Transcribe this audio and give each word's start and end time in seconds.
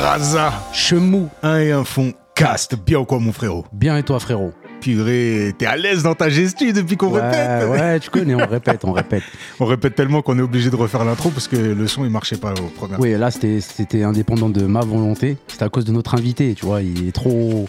Braza, 0.00 0.50
Chemou. 0.72 1.28
un 1.42 1.58
et 1.58 1.72
un 1.72 1.84
fond, 1.84 2.14
cast. 2.34 2.74
Bien 2.74 3.00
ou 3.00 3.04
quoi, 3.04 3.18
mon 3.18 3.32
frérot? 3.32 3.66
Bien 3.70 3.98
et 3.98 4.02
toi, 4.02 4.18
frérot? 4.18 4.54
Purée, 4.80 5.54
t'es 5.58 5.66
à 5.66 5.76
l'aise 5.76 6.02
dans 6.02 6.14
ta 6.14 6.28
gestu 6.30 6.72
depuis 6.72 6.96
qu'on 6.96 7.12
ouais, 7.12 7.20
répète 7.20 7.68
Ouais, 7.68 8.00
tu 8.00 8.10
connais, 8.10 8.34
on 8.34 8.46
répète, 8.46 8.80
on 8.84 8.92
répète. 8.92 9.22
On 9.60 9.66
répète 9.66 9.94
tellement 9.94 10.22
qu'on 10.22 10.38
est 10.38 10.42
obligé 10.42 10.70
de 10.70 10.76
refaire 10.76 11.04
l'intro 11.04 11.28
parce 11.30 11.46
que 11.46 11.56
le 11.56 11.86
son 11.86 12.04
il 12.04 12.10
marchait 12.10 12.38
pas 12.38 12.52
au 12.52 12.68
premier. 12.74 12.94
Oui, 12.98 13.12
là, 13.18 13.30
c'était 13.30 13.60
c'était 13.60 14.02
indépendant 14.02 14.48
de 14.48 14.64
ma 14.64 14.80
volonté. 14.80 15.36
C'était 15.48 15.64
à 15.64 15.68
cause 15.68 15.84
de 15.84 15.92
notre 15.92 16.14
invité, 16.14 16.54
tu 16.54 16.64
vois. 16.64 16.80
Il 16.82 17.06
est 17.08 17.12
trop. 17.12 17.68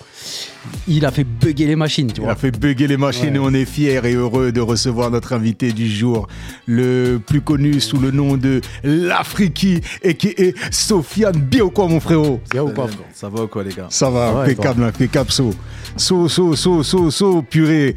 Il 0.88 1.06
a 1.06 1.12
fait 1.12 1.24
bugger 1.26 1.66
les 1.68 1.76
machines, 1.76 2.08
tu 2.12 2.22
Il 2.22 2.24
vois. 2.24 2.34
a 2.34 2.36
fait 2.36 2.52
bugger 2.52 2.88
les 2.88 2.96
machines 2.98 3.30
Ouais. 3.32 3.36
et 3.36 3.40
on 3.40 3.54
est 3.54 3.66
fiers 3.66 4.00
et 4.06 4.14
heureux 4.14 4.52
de 4.52 4.62
recevoir 4.62 5.10
notre 5.12 5.34
invité 5.34 5.72
du 5.74 5.90
jour, 5.90 6.28
le 6.66 7.18
plus 7.26 7.42
connu 7.42 7.80
sous 7.82 7.98
le 8.00 8.12
nom 8.12 8.38
de 8.38 8.62
l'Afriki 8.84 9.82
et 10.04 10.16
qui 10.16 10.30
est 10.30 10.56
Sofiane. 10.74 11.34
Bien 11.42 11.64
ou 11.64 11.72
quoi, 11.72 11.88
mon 11.88 12.00
frérot? 12.00 12.40
Bien 12.52 12.64
ou 12.64 12.70
pas 12.70 12.88
Ça 13.14 13.28
va 13.30 13.44
ou 13.44 13.48
quoi, 13.48 13.64
les 13.64 13.74
gars 13.74 13.88
Ça 13.90 14.10
va, 14.10 14.34
Ouais, 14.36 14.42
impeccable, 14.44 14.84
impeccable, 14.84 15.32
so. 15.32 15.52
So, 15.98 16.30
so, 16.30 16.56
so, 16.56 16.84
so, 16.84 17.01
so, 17.10 17.42
purée. 17.42 17.96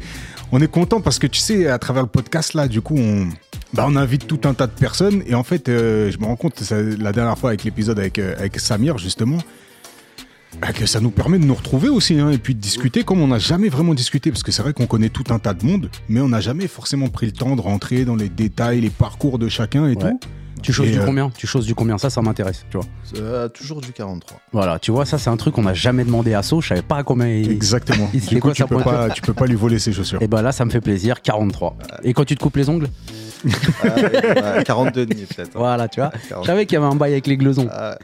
On 0.51 0.61
est 0.61 0.71
content 0.71 1.01
parce 1.01 1.19
que 1.19 1.27
tu 1.27 1.39
sais, 1.39 1.67
à 1.67 1.77
travers 1.79 2.03
le 2.03 2.09
podcast, 2.09 2.53
là, 2.53 2.67
du 2.67 2.79
coup, 2.81 2.95
on, 2.97 3.27
bah, 3.73 3.85
on 3.87 3.95
invite 3.95 4.25
tout 4.27 4.39
un 4.45 4.53
tas 4.53 4.67
de 4.67 4.71
personnes. 4.71 5.21
Et 5.27 5.35
en 5.35 5.43
fait, 5.43 5.67
euh, 5.69 6.11
je 6.11 6.17
me 6.19 6.25
rends 6.25 6.35
compte, 6.35 6.59
ça, 6.61 6.81
la 6.81 7.11
dernière 7.11 7.37
fois 7.37 7.49
avec 7.49 7.63
l'épisode 7.63 7.99
avec, 7.99 8.19
euh, 8.19 8.35
avec 8.37 8.59
Samir, 8.59 8.97
justement, 8.97 9.39
bah, 10.61 10.71
que 10.71 10.85
ça 10.85 10.99
nous 11.01 11.09
permet 11.11 11.37
de 11.39 11.45
nous 11.45 11.55
retrouver 11.55 11.89
aussi 11.89 12.17
hein, 12.19 12.29
et 12.31 12.37
puis 12.37 12.55
de 12.55 12.59
discuter 12.61 13.03
comme 13.03 13.21
on 13.21 13.27
n'a 13.27 13.39
jamais 13.39 13.67
vraiment 13.69 13.93
discuté. 13.93 14.31
Parce 14.31 14.43
que 14.43 14.51
c'est 14.51 14.61
vrai 14.61 14.71
qu'on 14.73 14.85
connaît 14.87 15.09
tout 15.09 15.25
un 15.29 15.39
tas 15.39 15.53
de 15.53 15.65
monde, 15.65 15.89
mais 16.07 16.21
on 16.21 16.29
n'a 16.29 16.39
jamais 16.41 16.67
forcément 16.67 17.09
pris 17.09 17.25
le 17.25 17.31
temps 17.33 17.55
de 17.55 17.61
rentrer 17.61 18.05
dans 18.05 18.15
les 18.15 18.29
détails, 18.29 18.79
les 18.81 18.89
parcours 18.89 19.37
de 19.39 19.49
chacun 19.49 19.87
et 19.87 19.95
Ouais. 19.95 20.11
tout. 20.11 20.19
Tu 20.65 20.73
choses 20.73 20.87
Et, 20.87 20.91
du 20.93 20.99
euh, 20.99 21.05
combien? 21.05 21.29
Tu 21.29 21.45
choses 21.47 21.65
du 21.65 21.75
combien? 21.75 21.97
Ça, 21.99 22.09
ça 22.09 22.21
m'intéresse, 22.21 22.65
tu 22.71 22.77
vois. 22.77 22.85
Euh, 23.17 23.47
Toujours 23.49 23.81
du 23.81 23.91
43. 23.93 24.39
Voilà, 24.51 24.79
tu 24.79 24.91
vois, 24.91 25.05
ça, 25.05 25.17
c'est 25.19 25.29
un 25.29 25.37
truc 25.37 25.53
qu'on 25.53 25.61
n'a 25.61 25.73
jamais 25.75 26.03
demandé 26.03 26.33
à 26.33 26.41
So. 26.41 26.59
Je 26.61 26.69
savais 26.69 26.81
pas 26.81 26.97
à 26.97 27.03
combien 27.03 27.27
il. 27.27 27.51
Exactement. 27.51 28.09
il- 28.13 28.21
c'était 28.21 28.35
du 28.35 28.41
coup, 28.41 28.47
quoi 28.47 28.53
tu 28.55 28.65
peux, 28.65 28.79
pas, 28.79 29.09
tu 29.11 29.21
peux 29.21 29.33
pas 29.33 29.45
lui 29.45 29.55
voler 29.55 29.77
ses 29.79 29.93
chaussures. 29.93 30.21
Et 30.21 30.27
ben 30.27 30.41
là, 30.41 30.51
ça 30.51 30.65
me 30.65 30.71
fait 30.71 30.81
plaisir, 30.81 31.21
43. 31.21 31.77
Et 32.03 32.13
quand 32.13 32.25
tu 32.25 32.35
te 32.35 32.41
coupes 32.43 32.55
les 32.57 32.67
ongles? 32.69 32.87
Ah, 33.83 33.87
ouais, 34.57 34.63
42 34.63 35.05
demi 35.05 35.21
peut-être. 35.25 35.49
hein. 35.49 35.59
Voilà, 35.59 35.87
tu 35.87 35.99
vois. 35.99 36.09
40. 36.29 36.43
Je 36.45 36.47
savais 36.49 36.65
qu'il 36.65 36.73
y 36.73 36.77
avait 36.77 36.91
un 36.91 36.95
bail 36.95 37.11
avec 37.11 37.27
les 37.27 37.37
gleusons. 37.37 37.67
Ah, 37.71 37.97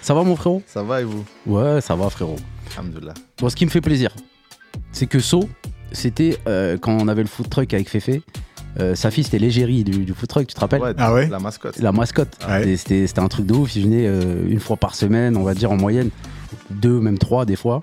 Ça 0.00 0.14
va, 0.14 0.22
mon 0.22 0.36
frérot? 0.36 0.62
Ça 0.66 0.82
va 0.82 1.02
et 1.02 1.04
vous? 1.04 1.24
Ouais, 1.46 1.80
ça 1.82 1.94
va, 1.94 2.08
frérot. 2.08 2.36
Alhamdoulilah. 2.78 3.14
Bon, 3.38 3.48
ce 3.50 3.56
qui 3.56 3.66
me 3.66 3.70
fait 3.70 3.80
plaisir, 3.82 4.10
c'est 4.92 5.06
que 5.06 5.20
So, 5.20 5.48
c'était 5.92 6.38
euh, 6.48 6.78
quand 6.78 6.92
on 6.98 7.08
avait 7.08 7.22
le 7.22 7.28
food 7.28 7.48
truck 7.50 7.74
avec 7.74 7.90
Fefe. 7.90 8.20
Euh, 8.80 8.94
sa 8.94 9.10
fille, 9.10 9.24
c'était 9.24 9.38
l'égérie 9.38 9.84
du, 9.84 10.04
du 10.04 10.12
food 10.14 10.28
truck, 10.28 10.46
tu 10.46 10.54
te 10.54 10.60
rappelles 10.60 10.80
Ouais, 10.82 10.92
Ah 10.98 11.12
ouais 11.14 11.28
La 11.28 11.38
mascotte. 11.38 11.78
La 11.78 11.92
mascotte. 11.92 12.36
Ouais. 12.48 12.76
C'était- 12.76 13.06
un 13.18 13.28
truc 13.28 13.46
de 13.46 13.54
ouf. 13.54 13.74
Il 13.76 13.84
venait 13.84 14.06
euh, 14.06 14.46
une 14.48 14.60
fois 14.60 14.76
par 14.76 14.94
semaine, 14.94 15.36
on 15.36 15.42
va 15.42 15.54
dire 15.54 15.70
en 15.72 15.76
moyenne. 15.76 16.10
Deux, 16.70 17.00
même 17.00 17.18
trois, 17.18 17.44
des 17.46 17.56
fois. 17.56 17.80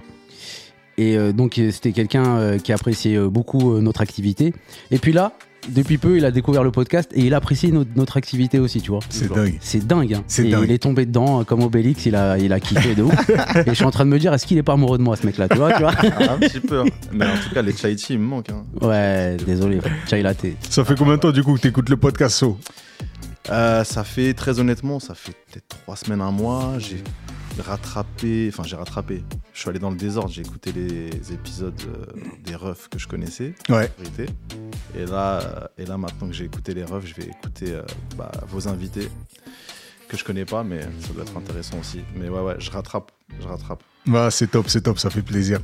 Et 0.98 1.18
euh, 1.18 1.32
donc, 1.34 1.60
c'était 1.72 1.92
quelqu'un 1.92 2.38
euh, 2.38 2.58
qui 2.60 2.72
appréciait 2.72 3.20
beaucoup 3.20 3.74
euh, 3.74 3.82
notre 3.82 4.02
activité. 4.02 4.54
Et 4.92 5.00
puis 5.00 5.12
là, 5.14 5.34
depuis 5.70 5.98
peu, 5.98 6.18
il 6.18 6.26
a 6.26 6.32
découvert 6.32 6.64
le 6.64 6.72
podcast 6.72 7.10
et 7.14 7.22
il 7.22 7.34
apprécie 7.34 7.72
notre, 7.72 7.90
notre 7.96 8.18
activité 8.18 8.60
aussi, 8.60 8.82
tu 8.82 8.92
vois. 8.92 9.00
C'est 9.10 9.32
dingue. 9.32 9.58
C'est 9.62 9.86
dingue. 9.86 10.14
Hein. 10.16 10.24
C'est 10.28 10.44
dingue. 10.50 10.64
Il 10.66 10.72
est 10.72 10.78
tombé 10.80 11.06
dedans 11.06 11.42
euh, 11.42 11.44
comme 11.44 11.62
Obélix, 11.64 12.06
il 12.06 12.16
a, 12.16 12.38
il 12.38 12.52
a 12.54 12.60
kiffé 12.60 12.96
de 12.96 13.04
ouf. 13.04 13.30
et 13.56 13.64
je 13.68 13.74
suis 13.74 13.86
en 13.86 13.92
train 13.92 14.06
de 14.06 14.10
me 14.10 14.20
dire, 14.20 14.34
est-ce 14.34 14.46
qu'il 14.46 14.58
est 14.58 14.64
pas 14.64 14.74
amoureux 14.74 14.98
de 14.98 15.04
moi, 15.04 15.16
ce 15.16 15.26
mec-là, 15.26 15.48
tu 15.50 15.58
vois, 15.58 15.74
tu 15.74 15.80
vois 15.82 15.94
Ah, 16.18 16.34
un 16.34 16.38
petit 16.40 16.60
peu. 16.60 16.82
hein. 16.82 16.86
Mais 17.12 17.26
en 17.26 17.36
tout 17.36 17.54
cas, 17.54 17.62
les 17.62 17.74
chai-tea, 17.76 18.14
ils 18.14 18.20
me 18.20 18.26
manquent. 18.26 18.50
hein. 18.52 18.66
Ouais, 18.82 19.38
désolé, 19.46 19.80
chai 20.10 20.22
latte. 20.22 20.46
Ça 20.70 20.84
fait 20.86 20.96
combien 20.98 21.16
de 21.16 21.20
temps 21.20 21.32
du 21.32 21.44
coup 21.44 21.54
que 21.56 21.62
t'écoutes 21.62 21.90
le 21.90 21.98
podcast 21.98 22.36
So? 22.38 22.58
Euh, 23.50 23.84
ça 23.84 24.04
fait, 24.04 24.34
très 24.34 24.60
honnêtement, 24.60 25.00
ça 25.00 25.16
fait 25.16 25.34
peut-être 25.52 25.68
trois 25.68 25.96
semaines, 25.96 26.22
un 26.22 26.32
mois. 26.32 26.74
J'ai 26.80 27.04
rattrapé, 27.62 28.50
enfin, 28.52 28.64
j'ai 28.66 28.76
rattrapé. 28.76 29.24
Je 29.54 29.60
suis 29.60 29.70
allé 29.70 29.80
dans 29.80 29.92
le 29.92 29.98
désordre, 29.98 30.30
j'ai 30.32 30.42
écouté 30.42 30.72
les 30.72 31.10
épisodes 31.34 31.80
euh, 31.88 32.06
des 32.44 32.56
refs 32.56 32.88
que 32.90 32.98
je 33.00 33.08
connaissais. 33.08 33.54
Ouais. 33.70 33.92
Et 34.96 35.06
là, 35.06 35.40
euh, 35.42 35.68
et 35.78 35.86
là, 35.86 35.98
maintenant 35.98 36.28
que 36.28 36.34
j'ai 36.34 36.46
écouté 36.46 36.74
les 36.74 36.84
refs, 36.84 37.06
je 37.06 37.16
vais 37.16 37.28
écouter 37.30 37.72
euh, 37.74 37.82
bah, 38.18 38.32
vos 38.50 38.68
invités 38.68 39.10
que 40.08 40.18
je 40.18 40.24
connais 40.24 40.46
pas, 40.46 40.64
mais 40.64 40.82
ça 41.00 41.14
doit 41.14 41.24
être 41.24 41.36
intéressant 41.38 41.80
aussi. 41.80 42.02
Mais 42.16 42.30
ouais, 42.30 42.42
ouais, 42.42 42.56
je 42.60 42.70
rattrape, 42.70 43.12
je 43.42 43.48
rattrape. 43.48 43.82
Bah, 44.06 44.30
c'est 44.30 44.48
top, 44.48 44.66
c'est 44.68 44.82
top, 44.82 45.00
ça 45.00 45.10
fait 45.10 45.22
plaisir. 45.22 45.60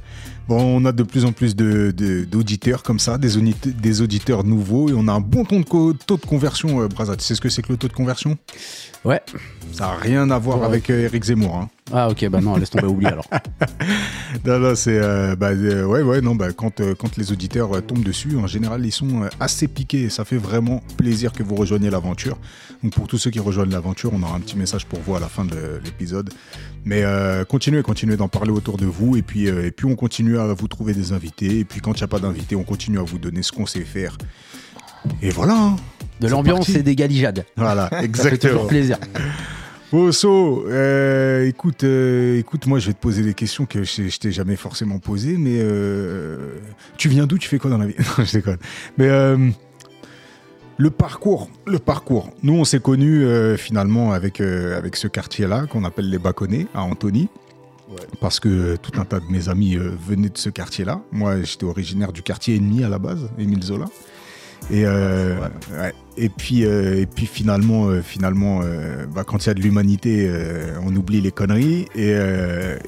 Bon, 0.48 0.60
on 0.82 0.86
a 0.86 0.92
de 0.94 1.04
plus 1.04 1.26
en 1.26 1.34
plus 1.34 1.56
de- 1.58 1.92
de- 1.92 2.24
d'auditeurs 2.24 2.82
comme 2.84 2.98
ça, 2.98 3.18
des, 3.18 3.36
audite- 3.38 3.76
des 3.82 4.02
auditeurs 4.02 4.46
nouveaux, 4.46 4.90
et 4.90 4.94
on 4.96 5.08
a 5.10 5.12
un 5.12 5.20
bon 5.20 5.44
taux 5.44 5.60
de, 5.60 5.66
co- 5.66 5.94
taux 5.94 6.16
de 6.18 6.26
conversion, 6.26 6.82
euh, 6.82 6.88
Braza. 6.88 7.18
Tu 7.18 7.24
sais 7.26 7.36
ce 7.36 7.42
que 7.42 7.50
c'est 7.50 7.62
que 7.62 7.72
le 7.74 7.78
taux 7.78 7.90
de 7.90 7.94
conversion? 7.94 8.38
Ouais. 9.04 9.22
Ça 9.74 9.88
n'a 9.88 9.96
rien 9.96 10.32
à 10.32 10.40
voir 10.40 10.60
Ouais. 10.62 10.66
avec 10.66 10.90
Eric 10.90 11.24
Zemmour. 11.26 11.58
Hein. 11.58 11.70
Ah, 11.92 12.10
ok, 12.10 12.28
bah 12.30 12.40
non, 12.40 12.56
laisse 12.56 12.70
tomber, 12.70 12.86
oublie 12.88 13.08
alors. 13.08 13.26
Non, 14.46 14.60
non, 14.60 14.76
c'est. 14.76 14.98
euh, 14.98 15.36
bah, 15.36 15.50
euh, 15.50 15.84
ouais, 15.86 16.02
ouais, 16.04 16.22
non, 16.22 16.36
bah, 16.36 16.52
quand, 16.54 16.80
euh, 16.82 16.94
quand 16.94 17.18
les 17.18 17.32
auditeurs 17.32 17.76
euh, 17.76 17.82
tombent 17.82 18.04
dessus, 18.04 18.38
en 18.38 18.46
général, 18.48 18.86
ils 18.86 18.92
sont 18.92 19.28
assez 19.40 19.68
piqués. 19.68 20.04
et 20.04 20.10
Ça 20.10 20.24
fait 20.24 20.38
vraiment 20.38 20.84
plaisir 20.98 21.32
que 21.34 21.42
vous 21.44 21.56
rejoigniez 21.56 21.90
l'aventure. 21.90 22.38
Donc, 22.84 22.94
pour 22.94 23.08
tous 23.08 23.18
ceux 23.18 23.32
qui 23.32 23.40
rejoignent 23.40 23.72
l'aventure, 23.72 24.12
on 24.14 24.22
aura 24.22 24.36
un 24.36 24.40
petit 24.40 24.56
message 24.58 24.86
pour 24.86 25.00
vous 25.00 25.16
à 25.16 25.20
la 25.20 25.28
fin 25.28 25.46
de 25.46 25.82
l'épisode. 25.84 26.30
Mais 26.86 27.04
continuez, 27.50 27.82
continuez 27.82 28.16
d'en 28.18 28.28
parler 28.30 28.52
autour 28.52 28.78
de 28.78 28.86
vous. 28.86 29.18
Et 29.18 29.22
puis, 29.22 29.48
et 29.48 29.72
puis, 29.72 29.86
on 29.88 29.96
continue 29.96 30.38
à 30.40 30.54
vous 30.54 30.68
trouver 30.68 30.94
des 30.94 31.12
invités. 31.12 31.60
Et 31.60 31.66
puis, 31.66 31.82
quand 31.82 31.94
il 31.94 31.98
n'y 32.02 32.04
a 32.06 32.08
pas 32.08 32.20
d'invités, 32.20 32.56
on 32.56 32.64
continue 32.64 33.00
à 33.00 33.04
vous 33.04 33.18
donner 33.18 33.42
ce 33.44 33.52
qu'on 33.52 33.66
sait 33.66 33.82
faire. 33.82 34.18
Et 35.22 35.30
voilà. 35.32 35.56
hein. 35.56 35.76
De 36.22 36.28
l'ambiance 36.28 36.70
et 36.70 36.84
des 36.84 36.96
galijades. 36.96 37.46
Voilà, 37.58 37.90
Ça 37.92 37.98
fait 38.00 38.06
exactement. 38.06 38.54
toujours 38.54 38.68
plaisir. 38.68 38.98
Osso, 39.92 40.66
euh, 40.68 41.48
écoute, 41.48 41.84
euh, 41.84 42.38
écoute, 42.38 42.68
moi 42.68 42.78
je 42.78 42.88
vais 42.88 42.94
te 42.94 43.00
poser 43.00 43.24
des 43.24 43.34
questions 43.34 43.66
que 43.66 43.84
je, 43.84 44.08
je 44.08 44.20
t'ai 44.20 44.32
jamais 44.32 44.56
forcément 44.56 45.00
posées, 45.00 45.36
mais 45.36 45.58
euh, 45.58 46.60
tu 46.96 47.10
viens 47.10 47.26
d'où? 47.26 47.40
Tu 47.40 47.50
fais 47.50 47.58
quoi 47.58 47.72
dans 47.72 47.80
la 47.80 47.88
vie? 47.88 47.96
Non, 48.18 48.24
je 48.24 48.32
déconne. 48.34 48.58
Mais 48.98 49.10
le 50.78 50.92
parcours, 50.92 51.50
le 51.66 51.80
parcours. 51.80 52.30
Nous, 52.44 52.54
on 52.54 52.64
s'est 52.64 52.80
connus 52.80 53.26
finalement 53.58 54.12
avec, 54.12 54.40
avec 54.42 54.96
ce 54.96 55.08
quartier-là 55.08 55.66
qu'on 55.66 55.84
appelle 55.84 56.10
les 56.10 56.20
Baconnets 56.20 56.68
à 56.74 56.84
Antony. 56.84 57.28
Ouais. 57.90 57.98
Parce 58.22 58.40
que 58.40 58.76
tout 58.76 59.02
un 59.02 59.06
tas 59.06 59.20
de 59.20 59.26
mes 59.30 59.50
amis 59.50 59.76
venaient 59.76 60.30
de 60.30 60.38
ce 60.38 60.50
quartier-là. 60.50 61.02
Moi, 61.12 61.42
j'étais 61.42 61.66
originaire 61.66 62.14
du 62.14 62.22
quartier 62.22 62.56
ennemi 62.56 62.84
à 62.84 62.90
la 62.90 63.00
base, 63.00 63.30
Émile 63.40 63.64
Zola. 63.64 63.86
Et, 64.72 64.86
euh, 64.86 65.36
ouais. 65.80 65.94
et 66.18 66.30
puis, 66.30 66.66
euh, 66.66 67.02
et 67.02 67.06
puis 67.06 67.26
finalement, 67.26 67.88
euh, 67.88 68.02
finalement 68.02 68.62
bah, 69.14 69.24
quand 69.26 69.46
il 69.46 69.48
y 69.48 69.50
a 69.50 69.54
de 69.54 69.62
l'humanité, 69.62 70.32
on 70.84 70.96
oublie 70.96 71.22
les 71.22 71.32
conneries. 71.32 71.88
Et, 71.96 72.16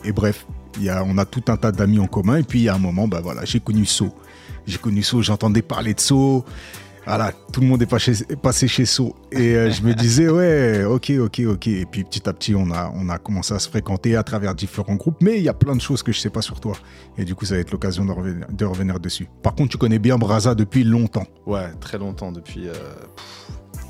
et 0.03 0.11
bref, 0.11 0.45
y 0.79 0.89
a, 0.89 1.03
on 1.03 1.17
a 1.17 1.25
tout 1.25 1.43
un 1.47 1.57
tas 1.57 1.71
d'amis 1.71 1.99
en 1.99 2.07
commun. 2.07 2.37
Et 2.37 2.43
puis, 2.43 2.59
il 2.59 2.63
y 2.63 2.69
a 2.69 2.75
un 2.75 2.79
moment, 2.79 3.07
bah, 3.07 3.21
voilà, 3.21 3.45
j'ai 3.45 3.59
connu 3.59 3.85
So. 3.85 4.13
J'ai 4.67 4.77
connu 4.77 5.01
So, 5.01 5.21
j'entendais 5.21 5.61
parler 5.61 5.93
de 5.93 5.99
So. 5.99 6.45
Voilà, 7.05 7.31
tout 7.51 7.61
le 7.61 7.67
monde 7.67 7.81
est 7.81 7.87
passé, 7.87 8.11
est 8.29 8.35
passé 8.35 8.67
chez 8.67 8.85
So. 8.85 9.15
Et 9.31 9.55
euh, 9.55 9.71
je 9.71 9.81
me 9.81 9.93
disais, 9.93 10.29
ouais, 10.29 10.83
ok, 10.83 11.11
ok, 11.19 11.41
ok. 11.47 11.67
Et 11.67 11.85
puis 11.85 12.03
petit 12.03 12.29
à 12.29 12.33
petit, 12.33 12.53
on 12.55 12.69
a, 12.71 12.91
on 12.95 13.09
a 13.09 13.17
commencé 13.17 13.53
à 13.53 13.59
se 13.59 13.67
fréquenter 13.69 14.15
à 14.15 14.23
travers 14.23 14.53
différents 14.53 14.95
groupes. 14.95 15.17
Mais 15.21 15.37
il 15.37 15.43
y 15.43 15.49
a 15.49 15.53
plein 15.53 15.75
de 15.75 15.81
choses 15.81 16.03
que 16.03 16.11
je 16.11 16.19
sais 16.19 16.29
pas 16.29 16.41
sur 16.43 16.59
toi. 16.59 16.73
Et 17.17 17.25
du 17.25 17.33
coup, 17.33 17.45
ça 17.45 17.55
va 17.55 17.59
être 17.61 17.71
l'occasion 17.71 18.05
de 18.05 18.11
revenir, 18.11 18.45
de 18.51 18.65
revenir 18.65 18.99
dessus. 18.99 19.27
Par 19.41 19.55
contre, 19.55 19.69
tu 19.71 19.77
connais 19.77 19.97
bien 19.99 20.17
Braza 20.17 20.53
depuis 20.53 20.83
longtemps. 20.83 21.25
Ouais, 21.47 21.71
très 21.79 21.97
longtemps 21.97 22.31
depuis. 22.31 22.67
Euh, 22.67 22.73
pff, 22.73 23.47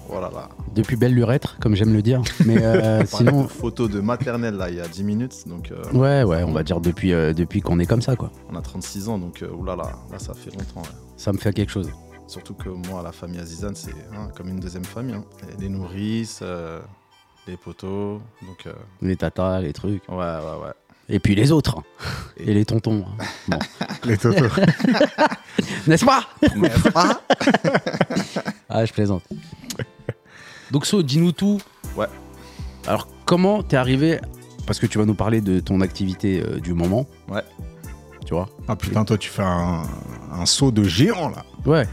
oh 0.09 0.21
là 0.21 0.29
là. 0.33 0.47
Depuis 0.73 0.95
belle 0.95 1.13
lurette, 1.13 1.47
comme 1.59 1.75
j'aime 1.75 1.91
le 1.93 2.01
dire. 2.01 2.21
Mais 2.45 2.63
euh, 2.63 3.03
sinon, 3.05 3.45
photo 3.47 3.89
de 3.89 3.99
maternelle 3.99 4.55
là 4.55 4.69
il 4.69 4.77
y 4.77 4.81
a 4.81 4.87
10 4.87 5.03
minutes, 5.03 5.47
donc 5.47 5.71
euh, 5.71 5.83
ouais, 5.91 6.23
ouais, 6.23 6.43
on 6.43 6.53
va 6.53 6.63
dire 6.63 6.79
depuis, 6.79 7.11
euh, 7.11 7.33
depuis 7.33 7.59
qu'on 7.61 7.77
est 7.79 7.85
comme 7.85 8.01
ça, 8.01 8.15
quoi. 8.15 8.31
on 8.49 8.55
a 8.55 8.61
36 8.61 9.09
ans, 9.09 9.17
donc 9.19 9.41
euh, 9.43 9.51
oulala, 9.51 9.83
là 10.11 10.17
ça 10.17 10.33
fait 10.33 10.51
longtemps. 10.51 10.81
ouais. 10.81 10.95
Ça 11.17 11.33
me 11.33 11.37
fait 11.37 11.51
quelque 11.53 11.71
chose. 11.71 11.91
Surtout 12.31 12.53
que 12.53 12.69
moi, 12.69 13.01
la 13.03 13.11
famille 13.11 13.41
Azizane, 13.41 13.75
c'est 13.75 13.91
hein, 14.15 14.29
comme 14.33 14.47
une 14.47 14.61
deuxième 14.61 14.85
famille. 14.85 15.15
hein. 15.15 15.25
Les 15.59 15.67
nourrices, 15.67 16.39
euh, 16.41 16.79
les 17.45 17.57
poteaux, 17.57 18.21
donc 18.47 18.65
euh, 18.67 18.73
Les 19.01 19.17
tatas, 19.17 19.59
les 19.59 19.73
trucs. 19.73 20.01
ouais, 20.07 20.15
ouais, 20.15 20.63
ouais. 20.63 20.71
Et 21.09 21.19
puis 21.19 21.35
les 21.35 21.51
autres. 21.51 21.79
hein. 21.79 21.83
Et- 22.37 22.51
Et 22.51 22.53
les 22.53 22.63
tontons. 22.63 23.03
hein. 23.19 23.25
Bon. 23.49 23.59
Les 24.05 24.17
totos. 24.17 24.47
N'est-ce 25.87 26.05
pas? 26.05 26.23
N'est-ce 26.55 26.89
pas? 26.89 27.21
Ah, 28.69 28.85
je 28.85 28.93
plaisante. 28.93 29.23
Donc, 30.71 30.85
So, 30.85 31.03
dis-nous 31.03 31.33
tout. 31.33 31.59
Ouais. 31.97 32.07
Alors, 32.87 33.09
comment 33.25 33.61
t'es 33.61 33.75
arrivé 33.75 34.21
Parce 34.65 34.79
que 34.79 34.85
tu 34.85 34.97
vas 34.97 35.03
nous 35.05 35.13
parler 35.15 35.41
de 35.41 35.59
ton 35.59 35.81
activité 35.81 36.41
euh, 36.41 36.61
du 36.61 36.73
moment. 36.73 37.05
Ouais. 37.27 37.43
Tu 38.25 38.33
vois 38.33 38.47
Ah 38.69 38.77
putain, 38.77 39.03
toi, 39.03 39.17
tu 39.17 39.29
fais 39.29 39.43
un, 39.43 39.83
un 40.31 40.45
saut 40.45 40.71
de 40.71 40.83
géant 40.83 41.27
là. 41.29 41.43
Ouais. 41.65 41.85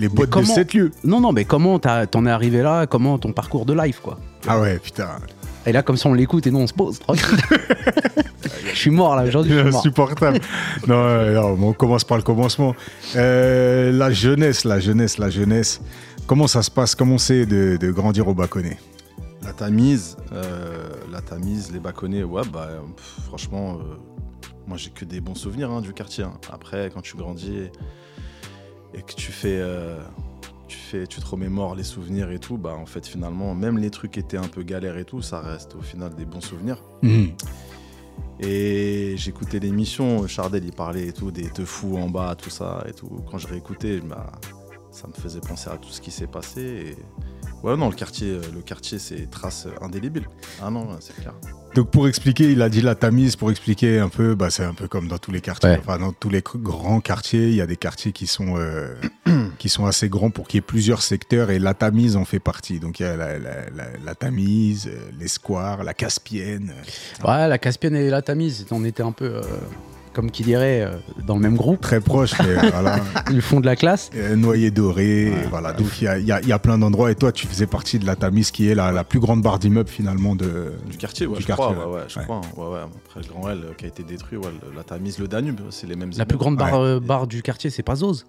Les 0.00 0.08
boîtes 0.08 0.28
de 0.30 0.34
comment 0.34 0.54
7 0.54 0.74
lieux. 0.74 0.90
Non, 1.04 1.20
non, 1.20 1.32
mais 1.32 1.44
comment 1.44 1.78
t'as- 1.78 2.06
t'en 2.06 2.24
es 2.26 2.30
arrivé 2.30 2.62
là? 2.62 2.86
Comment 2.86 3.18
ton 3.18 3.32
parcours 3.32 3.66
de 3.66 3.74
life, 3.74 4.00
quoi? 4.00 4.18
Ah 4.48 4.58
ouais, 4.60 4.78
putain. 4.78 5.08
Et 5.66 5.72
là, 5.72 5.82
comme 5.82 5.96
ça, 5.98 6.08
on 6.08 6.14
l'écoute 6.14 6.46
et 6.46 6.50
nous, 6.50 6.58
on 6.60 6.66
se 6.66 6.72
pose. 6.72 6.98
je 8.72 8.74
suis 8.76 8.90
mort 8.90 9.14
là, 9.16 9.24
aujourd'hui, 9.24 9.52
je 9.52 9.58
suis 9.60 9.70
mort. 9.70 9.80
Insupportable. 9.80 10.40
non, 10.86 10.94
euh, 10.96 11.34
non, 11.34 11.68
on 11.68 11.72
commence 11.72 12.04
par 12.04 12.16
le 12.16 12.22
commencement. 12.22 12.74
Euh, 13.16 13.92
la 13.92 14.10
jeunesse, 14.10 14.64
la 14.64 14.80
jeunesse, 14.80 15.18
la 15.18 15.28
jeunesse. 15.30 15.80
Comment 16.26 16.46
ça 16.46 16.62
se 16.62 16.70
passe? 16.70 16.94
Comment 16.94 17.18
c'est 17.18 17.44
de, 17.46 17.76
de 17.76 17.90
grandir 17.90 18.26
au 18.28 18.34
Baconnet 18.34 18.78
La 19.44 19.52
Tamise, 19.52 20.16
euh, 20.32 20.88
la 21.10 21.20
la 21.20 21.20
Tamise, 21.20 21.70
les 21.72 21.80
Baconnets, 21.80 22.22
ouais, 22.22 22.42
bah, 22.52 22.68
pff, 22.96 23.24
franchement, 23.26 23.74
euh, 23.80 23.96
moi 24.66 24.76
j'ai 24.78 24.90
que 24.90 25.04
des 25.04 25.20
bons 25.20 25.34
souvenirs 25.34 25.70
hein, 25.70 25.80
du 25.82 25.92
quartier. 25.92 26.24
hein. 26.24 26.32
Après, 26.52 26.90
quand 26.94 27.02
tu 27.02 27.16
grandis 27.16 27.68
et, 28.94 29.02
que 29.02 29.14
tu 29.14 29.32
fais, 29.32 29.58
euh, 29.60 29.98
tu 30.68 30.76
fais, 30.76 31.06
tu 31.06 31.20
te 31.20 31.26
remémores 31.26 31.74
les 31.74 31.84
souvenirs 31.84 32.30
et 32.30 32.38
tout, 32.38 32.56
bah 32.56 32.74
en 32.74 32.86
fait 32.86 33.06
finalement, 33.06 33.54
même 33.54 33.78
les 33.78 33.90
trucs 33.90 34.12
qui 34.12 34.20
étaient 34.20 34.36
un 34.36 34.48
peu 34.48 34.62
galères 34.62 34.98
et 34.98 35.04
tout, 35.04 35.22
ça 35.22 35.40
reste 35.40 35.74
au 35.74 35.82
final 35.82 36.14
des 36.14 36.24
bons 36.24 36.40
souvenirs. 36.40 36.82
Mhm. 37.02 37.32
Et 38.40 39.14
j'écoutais 39.16 39.58
l'émission, 39.58 40.26
Chardel 40.26 40.64
il 40.64 40.72
parlait 40.72 41.08
et 41.08 41.12
tout, 41.12 41.30
des 41.30 41.50
te 41.50 41.64
fous 41.64 41.96
en 41.98 42.08
bas, 42.08 42.34
tout 42.34 42.50
ça 42.50 42.82
et 42.88 42.92
tout. 42.92 43.22
Quand 43.30 43.36
je 43.36 43.46
réécoutais, 43.46 44.00
bah, 44.00 44.32
ça 44.90 45.06
me 45.08 45.12
faisait 45.12 45.40
penser 45.40 45.68
à 45.68 45.76
tout 45.76 45.90
ce 45.90 46.00
qui 46.00 46.10
s'est 46.10 46.26
passé. 46.26 46.60
Et... 46.62 46.96
Ouais, 47.62 47.76
non, 47.76 47.90
le 47.90 47.94
quartier, 47.94 48.30
euh, 48.30 48.42
le 48.54 48.62
quartier 48.62 48.98
c'est 48.98 49.28
traces 49.28 49.68
indélébiles. 49.82 50.26
Ah 50.62 50.70
non, 50.70 50.88
c'est 51.00 51.14
clair. 51.16 51.34
Donc 51.74 51.88
pour 51.90 52.08
expliquer, 52.08 52.50
il 52.50 52.62
a 52.62 52.68
dit 52.68 52.80
la 52.82 52.96
Tamise, 52.96 53.36
pour 53.36 53.50
expliquer 53.50 54.00
un 54.00 54.08
peu, 54.08 54.34
bah, 54.34 54.50
c'est 54.50 54.64
un 54.64 54.74
peu 54.74 54.88
comme 54.88 55.06
dans 55.06 55.18
tous 55.18 55.30
les 55.30 55.40
quartiers, 55.40 55.70
Ouais. 55.70 55.78
enfin 55.78 55.98
dans 55.98 56.12
tous 56.12 56.28
les 56.28 56.42
grands 56.56 57.00
quartiers, 57.00 57.48
il 57.48 57.54
y 57.54 57.60
a 57.60 57.66
des 57.66 57.76
quartiers 57.76 58.10
qui 58.10 58.26
sont, 58.26 58.56
euh, 58.58 58.92
qui 59.58 59.68
sont 59.68 59.86
assez 59.86 60.08
grands 60.08 60.30
pour 60.30 60.48
qu'il 60.48 60.58
y 60.58 60.60
ait 60.60 60.62
plusieurs 60.62 61.00
secteurs 61.02 61.50
et 61.50 61.60
la 61.60 61.74
Tamise 61.74 62.16
en 62.16 62.24
fait 62.24 62.40
partie. 62.40 62.80
Donc 62.80 62.98
il 62.98 63.04
y 63.04 63.06
a 63.06 63.16
la, 63.16 63.38
la, 63.38 63.54
la, 63.74 63.84
la 64.04 64.14
Tamise, 64.16 64.88
euh, 64.88 64.98
les 65.20 65.28
squares, 65.28 65.84
la 65.84 65.94
Caspienne. 65.94 66.72
euh, 67.24 67.28
Ouais, 67.28 67.46
la 67.48 67.58
Caspienne 67.58 67.94
et 67.94 68.10
la 68.10 68.22
Tamise, 68.22 68.66
on 68.72 68.84
était 68.84 69.04
un 69.04 69.12
peu, 69.12 69.36
euh, 69.36 69.42
comme 70.12 70.30
qui 70.30 70.42
dirait, 70.42 70.82
euh, 70.82 70.96
dans 71.26 71.34
le 71.36 71.40
même 71.40 71.56
groupe, 71.56 71.80
Très 71.80 72.00
proches, 72.00 72.32
mais 72.40 72.54
voilà. 72.70 72.96
le 73.30 73.40
fond 73.40 73.60
de 73.60 73.66
la 73.66 73.76
classe. 73.76 74.10
Euh, 74.16 74.34
Noyer 74.36 74.70
doré, 74.70 75.26
et 75.28 75.32
voilà. 75.50 75.72
Donc 75.72 75.86
il 76.00 76.08
y 76.08 76.22
y 76.22 76.48
y 76.48 76.52
a 76.52 76.58
plein 76.58 76.78
d'endroits 76.78 77.10
et 77.10 77.14
toi 77.14 77.30
tu 77.32 77.46
faisais 77.46 77.66
partie 77.66 77.98
de 77.98 78.06
la 78.06 78.16
Tamise 78.16 78.50
qui 78.50 78.68
est 78.68 78.74
la, 78.74 78.90
la 78.92 79.04
plus 79.04 79.20
grande 79.20 79.42
barre 79.42 79.58
d'immeubles 79.58 79.88
finalement 79.88 80.34
de, 80.34 80.72
Du 80.90 80.96
quartier, 80.96 81.26
ouais, 81.26 81.36
Du 81.36 81.42
je 81.42 81.46
quartier, 81.46 81.64
crois. 81.74 81.86
ouais. 81.88 81.94
Ouais, 81.94 82.02
je 82.08 82.18
Ouais. 82.18 82.24
crois. 82.24 82.36
hein. 82.44 82.48
Ouais, 82.56 82.66
ouais. 82.68 82.80
Après 83.06 83.20
le 83.20 83.28
Grand 83.28 83.48
L 83.50 83.58
euh, 83.64 83.74
qui 83.76 83.84
a 83.84 83.88
été 83.88 84.02
détruit, 84.02 84.38
la 84.76 84.82
Tamise, 84.82 85.18
le 85.18 85.28
Danube, 85.28 85.60
c'est 85.70 85.86
les 85.86 85.94
mêmes. 85.96 86.10
La 86.16 86.24
plus 86.26 86.34
immeubles. 86.36 86.38
grande 86.38 86.56
barre, 86.56 86.80
Ouais. 86.80 86.86
euh, 86.88 87.00
barre 87.00 87.26
du 87.26 87.42
quartier, 87.42 87.70
c'est 87.70 87.82
pas 87.82 87.94
Zoz. 87.96 88.26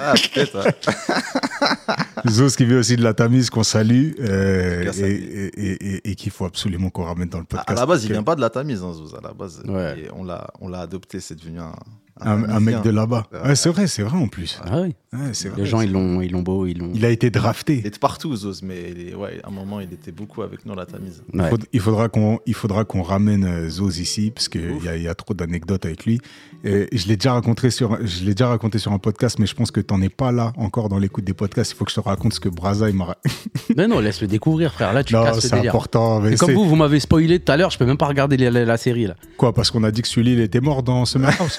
Ah, 0.00 0.14
peut-être. 0.32 0.64
ouais. 0.64 2.30
Zos 2.30 2.50
qui 2.56 2.64
vient 2.64 2.78
aussi 2.78 2.96
de 2.96 3.02
la 3.02 3.14
Tamise 3.14 3.50
qu'on 3.50 3.62
salue 3.62 4.12
euh, 4.20 4.82
et, 4.84 4.88
à 4.88 4.92
lui. 4.92 5.00
et- 5.00 5.44
et- 5.46 5.94
et- 5.96 6.10
et 6.10 6.14
qu'il 6.14 6.30
faut 6.30 6.44
absolument 6.44 6.90
qu'on 6.90 7.04
ramène 7.04 7.28
dans 7.28 7.38
le 7.38 7.44
podcast. 7.44 7.68
à 7.70 7.74
la 7.74 7.86
base, 7.86 8.04
il 8.04 8.12
vient 8.12 8.22
pas 8.22 8.36
de 8.36 8.40
la 8.40 8.50
Tamise, 8.50 8.82
hein, 8.82 8.92
Zouz. 8.92 9.14
À 9.14 9.20
la 9.26 9.32
base, 9.32 9.62
Ouais. 9.66 10.00
et 10.00 10.08
on 10.14 10.24
l'a, 10.24 10.46
on 10.60 10.68
l'a 10.68 10.80
adopté, 10.80 11.20
c'est 11.20 11.34
devenu 11.34 11.60
un. 11.60 11.72
Un, 12.22 12.44
un 12.48 12.60
mec 12.60 12.82
de 12.82 12.90
là-bas. 12.90 13.26
Ouais, 13.44 13.54
c'est 13.54 13.68
vrai, 13.70 13.86
c'est 13.86 14.02
vrai 14.02 14.16
en 14.18 14.28
plus. 14.28 14.60
Ah 14.64 14.80
oui. 14.82 14.94
Ouais, 15.12 15.30
c'est 15.32 15.48
vrai. 15.48 15.62
Les 15.62 15.66
gens, 15.66 15.80
ils 15.80 15.90
l'ont, 15.90 16.20
ils 16.20 16.30
l'ont 16.30 16.42
beau, 16.42 16.66
ils 16.66 16.78
l'ont. 16.78 16.92
Il 16.94 17.04
a 17.04 17.10
été 17.10 17.30
drafté. 17.30 17.78
Il 17.78 17.86
est 17.86 17.90
de 17.94 17.98
partout, 17.98 18.34
Zouz, 18.36 18.62
mais 18.62 18.92
il 18.96 19.08
est- 19.08 19.14
ouais, 19.14 19.40
à 19.42 19.48
un 19.48 19.50
moment, 19.50 19.80
il 19.80 19.92
était 19.92 20.12
beaucoup 20.12 20.42
avec 20.42 20.64
nous, 20.66 20.74
la 20.76 20.86
Tamise. 20.86 21.22
Il 21.34 21.40
Ouais. 21.40 21.48
faud- 21.50 21.56
Il 21.72 21.80
faudra 21.80 22.08
qu'on 22.08 22.38
il 22.46 22.54
faudra 22.54 22.84
qu'on 22.84 23.02
ramène 23.02 23.44
euh, 23.44 23.68
Zoz 23.68 23.98
ici 23.98 24.30
parce 24.32 24.48
qu'il 24.48 24.84
y, 24.84 24.88
a- 24.88 24.96
il 24.96 25.02
y 25.02 25.08
a 25.08 25.14
trop 25.14 25.34
d'anecdotes 25.34 25.84
avec 25.84 26.04
lui. 26.04 26.20
Et 26.62 26.86
je 26.96 27.08
l'ai 27.08 27.16
déjà 27.16 27.32
raconté 27.32 27.70
sur 27.70 27.98
je 28.06 28.24
l'ai 28.24 28.34
déjà 28.34 28.48
raconté 28.48 28.78
sur 28.78 28.92
un 28.92 28.98
podcast, 28.98 29.38
mais 29.40 29.46
je 29.46 29.54
pense 29.54 29.70
que 29.72 29.80
t'en 29.80 30.00
es 30.02 30.08
pas 30.10 30.30
là 30.30 30.52
encore 30.56 30.88
dans 30.88 30.98
l'écoute 30.98 31.24
des 31.24 31.34
podcasts. 31.34 31.72
Il 31.72 31.74
faut 31.74 31.84
que 31.84 31.90
je 31.90 31.96
te 31.96 32.00
raconte 32.00 32.34
ce 32.34 32.40
que 32.40 32.48
Braza 32.48 32.88
il 32.88 32.94
m'a. 32.96 33.16
Mais 33.76 33.88
non, 33.88 33.98
laisse 33.98 34.20
le 34.20 34.26
découvrir, 34.28 34.72
frère. 34.72 34.92
Là, 34.92 35.02
tu 35.02 35.14
Non, 35.14 35.24
casses 35.24 35.36
le 35.36 35.40
c'est 35.48 35.68
important. 35.68 36.20
mais 36.20 36.36
comme 36.36 36.52
vous, 36.52 36.68
vous 36.68 36.76
m'avez 36.76 37.00
spoilé 37.00 37.38
tout 37.40 37.50
à 37.50 37.56
l'heure, 37.56 37.70
je 37.70 37.78
peux 37.78 37.86
même 37.86 37.96
pas 37.96 38.06
regarder 38.06 38.36
la, 38.36 38.50
la- 38.50 38.64
la 38.64 38.76
série 38.76 39.06
là. 39.06 39.14
Quoi 39.36 39.52
Parce 39.54 39.70
qu'on 39.70 39.82
a 39.84 39.90
dit 39.90 40.02
que 40.02 40.08
Sully 40.08 40.32
il 40.34 40.40
était 40.40 40.60
mort 40.60 40.82
dans 40.82 41.04
Summer 41.04 41.30
House. 41.40 41.58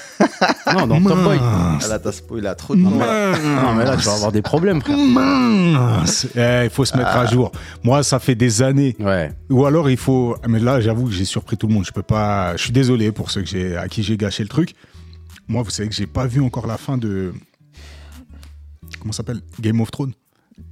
Non, 0.66 0.86
dans 0.86 1.02
Top 1.02 1.22
Boy. 1.24 1.38
Ah 1.40 1.78
là, 1.88 1.98
t'as 1.98 2.12
spoilé 2.12 2.46
à 2.46 2.54
trop 2.54 2.74
de 2.76 2.82
là. 2.82 3.36
Non, 3.62 3.74
mais 3.74 3.84
là, 3.84 3.96
tu 3.96 4.04
vas 4.06 4.14
avoir 4.14 4.32
des 4.32 4.42
problèmes, 4.42 4.80
frère. 4.80 4.96
Mince. 4.96 6.26
Eh, 6.36 6.64
Il 6.64 6.70
faut 6.70 6.84
se 6.84 6.96
mettre 6.96 7.10
à 7.16 7.26
jour. 7.26 7.50
Moi, 7.82 8.02
ça 8.02 8.18
fait 8.18 8.34
des 8.34 8.62
années. 8.62 8.94
Ouais. 8.98 9.32
Ou 9.50 9.66
alors 9.66 9.90
il 9.90 9.96
faut. 9.96 10.36
Mais 10.48 10.60
là, 10.60 10.80
j'avoue 10.80 11.06
que 11.06 11.12
j'ai 11.12 11.24
surpris 11.24 11.56
tout 11.56 11.66
le 11.66 11.74
monde. 11.74 11.84
Je 11.84 11.92
peux 11.92 12.02
pas. 12.02 12.56
Je 12.56 12.62
suis 12.62 12.72
désolé 12.72 13.10
pour 13.12 13.30
ceux 13.30 13.42
que 13.42 13.48
j'ai 13.48 13.76
à 13.76 13.88
qui 13.88 14.02
j'ai 14.02 14.16
gâché 14.16 14.42
le 14.42 14.48
truc. 14.48 14.74
Moi, 15.48 15.62
vous 15.62 15.70
savez 15.70 15.88
que 15.88 15.94
j'ai 15.94 16.06
pas 16.06 16.26
vu 16.26 16.40
encore 16.40 16.66
la 16.66 16.78
fin 16.78 16.96
de. 16.96 17.32
Comment 19.00 19.12
ça 19.12 19.18
s'appelle? 19.18 19.40
Game 19.60 19.80
of 19.80 19.90
Thrones. 19.90 20.12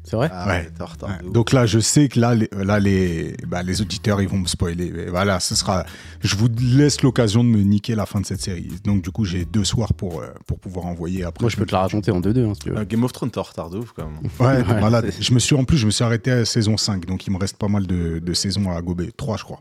C'est 0.04 0.16
vrai? 0.16 0.28
Ah 0.32 0.46
Ouais. 0.48 0.52
ouais, 0.62 0.70
t'es 0.76 0.82
en 0.82 0.86
retard. 0.86 1.08
Ouais. 1.10 1.18
de 1.22 1.26
ouf. 1.28 1.32
Donc 1.32 1.52
là, 1.52 1.66
je 1.66 1.78
sais 1.78 2.08
que 2.08 2.18
là, 2.18 2.34
les, 2.34 2.48
là, 2.56 2.78
les, 2.80 3.36
bah, 3.46 3.62
les 3.62 3.80
auditeurs, 3.80 4.20
ils 4.22 4.28
vont 4.28 4.38
me 4.38 4.46
spoiler. 4.46 4.90
Mais 4.94 5.06
voilà, 5.06 5.38
ce 5.40 5.54
sera. 5.54 5.84
Je 6.20 6.36
vous 6.36 6.48
laisse 6.60 7.02
l'occasion 7.02 7.44
de 7.44 7.48
me 7.48 7.62
niquer 7.62 7.94
la 7.94 8.06
fin 8.06 8.20
de 8.20 8.26
cette 8.26 8.40
série. 8.40 8.68
Donc 8.84 9.02
du 9.02 9.10
coup, 9.10 9.24
j'ai 9.24 9.44
deux 9.44 9.64
soirs 9.64 9.92
pour 9.94 10.20
euh, 10.20 10.28
pour 10.46 10.58
pouvoir 10.58 10.86
envoyer 10.86 11.24
après. 11.24 11.42
Moi, 11.44 11.50
je 11.50 11.56
peux 11.56 11.66
te 11.66 11.72
la 11.72 11.80
raconter 11.82 12.10
en 12.10 12.20
2-2, 12.20 12.44
hein, 12.44 12.54
si 12.54 12.60
tu 12.60 12.70
veux. 12.70 12.78
Euh, 12.78 12.84
Game 12.84 13.04
of 13.04 13.12
Thrones, 13.12 13.30
t'es 13.30 13.38
en 13.38 13.42
retard 13.42 13.70
de 13.70 13.78
ouf 13.78 13.92
quand 13.94 14.06
même. 14.06 14.18
Ouais, 14.40 14.64
c'est- 15.02 15.20
Je 15.22 15.34
me 15.34 15.38
suis 15.38 15.54
en 15.54 15.64
plus, 15.64 15.76
je 15.78 15.86
me 15.86 15.90
suis 15.90 16.04
arrêté 16.04 16.30
à 16.30 16.44
saison 16.44 16.76
5, 16.76 17.04
donc 17.06 17.26
il 17.26 17.32
me 17.32 17.38
reste 17.38 17.56
pas 17.56 17.68
mal 17.68 17.86
de, 17.86 18.18
de 18.18 18.32
saisons 18.34 18.70
à 18.70 18.80
gober, 18.82 19.10
3 19.16 19.36
je 19.36 19.44
crois. 19.44 19.60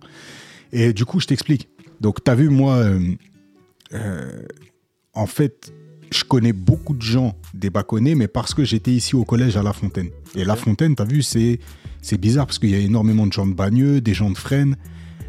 Et 0.72 0.94
du 0.94 1.06
coup, 1.06 1.20
je 1.20 1.28
t'explique. 1.28 1.68
Donc, 2.02 2.24
tu 2.24 2.32
as 2.32 2.36
vu, 2.36 2.50
moi, 2.50 2.76
euh, 2.76 3.00
euh, 3.94 4.42
en 5.14 5.26
fait, 5.26 5.74
je 6.12 6.24
connais 6.24 6.54
beaucoup 6.54 6.96
de 6.96 7.02
gens 7.02 7.36
des 7.54 7.70
Baconnais, 7.70 8.16
mais 8.16 8.28
parce 8.28 8.54
que 8.54 8.64
j'étais 8.64 8.92
ici 8.92 9.16
au 9.16 9.24
collège 9.24 9.58
à 9.58 9.64
La 9.64 9.74
Fontaine. 9.74 10.10
Et 10.36 10.44
La 10.44 10.56
Fontaine, 10.56 10.96
tu 10.96 11.02
as 11.02 11.06
vu, 11.06 11.22
c'est 11.22 11.60
c'est 12.02 12.20
bizarre 12.20 12.46
parce 12.46 12.60
qu'il 12.60 12.70
y 12.70 12.76
a 12.76 12.80
énormément 12.80 13.28
de 13.28 13.34
gens 13.34 13.46
de 13.46 13.54
Bagneux, 13.54 14.02
des 14.02 14.14
gens 14.14 14.30
de 14.30 14.38
Fresnes, 14.38 14.78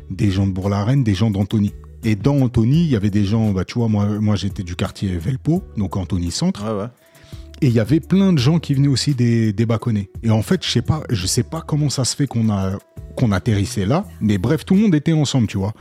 des 0.08 0.30
gens 0.30 0.46
de 0.46 0.52
Bourg-la-Reine, 0.52 1.02
des 1.02 1.14
gens 1.14 1.30
d'Antony. 1.30 1.72
Et 2.04 2.16
dans 2.16 2.40
Antony, 2.40 2.84
il 2.84 2.90
y 2.90 2.96
avait 2.96 3.10
des 3.10 3.24
gens, 3.24 3.50
bah, 3.50 3.64
tu 3.64 3.78
vois, 3.78 3.88
moi, 3.88 4.06
moi 4.20 4.36
j'étais 4.36 4.62
du 4.62 4.76
quartier 4.76 5.16
Velpo, 5.18 5.62
donc 5.76 5.96
Antony 5.96 6.30
Centre. 6.30 6.64
Ouais, 6.64 6.82
ouais. 6.82 6.88
Et 7.62 7.66
il 7.66 7.72
y 7.72 7.80
avait 7.80 8.00
plein 8.00 8.32
de 8.32 8.38
gens 8.38 8.58
qui 8.58 8.72
venaient 8.72 8.88
aussi 8.88 9.14
des, 9.14 9.52
des 9.52 9.66
Baconnais. 9.66 10.08
Et 10.22 10.30
en 10.30 10.40
fait, 10.40 10.64
je 10.64 10.70
sais 10.70 10.82
pas, 10.82 11.02
je 11.10 11.26
sais 11.26 11.42
pas 11.42 11.60
comment 11.60 11.90
ça 11.90 12.04
se 12.04 12.16
fait 12.16 12.26
qu'on 12.26 12.50
a 12.50 12.78
qu'on 13.16 13.32
atterrissait 13.32 13.86
là, 13.86 14.06
mais 14.20 14.38
bref, 14.38 14.64
tout 14.64 14.74
le 14.74 14.82
monde 14.82 14.94
était 14.94 15.12
ensemble, 15.12 15.46
tu 15.46 15.58
vois. 15.58 15.74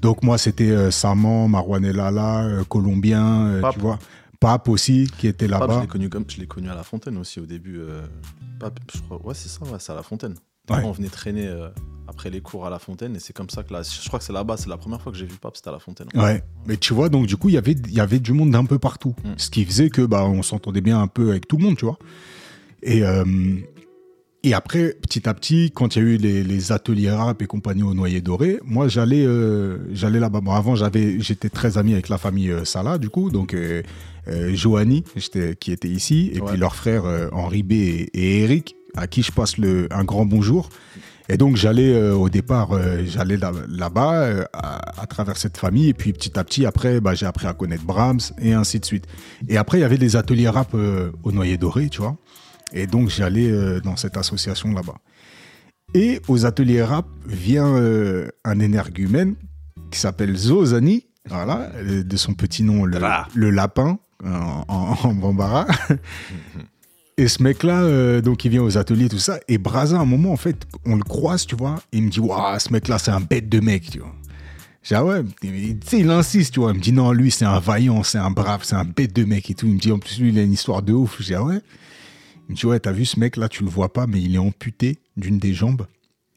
Donc 0.00 0.24
moi, 0.24 0.36
c'était 0.36 0.70
euh, 0.70 0.90
Saman, 0.90 1.48
Marwan 1.48 1.84
euh, 1.84 2.64
Colombien, 2.68 3.46
euh, 3.46 3.70
tu 3.72 3.78
vois. 3.78 4.00
Pape 4.42 4.68
aussi, 4.68 5.08
qui 5.18 5.26
était 5.28 5.46
Pape, 5.48 5.62
je 5.62 5.66
là-bas. 5.68 5.80
l'ai 5.82 5.86
connu 5.86 6.08
comme 6.10 6.24
je 6.28 6.38
l'ai 6.38 6.46
connu 6.46 6.68
à 6.68 6.74
la 6.74 6.82
Fontaine 6.82 7.16
aussi 7.16 7.40
au 7.40 7.46
début. 7.46 7.78
euh, 7.78 8.02
Pape, 8.58 8.80
je 8.94 9.00
crois, 9.00 9.24
ouais, 9.24 9.34
c'est 9.34 9.48
ça, 9.48 9.60
ouais, 9.64 9.78
c'est 9.78 9.92
à 9.92 9.94
la 9.94 10.02
Fontaine. 10.02 10.34
Ouais. 10.68 10.82
On 10.84 10.92
venait 10.92 11.08
traîner 11.08 11.46
euh, 11.46 11.68
après 12.06 12.28
les 12.30 12.40
cours 12.40 12.66
à 12.66 12.70
la 12.70 12.78
Fontaine 12.78 13.16
et 13.16 13.18
c'est 13.20 13.32
comme 13.32 13.50
ça 13.50 13.62
que 13.62 13.72
là, 13.72 13.82
je 13.82 14.06
crois 14.08 14.18
que 14.18 14.24
c'est 14.24 14.32
là-bas, 14.32 14.56
c'est 14.56 14.68
la 14.68 14.76
première 14.76 15.00
fois 15.00 15.10
que 15.12 15.18
j'ai 15.18 15.26
vu 15.26 15.36
Pape, 15.40 15.56
c'était 15.56 15.70
à 15.70 15.72
la 15.72 15.78
Fontaine. 15.80 16.08
Ouais, 16.14 16.42
mais 16.66 16.76
tu 16.76 16.92
vois, 16.92 17.08
donc 17.08 17.26
du 17.26 17.36
coup, 17.36 17.48
il 17.48 17.54
y 17.54 17.58
avait, 17.58 17.72
il 17.72 17.92
y 17.94 18.00
avait 18.00 18.20
du 18.20 18.32
monde 18.32 18.50
d'un 18.50 18.64
peu 18.64 18.78
partout. 18.78 19.14
Mm. 19.24 19.32
Ce 19.38 19.48
qui 19.50 19.64
faisait 19.64 19.90
que 19.90 20.02
bah, 20.02 20.24
on 20.24 20.42
s'entendait 20.42 20.80
bien 20.80 21.00
un 21.00 21.08
peu 21.08 21.30
avec 21.30 21.46
tout 21.48 21.56
le 21.56 21.64
monde, 21.64 21.76
tu 21.76 21.84
vois. 21.84 21.98
Et, 22.82 23.02
euh, 23.04 23.24
et 24.44 24.54
après, 24.54 24.96
petit 25.02 25.28
à 25.28 25.34
petit, 25.34 25.70
quand 25.72 25.94
il 25.96 26.02
y 26.02 26.04
a 26.04 26.08
eu 26.08 26.16
les, 26.16 26.42
les 26.42 26.72
ateliers 26.72 27.10
rap 27.10 27.40
et 27.42 27.46
compagnie 27.46 27.82
au 27.82 27.94
Noyer 27.94 28.20
Doré, 28.20 28.58
moi, 28.64 28.88
j'allais 28.88 29.24
euh, 29.24 29.78
j'allais 29.92 30.18
là-bas. 30.20 30.40
Bon, 30.40 30.52
avant, 30.52 30.74
j'avais, 30.74 31.20
j'étais 31.20 31.48
très 31.48 31.78
ami 31.78 31.92
avec 31.92 32.08
la 32.08 32.18
famille 32.18 32.50
euh, 32.50 32.64
Salah, 32.64 32.98
du 32.98 33.08
coup, 33.08 33.30
donc 33.30 33.54
euh, 33.54 33.82
euh, 34.28 34.54
Joanie, 34.54 35.04
j'étais- 35.16 35.54
qui 35.56 35.70
était 35.72 35.88
ici, 35.88 36.30
et 36.34 36.40
Ouais. 36.40 36.48
puis 36.50 36.58
leurs 36.58 36.74
frères 36.74 37.04
euh, 37.04 37.28
Henri 37.32 37.62
B 37.62 37.72
et, 37.72 38.10
et 38.14 38.42
Eric, 38.42 38.74
à 38.96 39.06
qui 39.06 39.22
je 39.22 39.32
passe 39.32 39.58
le, 39.58 39.86
un 39.92 40.04
grand 40.04 40.26
bonjour. 40.26 40.68
Et 41.28 41.36
donc 41.36 41.56
j'allais 41.56 41.94
euh, 41.94 42.14
au 42.14 42.28
départ, 42.28 42.72
euh, 42.72 43.04
j'allais 43.06 43.36
là- 43.36 43.52
là-bas 43.68 44.14
euh, 44.24 44.44
à, 44.52 45.00
à 45.00 45.06
travers 45.06 45.36
cette 45.36 45.56
famille 45.56 45.88
et 45.88 45.94
puis 45.94 46.12
petit 46.12 46.36
à 46.36 46.42
petit 46.42 46.66
après, 46.66 47.00
bah, 47.00 47.14
j'ai 47.14 47.26
appris 47.26 47.46
à 47.46 47.54
connaître 47.54 47.84
Brahms 47.84 48.18
et 48.40 48.52
ainsi 48.52 48.80
de 48.80 48.84
suite. 48.84 49.06
Et 49.48 49.56
après 49.56 49.78
il 49.78 49.82
y 49.82 49.84
avait 49.84 49.98
des 49.98 50.16
ateliers 50.16 50.48
rap 50.48 50.74
au 50.74 51.32
Noyer 51.32 51.56
Doré, 51.58 51.88
tu 51.88 52.00
vois. 52.02 52.16
Et 52.72 52.86
donc 52.86 53.08
j'allais 53.08 53.50
euh, 53.50 53.80
dans 53.80 53.96
cette 53.96 54.16
association 54.16 54.72
là-bas. 54.72 54.96
Et 55.94 56.20
aux 56.28 56.46
ateliers 56.46 56.82
rap 56.82 57.06
vient 57.26 57.76
euh, 57.76 58.28
un 58.44 58.60
énergumène 58.60 59.34
qui 59.90 59.98
s'appelle 59.98 60.34
Zozani, 60.36 61.06
voilà, 61.28 61.70
euh, 61.76 62.02
de 62.02 62.16
son 62.16 62.34
petit 62.34 62.62
nom 62.62 62.84
le, 62.84 62.98
Dra. 62.98 63.28
le 63.34 63.50
lapin 63.50 63.98
en, 64.24 64.64
en, 64.68 64.96
en 65.02 65.14
bambara. 65.14 65.66
Et 67.18 67.28
ce 67.28 67.42
mec-là, 67.42 67.82
euh, 67.82 68.20
donc 68.22 68.44
il 68.44 68.50
vient 68.50 68.62
aux 68.62 68.78
ateliers, 68.78 69.08
tout 69.08 69.18
ça. 69.18 69.38
Et 69.46 69.58
Braza, 69.58 69.98
à 69.98 70.00
un 70.00 70.06
moment, 70.06 70.32
en 70.32 70.36
fait, 70.36 70.66
on 70.86 70.96
le 70.96 71.02
croise, 71.02 71.46
tu 71.46 71.54
vois. 71.54 71.76
Et 71.92 71.98
il 71.98 72.04
me 72.04 72.10
dit, 72.10 72.20
waouh, 72.20 72.58
ce 72.58 72.72
mec-là, 72.72 72.98
c'est 72.98 73.10
un 73.10 73.20
bête 73.20 73.48
de 73.48 73.60
mec, 73.60 73.90
tu 73.90 73.98
vois. 73.98 74.14
J'ai 74.82 74.96
ah 74.96 75.04
ouais, 75.04 75.22
tu 75.40 75.78
sais, 75.86 76.00
il 76.00 76.10
insiste, 76.10 76.54
tu 76.54 76.60
vois. 76.60 76.72
Il 76.72 76.78
me 76.78 76.82
dit, 76.82 76.92
non, 76.92 77.12
lui, 77.12 77.30
c'est 77.30 77.44
un 77.44 77.60
vaillant, 77.60 78.02
c'est 78.02 78.18
un 78.18 78.30
brave, 78.30 78.62
c'est 78.64 78.74
un 78.74 78.84
bête 78.84 79.14
de 79.14 79.24
mec 79.24 79.48
et 79.50 79.54
tout. 79.54 79.66
Il 79.66 79.74
me 79.74 79.78
dit, 79.78 79.92
en 79.92 79.98
plus, 79.98 80.18
lui, 80.18 80.30
il 80.30 80.38
a 80.38 80.42
une 80.42 80.52
histoire 80.52 80.82
de 80.82 80.92
ouf. 80.92 81.18
J'ai 81.20 81.34
ah 81.34 81.44
ouais. 81.44 81.60
Il 82.48 82.52
me 82.52 82.56
dit, 82.56 82.66
ouais, 82.66 82.80
t'as 82.80 82.92
vu 82.92 83.04
ce 83.04 83.18
mec-là, 83.18 83.48
tu 83.48 83.64
le 83.64 83.70
vois 83.70 83.92
pas, 83.92 84.06
mais 84.06 84.20
il 84.20 84.34
est 84.34 84.38
amputé 84.38 84.98
d'une 85.16 85.38
des 85.38 85.54
jambes. 85.54 85.86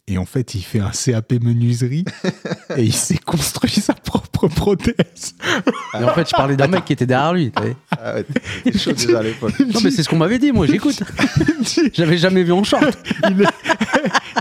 Et 0.08 0.20
en 0.20 0.26
fait, 0.26 0.54
il 0.54 0.62
fait 0.62 0.80
un 0.80 0.92
CAP 0.92 1.34
menuiserie 1.42 2.06
et 2.78 2.84
il 2.84 2.94
s'est 2.94 3.18
construit 3.18 3.72
sa 3.72 3.96
propre 3.96 4.48
prothèse. 4.48 5.36
Et 6.00 6.04
en 6.04 6.14
fait, 6.14 6.30
je 6.30 6.36
parlais 6.36 6.56
d'un 6.56 6.68
mec 6.68 6.86
qui 6.86 6.94
était 6.94 7.08
derrière 7.08 7.34
lui. 7.34 7.52
Ah 7.92 8.16
ouais, 8.16 8.78
chaud 8.78 8.92
déjà 8.94 9.20
à 9.20 9.24
l'époque. 9.24 9.60
Non, 9.60 9.80
mais 9.84 9.90
c'est 9.90 10.04
ce 10.04 10.10
qu'on 10.10 10.18
m'avait 10.18 10.38
dit, 10.38 10.52
moi, 10.52 10.68
j'écoute. 10.68 11.02
J'avais 11.94 12.18
jamais 12.18 12.44
vu 12.44 12.52
en 12.52 12.64
short. 12.64 12.96
il, 13.32 13.42
est, 13.42 13.46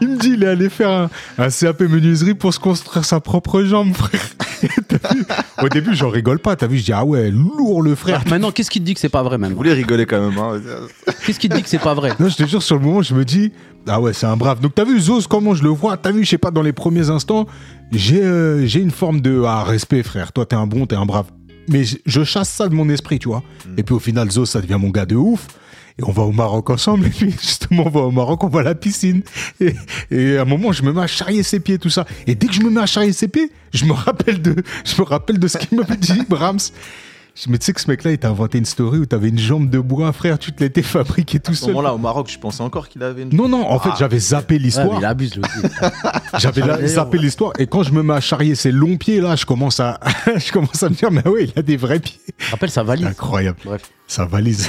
il 0.00 0.08
me 0.08 0.16
dit, 0.18 0.30
il 0.34 0.42
est 0.42 0.48
allé 0.48 0.68
faire 0.68 0.90
un, 0.90 1.10
un 1.38 1.48
CAP 1.48 1.80
menuiserie 1.80 2.34
pour 2.34 2.52
se 2.52 2.58
construire 2.58 3.04
sa 3.04 3.20
propre 3.20 3.62
jambe, 3.62 3.94
frère. 3.94 4.20
Au 5.62 5.68
début, 5.68 5.94
j'en 5.94 6.10
rigole 6.10 6.38
pas. 6.38 6.56
T'as 6.56 6.66
vu, 6.66 6.78
je 6.78 6.84
dis, 6.84 6.92
ah 6.92 7.04
ouais, 7.04 7.30
lourd 7.30 7.82
le 7.82 7.94
frère. 7.94 8.22
Ah, 8.24 8.30
Maintenant, 8.30 8.50
qu'est-ce 8.50 8.70
qui 8.70 8.80
te 8.80 8.84
dit 8.84 8.94
que 8.94 9.00
c'est 9.00 9.08
pas 9.08 9.22
vrai 9.22 9.36
Vous 9.36 9.42
maintenant 9.42 9.56
voulez 9.56 9.72
rigoler 9.72 10.06
quand 10.06 10.20
même. 10.20 10.38
Hein. 10.38 10.60
Qu'est-ce 11.24 11.38
qui 11.38 11.48
te 11.48 11.54
dit 11.54 11.62
que 11.62 11.68
c'est 11.68 11.78
pas 11.78 11.94
vrai? 11.94 12.12
Non, 12.18 12.28
je 12.28 12.36
te 12.36 12.46
jure, 12.46 12.62
sur 12.62 12.76
le 12.76 12.82
moment, 12.82 13.02
je 13.02 13.14
me 13.14 13.24
dis, 13.24 13.52
ah 13.86 14.00
ouais, 14.00 14.12
c'est 14.12 14.26
un 14.26 14.36
brave. 14.36 14.60
Donc, 14.60 14.74
t'as 14.74 14.84
vu, 14.84 14.98
Zos, 15.00 15.22
comment 15.28 15.54
je 15.54 15.62
le 15.62 15.70
vois? 15.70 15.96
T'as 15.96 16.12
vu, 16.12 16.24
je 16.24 16.30
sais 16.30 16.38
pas, 16.38 16.50
dans 16.50 16.62
les 16.62 16.72
premiers 16.72 17.10
instants, 17.10 17.46
j'ai 17.92 18.22
euh, 18.22 18.66
j'ai 18.66 18.80
une 18.80 18.90
forme 18.90 19.20
de 19.20 19.42
ah, 19.46 19.64
respect, 19.64 20.02
frère. 20.02 20.32
Toi, 20.32 20.46
t'es 20.46 20.56
un 20.56 20.66
bon, 20.66 20.86
t'es 20.86 20.96
un 20.96 21.06
brave. 21.06 21.26
Mais 21.68 21.84
je, 21.84 21.96
je 22.04 22.24
chasse 22.24 22.50
ça 22.50 22.68
de 22.68 22.74
mon 22.74 22.88
esprit, 22.88 23.18
tu 23.18 23.28
vois. 23.28 23.42
Et 23.76 23.82
puis, 23.82 23.94
au 23.94 23.98
final, 23.98 24.30
Zos, 24.30 24.46
ça 24.46 24.60
devient 24.60 24.78
mon 24.80 24.90
gars 24.90 25.06
de 25.06 25.16
ouf. 25.16 25.46
Et 25.98 26.02
on 26.04 26.10
va 26.10 26.22
au 26.22 26.32
Maroc 26.32 26.70
ensemble. 26.70 27.06
Et 27.06 27.10
puis, 27.10 27.30
justement, 27.30 27.84
on 27.86 27.90
va 27.90 28.00
au 28.00 28.10
Maroc, 28.10 28.42
on 28.42 28.48
va 28.48 28.60
à 28.60 28.62
la 28.64 28.74
piscine. 28.74 29.22
Et, 29.60 29.74
et 30.10 30.38
à 30.38 30.42
un 30.42 30.44
moment, 30.44 30.72
je 30.72 30.82
me 30.82 30.92
mets 30.92 31.02
à 31.02 31.06
charrier 31.06 31.42
ses 31.42 31.60
pieds, 31.60 31.78
tout 31.78 31.90
ça. 31.90 32.04
Et 32.26 32.34
dès 32.34 32.46
que 32.48 32.52
je 32.54 32.62
me 32.62 32.70
mets 32.70 32.80
à 32.80 32.86
charrier 32.86 33.12
ses 33.12 33.28
pieds, 33.28 33.50
je 33.72 33.84
me 33.84 33.92
rappelle 33.92 34.42
de, 34.42 34.56
je 34.84 35.00
me 35.00 35.06
rappelle 35.06 35.38
de 35.38 35.46
ce 35.48 35.58
qu'il 35.58 35.78
m'avait 35.78 35.96
dit, 35.96 36.22
Brahms. 36.28 36.58
Je 37.36 37.48
me 37.50 37.54
dis, 37.54 37.58
tu 37.60 37.64
sais 37.66 37.72
que 37.72 37.80
ce 37.80 37.90
mec-là, 37.90 38.12
il 38.12 38.18
t'a 38.18 38.28
inventé 38.28 38.58
une 38.58 38.64
story 38.64 38.98
où 39.00 39.06
t'avais 39.06 39.28
une 39.28 39.40
jambe 39.40 39.68
de 39.68 39.80
bois, 39.80 40.12
frère, 40.12 40.38
tu 40.38 40.52
te 40.52 40.62
l'étais 40.62 40.82
fabriqué 40.82 41.40
tout 41.40 41.50
À 41.50 41.54
ce 41.56 41.62
seul. 41.62 41.70
moment-là, 41.74 41.92
au 41.92 41.98
Maroc, 41.98 42.28
je 42.30 42.38
pensais 42.38 42.62
encore 42.62 42.88
qu'il 42.88 43.02
avait 43.02 43.22
une. 43.22 43.34
Non, 43.34 43.48
non, 43.48 43.68
en 43.68 43.80
fait, 43.80 43.88
Ah. 43.92 43.96
j'avais 43.98 44.20
zappé 44.20 44.54
Ouais, 44.54 44.58
mais 44.60 44.64
l'histoire. 44.66 44.98
il 45.00 45.04
abuse. 45.04 45.40
J'avais 46.38 46.86
zappé 46.86 47.18
ouais. 47.18 47.24
l'histoire. 47.24 47.52
Et 47.58 47.66
quand 47.66 47.82
je 47.82 47.90
me 47.92 48.04
mets 48.04 48.14
à 48.14 48.20
charrier 48.20 48.54
ses 48.54 48.70
longs 48.70 48.96
pieds, 48.96 49.20
là, 49.20 49.34
je 49.34 49.46
commence 49.46 49.80
à, 49.80 49.98
je 50.36 50.52
commence 50.52 50.80
à 50.84 50.88
me 50.88 50.94
dire, 50.94 51.10
mais 51.10 51.26
ouais, 51.26 51.46
il 51.46 51.58
a 51.58 51.62
des 51.62 51.76
vrais 51.76 51.98
pieds. 51.98 52.20
Rappelle 52.52 52.70
sa 52.70 52.84
valise. 52.84 53.06
Incroyable. 53.06 53.58
Bref. 53.64 53.90
Sa 54.06 54.26
valise. 54.26 54.68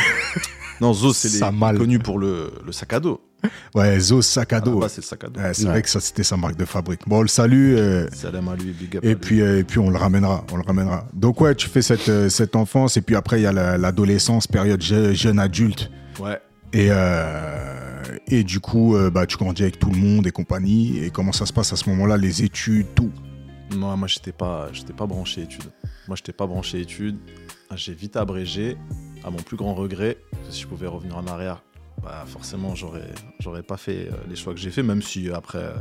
Non, 0.82 0.94
Zo, 0.94 1.14
c'est 1.14 1.30
connu 1.78 2.00
pour 2.00 2.20
le, 2.20 2.52
le 2.66 2.72
sac 2.72 2.94
à 2.94 3.00
dos. 3.00 3.22
Ouais, 3.76 4.00
Zo 4.00 4.22
sac 4.22 4.54
à 4.54 4.60
dos. 4.60 4.80
c'est. 4.90 5.04
Ouais, 5.38 5.54
Ouais. 5.66 5.72
vrai 5.74 5.82
que 5.84 5.90
ça, 5.90 6.00
c'était 6.00 6.24
sa 6.24 6.36
marque 6.36 6.58
de 6.58 6.66
fabrique. 6.66 7.02
Bon, 7.08 7.20
on 7.20 7.22
le 7.22 7.28
salue. 7.28 7.76
euh, 7.78 8.08
Salam 8.12 8.48
à 8.48 8.56
lui, 8.56 8.72
big 8.72 8.98
up. 8.98 9.06
Et 9.06 9.16
puis, 9.16 9.42
euh, 9.42 9.60
et 9.60 9.64
puis 9.64 9.80
on 9.80 9.90
le 9.90 9.98
ramènera, 9.98 10.44
on 10.52 10.58
le 10.58 10.64
ramènera. 10.64 11.08
Donc 11.14 11.42
ouais, 11.42 11.54
tu 11.56 11.68
fais 11.70 11.82
cette, 11.82 12.10
euh, 12.10 12.30
cette 12.30 12.56
enfance 12.56 12.98
et 12.98 13.02
puis 13.02 13.16
après 13.16 13.40
il 13.40 13.44
y 13.44 13.48
a 13.48 13.52
la- 13.52 13.78
l'adolescence, 13.78 14.48
période 14.48 14.82
je- 14.82 15.14
jeune 15.14 15.38
adulte 15.40 15.92
Ouais. 16.20 16.40
et 16.74 16.88
euh, 16.90 18.02
et 18.28 18.44
du 18.44 18.60
coup 18.60 18.96
bah 19.12 19.26
tu 19.28 19.38
grandis 19.38 19.62
avec 19.64 19.78
tout 19.80 19.90
le 19.92 19.98
monde 19.98 20.26
et 20.28 20.32
compagnie 20.32 20.98
et 21.04 21.10
comment 21.12 21.32
ça 21.32 21.46
se 21.46 21.54
passe 21.54 21.72
à 21.74 21.76
ce 21.76 21.88
moment-là, 21.92 22.18
les 22.18 22.44
études, 22.44 22.88
tout? 22.96 23.12
Non, 23.76 23.96
moi, 23.98 24.08
j'étais 24.08 24.32
pas, 24.32 24.70
j'étais 24.74 24.94
pas 24.94 25.06
branché 25.08 25.42
études. 25.42 25.72
Moi, 26.08 26.16
j'étais 26.16 26.34
pas 26.34 26.46
branché 26.46 26.80
études. 26.82 27.18
J'ai 27.76 27.94
vite 27.94 28.16
abrégé, 28.16 28.78
à 29.26 29.30
mon 29.32 29.38
plus 29.38 29.58
grand 29.58 29.74
regret. 29.74 30.18
Si 30.50 30.62
je 30.62 30.68
pouvais 30.68 30.88
revenir 30.88 31.18
en 31.18 31.26
arrière, 31.28 31.64
bah, 32.04 32.24
forcément, 32.28 32.76
j'aurais, 32.76 33.10
j'aurais 33.40 33.64
pas 33.64 33.78
fait 33.78 34.08
euh, 34.10 34.16
les 34.30 34.36
choix 34.36 34.54
que 34.54 34.60
j'ai 34.60 34.72
fait, 34.72 34.84
même 34.84 35.02
si 35.02 35.30
euh, 35.30 35.36
après, 35.36 35.58
euh, 35.64 35.74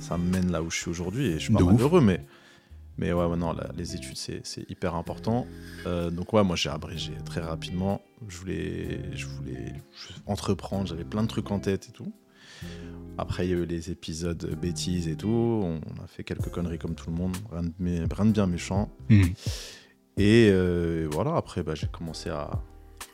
ça 0.00 0.16
me 0.18 0.28
mène 0.30 0.50
là 0.50 0.62
où 0.62 0.70
je 0.70 0.78
suis 0.78 0.90
aujourd'hui 0.90 1.26
et 1.26 1.32
je 1.34 1.38
suis 1.44 1.52
pas 1.52 1.60
mal 1.66 1.80
heureux. 1.82 2.00
Mais, 2.00 2.24
mais 2.96 3.12
ouais, 3.12 3.26
la- 3.52 3.70
les 3.76 3.94
études, 3.94 4.16
c'est, 4.16 4.40
c'est 4.46 4.68
hyper 4.70 4.94
important. 4.94 5.46
Euh, 5.86 6.10
donc, 6.10 6.32
ouais, 6.32 6.42
moi, 6.44 6.56
j'ai 6.56 6.70
abrégé 6.70 7.12
très 7.26 7.40
rapidement. 7.40 8.00
Je 8.28 8.38
voulais, 8.38 9.00
je 9.14 9.26
voulais 9.26 9.74
entreprendre, 10.26 10.86
j'avais 10.88 11.04
plein 11.04 11.22
de 11.22 11.28
trucs 11.28 11.50
en 11.50 11.58
tête 11.58 11.88
et 11.90 11.92
tout. 11.92 12.12
Après, 13.18 13.46
il 13.46 13.50
y 13.50 13.52
a 13.52 13.56
eu 13.56 13.66
les 13.66 13.90
épisodes 13.90 14.56
bêtises 14.60 15.06
et 15.08 15.16
tout. 15.16 15.28
On 15.28 16.02
a 16.02 16.06
fait 16.06 16.24
quelques 16.24 16.48
conneries 16.48 16.78
comme 16.78 16.94
tout 16.94 17.10
le 17.10 17.16
monde. 17.16 17.36
Rien 17.52 17.62
de, 17.62 17.72
mé- 17.80 18.12
rien 18.12 18.24
de 18.26 18.32
bien 18.32 18.46
méchant. 18.46 18.88
Hmm. 19.10 19.22
Et 20.16 20.48
euh, 20.50 21.08
voilà, 21.10 21.36
après, 21.36 21.62
bah, 21.62 21.74
j'ai 21.74 21.86
commencé 21.88 22.30
à, 22.30 22.50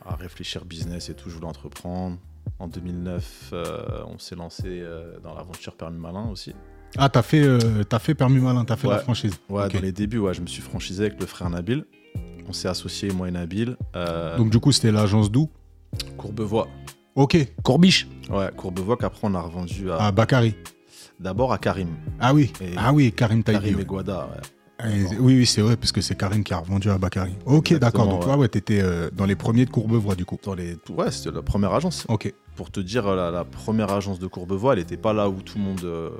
à 0.04 0.14
réfléchir 0.16 0.64
business 0.64 1.08
et 1.08 1.14
tout. 1.14 1.30
Je 1.30 1.34
voulais 1.34 1.46
entreprendre. 1.46 2.18
En 2.58 2.68
2009, 2.68 3.50
euh, 3.52 4.02
on 4.06 4.18
s'est 4.18 4.34
lancé 4.36 4.64
euh, 4.66 5.18
dans 5.22 5.34
l'aventure 5.34 5.74
Permis 5.76 5.98
Malin 5.98 6.28
aussi. 6.30 6.54
Ah 6.98 7.08
t'as 7.08 7.22
fait 7.22 7.42
euh, 7.44 7.84
t'as 7.88 8.00
fait 8.00 8.14
permis 8.14 8.40
malin, 8.40 8.64
t'as 8.64 8.74
fait 8.76 8.88
la 8.88 8.98
franchise. 8.98 9.32
Ouais, 9.48 9.68
dans 9.68 9.80
les 9.80 9.92
débuts, 9.92 10.18
ouais, 10.18 10.34
je 10.34 10.40
me 10.40 10.46
suis 10.46 10.60
franchisé 10.60 11.06
avec 11.06 11.20
le 11.20 11.26
frère 11.26 11.48
Nabil. 11.48 11.84
On 12.48 12.52
s'est 12.52 12.66
associé, 12.66 13.12
moi 13.12 13.28
et 13.28 13.30
Nabil. 13.30 13.76
Euh, 13.94 14.36
Donc 14.36 14.50
du 14.50 14.58
coup 14.58 14.72
c'était 14.72 14.90
l'agence 14.90 15.30
d'où? 15.30 15.48
Courbevoie. 16.18 16.66
Ok. 17.14 17.36
Courbiche. 17.62 18.08
Ouais, 18.28 18.50
Courbevoie 18.56 18.96
qu'après 18.96 19.20
on 19.22 19.34
a 19.36 19.40
revendu 19.40 19.90
à, 19.90 19.98
À 20.06 20.10
Bakary. 20.12 20.56
d'abord 21.20 21.52
à 21.52 21.58
Karim. 21.58 21.90
Ah 22.18 22.34
oui. 22.34 22.52
Et- 22.60 22.72
ah 22.76 22.92
oui, 22.92 23.12
Karim 23.12 23.44
Taïbi. 23.44 23.60
Karim 23.62 23.80
et 23.80 23.84
Guada, 23.84 24.26
ouais. 24.34 24.40
Oui 24.84 25.36
oui 25.36 25.46
c'est 25.46 25.60
vrai 25.62 25.76
parce 25.76 25.92
que 25.92 26.00
c'est 26.00 26.16
Karim 26.16 26.42
qui 26.44 26.54
a 26.54 26.58
revendu 26.58 26.90
à 26.90 26.98
Bakary. 26.98 27.32
Ok 27.46 27.74
d'accord. 27.78 28.06
Donc 28.08 28.26
ouais. 28.26 28.34
ouais, 28.34 28.48
t'étais 28.48 28.80
euh, 28.80 29.10
dans 29.12 29.26
les 29.26 29.36
premiers 29.36 29.64
de 29.64 29.70
Courbevoie 29.70 30.14
du 30.14 30.24
coup. 30.24 30.38
Dans 30.42 30.54
les... 30.54 30.76
Ouais, 30.88 31.10
c'était 31.10 31.30
la 31.34 31.42
première 31.42 31.72
agence. 31.74 32.04
Ok. 32.08 32.32
Pour 32.56 32.70
te 32.70 32.80
dire, 32.80 33.14
la, 33.14 33.30
la 33.30 33.44
première 33.44 33.90
agence 33.92 34.18
de 34.18 34.26
Courbevoie, 34.26 34.72
elle 34.74 34.80
n'était 34.80 34.96
pas 34.96 35.12
là 35.12 35.28
où 35.28 35.40
tout 35.40 35.56
le 35.58 35.64
monde 35.64 35.80
euh, 35.84 36.10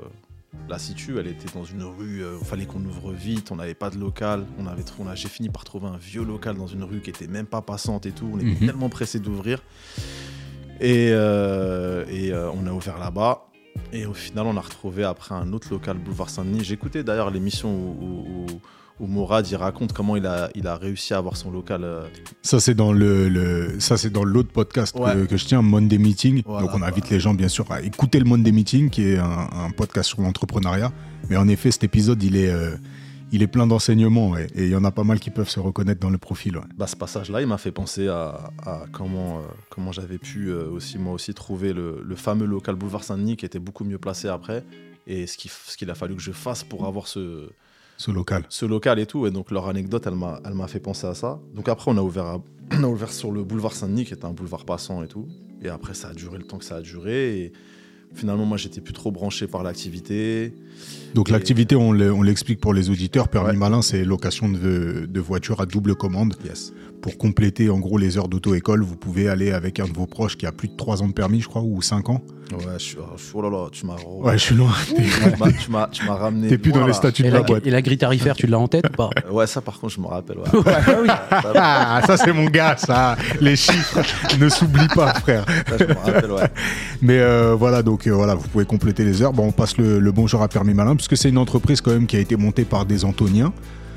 la 0.69 0.79
situe. 0.79 1.17
Elle 1.19 1.27
était 1.27 1.47
dans 1.53 1.63
une 1.65 1.83
rue, 1.83 2.23
il 2.39 2.45
fallait 2.45 2.65
qu'on 2.65 2.83
ouvre 2.83 3.11
vite, 3.11 3.51
on 3.51 3.57
n'avait 3.57 3.73
pas 3.75 3.89
de 3.89 3.97
local. 3.99 4.45
On 4.59 4.65
avait, 4.67 4.83
trou- 4.83 5.03
on 5.05 5.07
a, 5.07 5.15
J'ai 5.15 5.27
fini 5.29 5.49
par 5.49 5.63
trouver 5.63 5.87
un 5.87 5.97
vieux 5.97 6.23
local 6.23 6.55
dans 6.57 6.67
une 6.67 6.83
rue 6.83 7.01
qui 7.01 7.09
était 7.11 7.27
même 7.27 7.45
pas 7.45 7.61
passante 7.61 8.05
et 8.05 8.11
tout. 8.11 8.29
On 8.33 8.37
était 8.39 8.47
Mhm. 8.61 8.67
tellement 8.67 8.89
pressés 8.89 9.19
d'ouvrir. 9.19 9.61
Et, 10.79 11.09
euh, 11.11 12.05
et 12.09 12.31
euh, 12.33 12.49
on 12.51 12.65
a 12.65 12.71
ouvert 12.71 12.97
là-bas. 12.97 13.45
Et 13.93 14.05
au 14.05 14.13
final, 14.13 14.45
on 14.47 14.55
a 14.57 14.61
retrouvé 14.61 15.03
après 15.03 15.35
un 15.35 15.51
autre 15.53 15.67
local, 15.69 15.97
boulevard 15.97 16.29
Saint-Denis. 16.29 16.63
J'écoutais 16.63 17.03
d'ailleurs 17.03 17.29
l'émission 17.29 17.69
où, 17.73 17.95
où, 18.01 18.45
où- 18.99 19.07
Mourad 19.07 19.47
il 19.49 19.55
raconte 19.55 19.93
comment 19.93 20.15
il 20.15 20.25
a, 20.27 20.49
il 20.55 20.67
a 20.67 20.75
réussi 20.77 21.13
à 21.13 21.17
avoir 21.17 21.35
son 21.35 21.49
local. 21.51 21.83
euh, 21.83 22.07
Ça 22.43 22.59
c'est 22.59 22.75
dans 22.75 22.93
le, 22.93 23.27
le- 23.29 23.79
ça 23.79 23.97
c'est 23.97 24.11
dans 24.11 24.23
l'autre 24.23 24.51
podcast 24.51 24.95
que, 25.27 25.35
je 25.37 25.45
tiens, 25.45 25.61
Monday 25.63 25.97
Meeting. 25.97 26.43
Voilà, 26.45 26.61
Donc 26.67 26.75
on 26.75 26.81
invite 26.83 27.05
voilà. 27.05 27.15
les 27.15 27.19
gens 27.19 27.33
bien 27.33 27.47
sûr 27.47 27.69
à 27.71 27.81
écouter 27.81 28.19
le 28.19 28.25
Monday 28.25 28.51
Meeting, 28.51 28.89
qui 28.91 29.03
est 29.09 29.17
un, 29.17 29.49
un 29.51 29.71
podcast 29.71 30.07
sur 30.09 30.21
l'entrepreneuriat. 30.21 30.91
Mais 31.29 31.35
en 31.35 31.47
effet, 31.47 31.71
cet 31.71 31.83
épisode 31.83 32.21
il 32.23 32.35
est, 32.37 32.49
euh, 32.51 32.75
il 33.31 33.41
est 33.43 33.47
plein 33.47 33.67
d'enseignements 33.67 34.29
ouais. 34.31 34.47
et 34.55 34.65
il 34.65 34.69
y 34.71 34.75
en 34.75 34.83
a 34.83 34.91
pas 34.91 35.03
mal 35.03 35.19
qui 35.19 35.29
peuvent 35.29 35.49
se 35.49 35.59
reconnaître 35.59 35.99
dans 35.99 36.09
le 36.09 36.17
profil. 36.17 36.57
ouais. 36.57 36.63
bah, 36.77 36.87
ce 36.87 36.95
passage-là, 36.95 37.41
il 37.41 37.47
m'a 37.47 37.57
fait 37.57 37.71
penser 37.71 38.07
à, 38.07 38.51
à 38.65 38.85
comment, 38.91 39.37
euh, 39.39 39.41
comment 39.69 39.91
j'avais 39.91 40.17
pu 40.17 40.49
euh, 40.49 40.69
aussi, 40.69 40.97
moi 40.97 41.13
aussi, 41.13 41.33
trouver 41.33 41.73
le, 41.73 42.01
le 42.05 42.15
fameux 42.15 42.45
local 42.45 42.75
Boulevard 42.75 43.03
Saint-Denis 43.03 43.37
qui 43.37 43.45
était 43.45 43.59
beaucoup 43.59 43.83
mieux 43.83 43.97
placé 43.97 44.27
après. 44.27 44.63
Et 45.07 45.27
ce 45.27 45.37
qu'il 45.37 45.49
ce 45.51 45.89
a 45.89 45.95
fallu 45.95 46.15
que 46.15 46.21
je 46.21 46.31
fasse 46.31 46.63
pour 46.63 46.85
avoir 46.85 47.07
ce, 47.07 47.49
Ce 47.97 48.11
local. 48.11 48.45
ce 48.49 48.65
local 48.65 48.99
et 48.99 49.05
tout. 49.05 49.25
Et 49.25 49.31
donc, 49.31 49.49
leur 49.51 49.67
anecdote, 49.67 50.03
elle 50.05 50.15
m'a 50.15 50.39
elle 50.45 50.53
m'a 50.53 50.67
fait 50.67 50.79
penser 50.79 51.07
à 51.07 51.13
ça. 51.15 51.39
Donc, 51.55 51.67
après, 51.69 51.89
on 51.91 51.97
a, 51.97 52.01
ouvert 52.01 52.25
à- 52.25 52.41
on 52.73 52.83
a 52.83 52.87
ouvert 52.87 53.11
sur 53.11 53.31
le 53.31 53.43
boulevard 53.43 53.73
Saint-Denis, 53.73 54.05
qui 54.05 54.13
était 54.13 54.25
un 54.25 54.33
boulevard 54.33 54.63
passant 54.65 55.01
et 55.03 55.07
tout. 55.07 55.27
Et 55.63 55.69
après, 55.69 55.93
ça 55.93 56.09
a 56.09 56.13
duré 56.13 56.37
le 56.37 56.43
temps 56.43 56.57
que 56.59 56.65
ça 56.65 56.75
a 56.75 56.81
duré. 56.81 57.39
Et 57.39 57.51
finalement, 58.13 58.45
moi, 58.45 58.57
j'étais 58.57 58.81
plus 58.81 58.93
trop 58.93 59.11
branché 59.11 59.47
par 59.47 59.63
l'activité. 59.63 60.53
Donc 61.13 61.29
l'activité, 61.29 61.75
on 61.75 61.91
l'e- 61.91 62.11
on 62.13 62.21
l'explique 62.21 62.61
pour 62.61 62.73
les 62.73 62.89
auditeurs. 62.89 63.27
Permis 63.27 63.49
Ouais. 63.51 63.57
malin, 63.57 63.81
c'est 63.81 64.05
location 64.05 64.47
de, 64.47 65.05
de 65.09 65.19
voitures 65.19 65.59
à 65.59 65.65
double 65.65 65.95
commande. 65.95 66.35
Yes. 66.45 66.71
Pour 67.01 67.17
compléter 67.17 67.69
en 67.71 67.79
gros 67.79 67.97
les 67.97 68.17
heures 68.17 68.27
d'auto-école, 68.27 68.83
vous 68.83 68.95
pouvez 68.95 69.27
aller 69.27 69.51
avec 69.51 69.79
un 69.79 69.87
de 69.87 69.93
vos 69.93 70.05
proches 70.05 70.37
qui 70.37 70.45
a 70.45 70.51
plus 70.51 70.67
de 70.67 70.75
3 70.77 71.01
ans 71.01 71.07
de 71.07 71.13
permis, 71.13 71.41
je 71.41 71.47
crois, 71.49 71.63
ou 71.63 71.81
5 71.81 72.09
ans. 72.09 72.21
Ouais, 72.53 72.59
je 72.73 72.83
suis. 72.83 72.97
oh, 72.99 73.05
je 73.17 73.23
suis- 73.23 73.41
là 73.41 73.49
là, 73.49 73.67
tu 73.71 73.85
m'as. 73.85 73.95
Ouais, 73.95 74.33
je 74.33 74.37
suis 74.43 74.55
loin. 74.55 74.71
tu 75.59 75.71
m'as- 75.71 76.15
ramené. 76.15 76.47
T'es 76.49 76.57
plus 76.57 76.71
dans 76.73 76.85
les 76.85 76.93
statuts 76.93 77.23
de 77.23 77.27
Et 77.29 77.31
la 77.31 77.37
la, 77.39 77.43
boîte. 77.43 77.65
et 77.65 77.69
la 77.71 77.81
grille 77.81 77.97
tarifaire, 77.97 78.35
tu 78.35 78.45
l'as 78.45 78.59
en 78.59 78.67
tête 78.67 78.85
ou 78.91 78.95
pas? 78.95 79.09
Euh, 79.25 79.31
Ouais, 79.31 79.47
ça 79.47 79.61
par 79.61 79.79
contre, 79.79 79.93
je 79.93 80.01
me 80.01 80.07
rappelle. 80.07 80.37
Ouais. 80.37 80.43
oui. 81.01 81.07
Ça, 81.07 81.53
Ah, 81.55 82.01
ça 82.05 82.17
c'est 82.17 82.33
mon 82.33 82.45
gars, 82.45 82.75
ça. 82.77 83.15
Les 83.39 83.55
chiffres 83.55 84.01
ne 84.39 84.47
s'oublient 84.49 84.87
pas, 84.93 85.13
frère. 85.15 85.45
ça, 85.69 85.77
je 85.79 85.85
me 85.85 85.93
rappelle, 85.93 86.31
ouais. 86.31 86.49
Mais 87.01 87.17
euh, 87.19 87.55
voilà, 87.57 87.81
donc 87.81 88.05
euh, 88.05 88.11
voilà, 88.11 88.35
vous 88.35 88.47
pouvez 88.47 88.65
compléter 88.65 89.03
les 89.05 89.21
heures. 89.23 89.33
Bon, 89.33 89.47
on 89.47 89.51
passe 89.51 89.77
le, 89.77 89.99
le 89.99 90.11
bonjour 90.11 90.43
à 90.43 90.47
Permis 90.49 90.60
Malin, 90.63 90.95
puisque 90.95 91.17
c'est 91.17 91.29
une 91.29 91.37
entreprise 91.37 91.81
quand 91.81 91.91
même 91.91 92.07
qui 92.07 92.15
a 92.15 92.19
été 92.19 92.35
montée 92.35 92.65
par 92.65 92.85
des 92.85 93.05
Antoniens. 93.05 93.53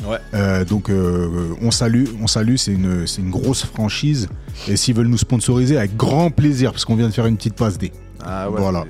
Ouais. 0.09 0.18
Euh, 0.35 0.64
donc 0.64 0.90
euh, 0.90 1.54
on 1.62 1.71
salue, 1.71 2.04
on 2.21 2.26
salue, 2.26 2.56
c'est 2.56 2.73
une, 2.73 3.04
une 3.18 3.30
grosse 3.30 3.64
franchise. 3.64 4.28
Et 4.68 4.76
s'ils 4.76 4.94
veulent 4.94 5.06
nous 5.06 5.18
sponsoriser, 5.18 5.78
avec 5.78 5.97
grand 5.97 6.30
plaisir, 6.30 6.73
parce 6.73 6.85
qu'on 6.85 6.97
vient 6.97 7.09
de 7.09 7.14
faire 7.14 7.26
une 7.26 7.37
petite 7.37 7.54
passe 7.54 7.78
D. 7.78 7.92
Ah 8.26 8.50
ouais. 8.50 8.61
Voilà. 8.61 8.85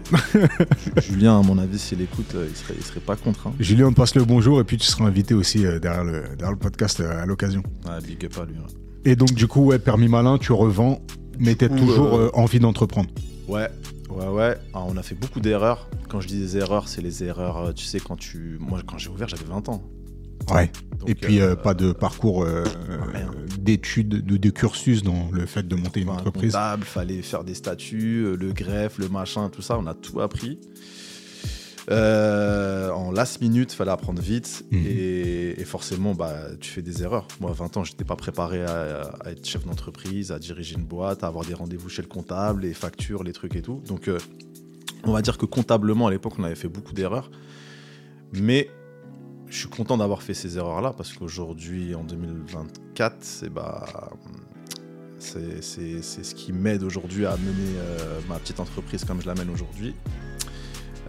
Julien, 1.08 1.38
à 1.38 1.42
mon 1.42 1.58
avis, 1.58 1.78
s'il 1.78 2.00
écoute, 2.00 2.32
euh, 2.34 2.46
il 2.48 2.56
serait, 2.56 2.74
il 2.78 2.84
serait 2.84 3.00
pas 3.00 3.16
contre. 3.16 3.48
Hein. 3.48 3.52
Julien, 3.60 3.86
on 3.86 3.90
te 3.90 3.96
passe 3.96 4.14
le 4.14 4.24
bonjour, 4.24 4.60
et 4.60 4.64
puis 4.64 4.76
tu 4.76 4.86
seras 4.86 5.04
invité 5.04 5.34
aussi 5.34 5.60
derrière, 5.60 6.04
le, 6.04 6.22
derrière 6.38 6.52
le 6.52 6.58
podcast 6.58 7.00
à 7.00 7.26
l'occasion. 7.26 7.62
Ouais, 7.86 8.00
big 8.06 8.24
up 8.24 8.38
à 8.40 8.44
lui. 8.44 8.54
Et 9.04 9.16
donc 9.16 9.32
du 9.34 9.46
coup, 9.46 9.66
ouais, 9.66 9.78
Permis 9.78 10.08
Malin, 10.08 10.38
tu 10.38 10.52
revends, 10.52 11.00
mais 11.38 11.54
coup, 11.54 11.68
toujours 11.68 12.16
euh, 12.16 12.30
envie 12.34 12.58
d'entreprendre. 12.58 13.10
Ouais, 13.48 13.68
ouais, 14.14 14.28
ouais. 14.28 14.56
Ah, 14.72 14.84
on 14.86 14.96
a 14.96 15.02
fait 15.02 15.14
beaucoup 15.14 15.40
d'erreurs. 15.40 15.88
Quand 16.08 16.20
je 16.20 16.28
dis 16.28 16.38
des 16.38 16.56
erreurs, 16.56 16.88
c'est 16.88 17.02
les 17.02 17.24
erreurs, 17.24 17.58
euh, 17.58 17.72
tu 17.72 17.84
sais, 17.84 18.00
quand 18.00 18.16
tu. 18.16 18.56
Moi, 18.60 18.80
quand 18.86 18.98
j'ai 18.98 19.10
ouvert, 19.10 19.28
j'avais 19.28 19.44
20 19.44 19.68
ans. 19.68 19.82
Ouais. 20.52 20.70
Donc, 20.98 21.08
et 21.08 21.14
puis 21.14 21.40
euh, 21.40 21.52
euh, 21.52 21.56
pas 21.56 21.74
de 21.74 21.92
parcours 21.92 22.44
euh, 22.44 22.64
rien. 23.12 23.30
d'études, 23.58 24.08
de, 24.08 24.36
de 24.36 24.50
cursus 24.50 25.02
dans 25.02 25.30
le 25.32 25.46
fait 25.46 25.66
de 25.66 25.74
monter 25.74 26.00
une 26.00 26.08
un 26.08 26.12
entreprise. 26.12 26.52
comptable, 26.52 26.84
fallait 26.84 27.22
faire 27.22 27.44
des 27.44 27.54
statuts, 27.54 28.36
le 28.36 28.52
greffe, 28.52 28.98
le 28.98 29.08
machin, 29.08 29.48
tout 29.48 29.62
ça, 29.62 29.78
on 29.78 29.86
a 29.86 29.94
tout 29.94 30.20
appris. 30.20 30.60
Euh, 31.90 32.90
en 32.90 33.10
last 33.12 33.40
minute, 33.40 33.72
fallait 33.72 33.90
apprendre 33.90 34.22
vite 34.22 34.64
Mhm. 34.70 34.84
et, 34.86 35.60
et 35.60 35.64
forcément, 35.64 36.14
bah, 36.14 36.32
tu 36.60 36.70
fais 36.70 36.82
des 36.82 37.02
erreurs. 37.02 37.28
Moi, 37.40 37.50
à 37.50 37.54
20 37.54 37.76
ans, 37.76 37.84
j'étais 37.84 38.04
pas 38.04 38.16
préparé 38.16 38.64
à, 38.64 39.02
à 39.24 39.30
être 39.30 39.46
chef 39.46 39.66
d'entreprise, 39.66 40.32
à 40.32 40.38
diriger 40.38 40.76
une 40.76 40.84
boîte, 40.84 41.24
à 41.24 41.26
avoir 41.26 41.44
des 41.44 41.54
rendez-vous 41.54 41.88
chez 41.90 42.02
le 42.02 42.08
comptable, 42.08 42.62
les 42.62 42.72
factures, 42.74 43.22
les 43.22 43.32
trucs 43.32 43.54
et 43.56 43.62
tout. 43.62 43.82
Donc, 43.86 44.08
euh, 44.08 44.18
On 45.06 45.12
va 45.12 45.20
dire 45.20 45.36
que 45.36 45.44
comptablement, 45.44 46.06
à 46.06 46.10
l'époque, 46.10 46.34
on 46.38 46.44
avait 46.44 46.54
fait 46.54 46.68
beaucoup 46.68 46.94
d'erreurs. 46.94 47.30
Mais 48.32 48.70
je 49.48 49.58
suis 49.58 49.68
content 49.68 49.98
d'avoir 49.98 50.22
fait 50.22 50.32
ces 50.34 50.56
erreurs-là 50.56 50.94
parce 50.96 51.12
qu'aujourd'hui, 51.12 51.94
en 51.94 52.02
2024, 52.04 53.16
c'est 53.20 53.50
bah, 53.50 53.84
c'est 55.18 55.60
ce 55.62 56.34
qui 56.34 56.52
m'aide 56.52 56.82
aujourd'hui 56.82 57.26
à 57.26 57.36
mener 57.36 57.72
euh, 57.78 58.20
ma 58.28 58.38
petite 58.38 58.60
entreprise 58.60 59.04
comme 59.04 59.20
je 59.20 59.26
l'amène 59.26 59.50
aujourd'hui. 59.50 59.94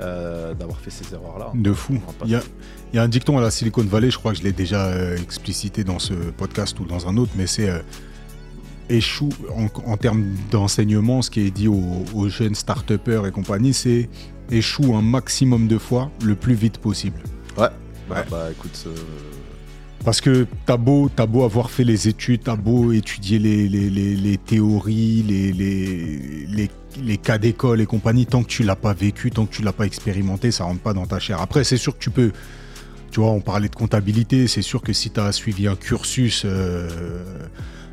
Euh, 0.01 0.53
d'avoir 0.53 0.77
fait 0.79 0.89
ces 0.91 1.13
erreurs-là. 1.13 1.51
De 1.55 1.71
fou. 1.71 1.97
Il 2.25 2.31
y 2.31 2.35
a, 2.35 2.41
se- 2.41 2.47
il 2.91 2.97
y 2.97 2.99
a 2.99 3.03
un 3.03 3.07
dicton 3.07 3.37
à 3.37 3.41
la 3.41 3.49
Silicon 3.49 3.83
Valley, 3.83 4.11
je 4.11 4.17
crois 4.17 4.33
que 4.33 4.39
je 4.39 4.43
l'ai 4.43 4.51
déjà 4.51 4.87
euh, 4.87 5.15
explicité 5.17 5.85
dans 5.85 5.99
ce 5.99 6.13
podcast 6.13 6.77
ou 6.81 6.85
dans 6.85 7.07
un 7.07 7.15
autre, 7.15 7.31
mais 7.37 7.47
c'est 7.47 7.69
euh, 7.69 7.79
échoue 8.89 9.29
en, 9.55 9.67
en 9.89 9.95
termes 9.97 10.25
d'enseignement, 10.51 11.21
ce 11.21 11.31
qui 11.31 11.41
est 11.41 11.51
dit 11.51 11.67
aux, 11.69 12.03
aux 12.13 12.27
jeunes 12.29 12.55
start 12.55 12.91
et 12.91 13.31
compagnie, 13.31 13.73
c'est 13.73 14.09
échoue 14.51 14.95
un 14.95 15.01
maximum 15.01 15.67
de 15.67 15.77
fois 15.77 16.11
le 16.23 16.35
plus 16.35 16.55
vite 16.55 16.77
possible. 16.77 17.21
Ouais. 17.57 17.67
Bah, 18.09 18.15
Ouais. 18.17 18.25
bah, 18.29 18.47
écoute, 18.51 18.87
Parce 20.03 20.21
que 20.21 20.45
t'as 20.67 20.77
beau, 20.77 21.09
t'as 21.15 21.25
beau 21.25 21.43
avoir 21.43 21.71
fait 21.71 21.83
les 21.85 22.07
études, 22.07 22.41
t'as 22.43 22.55
beau 22.55 22.91
étudier 22.91 23.39
les, 23.39 23.67
les, 23.67 23.89
les- 23.89 24.15
les 24.15 24.37
théories, 24.37 25.23
les, 25.23 25.51
les, 25.53 26.49
les, 27.03 27.17
cas 27.17 27.37
d'école 27.37 27.81
et 27.81 27.85
compagnie, 27.85 28.25
tant 28.25 28.43
que 28.43 28.47
tu 28.47 28.63
l'as 28.63 28.75
pas 28.75 28.93
vécu, 28.93 29.31
tant 29.31 29.45
que 29.45 29.53
tu 29.53 29.61
l'as 29.61 29.73
pas 29.73 29.85
expérimenté, 29.85 30.51
ça 30.51 30.63
rentre 30.63 30.81
pas 30.81 30.93
dans 30.93 31.05
ta 31.05 31.19
chair. 31.19 31.41
Après, 31.41 31.63
c'est 31.63 31.77
sûr 31.77 31.93
que 31.97 32.03
tu 32.03 32.09
peux, 32.09 32.31
tu 33.11 33.19
vois, 33.19 33.31
on 33.31 33.41
parlait 33.41 33.69
de 33.69 33.75
comptabilité, 33.75 34.47
c'est 34.47 34.61
sûr 34.61 34.81
que 34.81 34.93
si 34.93 35.09
tu 35.11 35.19
as 35.19 35.31
suivi 35.31 35.67
un 35.67 35.75
cursus 35.75 36.43
euh, 36.45 37.23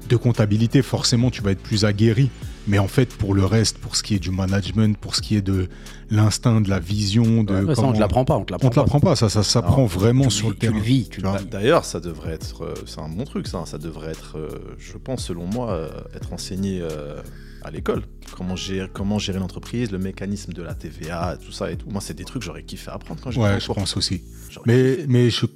de 0.08 0.16
comptabilité, 0.16 0.82
forcément 0.82 1.30
tu 1.30 1.42
vas 1.42 1.52
être 1.52 1.62
plus 1.62 1.84
aguerri. 1.84 2.30
Mais 2.68 2.78
en 2.78 2.86
fait, 2.86 3.08
pour 3.08 3.34
le 3.34 3.44
reste, 3.44 3.78
pour 3.78 3.96
ce 3.96 4.04
qui 4.04 4.14
est 4.14 4.20
du 4.20 4.30
management, 4.30 4.96
pour 4.96 5.16
ce 5.16 5.20
qui 5.22 5.34
est 5.36 5.42
de 5.42 5.68
l'instinct, 6.10 6.60
de 6.60 6.70
la 6.70 6.78
vision, 6.78 7.42
de 7.42 7.64
Ouais, 7.64 7.74
ça, 7.74 7.82
on 7.82 7.92
te 7.92 7.98
l'apprend 7.98 8.24
pas, 8.24 8.36
on 8.36 8.44
te 8.44 8.52
l'apprend 8.52 8.68
on 8.68 8.70
te 8.70 8.76
l'apprend 8.78 9.00
pas, 9.00 9.16
ça, 9.16 9.28
ça 9.28 9.42
s'apprend 9.42 9.84
vraiment 9.84 10.24
Tu 10.26 10.30
sur 10.30 10.48
le 10.48 10.54
le 10.54 10.58
vis, 10.58 10.60
tu 10.60 10.68
terrain. 10.68 10.76
le 10.76 10.80
vis, 10.80 11.08
tu 11.08 11.20
le 11.22 11.28
vois. 11.28 11.38
vis. 11.38 11.46
D'ailleurs, 11.46 11.84
ça 11.84 11.98
devrait 11.98 12.34
être, 12.34 12.62
euh, 12.64 12.74
c'est 12.86 13.00
un 13.00 13.08
bon 13.08 13.24
truc, 13.24 13.48
ça. 13.48 13.64
Ça 13.66 13.78
devrait 13.78 14.12
être, 14.12 14.38
euh, 14.38 14.48
je 14.78 14.96
pense, 14.96 15.24
selon 15.24 15.46
moi, 15.46 15.88
être 16.14 16.32
enseigné 16.32 16.80
euh, 16.82 17.20
à 17.64 17.70
l'école. 17.70 18.02
Comment 18.36 18.56
gérer, 18.56 18.88
comment 18.92 19.18
gérer 19.18 19.38
l'entreprise, 19.38 19.90
le 19.92 19.98
mécanisme 19.98 20.52
de 20.52 20.62
la 20.62 20.74
TVA, 20.74 21.36
tout 21.44 21.52
ça 21.52 21.70
et 21.70 21.76
tout. 21.76 21.88
Moi, 21.90 22.00
c'est 22.00 22.14
des 22.14 22.24
trucs 22.24 22.40
que 22.42 22.46
j'aurais 22.46 22.62
kiffé 22.64 22.90
apprendre 22.90 23.20
quand 23.22 23.30
j'étais 23.30 23.42
Ouais, 23.44 23.60
je 23.60 23.66
pense 23.72 23.96
aussi. 23.96 24.22
Mais, 24.66 24.96
kiffé. 24.96 25.06
mais 25.08 25.30
je- 25.30 25.46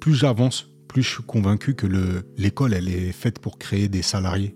plus 0.00 0.14
j'avance, 0.14 0.68
plus 0.88 1.02
je 1.02 1.08
suis 1.14 1.22
convaincu 1.22 1.74
que 1.74 1.86
le- 1.86 2.22
l'école, 2.36 2.74
elle 2.74 2.88
est 2.88 3.12
faite 3.12 3.38
pour 3.38 3.58
créer 3.58 3.88
des 3.88 4.02
salariés. 4.02 4.54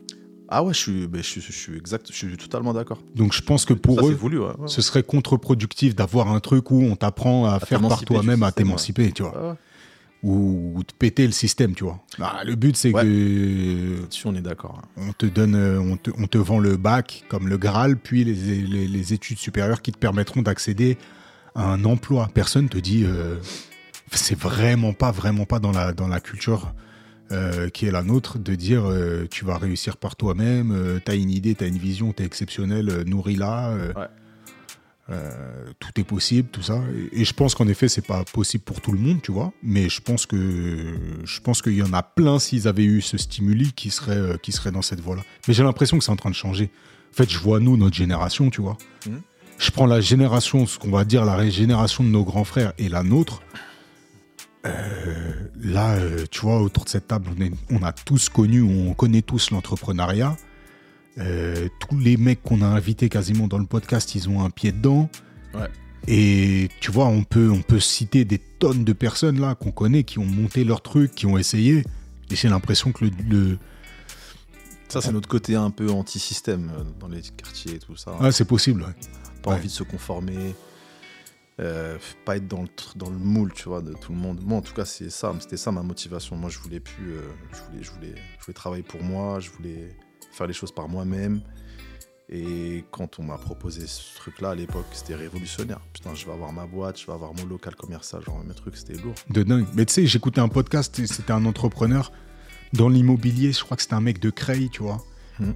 Ah 0.49 0.63
ouais, 0.63 0.75
je 0.75 0.79
suis, 0.79 1.09
mais 1.11 1.19
je 1.19 1.27
suis, 1.29 1.41
je 1.41 1.53
suis 1.53 1.77
exact, 1.77 2.07
je 2.11 2.15
suis 2.17 2.37
totalement 2.37 2.75
d'accord. 2.75 3.03
Donc 3.15 3.33
je 3.33 3.41
pense 3.41 3.65
que 3.65 3.73
pour 3.75 3.99
ça, 4.01 4.07
eux, 4.07 4.13
voulu, 4.13 4.39
ouais. 4.39 4.47
ouais. 4.59 4.67
ce 4.69 4.83
serait 4.83 5.03
contre-productif 5.03 5.95
d'avoir 5.97 6.29
un 6.31 6.39
truc 6.39 6.71
où 6.71 6.81
on 6.83 6.97
t'apprend 6.97 7.47
à, 7.47 7.59
faire 7.61 7.81
par 7.81 8.05
toi-même, 8.05 8.43
à 8.43 8.53
t'émanciper, 8.53 9.11
tu 9.13 9.23
vois. 9.23 9.51
Ouais. 9.51 9.55
Ou, 10.27 10.73
ou 10.77 10.79
de 10.83 10.93
péter 10.99 11.27
le 11.27 11.33
système, 11.33 11.75
tu 11.75 11.85
vois. 11.85 12.01
Ah, 12.19 12.41
le 12.47 12.55
but, 12.55 12.75
c'est 12.77 12.93
Ouais. 12.93 13.03
que 13.05 14.01
Là-dessus, 14.01 14.27
on 14.27 14.35
est 14.35 14.41
d'accord. 14.41 14.81
hein. 14.83 15.03
on 15.09 15.13
te 15.13 15.27
donne, 15.27 15.55
euh, 15.55 15.79
on 15.79 15.99
te, 15.99 16.11
on 16.17 16.27
te 16.27 16.39
vend 16.39 16.59
le 16.59 16.79
bac 16.79 17.25
comme 17.29 17.47
le 17.47 17.59
Graal, 17.59 17.99
puis 17.99 18.25
les, 18.25 18.33
les- 18.63 18.89
les 18.89 19.13
études 19.13 19.37
supérieures 19.39 19.83
qui 19.83 19.93
te 19.93 19.99
permettront 19.99 20.41
d'accéder 20.41 20.97
à 21.55 21.71
un 21.71 21.85
emploi. 21.85 22.31
Personne 22.33 22.71
te 22.71 22.79
dit, 22.79 23.05
euh, 23.05 23.37
c'est 24.13 24.39
vraiment 24.39 24.95
pas, 24.95 25.11
vraiment 25.11 25.45
pas 25.45 25.59
dans 25.59 25.73
la, 25.73 25.93
dans 25.93 26.09
la 26.09 26.21
culture 26.21 26.73
euh, 27.31 27.69
qui 27.69 27.85
est 27.87 27.91
la 27.91 28.03
nôtre 28.03 28.39
de 28.39 28.55
dire 28.55 28.85
euh, 28.87 29.27
tu 29.31 29.45
vas 29.45 29.59
réussir 29.59 29.99
par 29.99 30.17
toi-même, 30.17 30.73
euh, 30.73 31.01
t'as 31.05 31.17
une 31.17 31.31
idée, 31.31 31.55
t'as 31.55 31.69
une 31.69 31.79
vision, 31.79 32.13
t'es 32.13 32.25
exceptionnel, 32.25 32.89
euh, 32.89 33.05
nourris-la. 33.05 33.69
euh, 33.71 33.93
Ouais. 33.95 34.07
Euh, 35.11 35.67
tout 35.81 36.01
est 36.01 36.05
possible, 36.05 36.49
tout 36.51 36.63
ça. 36.63 36.83
Et, 37.13 37.21
et 37.21 37.25
je 37.25 37.33
pense 37.35 37.55
qu'en 37.55 37.69
effet, 37.69 37.89
c'est 37.89 38.07
pas 38.07 38.25
possible 38.25 38.65
pour 38.65 38.81
tout 38.81 38.93
le 38.93 38.99
monde, 38.99 39.21
tu 39.23 39.33
vois. 39.33 39.53
Mais 39.63 39.89
je 39.89 40.01
pense 40.01 40.25
que 40.27 40.95
je 41.25 41.41
pense 41.41 41.61
qu'il 41.63 41.75
y 41.75 41.83
en 41.83 41.93
a 41.93 42.03
plein 42.03 42.39
s'ils 42.39 42.67
avaient 42.69 42.85
eu 42.85 43.01
ce 43.03 43.19
stimuli 43.19 43.73
qui 43.73 43.91
serait 43.91 44.17
euh, 44.17 44.37
qui 44.39 44.53
serait 44.53 44.71
dans 44.73 44.83
cette 44.83 45.01
voie-là. 45.01 45.23
Mais 45.47 45.55
j'ai 45.55 45.63
l'impression 45.63 45.99
que 45.99 46.05
c'est 46.05 46.13
en 46.13 46.17
train 46.17 46.31
de 46.31 46.35
changer. 46.35 46.71
En 47.13 47.17
fait, 47.17 47.31
je 47.31 47.39
vois 47.39 47.61
nous, 47.61 47.77
notre 47.77 47.95
génération, 47.97 48.51
tu 48.51 48.61
vois. 48.63 48.77
Mhm. 49.07 49.21
Je 49.59 49.71
prends 49.71 49.87
la 49.87 50.01
génération, 50.01 50.67
ce 50.67 50.79
qu'on 50.79 50.91
va 50.91 51.05
dire 51.05 51.25
la 51.25 51.49
génération 51.49 52.03
de 52.03 52.09
nos 52.09 52.25
grands 52.25 52.43
frères 52.45 52.73
et 52.79 52.89
la 52.89 53.03
nôtre. 53.05 53.41
Euh, 54.67 54.73
là, 55.63 55.99
tu 56.31 56.41
vois, 56.41 56.61
autour 56.61 56.85
de 56.85 56.89
cette 56.89 57.07
table, 57.09 57.29
on, 57.39 57.41
est- 57.43 57.53
on 57.71 57.83
a 57.83 57.93
tous 57.93 58.29
connu, 58.31 58.63
on 58.63 58.95
connaît 58.95 59.23
tous 59.23 59.51
l'entrepreneuriat. 59.51 60.37
Euh, 61.19 61.69
tous 61.81 61.97
les 61.99 62.17
mecs 62.17 62.43
qu'on 62.43 62.61
a 62.63 62.67
invités 62.67 63.09
quasiment 63.09 63.47
dans 63.47 63.59
le 63.59 63.67
podcast, 63.67 64.15
ils 64.15 64.29
ont 64.29 64.45
un 64.45 64.51
pied 64.51 64.73
dedans. 64.73 65.09
Ouais. 65.55 65.69
Et 66.09 66.69
tu 66.81 66.91
vois, 66.91 67.07
on 67.07 67.23
peut, 67.25 67.51
on 67.51 67.63
peut 67.63 67.81
citer 67.81 68.25
des 68.25 68.39
tonnes 68.39 68.85
de 68.85 68.93
personnes 68.93 69.41
là 69.41 69.55
qu'on 69.55 69.71
connaît 69.71 70.03
qui 70.05 70.19
ont 70.19 70.25
monté 70.27 70.65
leur 70.65 70.83
truc, 70.83 71.15
qui 71.15 71.27
ont 71.27 71.39
essayé. 71.39 71.85
Et 72.31 72.37
j'ai 72.37 72.49
l'impression 72.49 72.91
que 72.93 73.05
le, 73.05 73.11
le- 73.31 73.59
Ça, 74.89 75.01
c'est 75.01 75.13
notre 75.13 75.29
côté 75.29 75.55
un 75.55 75.71
peu 75.71 75.89
anti-système 75.91 76.71
euh, 76.77 76.83
dans 77.01 77.09
les 77.09 77.23
quartiers 77.23 77.77
et 77.77 77.79
tout 77.79 77.97
ça. 77.97 78.17
Ah, 78.21 78.33
c'est 78.33 78.45
possible. 78.45 78.83
ouais. 78.83 78.89
pas 79.43 79.51
ouais. 79.51 79.57
envie 79.57 79.69
de 79.69 79.73
se 79.73 79.83
conformer, 79.85 80.55
euh, 81.61 81.97
pas 82.25 82.37
être 82.37 82.49
dans 82.49 82.63
le, 82.63 82.69
dans 82.97 83.09
le 83.11 83.17
moule, 83.19 83.53
tu 83.55 83.69
vois, 83.69 83.81
de 83.81 83.93
tout 83.95 84.13
le 84.13 84.19
monde. 84.19 84.41
Moi, 84.43 84.59
en 84.59 84.63
tout 84.63 84.75
cas, 84.75 84.85
c'est 84.85 85.11
ça, 85.11 85.33
c'était 85.41 85.57
ça 85.57 85.71
ma 85.71 85.83
motivation. 85.83 86.35
Moi, 86.37 86.51
je 86.51 86.59
voulais 86.59 86.81
plus, 86.81 87.13
euh, 87.13 87.23
je 87.53 87.59
voulais, 87.71 87.83
je 87.85 87.91
voulais, 87.93 88.15
je 88.41 88.45
voulais 88.45 88.55
travailler 88.55 88.83
pour 88.83 89.03
moi, 89.03 89.39
je 89.41 89.51
voulais 89.51 89.97
faire 90.35 90.47
les 90.47 90.53
choses 90.53 90.73
par 90.73 90.89
moi-même. 90.89 91.41
Et 92.31 92.85
quand 92.91 93.19
on 93.19 93.23
m'a 93.23 93.37
proposé 93.37 93.87
ce 93.87 94.17
truc-là 94.17 94.51
à 94.51 94.55
l'époque, 94.55 94.87
c'était 94.93 95.15
révolutionnaire. 95.15 95.81
Putain, 95.93 96.15
je 96.15 96.25
vais 96.25 96.33
avoir 96.33 96.53
ma 96.53 96.67
boîte, 96.67 96.99
je 96.99 97.07
vais 97.07 97.13
avoir 97.13 97.35
mon 97.35 97.45
local 97.45 97.75
commercial, 97.77 98.23
genre 98.23 98.43
mes 98.45 98.55
trucs, 98.55 98.77
c'était 98.77 98.95
lourd. 98.95 99.15
De 99.31 99.43
dingue. 99.43 99.67
Mais 99.75 99.85
tu 99.85 99.93
sais, 99.93 100.07
j'écoutais 100.07 100.41
un 100.41 100.49
podcast, 100.49 101.05
c'était 101.07 101.33
un 101.33 101.45
entrepreneur 101.45 102.13
dans 102.73 102.89
l'immobilier. 102.89 103.53
Je 103.53 103.63
crois 103.63 103.77
que 103.77 103.83
c'était 103.83 103.95
un 103.95 104.01
mec 104.01 104.21
de 104.21 104.31
Creil, 104.31 104.71
tu 104.71 104.83
vois. 104.83 105.05
Mhm. 105.39 105.55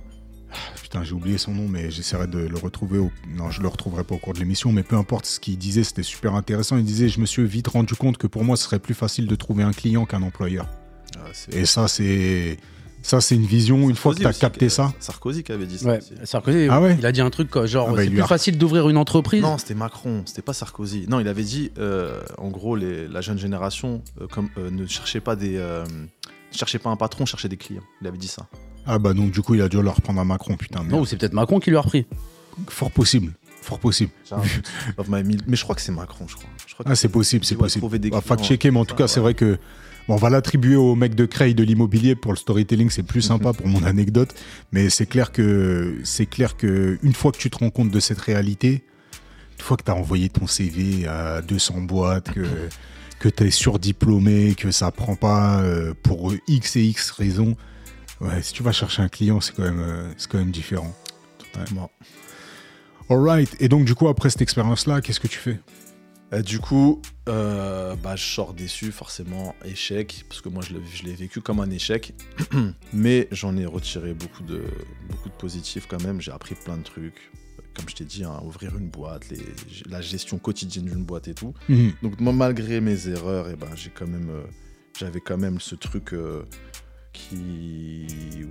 Ah, 0.50 0.56
Putain, 0.82 1.04
j'ai 1.04 1.12
oublié 1.12 1.36
son 1.38 1.52
nom, 1.52 1.68
mais 1.68 1.90
j'essaierai 1.90 2.26
de 2.26 2.38
le 2.38 2.56
retrouver. 2.56 2.98
Au... 2.98 3.10
Non, 3.28 3.50
je 3.50 3.60
le 3.62 3.68
retrouverai 3.68 4.04
pas 4.04 4.14
au 4.14 4.18
cours 4.18 4.34
de 4.34 4.38
l'émission, 4.38 4.70
mais 4.72 4.82
peu 4.82 4.96
importe 4.96 5.24
ce 5.26 5.40
qu'il 5.40 5.58
disait, 5.58 5.84
c'était 5.84 6.02
super 6.02 6.34
intéressant. 6.34 6.76
Il 6.76 6.84
disait 6.84 7.08
Je 7.08 7.20
me 7.20 7.26
suis 7.26 7.44
vite 7.46 7.68
rendu 7.68 7.94
compte 7.94 8.18
que 8.18 8.26
pour 8.26 8.44
moi, 8.44 8.56
ce 8.56 8.64
serait 8.64 8.78
plus 8.78 8.94
facile 8.94 9.26
de 9.26 9.34
trouver 9.34 9.62
un 9.62 9.72
client 9.72 10.04
qu'un 10.06 10.22
employeur. 10.22 10.66
Ah, 11.16 11.30
Et 11.50 11.64
ça, 11.64 11.88
c'est. 11.88 12.58
Ça, 13.08 13.22
c'est 13.22 13.36
une 13.36 13.46
vision. 13.46 13.88
Une 13.88 13.96
fois 13.96 14.12
que 14.14 14.20
Sarkozy 14.20 14.38
tu 14.38 14.44
as 14.44 14.48
capté 14.48 14.66
qui- 14.66 14.70
ça. 14.74 14.92
Sarkozy 15.00 15.42
qui 15.42 15.50
avait 15.52 15.64
dit 15.64 15.78
ça. 15.78 15.88
Ouais, 15.88 15.98
aussi. 15.98 16.12
Sarkozy, 16.24 16.66
Ah 16.70 16.78
ouais 16.82 16.94
il 16.98 17.06
a 17.06 17.10
dit 17.12 17.22
un 17.22 17.30
truc 17.30 17.48
quoi, 17.50 17.64
genre 17.64 17.86
Ah 17.88 17.92
bah, 17.94 18.02
c'est 18.04 18.10
plus 18.10 18.20
a- 18.20 18.26
facile 18.26 18.58
d'ouvrir 18.58 18.88
une 18.90 18.98
entreprise. 18.98 19.40
Non, 19.40 19.56
c'était 19.56 19.72
Macron, 19.74 20.24
c'était 20.26 20.42
pas 20.42 20.52
Sarkozy. 20.52 21.06
Non, 21.08 21.18
il 21.18 21.26
avait 21.26 21.42
dit, 21.42 21.72
euh, 21.78 22.20
en 22.36 22.48
gros, 22.48 22.76
les- 22.76 23.08
la 23.08 23.22
jeune 23.22 23.38
génération 23.38 24.02
euh, 24.20 24.26
comme, 24.26 24.50
euh, 24.58 24.70
ne 24.70 24.86
cherchait 24.86 25.20
pas 25.20 25.36
des, 25.36 25.56
euh, 25.56 25.84
ne 25.86 26.56
cherchait 26.58 26.78
pas 26.78 26.90
un 26.90 26.96
patron, 26.96 27.24
cherchait 27.24 27.48
des 27.48 27.56
clients. 27.56 27.82
Il 28.02 28.06
avait 28.08 28.18
dit 28.18 28.28
ça. 28.28 28.46
Ah 28.86 28.98
bah 28.98 29.14
donc, 29.14 29.30
du 29.30 29.40
coup, 29.40 29.54
il 29.54 29.62
a 29.62 29.70
dû 29.70 29.80
le 29.80 29.88
reprendre 29.88 30.20
à 30.20 30.24
Macron, 30.26 30.56
putain. 30.58 30.84
Non, 30.84 31.00
ou 31.00 31.06
c'est 31.06 31.16
peut-être 31.16 31.32
Macron 31.32 31.60
qui 31.60 31.70
lui 31.70 31.78
a 31.78 31.80
repris. 31.80 32.04
Fort 32.68 32.90
possible. 32.90 33.32
Fort 33.62 33.78
possible. 33.78 34.10
Mais 35.08 35.56
je 35.56 35.62
crois 35.62 35.74
que 35.74 35.80
c'est 35.80 35.92
Macron, 35.92 36.26
je 36.28 36.36
crois. 36.36 36.48
Je 36.66 36.74
crois 36.74 36.84
que 36.84 36.90
Ah, 36.90 36.94
c'est 36.94 37.08
possible, 37.08 37.44
c'est 37.44 37.54
possible. 37.56 37.86
clients, 37.88 38.20
fact-checker, 38.20 38.70
mais 38.70 38.78
en 38.80 38.84
tout 38.84 38.94
cas, 38.96 39.08
c'est 39.08 39.20
vrai 39.20 39.32
que. 39.34 39.58
Bon, 40.08 40.14
on 40.14 40.16
va 40.16 40.30
l'attribuer 40.30 40.74
au 40.74 40.94
mec 40.94 41.14
de 41.14 41.26
Creil 41.26 41.54
de 41.54 41.62
l'immobilier 41.62 42.16
pour 42.16 42.32
le 42.32 42.38
storytelling, 42.38 42.88
c'est 42.88 43.02
plus 43.02 43.20
sympa 43.20 43.52
pour 43.52 43.66
mon 43.66 43.84
anecdote. 43.84 44.34
Mais 44.72 44.88
c'est 44.88 45.04
clair 45.04 45.32
que 45.32 45.98
c'est 46.02 46.24
clair 46.24 46.56
que 46.56 46.98
une 47.02 47.12
fois 47.12 47.30
que 47.30 47.36
tu 47.36 47.50
te 47.50 47.58
rends 47.58 47.68
compte 47.68 47.90
de 47.90 48.00
cette 48.00 48.18
réalité, 48.18 48.84
une 49.58 49.64
fois 49.64 49.76
que 49.76 49.82
tu 49.82 49.90
as 49.90 49.94
envoyé 49.94 50.30
ton 50.30 50.46
CV 50.46 51.06
à 51.06 51.42
200 51.42 51.82
boîtes, 51.82 52.32
que, 52.32 52.46
que 53.18 53.28
tu 53.28 53.44
es 53.44 53.50
surdiplômé, 53.50 54.54
que 54.54 54.70
ça 54.70 54.90
prend 54.90 55.14
pas 55.14 55.60
euh, 55.60 55.92
pour 56.02 56.32
X 56.46 56.76
et 56.76 56.84
X 56.84 57.10
raisons, 57.10 57.54
ouais, 58.22 58.40
si 58.40 58.54
tu 58.54 58.62
vas 58.62 58.72
chercher 58.72 59.02
un 59.02 59.08
client, 59.08 59.42
c'est 59.42 59.54
quand 59.54 59.64
même, 59.64 59.80
euh, 59.80 60.10
c'est 60.16 60.30
quand 60.30 60.38
même 60.38 60.52
différent. 60.52 60.96
Bon. 61.72 61.90
Alright. 63.10 63.54
Et 63.60 63.68
donc, 63.68 63.84
du 63.84 63.94
coup, 63.94 64.08
après 64.08 64.30
cette 64.30 64.42
expérience-là, 64.42 65.02
qu'est-ce 65.02 65.20
que 65.20 65.28
tu 65.28 65.38
fais? 65.38 65.58
Euh, 66.32 66.42
du 66.42 66.58
coup, 66.58 67.00
euh, 67.28 67.96
bah, 67.96 68.16
je 68.16 68.24
sors 68.24 68.52
déçu, 68.52 68.92
forcément, 68.92 69.54
échec, 69.64 70.24
parce 70.28 70.40
que 70.42 70.48
moi 70.50 70.62
je 70.62 70.74
l'ai, 71.04 71.14
vécu 71.14 71.40
comme 71.40 71.60
un 71.60 71.70
échec, 71.70 72.12
mais 72.92 73.28
j'en 73.32 73.56
ai 73.56 73.64
retiré 73.64 74.12
beaucoup 74.12 74.42
de, 74.42 74.62
beaucoup 75.08 75.30
de 75.30 75.34
positifs 75.34 75.86
quand 75.88 76.02
même. 76.02 76.20
J'ai 76.20 76.32
appris 76.32 76.54
plein 76.54 76.76
de 76.76 76.82
trucs, 76.82 77.30
comme 77.74 77.88
je 77.88 77.94
t'ai 77.94 78.04
dit, 78.04 78.24
hein, 78.24 78.40
ouvrir 78.44 78.76
une 78.76 78.88
boîte, 78.90 79.30
les- 79.30 79.40
la 79.88 80.02
gestion 80.02 80.38
quotidienne 80.38 80.84
d'une 80.84 81.04
boîte 81.04 81.28
et 81.28 81.34
tout. 81.34 81.54
Mhm. 81.68 81.92
Donc 82.02 82.20
moi, 82.20 82.32
malgré 82.34 82.80
mes 82.82 83.08
erreurs, 83.08 83.48
et 83.48 83.56
ben, 83.56 83.68
j'ai 83.74 83.90
quand 83.90 84.06
même, 84.06 84.28
euh, 84.28 84.42
j'avais 84.98 85.20
quand 85.20 85.38
même 85.38 85.60
ce 85.60 85.76
truc 85.76 86.12
euh, 86.12 86.42
qui, 87.18 88.06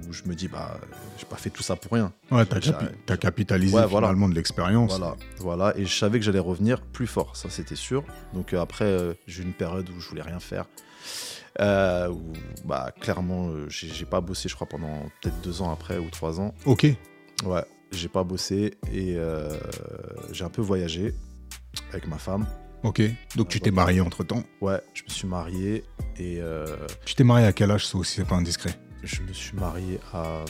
où 0.07 0.11
je 0.13 0.23
me 0.25 0.35
dis, 0.35 0.47
bah, 0.47 0.79
j'ai 1.17 1.25
pas 1.25 1.35
fait 1.37 1.49
tout 1.49 1.63
ça 1.63 1.75
pour 1.75 1.93
rien. 1.93 2.11
Ouais, 2.31 2.45
t'as, 2.45 2.59
capi- 2.59 2.85
t'as 3.05 3.17
capitalisé 3.17 3.75
Ouais, 3.75 3.85
voilà. 3.85 4.07
finalement 4.07 4.27
de 4.29 4.35
l'expérience. 4.35 4.97
Voilà, 4.97 5.15
voilà, 5.39 5.77
et 5.77 5.85
je 5.85 5.97
savais 5.97 6.19
que 6.19 6.25
j'allais 6.25 6.39
revenir 6.39 6.81
plus 6.81 7.07
fort, 7.07 7.35
ça 7.35 7.49
c'était 7.49 7.75
sûr. 7.75 8.03
Donc 8.33 8.53
euh, 8.53 8.59
après, 8.61 8.85
euh, 8.85 9.13
j'ai 9.25 9.41
eu 9.41 9.45
une 9.45 9.53
période 9.53 9.89
où 9.89 9.99
je 9.99 10.09
voulais 10.09 10.21
rien 10.21 10.39
faire. 10.39 10.65
Euh, 11.59 12.09
où, 12.09 12.33
bah, 12.65 12.91
clairement, 12.99 13.49
euh, 13.49 13.67
j'ai, 13.69 14.05
pas 14.05 14.21
bossé, 14.21 14.47
je 14.49 14.55
crois, 14.55 14.67
pendant 14.67 15.03
peut-être 15.21 15.39
deux 15.41 15.61
ans 15.61 15.71
après 15.71 15.97
ou 15.97 16.09
trois 16.09 16.39
ans. 16.39 16.53
Ok. 16.65 16.85
Ouais, 17.45 17.63
j'ai 17.91 18.09
pas 18.09 18.23
bossé 18.23 18.75
et 18.93 19.17
j'ai 20.31 20.43
un 20.43 20.49
peu 20.49 20.61
voyagé. 20.61 21.13
avec 21.91 22.07
ma 22.07 22.17
femme. 22.17 22.45
Ok. 22.87 23.01
Donc 23.35 23.49
tu 23.49 23.59
t'es 23.59 23.71
marié 23.71 23.99
entre 24.01 24.23
temps. 24.23 24.43
Ouais, 24.61 24.79
je 24.93 25.03
me 25.03 25.09
suis 25.09 25.27
marié 25.27 25.83
et 26.17 26.37
euh, 26.39 26.65
Tu 27.05 27.15
t'es 27.15 27.23
marié 27.23 27.45
à 27.45 27.53
quel 27.53 27.69
âge, 27.71 27.85
ça 27.85 27.97
aussi, 27.97 28.15
c'est 28.15 28.25
pas 28.27 28.35
indiscret? 28.35 28.71
je 29.03 29.21
me 29.21 29.31
suis 29.33 29.55
marié 29.57 29.99
à. 30.13 30.43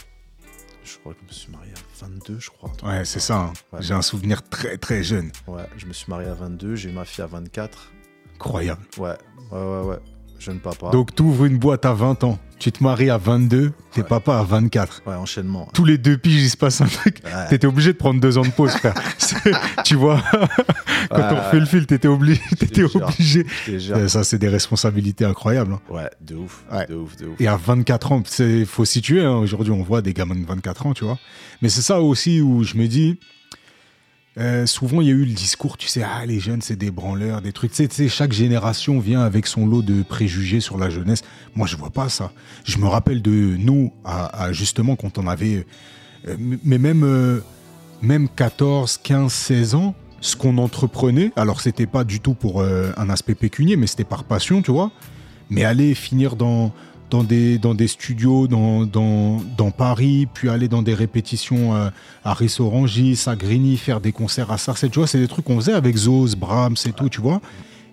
Je 0.84 0.98
crois 1.00 1.14
que 1.14 1.20
je 1.22 1.28
me 1.28 1.32
suis 1.34 1.52
marié 1.52 1.72
à 1.74 2.06
22, 2.06 2.40
je 2.40 2.50
crois. 2.50 2.70
un 2.70 2.74
truc 2.74 2.90
Ouais, 2.90 2.96
comme 2.98 3.06
c'est 3.06 3.20
ça. 3.20 3.38
hein. 3.40 3.54
Ouais. 3.74 3.82
J'ai 3.82 3.94
un 3.94 4.02
souvenir 4.02 4.42
très 4.48 4.78
très 4.78 5.04
jeune. 5.04 5.32
Ouais, 5.48 5.66
je 5.78 5.86
me 5.86 5.92
suis 5.94 6.10
marié 6.10 6.30
à 6.30 6.34
22, 6.34 6.76
j'ai 6.76 6.90
eu 6.90 6.94
ma 6.94 7.04
fille 7.06 7.24
à 7.24 7.28
24. 7.28 7.92
Incroyable. 8.36 8.82
Ouais, 8.98 9.10
ouais, 9.52 9.60
ouais, 9.60 9.82
ouais. 9.82 9.98
Jeune 10.40 10.60
papa. 10.60 10.90
Donc 10.92 11.14
tu 11.16 11.24
ouvres 11.24 11.46
une 11.46 11.58
boîte 11.58 11.86
à 11.86 11.94
20 11.94 12.24
ans, 12.24 12.40
tu 12.60 12.72
te 12.72 12.84
maries 12.84 13.10
à 13.10 13.18
22, 13.18 13.72
t'es 13.92 14.02
Ouais. 14.02 14.08
papa 14.08 14.38
à 14.38 14.44
24. 14.44 15.02
Ouais, 15.06 15.16
enchaînement. 15.16 15.68
Tous 15.74 15.84
les 15.86 15.98
deux 15.98 16.18
piges, 16.18 16.42
il 16.44 16.50
se 16.50 16.58
passe 16.58 16.80
un 16.82 16.86
truc. 16.88 17.22
Ouais. 17.26 17.48
T'étais 17.50 17.68
obligé 17.68 17.94
de 17.94 17.98
prendre 17.98 18.20
deux 18.22 18.38
ans 18.38 18.44
de 18.44 18.50
pause, 18.50 18.72
frère. 18.72 18.94
Tu 19.84 19.96
vois, 19.96 20.22
quand 21.10 21.30
on 21.32 21.36
refait 21.36 21.60
le 21.60 21.66
fil, 21.66 21.86
t'étais 21.86 22.08
obligé. 22.08 22.42
T'étais 22.60 22.84
obligé. 22.84 23.46
Euh, 23.70 24.08
Ça, 24.08 24.24
c'est 24.24 24.38
des 24.38 24.50
responsabilités 24.50 25.24
incroyables. 25.26 25.74
hein. 25.74 25.82
Ouais, 25.90 26.10
de 26.22 26.36
ouf. 26.36 26.64
De 26.90 26.96
ouf, 26.96 27.16
de 27.18 27.28
ouf. 27.28 27.40
Et 27.42 27.48
à 27.48 27.56
24 27.58 28.12
ans, 28.12 28.24
il 28.40 28.66
faut 28.66 28.86
situer. 28.86 29.24
hein. 29.24 29.36
Aujourd'hui, 29.38 29.72
on 29.72 29.84
voit 29.84 30.02
des 30.02 30.14
gamins 30.14 30.36
de 30.36 30.46
24 30.46 30.88
ans, 30.88 30.94
tu 30.94 31.04
vois. 31.06 31.18
Mais 31.62 31.70
c'est 31.70 31.82
ça 31.82 32.02
aussi 32.02 32.42
où 32.42 32.64
je 32.64 32.76
me 32.76 32.88
dis. 32.88 33.20
Euh, 34.40 34.66
souvent, 34.68 35.02
il 35.02 35.08
y 35.08 35.12
a 35.12 35.14
eu 35.14 35.26
le 35.26 35.34
discours, 35.34 35.78
tu 35.78 35.88
sais, 35.88 36.04
ah, 36.04 36.26
les 36.26 36.40
jeunes, 36.40 36.62
c'est 36.62 36.76
des 36.76 36.92
branleurs, 36.92 37.42
des 37.42 37.52
trucs. 37.52 37.72
Tu 37.72 37.88
sais, 37.90 38.10
chaque 38.10 38.34
génération 38.34 39.00
vient 39.00 39.22
avec 39.22 39.48
son 39.48 39.66
lot 39.66 39.82
de 39.82 40.04
préjugés 40.04 40.60
sur 40.60 40.78
la 40.78 40.90
jeunesse. 40.90 41.24
Moi, 41.56 41.66
je 41.66 41.76
vois 41.76 41.90
pas 41.90 42.10
ça. 42.10 42.32
Je 42.64 42.78
me 42.78 42.86
rappelle 42.88 43.22
de 43.22 43.32
nous, 43.58 43.92
à, 44.06 44.52
justement, 44.54 44.96
quand 44.96 45.18
on 45.18 45.28
avait. 45.28 45.66
euh, 46.28 46.36
mais 46.64 46.78
même, 46.78 47.04
euh, 47.04 47.40
même 48.02 48.30
14, 48.30 49.00
15, 49.02 49.34
16 49.34 49.76
ans, 49.76 49.96
ce 50.22 50.36
qu'on 50.36 50.58
entreprenait, 50.58 51.32
alors 51.36 51.62
c'était 51.62 51.86
pas 51.86 52.04
du 52.04 52.20
tout 52.20 52.34
pour 52.34 52.64
un 52.64 53.10
aspect 53.10 53.36
pécunier, 53.36 53.76
mais 53.76 53.86
c'était 53.86 54.04
par 54.04 54.24
passion, 54.24 54.64
tu 54.64 54.72
vois. 54.72 54.92
Mais 55.52 55.64
aller 55.64 55.94
finir 55.94 56.36
dans, 56.36 56.74
dans, 57.10 57.24
des, 57.24 57.58
dans 57.58 57.74
des 57.74 57.88
studios 57.88 58.48
dans, 58.48 58.86
dans, 58.86 59.42
dans 59.58 59.72
Paris, 59.72 60.28
puis 60.34 60.50
aller 60.50 60.68
dans 60.68 60.82
des 60.82 60.94
répétitions 60.94 61.76
euh, 61.76 61.90
à 62.24 62.34
Rissorangis, 62.34 63.24
à 63.28 63.36
Grigny, 63.36 63.78
faire 63.78 64.02
des 64.02 64.12
concerts 64.12 64.52
à 64.52 64.58
Sarcelles, 64.58 64.90
tu 64.90 65.00
vois, 65.00 65.08
c'est 65.08 65.20
des 65.20 65.28
trucs 65.28 65.46
qu'on 65.46 65.60
faisait 65.60 65.74
avec 65.74 65.96
Zos, 65.96 66.36
Brahms 66.38 66.76
et 66.86 66.92
tout, 66.92 67.10
tu 67.10 67.22
vois. 67.22 67.42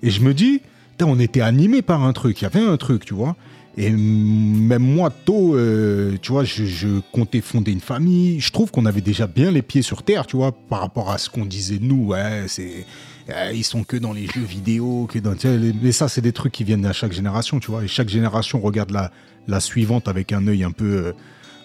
Et 0.02 0.10
je 0.10 0.20
me 0.20 0.34
dis, 0.34 0.60
on 1.02 1.18
était 1.18 1.40
animé 1.40 1.82
par 1.82 2.04
un 2.04 2.12
truc, 2.12 2.40
il 2.40 2.44
y 2.44 2.46
avait 2.46 2.64
un 2.64 2.76
truc, 2.76 3.04
tu 3.04 3.14
vois. 3.14 3.36
Et 3.76 3.90
même 3.90 4.82
moi, 4.82 5.10
tôt, 5.10 5.56
euh, 5.56 6.16
tu 6.22 6.30
vois, 6.30 6.44
je, 6.44 6.64
je 6.64 7.00
comptais 7.10 7.40
fonder 7.40 7.72
une 7.72 7.80
famille. 7.80 8.38
Je 8.38 8.52
trouve 8.52 8.70
qu'on 8.70 8.86
avait 8.86 9.00
déjà 9.00 9.26
bien 9.26 9.50
les 9.50 9.62
pieds 9.62 9.82
sur 9.82 10.04
terre, 10.04 10.26
tu 10.26 10.36
vois, 10.36 10.52
par 10.52 10.80
rapport 10.80 11.10
à 11.10 11.18
ce 11.18 11.28
qu'on 11.28 11.44
disait 11.44 11.78
nous. 11.80 12.06
Ouais, 12.06 12.44
c'est, 12.46 12.86
euh, 13.30 13.52
ils 13.54 13.64
sont 13.64 13.84
que 13.84 13.96
dans 13.96 14.12
les 14.12 14.26
jeux 14.26 14.42
vidéo, 14.42 15.08
que 15.10 15.18
dans. 15.18 15.34
Mais 15.82 15.92
ça, 15.92 16.08
c'est 16.08 16.20
des 16.20 16.32
trucs 16.32 16.52
qui 16.52 16.64
viennent 16.64 16.86
à 16.86 16.92
chaque 16.92 17.12
génération, 17.12 17.60
tu 17.60 17.70
vois. 17.70 17.84
Et 17.84 17.88
chaque 17.88 18.08
génération 18.08 18.60
regarde 18.60 18.90
la, 18.90 19.10
la 19.46 19.60
suivante 19.60 20.08
avec 20.08 20.32
un 20.32 20.46
œil 20.46 20.64
un 20.64 20.72
peu, 20.72 21.06
euh, 21.06 21.12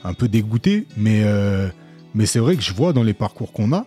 un 0.04 0.14
peu 0.14 0.28
dégoûté. 0.28 0.88
Mais, 0.98 1.24
euh, 1.26 1.70
mais 2.14 2.26
c'est 2.26 2.40
vrai 2.40 2.56
que 2.56 2.62
je 2.62 2.74
vois 2.74 2.94
dans 2.94 3.04
les 3.04 3.14
parcours 3.14 3.52
qu'on 3.52 3.74
a, 3.74 3.86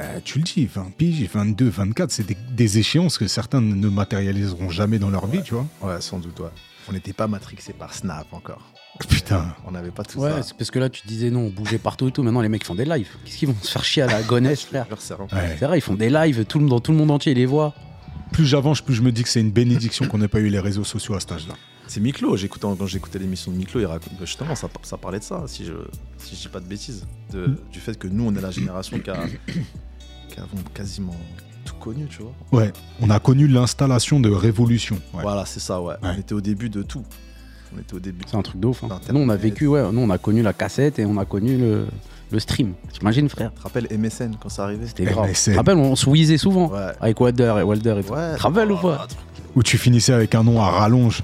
euh, 0.00 0.18
tu 0.24 0.38
le 0.38 0.44
dis, 0.44 0.66
20 0.66 0.92
piges, 0.96 1.28
22, 1.30 1.68
24, 1.68 2.10
c'est 2.10 2.26
des, 2.26 2.36
des 2.52 2.78
échéances 2.78 3.18
que 3.18 3.26
certains 3.26 3.60
ne 3.60 3.88
matérialiseront 3.88 4.70
jamais 4.70 4.98
dans 4.98 5.10
leur 5.10 5.26
vie, 5.26 5.42
tu 5.42 5.54
vois. 5.54 5.66
Ouais, 5.82 6.00
sans 6.00 6.18
doute, 6.18 6.40
ouais. 6.40 6.48
On 6.88 6.92
n'était 6.92 7.12
pas 7.12 7.26
matrixé 7.26 7.72
par 7.72 7.92
Snap 7.92 8.26
encore. 8.32 8.72
Putain. 9.08 9.54
On 9.66 9.70
n'avait 9.70 9.90
pas 9.90 10.02
tout 10.02 10.18
Ouais, 10.18 10.30
ça. 10.30 10.42
c'est 10.42 10.54
parce 10.56 10.70
que 10.70 10.78
là, 10.78 10.88
tu 10.90 11.06
disais 11.06 11.30
non, 11.30 11.40
on 11.46 11.50
bougeait 11.50 11.78
partout 11.78 12.08
et 12.08 12.12
tout. 12.12 12.22
Maintenant, 12.22 12.40
les 12.42 12.48
mecs 12.48 12.64
font 12.64 12.74
des 12.74 12.84
lives. 12.84 13.08
Qu'est-ce 13.24 13.36
qu'ils 13.38 13.48
vont 13.48 13.56
se 13.62 13.70
faire 13.70 13.84
chier 13.84 14.02
à 14.02 14.06
la 14.06 14.22
gonesse, 14.22 14.62
frère 14.64 14.86
c'est 14.98 15.14
Ouais. 15.14 15.56
Vrai, 15.60 15.78
ils 15.78 15.82
font 15.82 15.94
des 15.94 16.10
lives, 16.10 16.44
tout 16.44 16.58
le, 16.58 16.68
dans 16.68 16.80
tout 16.80 16.92
le 16.92 16.98
monde 16.98 17.10
entier, 17.10 17.32
ils 17.32 17.38
les 17.38 17.46
voit. 17.46 17.74
Plus 18.32 18.44
j'avance, 18.46 18.80
plus 18.80 18.94
je 18.94 19.02
me 19.02 19.10
dis 19.12 19.22
que 19.22 19.28
c'est 19.28 19.40
une 19.40 19.50
bénédiction 19.50 20.06
qu'on 20.06 20.18
n'ait 20.18 20.28
pas 20.28 20.38
eu 20.40 20.48
les 20.48 20.60
réseaux 20.60 20.84
sociaux 20.84 21.14
à 21.14 21.20
cet 21.20 21.32
âge-là. 21.32 21.54
C'est 21.88 21.98
Miklo, 22.00 22.36
j'écoutais, 22.36 22.68
quand 22.78 22.86
j'écoutais 22.86 23.18
l'émission 23.18 23.50
de 23.50 23.56
Miklo, 23.56 23.80
il 23.80 23.86
raconte, 23.86 24.12
justement, 24.20 24.54
ça, 24.54 24.68
ça 24.82 24.96
parlait 24.96 25.18
de 25.18 25.24
ça, 25.24 25.42
si 25.48 25.64
je 25.64 25.72
si 26.18 26.36
je 26.36 26.42
dis 26.42 26.48
pas 26.48 26.60
de 26.60 26.66
bêtises. 26.66 27.04
De- 27.32 27.46
Mm. 27.48 27.56
Du 27.72 27.80
fait 27.80 27.98
que 27.98 28.06
nous, 28.06 28.24
on 28.28 28.34
est 28.36 28.40
la 28.40 28.50
génération 28.52 28.98
qui, 29.00 29.10
a, 29.10 29.24
qui 30.28 30.38
avons 30.38 30.62
quasiment 30.74 31.16
tout 31.64 31.74
connu, 31.74 32.06
tu 32.08 32.22
vois. 32.22 32.32
Ouais, 32.52 32.72
on 33.00 33.10
a 33.10 33.18
connu 33.18 33.48
l'installation 33.48 34.20
de 34.20 34.30
révolution. 34.30 34.96
Ouais. 35.14 35.22
Voilà, 35.22 35.44
c'est 35.46 35.58
ça, 35.60 35.80
ouais. 35.80 35.94
Ouais. 36.02 36.10
On 36.16 36.18
était 36.20 36.34
au 36.34 36.40
début 36.40 36.70
de 36.70 36.82
tout. 36.82 37.04
On 37.74 37.80
était 37.80 37.94
au 37.94 38.00
début. 38.00 38.24
C'est 38.26 38.36
un 38.36 38.42
truc 38.42 38.60
de 38.60 38.66
ouf. 38.66 38.82
hein. 38.84 38.88
Nous, 39.12 39.20
on 39.20 39.28
a 39.28 39.36
vécu, 39.36 39.66
ouais, 39.66 39.82
nous, 39.92 40.00
on 40.00 40.10
a 40.10 40.18
connu 40.18 40.42
la 40.42 40.52
cassette 40.52 40.98
et 40.98 41.04
on 41.06 41.16
a 41.18 41.24
connu 41.24 41.56
le, 41.56 41.86
le 42.32 42.38
stream. 42.40 42.72
T'imagines, 42.92 43.28
frère? 43.28 43.52
Tu 43.52 43.58
te 43.58 43.62
rappelles 43.62 43.88
MSN 43.98 44.32
quand 44.40 44.48
ça 44.48 44.64
arrivait? 44.64 44.86
C'était 44.86 45.04
grave. 45.04 45.30
Tu 45.32 45.50
te 45.52 45.56
rappelles, 45.56 45.76
on 45.76 45.94
se 45.96 46.08
wheezait 46.10 46.38
souvent 46.38 46.68
Ouais. 46.70 46.92
avec 47.00 47.20
Walder 47.20 47.54
et 47.58 47.62
Walder 47.62 47.96
et 48.00 48.04
tout. 48.04 48.12
Ouais. 48.12 48.32
Tu 48.32 48.38
te 48.38 48.42
rappelles 48.42 48.72
ou 48.72 48.76
Oh, 48.82 48.86
pas 48.88 49.06
truc- 49.08 49.18
Où 49.54 49.62
tu 49.62 49.78
finissais 49.78 50.12
avec 50.12 50.34
un 50.34 50.42
nom 50.42 50.60
à 50.60 50.70
rallonge. 50.70 51.22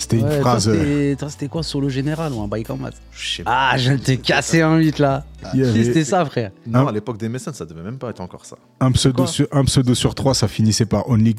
C'était 0.00 0.18
une 0.18 0.26
Ouais, 0.26 0.40
phrase. 0.40 0.68
euh, 0.68 1.16
c'était- 1.28 1.48
quoi 1.48 1.64
Solo 1.64 1.88
Général 1.88 2.32
ou 2.32 2.40
un 2.40 2.46
bail 2.46 2.62
comme 2.62 2.82
ça? 2.82 2.90
Je 3.10 3.36
sais 3.38 3.42
pas. 3.42 3.70
Ah, 3.72 3.76
je 3.76 3.88
viens 3.88 3.96
de 3.96 4.02
te 4.02 4.12
casser 4.12 4.62
un 4.62 4.76
8 4.76 5.00
là. 5.00 5.24
Qui 5.52 5.84
c'était 5.84 6.04
ça, 6.04 6.24
frère 6.24 6.52
Non, 6.68 6.86
à 6.86 6.92
l'époque 6.92 7.18
des 7.18 7.28
MSN, 7.28 7.52
ça 7.52 7.64
devait 7.64 7.82
même 7.82 7.98
pas 7.98 8.10
être 8.10 8.20
encore 8.20 8.44
ça. 8.44 8.56
un, 8.80 8.92
pseudo 8.92 9.26
sur, 9.26 9.48
un 9.50 9.64
pseudo 9.64 9.96
sur 9.96 10.14
trois, 10.14 10.34
ça 10.34 10.46
finissait 10.46 10.86
par 10.86 11.08
Only, 11.10 11.34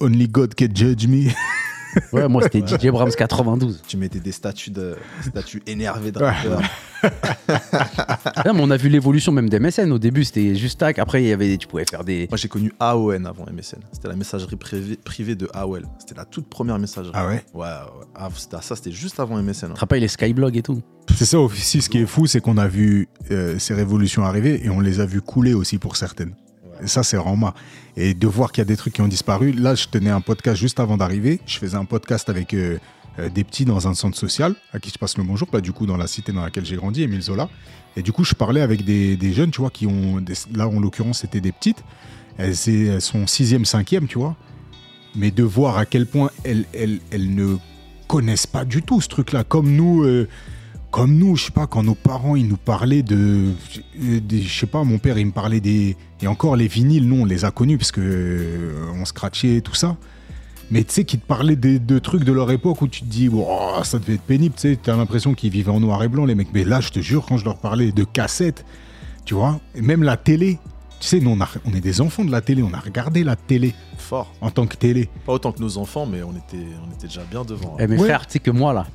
only 0.00 0.26
God 0.26 0.54
can 0.54 0.68
judge 0.74 1.06
me. 1.06 1.28
Ouais, 2.12 2.28
moi, 2.28 2.42
c'était 2.42 2.60
DJ 2.66 2.90
Brahms 2.90 3.12
92. 3.16 3.82
Tu 3.86 3.96
mettais 3.96 4.20
des 4.20 4.32
statues, 4.32 4.70
de, 4.70 4.96
statues 5.22 5.62
énervées 5.66 6.12
de 6.12 6.20
Ouais. 6.20 6.32
Non, 8.46 8.54
mais 8.54 8.60
on 8.62 8.70
a 8.70 8.76
vu 8.76 8.88
l'évolution 8.88 9.32
même 9.32 9.48
des 9.48 9.58
MSN. 9.58 9.92
Au 9.92 9.98
début, 9.98 10.24
c'était 10.24 10.54
juste 10.54 10.80
tac. 10.80 10.98
Après, 10.98 11.22
il 11.22 11.28
y 11.28 11.32
avait, 11.32 11.56
tu 11.56 11.66
pouvais 11.66 11.84
faire 11.88 12.04
des. 12.04 12.26
Moi, 12.30 12.36
j'ai 12.36 12.48
connu 12.48 12.72
AON 12.80 13.24
avant 13.24 13.44
MSN. 13.50 13.78
C'était 13.92 14.08
la 14.08 14.16
messagerie 14.16 14.56
privée, 14.56 14.96
privée 14.96 15.34
de 15.34 15.48
AOL. 15.54 15.84
C'était 15.98 16.14
la 16.16 16.24
toute 16.24 16.48
première 16.48 16.78
messagerie. 16.78 17.12
Ah 17.14 17.26
ouais? 17.26 17.44
Ouais, 17.54 17.60
ouais. 17.66 18.06
Ah, 18.14 18.28
c'était- 18.36 18.56
ça, 18.62 18.76
c'était 18.76 18.92
juste 18.92 19.20
avant 19.20 19.36
MSN. 19.42 19.66
hein. 19.70 19.74
Tu 19.74 19.80
rappelles 19.80 20.00
les 20.00 20.08
Skyblogs 20.08 20.56
et 20.56 20.62
tout? 20.62 20.80
C'est 21.16 21.24
ça 21.24 21.38
aussi, 21.40 21.80
ce 21.80 21.88
qui 21.88 21.98
est 21.98 22.06
fou, 22.06 22.26
c'est 22.26 22.40
qu'on 22.40 22.58
a 22.58 22.68
vu 22.68 23.08
euh, 23.30 23.58
ces 23.58 23.74
révolutions 23.74 24.24
arriver 24.24 24.60
et 24.64 24.68
on 24.70 24.80
les 24.80 25.00
a 25.00 25.06
vues 25.06 25.22
couler 25.22 25.54
aussi 25.54 25.78
pour 25.78 25.96
certaines. 25.96 26.34
Ça, 26.86 27.02
c'est 27.02 27.16
marre. 27.16 27.54
Et 27.96 28.14
de 28.14 28.26
voir 28.26 28.52
qu'il 28.52 28.60
y 28.60 28.62
a 28.62 28.64
des 28.66 28.76
trucs 28.76 28.94
qui 28.94 29.00
ont 29.00 29.08
disparu. 29.08 29.52
Là, 29.52 29.74
je 29.74 29.86
tenais 29.86 30.10
un 30.10 30.20
podcast 30.20 30.60
juste 30.60 30.80
avant 30.80 30.96
d'arriver. 30.96 31.40
Je 31.46 31.58
faisais 31.58 31.76
un 31.76 31.84
podcast 31.84 32.28
avec 32.28 32.54
euh, 32.54 32.78
euh, 33.18 33.28
des 33.28 33.44
petits 33.44 33.64
dans 33.64 33.88
un 33.88 33.94
centre 33.94 34.16
social, 34.16 34.54
à 34.72 34.78
qui 34.78 34.90
je 34.90 34.98
passe 34.98 35.16
le 35.18 35.24
bonjour, 35.24 35.48
pas 35.48 35.60
du 35.60 35.72
coup 35.72 35.86
dans 35.86 35.96
la 35.96 36.06
cité 36.06 36.32
dans 36.32 36.42
laquelle 36.42 36.64
j'ai 36.64 36.76
grandi, 36.76 37.02
Émile 37.02 37.22
Zola. 37.22 37.48
Et 37.96 38.02
du 38.02 38.12
coup, 38.12 38.24
je 38.24 38.34
parlais 38.34 38.60
avec 38.60 38.84
des, 38.84 39.32
jeunes, 39.32 39.50
tu 39.50 39.60
vois, 39.60 39.70
qui 39.70 39.86
ont. 39.86 40.22
là, 40.54 40.68
en 40.68 40.78
l'occurrence, 40.78 41.20
c'était 41.20 41.40
des 41.40 41.52
petites. 41.52 41.82
Elles, 42.36 42.54
elles 42.68 43.00
sont 43.00 43.26
sixième, 43.26 43.64
cinquième, 43.64 44.06
tu 44.06 44.18
vois. 44.18 44.36
Mais 45.16 45.30
de 45.30 45.42
voir 45.42 45.78
à 45.78 45.86
quel 45.86 46.06
point 46.06 46.30
elles 46.44 46.66
ne 47.12 47.56
connaissent 48.06 48.46
pas 48.46 48.64
du 48.64 48.82
tout 48.82 49.00
ce 49.00 49.08
truc-là. 49.08 49.42
Comme 49.42 49.72
nous. 49.72 50.04
euh, 50.04 50.28
comme 50.90 51.16
nous, 51.16 51.36
je 51.36 51.46
sais 51.46 51.52
pas, 51.52 51.66
quand 51.66 51.82
nos 51.82 51.94
parents 51.94 52.36
ils 52.36 52.48
nous 52.48 52.56
parlaient 52.56 53.02
de, 53.02 53.52
euh, 54.00 54.20
je 54.30 54.48
sais 54.48 54.66
pas, 54.66 54.84
mon 54.84 54.98
père 54.98 55.18
il 55.18 55.26
me 55.26 55.32
parlait 55.32 55.60
des, 55.60 55.96
et 56.22 56.26
encore 56.26 56.56
les 56.56 56.68
vinyles, 56.68 57.06
nous 57.06 57.22
on 57.22 57.24
les 57.24 57.44
a 57.44 57.50
connus 57.50 57.78
parce 57.78 57.92
que 57.92 58.00
euh, 58.02 58.92
on 58.94 59.04
scratchait 59.04 59.60
tout 59.60 59.74
ça. 59.74 59.96
Mais 60.70 60.84
tu 60.84 60.92
sais, 60.92 61.04
qui 61.04 61.18
te 61.18 61.26
parlaient 61.26 61.56
de 61.56 61.98
trucs 61.98 62.24
de 62.24 62.32
leur 62.32 62.50
époque 62.50 62.82
où 62.82 62.88
tu 62.88 63.00
te 63.00 63.06
dis, 63.06 63.30
oh, 63.32 63.80
ça 63.84 63.98
devait 63.98 64.14
être 64.14 64.22
pénible, 64.22 64.54
tu 64.54 64.68
sais, 64.68 64.78
t'as 64.82 64.96
l'impression 64.96 65.32
qu'ils 65.32 65.50
vivaient 65.50 65.70
en 65.70 65.80
noir 65.80 66.02
et 66.02 66.08
blanc 66.08 66.26
les 66.26 66.34
mecs. 66.34 66.52
Mais 66.52 66.64
là, 66.64 66.80
je 66.80 66.90
te 66.90 67.00
jure, 67.00 67.24
quand 67.26 67.38
je 67.38 67.46
leur 67.46 67.56
parlais 67.56 67.90
de 67.90 68.04
cassettes, 68.04 68.66
tu 69.24 69.32
vois, 69.32 69.60
même 69.74 70.02
la 70.02 70.18
télé. 70.18 70.58
Tu 71.00 71.06
sais, 71.06 71.20
nous 71.20 71.30
on, 71.30 71.40
a- 71.40 71.48
on 71.64 71.72
est 71.74 71.80
des 71.80 72.00
enfants 72.00 72.24
de 72.24 72.30
la 72.32 72.40
télé, 72.40 72.62
on 72.62 72.72
a 72.74 72.78
regardé 72.80 73.22
la 73.22 73.36
télé 73.36 73.72
Fort. 73.98 74.32
en 74.40 74.50
tant 74.50 74.66
que 74.66 74.76
télé. 74.76 75.08
Pas 75.26 75.32
autant 75.34 75.52
que 75.52 75.60
nos 75.60 75.78
enfants, 75.78 76.06
mais 76.06 76.22
on 76.22 76.32
était, 76.32 76.66
on 76.86 76.92
était 76.92 77.06
déjà 77.06 77.22
bien 77.30 77.44
devant. 77.44 77.74
hein. 77.74 77.76
Eh, 77.80 77.86
mais 77.86 77.96
Ouais. 77.98 78.04
frère, 78.08 78.26
tu 78.26 78.32
sais 78.34 78.38
que 78.40 78.50
moi, 78.50 78.72
là, 78.72 78.86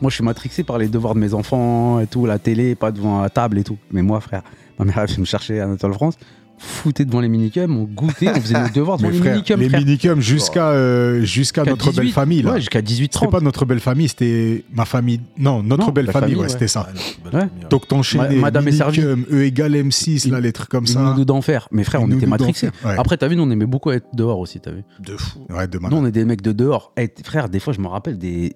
moi, 0.00 0.10
je 0.10 0.16
suis 0.16 0.24
matrixé 0.24 0.64
par 0.64 0.78
les 0.78 0.88
devoirs 0.88 1.14
de 1.14 1.20
mes 1.20 1.34
enfants 1.34 2.00
et 2.00 2.06
tout, 2.08 2.26
la 2.26 2.38
télé, 2.40 2.74
pas 2.74 2.90
devant 2.90 3.20
la 3.22 3.30
table 3.30 3.58
et 3.58 3.64
tout. 3.64 3.78
Mais 3.92 4.02
moi, 4.02 4.20
frère, 4.20 4.42
ma 4.78 4.84
mère, 4.84 4.98
elle 4.98 5.06
vient 5.06 5.18
me 5.18 5.24
chercher 5.24 5.60
à 5.60 5.64
Anatole 5.64 5.94
France, 5.94 6.14
foutait 6.62 7.04
devant 7.04 7.20
les 7.20 7.28
minicums, 7.28 7.76
on 7.76 7.84
goûtait, 7.84 8.28
on 8.30 8.40
faisait 8.40 8.60
nos 8.60 8.68
devoirs 8.68 8.96
devant 8.98 9.08
les 9.10 9.18
frère, 9.18 9.32
minicums, 9.34 9.60
les 9.60 9.68
frère. 9.68 9.80
minicums 9.80 10.20
jusqu'à 10.20 10.68
euh, 10.70 11.22
jusqu'à 11.22 11.64
notre 11.64 11.86
belle 11.92 12.04
18, 12.06 12.12
famille. 12.12 12.42
Là. 12.42 12.52
Ouais, 12.52 12.60
jusqu'à 12.60 12.80
18 12.82 13.04
C'était 13.04 13.12
30. 13.26 13.30
pas 13.30 13.40
notre 13.40 13.64
belle 13.64 13.80
famille, 13.80 14.08
c'était 14.08 14.64
ma 14.72 14.84
famille. 14.84 15.20
Non, 15.38 15.62
notre 15.62 15.86
Non, 15.86 15.92
belle 15.92 16.06
famille, 16.06 16.20
famille, 16.20 16.36
ouais, 16.36 16.42
ouais. 16.42 16.48
c'était 16.48 16.68
ça. 16.68 16.88
Ouais, 17.24 17.30
famille. 17.30 17.48
Donc 17.70 17.88
t'enchaînais 17.88 18.36
Ma- 18.36 18.40
Madame. 18.42 18.64
Minicum, 18.64 19.24
E 19.32 19.42
égale 19.44 19.72
M6, 19.74 20.30
là, 20.30 20.40
les 20.40 20.52
trucs 20.52 20.68
comme 20.68 20.84
Une 20.84 20.88
ça. 20.92 21.00
nounou 21.02 21.24
d'enfer. 21.24 21.68
Mais 21.72 21.84
frère, 21.84 22.02
on 22.02 22.10
était 22.10 22.26
matrixés. 22.26 22.70
Après, 22.84 23.16
t'as 23.16 23.28
vu, 23.28 23.36
nous, 23.36 23.42
on 23.42 23.50
aimait 23.50 23.66
beaucoup 23.66 23.90
être 23.90 24.06
dehors 24.14 24.38
aussi, 24.38 24.60
t'as 24.60 24.70
vu. 24.72 24.82
de 25.00 25.16
fou. 25.16 25.40
Ouais, 25.50 25.66
de 25.66 25.78
Nous, 25.78 25.96
on 25.96 26.06
est 26.06 26.12
des 26.12 26.24
mecs 26.24 26.42
de 26.42 26.52
dehors. 26.52 26.92
Eh, 26.96 27.08
frère, 27.24 27.48
des 27.48 27.58
fois, 27.60 27.72
je 27.72 27.80
me 27.80 27.88
rappelle 27.88 28.18
des 28.18 28.52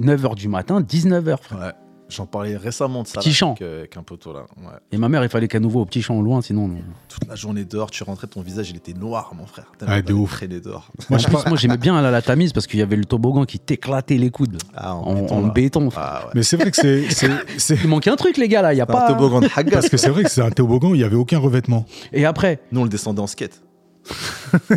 9h 0.00 0.34
du 0.34 0.48
matin, 0.48 0.80
19h, 0.80 1.36
frère. 1.42 1.72
J'en 2.10 2.26
parlais 2.26 2.56
récemment 2.56 3.02
de 3.02 3.08
ça. 3.08 3.18
Petit 3.20 3.30
là, 3.30 3.34
champ. 3.34 3.50
Avec, 3.52 3.62
euh, 3.62 3.86
un 3.96 4.02
poteau 4.02 4.32
là. 4.34 4.40
Ouais. 4.58 4.72
Et 4.92 4.98
ma 4.98 5.08
mère, 5.08 5.22
il 5.24 5.30
fallait 5.30 5.48
qu'à 5.48 5.58
nouveau 5.58 5.80
au 5.80 5.84
petit 5.86 6.02
champ 6.02 6.16
au 6.16 6.22
loin, 6.22 6.42
sinon. 6.42 6.68
non. 6.68 6.76
Toute 7.08 7.26
la 7.26 7.34
journée 7.34 7.64
dehors, 7.64 7.90
tu 7.90 8.02
rentrais, 8.04 8.26
ton 8.26 8.42
visage 8.42 8.68
il 8.70 8.76
était 8.76 8.92
noir, 8.92 9.32
mon 9.34 9.46
frère. 9.46 9.72
Ouais, 9.88 10.02
de 10.02 10.12
ouf. 10.12 10.42
dehors. 10.46 10.90
Moi, 11.08 11.18
je 11.18 11.28
par- 11.28 11.48
moi, 11.48 11.56
j'aimais 11.56 11.78
bien 11.78 11.96
aller 11.96 12.08
à 12.08 12.10
la 12.10 12.20
Tamise 12.22 12.52
parce 12.52 12.66
qu'il 12.66 12.78
y 12.78 12.82
avait 12.82 12.96
le 12.96 13.06
toboggan 13.06 13.44
qui 13.46 13.58
t'éclatait 13.58 14.18
les 14.18 14.30
coudes 14.30 14.58
Ah, 14.74 14.94
en, 14.94 15.14
béton, 15.48 15.88
en. 15.88 15.90
Ah, 15.96 16.24
ouais. 16.26 16.30
Mais 16.34 16.42
c'est 16.42 16.56
vrai 16.58 16.70
que 16.70 16.76
c'est. 16.76 17.08
c'est- 17.10 17.30
c'est- 17.56 17.78
Il 17.82 17.88
manquait 17.88 18.10
un 18.10 18.16
truc, 18.16 18.36
les 18.36 18.48
gars, 18.48 18.60
là. 18.62 18.74
Il 18.74 18.76
y 18.76 18.80
a 18.82 18.84
C'était 18.86 18.98
un 18.98 19.00
pas. 19.00 19.08
toboggan 19.14 19.40
de 19.40 19.48
Hagas. 19.56 19.70
Parce 19.72 19.88
que 19.88 19.96
c'est 19.96 20.10
vrai 20.10 20.24
que 20.24 20.30
c'est 20.30 20.42
un 20.42 20.50
toboggan, 20.50 20.90
il 20.94 20.98
n'y 20.98 21.04
avait 21.04 21.16
aucun 21.16 21.38
revêtement. 21.38 21.86
Et 22.12 22.26
après, 22.26 22.60
Nous, 22.70 22.80
on 22.80 22.84
le 22.84 22.90
descendait 22.90 23.20
en 23.22 23.26
skate. 23.26 23.62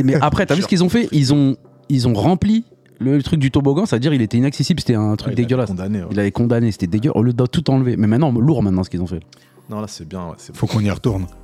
Mais 0.04 0.16
après, 0.16 0.46
t'as 0.46 0.56
vu 0.56 0.62
ce 0.62 0.68
qu'ils 0.68 0.84
ont 0.84 0.90
fait? 0.90 1.10
Ils 1.12 1.34
ont, 1.34 1.58
ils 1.90 2.08
ont 2.08 2.14
rempli 2.14 2.64
le 3.00 3.22
truc 3.24 3.40
du 3.40 3.52
toboggan, 3.52 3.86
c'est-à-dire 3.86 4.14
il 4.14 4.22
était 4.22 4.38
inaccessible, 4.38 4.80
c'était 4.80 4.96
un 4.96 5.16
truc 5.16 5.30
Ouais, 5.30 5.34
il 5.34 5.44
dégueulasse. 5.44 5.70
Condamné, 5.70 6.00
ouais. 6.02 6.08
Il 6.12 6.20
avait 6.20 6.32
condamné, 6.32 6.72
c'était 6.72 6.88
dégueulasse. 6.88 7.16
Au 7.18 7.24
lieu 7.24 7.34
de 7.34 7.46
tout 7.46 7.70
enlever. 7.70 7.96
Mais 7.98 8.08
maintenant, 8.08 8.32
lourd 8.32 8.64
maintenant 8.64 8.84
ce 8.84 8.90
qu'ils 8.90 9.02
ont 9.02 9.08
fait. 9.08 9.20
Non, 9.70 9.82
là, 9.82 9.88
c'est 9.90 10.08
bien. 10.08 10.28
ouais, 10.28 10.36
c'est 10.38 10.56
Faut 10.56 10.66
qu'on 10.66 10.80
y 10.80 10.90
retourne. 10.90 11.28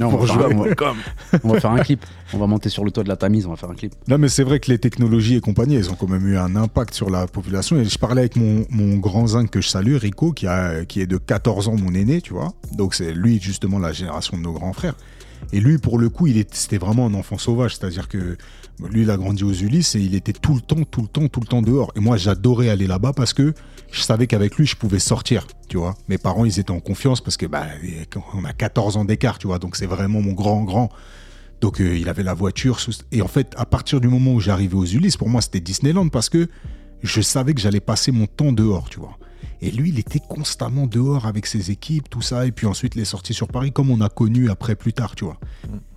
Non, 0.00 0.06
on, 0.06 0.16
va 0.16 0.26
faire, 0.26 0.34
jouer. 0.48 0.54
on 0.54 0.62
va- 0.62 0.94
on 1.44 1.48
va 1.52 1.60
faire 1.60 1.70
un 1.70 1.80
clip. 1.80 2.06
On 2.32 2.38
va 2.38 2.46
monter 2.46 2.70
sur 2.70 2.82
le 2.82 2.90
toit 2.90 3.04
de 3.04 3.10
la 3.10 3.16
Tamise, 3.16 3.44
on 3.46 3.50
va 3.50 3.56
faire 3.56 3.68
un 3.70 3.74
clip. 3.74 3.92
Non, 4.08 4.16
mais 4.16 4.28
c'est 4.28 4.42
vrai 4.42 4.58
que 4.58 4.70
les 4.70 4.78
technologies 4.78 5.36
et 5.36 5.40
compagnie, 5.42 5.74
elles 5.74 5.90
ont 5.90 5.94
quand 5.94 6.08
même 6.08 6.26
eu 6.26 6.38
un 6.38 6.56
impact 6.56 6.94
sur 6.94 7.10
la 7.10 7.26
population. 7.26 7.76
Et 7.76 7.84
je 7.84 7.98
parlais 7.98 8.20
avec 8.22 8.36
mon, 8.36 8.64
mon 8.70 8.96
grand 8.96 9.26
zinc 9.26 9.50
que 9.50 9.60
je 9.60 9.68
salue, 9.68 9.96
Rico, 9.96 10.32
qui, 10.32 10.46
a, 10.46 10.86
qui 10.86 11.02
est 11.02 11.06
de 11.06 11.18
14 11.18 11.68
ans, 11.68 11.76
mon 11.76 11.92
aîné, 11.94 12.22
tu 12.22 12.32
vois. 12.32 12.54
Donc, 12.72 12.94
c'est 12.94 13.12
lui, 13.12 13.38
justement, 13.38 13.78
la 13.78 13.92
génération 13.92 14.38
de 14.38 14.42
nos 14.42 14.52
grands 14.54 14.72
frères. 14.72 14.94
Et 15.52 15.60
lui, 15.60 15.78
pour 15.78 15.98
le 15.98 16.08
coup, 16.08 16.26
il 16.26 16.44
c'était 16.52 16.78
vraiment 16.78 17.06
un 17.06 17.14
enfant 17.14 17.38
sauvage. 17.38 17.76
C'est-à-dire 17.76 18.08
que 18.08 18.36
lui, 18.90 19.02
il 19.02 19.10
a 19.10 19.16
grandi 19.16 19.44
aux 19.44 19.52
Ulysses 19.52 19.94
et 19.94 20.00
il 20.00 20.14
était 20.14 20.32
tout 20.32 20.54
le 20.54 20.60
temps, 20.60 20.82
tout 20.84 21.02
le 21.02 21.08
temps, 21.08 21.28
tout 21.28 21.40
le 21.40 21.46
temps 21.46 21.62
dehors. 21.62 21.92
Et 21.96 22.00
moi, 22.00 22.16
j'adorais 22.16 22.68
aller 22.68 22.86
là-bas 22.86 23.12
parce 23.12 23.32
que 23.32 23.54
je 23.90 24.00
savais 24.00 24.26
qu'avec 24.26 24.56
lui, 24.56 24.66
je 24.66 24.76
pouvais 24.76 24.98
sortir, 24.98 25.46
tu 25.68 25.76
vois. 25.76 25.94
Mes 26.08 26.18
parents, 26.18 26.44
ils 26.44 26.58
étaient 26.58 26.70
en 26.70 26.80
confiance 26.80 27.20
parce 27.20 27.36
que, 27.36 27.46
bah, 27.46 27.66
on 28.34 28.44
a 28.44 28.52
14 28.52 28.96
ans 28.96 29.04
d'écart, 29.04 29.38
tu 29.38 29.46
vois. 29.46 29.58
Donc, 29.58 29.76
c'est 29.76 29.86
vraiment 29.86 30.20
mon 30.20 30.32
grand, 30.32 30.62
grand. 30.64 30.90
Donc 31.62 31.80
euh, 31.80 31.96
il 31.96 32.08
avait 32.08 32.24
la 32.24 32.34
voiture. 32.34 32.78
Et 33.12 33.22
en 33.22 33.28
fait, 33.28 33.54
à 33.56 33.64
partir 33.64 34.00
du 34.00 34.08
moment 34.08 34.34
où 34.34 34.40
j'arrivais 34.40 34.74
aux 34.74 34.84
Ulysses, 34.84 35.16
pour 35.16 35.28
moi, 35.28 35.40
c'était 35.40 35.60
Disneyland 35.60 36.08
parce 36.08 36.28
que 36.28 36.48
je 37.02 37.20
savais 37.20 37.54
que 37.54 37.60
j'allais 37.60 37.80
passer 37.80 38.10
mon 38.10 38.26
temps 38.26 38.52
dehors, 38.52 38.90
tu 38.90 38.98
vois. 38.98 39.16
Et 39.62 39.70
lui, 39.70 39.90
il 39.90 39.98
était 39.98 40.18
constamment 40.18 40.86
dehors 40.86 41.26
avec 41.26 41.46
ses 41.46 41.70
équipes, 41.70 42.10
tout 42.10 42.20
ça. 42.20 42.46
Et 42.46 42.52
puis 42.52 42.66
ensuite, 42.66 42.96
les 42.96 43.04
sorties 43.04 43.32
sur 43.32 43.46
Paris, 43.46 43.72
comme 43.72 43.90
on 43.90 44.00
a 44.00 44.08
connu 44.08 44.50
après 44.50 44.74
plus 44.74 44.92
tard, 44.92 45.14
tu 45.14 45.24
vois. 45.24 45.38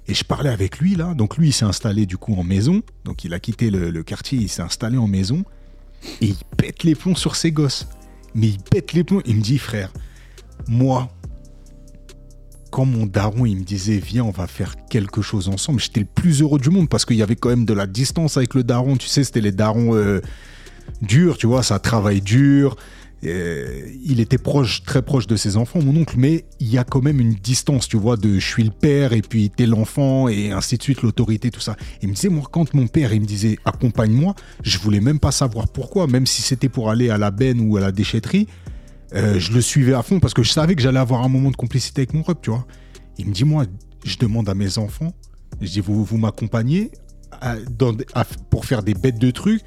Et 0.08 0.14
je 0.14 0.24
parlais 0.24 0.52
avec 0.52 0.78
lui, 0.78 0.96
là. 0.96 1.16
Donc 1.16 1.36
lui, 1.38 1.48
il 1.48 1.52
s'est 1.52 1.66
installé 1.66 2.06
du 2.06 2.16
coup 2.16 2.36
en 2.36 2.44
maison. 2.44 2.84
Donc 3.06 3.24
il 3.26 3.34
a 3.34 3.40
quitté 3.40 3.72
le, 3.72 3.90
le 3.90 4.04
quartier, 4.04 4.38
il 4.38 4.50
s'est 4.50 4.62
installé 4.62 4.98
en 4.98 5.08
maison. 5.08 5.44
Et 6.22 6.28
il 6.28 6.38
pète 6.58 6.84
les 6.84 6.94
plombs 6.94 7.16
sur 7.16 7.36
ses 7.36 7.52
gosses. 7.52 7.88
Mais 8.36 8.50
il 8.50 8.60
pète 8.60 8.94
les 8.94 9.04
plombs. 9.04 9.22
Il 9.26 9.38
me 9.38 9.42
dit, 9.42 9.58
frère, 9.58 9.92
moi, 10.68 11.10
quand 12.70 12.86
mon 12.86 13.06
daron 13.06 13.46
il 13.46 13.58
me 13.58 13.64
disait 13.64 14.00
viens 14.00 14.26
on 14.26 14.32
va 14.32 14.48
faire 14.48 14.76
quelque 14.90 15.22
chose 15.22 15.48
ensemble, 15.48 15.80
j'étais 15.80 16.02
le 16.02 16.06
plus 16.06 16.42
heureux 16.42 16.60
du 16.60 16.70
monde 16.70 16.90
parce 16.90 17.06
qu'il 17.06 17.16
y 17.16 17.24
avait 17.24 17.38
quand 17.38 17.48
même 17.48 17.64
de 17.64 17.74
la 17.74 17.88
distance 17.88 18.38
avec 18.38 18.54
le 18.54 18.64
daron. 18.64 18.98
Tu 18.98 19.08
sais, 19.08 19.24
c'était 19.24 19.42
les 19.42 19.54
darons 19.54 19.96
euh, 19.96 20.22
durs, 21.02 21.38
tu 21.38 21.48
vois, 21.48 21.64
ça 21.64 21.80
travaille 21.80 22.22
dur. 22.22 22.76
Euh, 23.26 23.92
il 24.04 24.20
était 24.20 24.38
proche, 24.38 24.84
très 24.84 25.02
proche 25.02 25.28
de 25.28 25.36
ses 25.36 25.58
enfants, 25.58 25.80
mon 25.82 26.00
oncle, 26.00 26.16
mais 26.18 26.46
il 26.60 26.68
y 26.68 26.78
a 26.78 26.84
quand 26.84 27.02
même 27.02 27.20
une 27.20 27.34
distance, 27.34 27.88
tu 27.88 27.98
vois, 27.98 28.18
de 28.18 28.40
je 28.40 28.48
suis 28.48 28.64
le 28.64 28.72
père 28.72 29.14
et 29.14 29.22
puis 29.22 29.50
t'es 29.50 29.66
l'enfant 29.66 30.28
et 30.28 30.52
ainsi 30.52 30.78
de 30.78 30.84
suite, 30.84 31.02
l'autorité, 31.02 31.50
tout 31.50 31.60
ça. 31.60 31.76
Il 32.02 32.10
me 32.10 32.14
disait, 32.14 32.30
moi, 32.30 32.44
quand 32.52 32.74
mon 32.74 32.88
père, 32.88 33.14
il 33.14 33.22
me 33.22 33.26
disait 33.26 33.58
accompagne-moi, 33.66 34.36
je 34.64 34.78
voulais 34.78 35.00
même 35.00 35.20
pas 35.20 35.32
savoir 35.32 35.68
pourquoi, 35.68 36.08
même 36.08 36.26
si 36.26 36.42
c'était 36.42 36.70
pour 36.70 36.90
aller 36.90 37.10
à 37.10 37.18
la 37.18 37.32
benne 37.32 37.62
ou 37.62 37.78
à 37.78 37.80
la 37.80 37.92
déchetterie, 37.92 38.48
euh, 39.14 39.40
je 39.40 39.54
le 39.54 39.62
suivais 39.62 39.94
à 39.94 40.04
fond 40.04 40.20
parce 40.20 40.34
que 40.34 40.44
je 40.44 40.52
savais 40.52 40.76
que 40.76 40.82
j'allais 40.82 41.00
avoir 41.00 41.24
un 41.24 41.30
moment 41.30 41.52
de 41.52 41.56
complicité 41.56 42.02
avec 42.02 42.14
mon 42.14 42.22
rep, 42.22 42.42
tu 42.42 42.50
vois. 42.50 42.66
Il 43.18 43.28
me 43.28 43.34
dit, 43.34 43.44
moi, 43.44 43.66
je 44.04 44.18
demande 44.18 44.50
à 44.50 44.54
mes 44.54 44.78
enfants, 44.78 45.14
je 45.62 45.72
dis, 45.72 45.80
vous, 45.80 46.04
vous 46.04 46.18
m'accompagnez 46.18 46.92
pour 48.50 48.66
faire 48.66 48.84
des 48.84 48.94
bêtes 48.94 49.20
de 49.20 49.32
trucs 49.32 49.62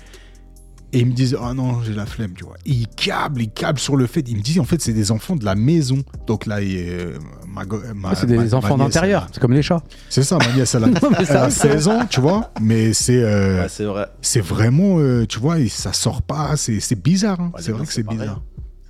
et 0.92 1.00
ils 1.00 1.06
me 1.06 1.12
disent, 1.12 1.36
ah 1.40 1.52
non, 1.54 1.82
j'ai 1.82 1.92
la 1.92 2.06
flemme, 2.06 2.32
tu 2.34 2.44
vois. 2.44 2.56
Et 2.64 2.70
ils 2.72 2.88
câblent, 2.88 3.42
ils 3.42 3.50
câblent 3.50 3.78
sur 3.78 3.96
le 3.96 4.06
fait. 4.06 4.20
Ils 4.28 4.36
me 4.36 4.42
disent, 4.42 4.58
en 4.58 4.64
fait, 4.64 4.80
c'est 4.80 4.92
des 4.94 5.10
enfants 5.10 5.36
de 5.36 5.44
la 5.44 5.54
maison. 5.54 6.02
Donc 6.26 6.46
là, 6.46 6.62
il 6.62 6.76
est, 6.76 6.88
euh, 6.90 7.18
ma, 7.46 7.64
ma- 7.94 8.10
Ah, 8.10 8.14
c'est 8.14 8.26
des 8.26 8.54
enfants 8.54 8.76
ma 8.76 8.84
d'intérieur, 8.84 9.26
c'est 9.32 9.40
comme 9.40 9.52
les 9.52 9.62
chats. 9.62 9.76
a- 9.76 9.82
C'est 10.08 10.22
ça, 10.22 10.38
ma 10.38 10.52
nièce, 10.54 10.74
elle 10.74 10.84
a, 10.84 10.88
elle 11.28 11.36
a 11.36 11.50
16 11.50 11.88
ans, 11.88 12.06
tu 12.08 12.20
vois. 12.20 12.52
Mais 12.60 12.92
c'est 12.94 13.22
euh, 13.22 13.62
Ouais, 13.62 13.68
c'est 13.68 13.84
vrai. 13.84 14.06
c'est 14.22 14.40
vraiment, 14.40 14.98
euh, 14.98 15.26
tu 15.26 15.38
vois, 15.40 15.58
et 15.60 15.68
ça 15.68 15.92
sort 15.92 16.22
pas. 16.22 16.56
C'est 16.56 16.80
c'est 16.80 17.00
bizarre. 17.00 17.40
hein. 17.40 17.50
Ouais, 17.54 17.60
c'est 17.62 17.72
vrai 17.72 17.84
que 17.84 17.92
c'est 17.92 18.02
pareil, 18.02 18.20
bizarre. 18.20 18.42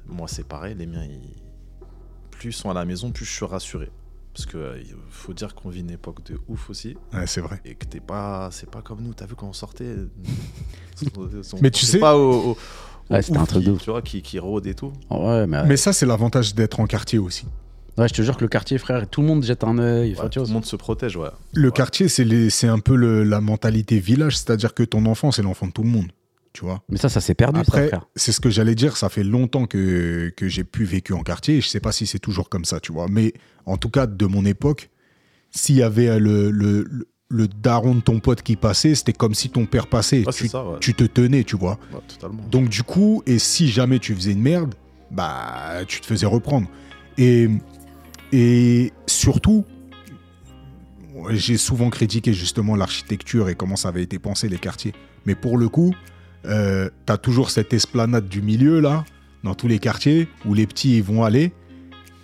Moi, 0.07 0.27
c'est 0.29 0.47
pareil. 0.47 0.75
Les 0.79 0.87
miens, 0.87 1.05
ils- 1.05 1.37
plus 2.31 2.51
ils 2.51 2.53
sont 2.53 2.71
à 2.71 2.75
la 2.75 2.85
maison, 2.85 3.11
plus 3.11 3.25
je 3.25 3.33
suis 3.33 3.45
rassuré. 3.45 3.91
Parce 4.39 4.47
que 4.47 4.57
euh, 4.57 4.77
faut 5.11 5.33
dire 5.33 5.53
qu'on 5.57 5.69
vit 5.69 5.81
une 5.81 5.91
époque 5.91 6.25
de 6.31 6.39
ouf 6.47 6.71
aussi. 6.71 6.97
Ouais, 7.13 7.27
c'est 7.27 7.41
vrai. 7.41 7.61
Et 7.65 7.75
que 7.75 7.85
t'es 7.87 7.99
pas. 7.99 8.51
C'est 8.53 8.71
pas 8.71 8.83
comme 8.83 9.03
nous. 9.03 9.13
T'as 9.13 9.27
vu 9.27 9.35
quand 9.35 9.49
on 9.49 9.53
sortait. 9.53 9.97
on- 11.17 11.29
Mais 11.61 11.73
tu 11.73 11.85
sais- 11.85 11.99
pas 11.99 12.17
au. 12.17 12.57
Ouais, 13.11 13.21
c'était 13.23 13.39
un 13.39 13.47
truc 13.47 13.63
qui- 13.63 13.69
de 13.69 13.73
ouf. 13.73 13.83
Tu 13.83 13.91
vois, 13.91 14.01
qui, 14.03 14.23
qui 14.23 14.39
rôde 14.39 14.67
et 14.69 14.75
tout. 14.75 14.93
Ouais, 15.11 15.47
mais, 15.47 15.65
Mais 15.67 15.77
ça, 15.77 15.93
c'est 15.93 16.07
l'avantage 16.07 16.55
d'être 16.55 16.79
en 16.79 16.87
quartier 16.87 17.19
aussi. 17.19 17.47
ouais, 17.97 18.07
je 18.07 18.15
te 18.15 18.23
jure 18.23 18.37
que 18.37 18.43
le 18.45 18.49
quartier, 18.49 18.79
frère, 18.79 19.09
tout 19.09 19.23
le 19.23 19.27
monde 19.27 19.43
jette 19.43 19.65
un 19.65 19.77
œil. 19.79 20.15
Ouais, 20.15 20.29
tout 20.29 20.41
le 20.41 20.47
monde 20.47 20.65
se 20.67 20.77
protège, 20.77 21.17
ouais. 21.17 21.31
Le 21.55 21.69
Ouais. 21.69 21.73
quartier, 21.73 22.07
c'est 22.09 22.25
les- 22.25 22.49
c'est 22.51 22.69
un 22.69 22.79
peu 22.79 22.95
le- 22.95 23.25
la 23.25 23.41
mentalité 23.41 23.99
village, 23.99 24.37
c'est-à-dire 24.37 24.73
que 24.75 24.85
ton 24.85 25.05
enfant, 25.07 25.33
c'est 25.33 25.43
l'enfant 25.43 25.67
de 25.67 25.73
tout 25.73 25.83
le 25.83 25.89
monde. 25.89 26.13
Tu 26.53 26.65
vois 26.65 26.83
Mais 26.89 26.97
ça, 26.99 27.09
ça 27.09 27.21
s'est 27.21 27.35
perdu, 27.35 27.61
Après, 27.61 27.91
c'est 28.17 28.33
ce 28.33 28.41
que 28.41 28.51
j'allais 28.51 28.75
dire, 28.75 28.97
ça 28.97 29.09
fait 29.09 29.23
longtemps 29.23 29.67
que, 29.67 30.33
que 30.37 30.49
j'ai 30.49 30.65
pu 30.65 30.85
vécu 30.85 31.13
en 31.13 31.23
quartier, 31.23 31.57
et 31.59 31.61
je 31.61 31.69
sais 31.69 31.81
pas 31.81 31.93
si 31.93 32.07
c'est 32.07 32.19
toujours 32.19 32.49
comme 32.49 32.65
ça, 32.65 32.81
tu 32.81 32.93
vois. 32.93 33.07
Mais 33.09 33.35
en 33.67 33.77
tout 33.77 33.91
cas, 33.91 34.07
de 34.07 34.27
mon 34.27 34.45
époque, 34.45 34.91
s'il 35.51 35.77
y 35.77 35.83
avait 35.83 36.09
euh, 36.09 36.19
le, 36.19 36.51
le, 36.51 36.83
le- 36.91 37.09
le 37.31 37.47
daron 37.47 37.95
de 37.97 38.01
ton 38.01 38.21
pote 38.21 38.41
qui 38.41 38.57
passait, 38.57 38.95
c'était 38.95 39.13
comme 39.13 39.35
si 39.35 39.51
ton 39.51 39.67
père 39.67 39.87
passait. 39.87 40.25
C'est 40.31 40.45
tu, 40.45 40.49
ça, 40.49 40.65
ouais. 40.67 40.79
tu 40.81 40.95
te 40.95 41.05
tenais, 41.05 41.45
tu 41.45 41.57
vois. 41.57 41.79
Ouais. 41.93 42.29
Donc 42.51 42.71
du 42.71 42.83
coup, 42.83 43.23
et 43.27 43.39
si 43.39 43.69
jamais 43.69 43.99
tu 43.99 44.15
faisais 44.15 44.33
une 44.33 44.41
merde, 44.41 44.75
bah 45.11 45.85
tu 45.87 46.01
te 46.01 46.07
faisais 46.07 46.25
reprendre. 46.25 46.67
Et, 47.19 47.51
et 48.33 48.95
surtout, 49.07 49.67
j'ai 51.31 51.57
souvent 51.59 51.91
critiqué 51.91 52.33
justement 52.33 52.77
l'architecture 52.77 53.49
et 53.49 53.55
comment 53.55 53.77
ça 53.77 53.89
avait 53.89 54.03
été 54.03 54.19
pensé 54.19 54.49
les 54.49 54.59
quartiers. 54.59 54.93
Mais 55.27 55.35
pour 55.35 55.59
le 55.59 55.69
coup, 55.69 55.95
euh, 56.47 56.89
t'as 57.07 57.17
toujours 57.17 57.51
cette 57.51 57.73
esplanade 57.73 58.29
du 58.29 58.43
milieu 58.43 58.81
là, 58.81 59.05
dans 59.45 59.55
tous 59.55 59.69
les 59.69 59.79
quartiers, 59.79 60.29
où 60.47 60.55
les 60.55 60.67
petits 60.67 60.97
ils 60.99 61.03
vont 61.03 61.25
aller. 61.25 61.53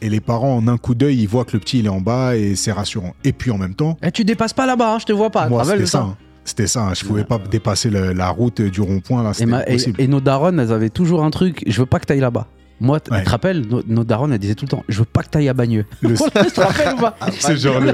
Et 0.03 0.11
les 0.11 0.21
parents, 0.21 0.57
en 0.57 0.69
un 0.69 0.77
coup 0.77 0.95
d'œil, 0.95 1.19
ils 1.23 1.27
voient 1.29 1.45
que 1.47 1.53
le 1.55 1.61
petit 1.61 1.79
il 1.79 1.87
est 1.87 1.91
en 1.91 2.01
bas 2.01 2.37
et 2.37 2.57
c'est 2.57 2.73
rassurant. 2.73 3.15
Et 3.25 3.33
puis 3.33 3.51
en 3.51 3.57
même 3.59 3.75
temps, 3.75 3.97
Eh, 4.03 4.11
tu 4.11 4.25
dépasses 4.25 4.53
pas 4.53 4.67
là-bas, 4.67 4.95
hein, 4.95 4.99
je 4.99 5.07
te 5.07 5.13
vois 5.13 5.31
pas. 5.31 5.49
moi 5.49 5.63
rappelles 5.63 5.79
c'était 5.79 5.91
ça. 5.91 6.01
hein. 6.01 6.17
C'était 6.45 6.67
ça. 6.67 6.83
hein. 6.89 6.95
Je 6.95 7.05
pouvais 7.07 7.25
pas 7.25 7.39
dépasser 7.39 7.89
le- 7.89 8.13
la 8.13 8.29
route 8.29 8.61
du 8.61 8.83
rond-point 8.83 9.23
là. 9.23 9.31
Et, 9.31 9.35
C'était 9.35 9.47
ma- 9.47 9.63
et- 9.63 9.71
impossible. 9.71 10.01
et 10.01 10.07
nos 10.09 10.21
darons, 10.21 10.59
elles 10.59 10.73
avaient 10.73 10.91
toujours 10.91 11.25
un 11.25 11.31
truc, 11.31 11.63
je 11.67 11.81
veux 11.81 11.87
pas 11.87 11.99
que 12.01 12.05
t'ailles 12.07 12.21
là-bas. 12.21 12.47
Moi, 12.81 12.99
Ouais. 13.11 13.19
tu 13.19 13.25
te 13.25 13.31
rappelles, 13.31 13.61
nos, 13.69 13.83
nos 13.87 14.05
darons, 14.05 14.31
elles 14.33 14.39
disaient 14.39 14.57
tout 14.57 14.65
le 14.65 14.71
temps, 14.71 14.85
je 14.89 14.99
veux 14.99 15.05
pas 15.05 15.23
que 15.23 15.29
t'ailles 15.29 15.49
à 15.49 15.55
Bagneux. 15.55 15.87
Le- 16.03 16.15
tu 16.45 16.53
te 16.53 16.61
rappelles 16.61 16.95
ou 16.95 16.99
pas 17.01 17.17
C'est 17.39 17.57
genre 17.57 17.79
le- 17.81 17.93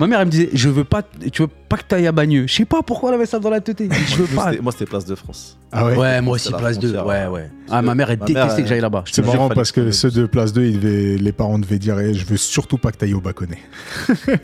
Ma 0.00 0.06
mère, 0.06 0.20
elle 0.20 0.26
me 0.26 0.30
disait, 0.30 0.50
je 0.52 0.68
veux 0.68 0.84
pas, 0.84 1.02
tu 1.32 1.42
veux 1.42 1.48
pas 1.48 1.76
que 1.78 1.84
t'ailles 1.84 2.06
à 2.06 2.12
Bagneux. 2.12 2.46
Je 2.46 2.54
sais 2.54 2.64
pas 2.66 2.82
pourquoi 2.82 3.08
elle 3.10 3.14
avait 3.16 3.26
ça 3.26 3.38
dans 3.38 3.48
la 3.50 3.60
tête. 3.60 3.82
Je 3.82 4.16
veux 4.16 4.34
Moi, 4.34 4.44
pas. 4.44 4.50
c'était- 4.50 4.62
Moi, 4.62 4.72
c'était 4.72 4.86
Place 4.86 5.04
de 5.06 5.14
France. 5.14 5.56
Ah 5.72 5.86
ouais. 5.86 5.96
Ouais, 5.96 6.20
moi 6.20 6.34
aussi, 6.34 6.50
la 6.50 6.58
place 6.58 6.78
2. 6.78 6.92
frontière, 6.92 7.06
Ouais, 7.06 7.26
ouais. 7.42 7.50
Ah, 7.70 7.80
ma 7.80 7.94
mère, 7.94 8.10
elle 8.10 8.18
Ma 8.18 8.26
mère, 8.26 8.34
détestait 8.34 8.56
que 8.56 8.60
elle- 8.62 8.68
j'aille 8.68 8.80
là-bas. 8.80 9.04
C'est 9.10 9.24
marrant 9.24 9.48
parce 9.48 9.70
que 9.72 9.80
que- 9.82 9.90
ceux 9.92 10.10
de 10.10 10.26
place 10.26 10.52
2, 10.52 10.64
ils 10.64 10.80
devaient- 10.80 11.16
les 11.16 11.32
parents 11.32 11.58
devaient 11.58 11.78
dire 11.78 11.98
eh, 12.00 12.12
Je 12.12 12.26
veux 12.26 12.36
surtout 12.36 12.76
pas 12.76 12.90
que 12.92 12.98
tu 12.98 13.04
ailles 13.04 13.14
au 13.14 13.20
Baconnet. 13.20 13.58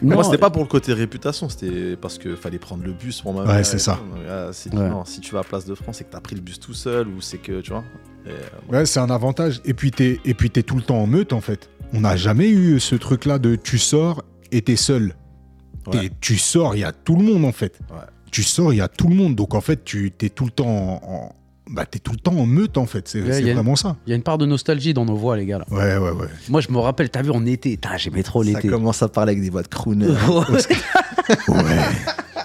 moi, 0.02 0.16
Non, 0.16 0.22
c'était 0.22 0.38
pas 0.38 0.50
pour 0.50 0.62
le 0.62 0.68
côté 0.68 0.92
réputation, 0.92 1.48
c'était 1.48 1.96
parce 2.00 2.18
qu'il 2.18 2.36
fallait 2.36 2.58
prendre 2.58 2.84
le 2.84 2.92
bus 2.92 3.20
pour 3.22 3.34
ma 3.34 3.42
Ouais, 3.42 3.54
mère 3.56 3.66
c'est 3.66 3.76
et 3.76 3.80
ça. 3.80 3.98
ah, 4.30 4.48
si, 4.52 4.68
Ouais. 4.70 4.88
non, 4.88 5.04
si 5.04 5.20
tu 5.20 5.32
vas 5.34 5.40
à 5.40 5.44
Place 5.44 5.66
de 5.66 5.74
France, 5.74 5.96
c'est 5.98 6.04
que 6.04 6.12
t'as 6.12 6.20
pris 6.20 6.36
le 6.36 6.40
bus 6.42 6.60
tout 6.60 6.74
seul 6.74 7.08
ou 7.08 7.20
c'est 7.20 7.38
que, 7.38 7.60
tu 7.60 7.70
vois. 7.72 7.82
Euh, 8.26 8.32
Ouais, 8.70 8.86
c'est 8.86 9.00
un 9.00 9.10
avantage. 9.10 9.60
Et 9.64 9.74
puis, 9.74 9.90
t'es 9.90 10.20
et 10.24 10.34
puis 10.34 10.50
t'es 10.50 10.62
tout 10.62 10.76
le 10.76 10.82
temps 10.82 10.98
en 10.98 11.06
meute, 11.06 11.32
en 11.32 11.40
fait. 11.40 11.70
On 11.92 12.00
n'a 12.00 12.16
jamais 12.16 12.48
eu 12.48 12.80
ce 12.80 12.94
truc-là 12.96 13.38
de 13.38 13.54
tu 13.56 13.78
sors 13.78 14.24
et 14.52 14.62
t'es 14.62 14.76
seul. 14.76 15.14
T'es-. 15.90 16.10
Tu 16.20 16.36
sors, 16.36 16.74
il 16.74 16.80
y 16.80 16.84
a 16.84 16.92
tout 16.92 17.16
le 17.16 17.22
monde, 17.24 17.44
en 17.44 17.52
fait. 17.52 17.78
Ouais. 17.90 17.96
Tu 18.32 18.42
sors, 18.42 18.72
il 18.72 18.76
y 18.76 18.80
a 18.80 18.88
tout 18.88 19.06
le 19.08 19.14
monde. 19.14 19.34
Donc, 19.36 19.54
en 19.54 19.60
fait, 19.60 19.84
tu 19.84 20.10
t'es 20.10 20.28
tout 20.30 20.44
le 20.44 20.50
temps 20.50 20.66
en. 20.66 21.00
en- 21.04 21.32
Bah, 21.68 21.84
t'es 21.84 21.98
tout 21.98 22.12
le 22.12 22.18
temps 22.18 22.36
en 22.36 22.46
meute, 22.46 22.76
en 22.78 22.86
fait. 22.86 23.08
C'est 23.08 23.22
Ouais, 23.22 23.32
c'est 23.32 23.42
y 23.42 23.46
a 23.46 23.48
une- 23.48 23.54
vraiment 23.54 23.74
ça. 23.76 23.96
Il 24.06 24.10
y 24.10 24.12
a 24.12 24.16
une 24.16 24.22
part 24.22 24.38
de 24.38 24.46
nostalgie 24.46 24.94
dans 24.94 25.04
nos 25.04 25.16
voix, 25.16 25.36
les 25.36 25.46
gars. 25.46 25.58
Là. 25.58 25.64
Ouais, 25.70 25.96
ouais, 25.96 26.10
ouais. 26.16 26.28
Moi, 26.48 26.60
je 26.60 26.70
me 26.70 26.78
rappelle, 26.78 27.10
t'as 27.10 27.22
vu, 27.22 27.30
en 27.30 27.44
été. 27.46 27.70
Putain, 27.70 27.96
J'aimais 27.96 28.22
trop 28.22 28.44
ça 28.44 28.50
l'été. 28.50 28.68
commence 28.68 29.02
à 29.02 29.08
parler 29.08 29.32
avec 29.32 29.42
des 29.42 29.50
voix 29.50 29.62
de 29.62 29.68
crooner. 29.68 30.06
Ouais. 31.48 31.64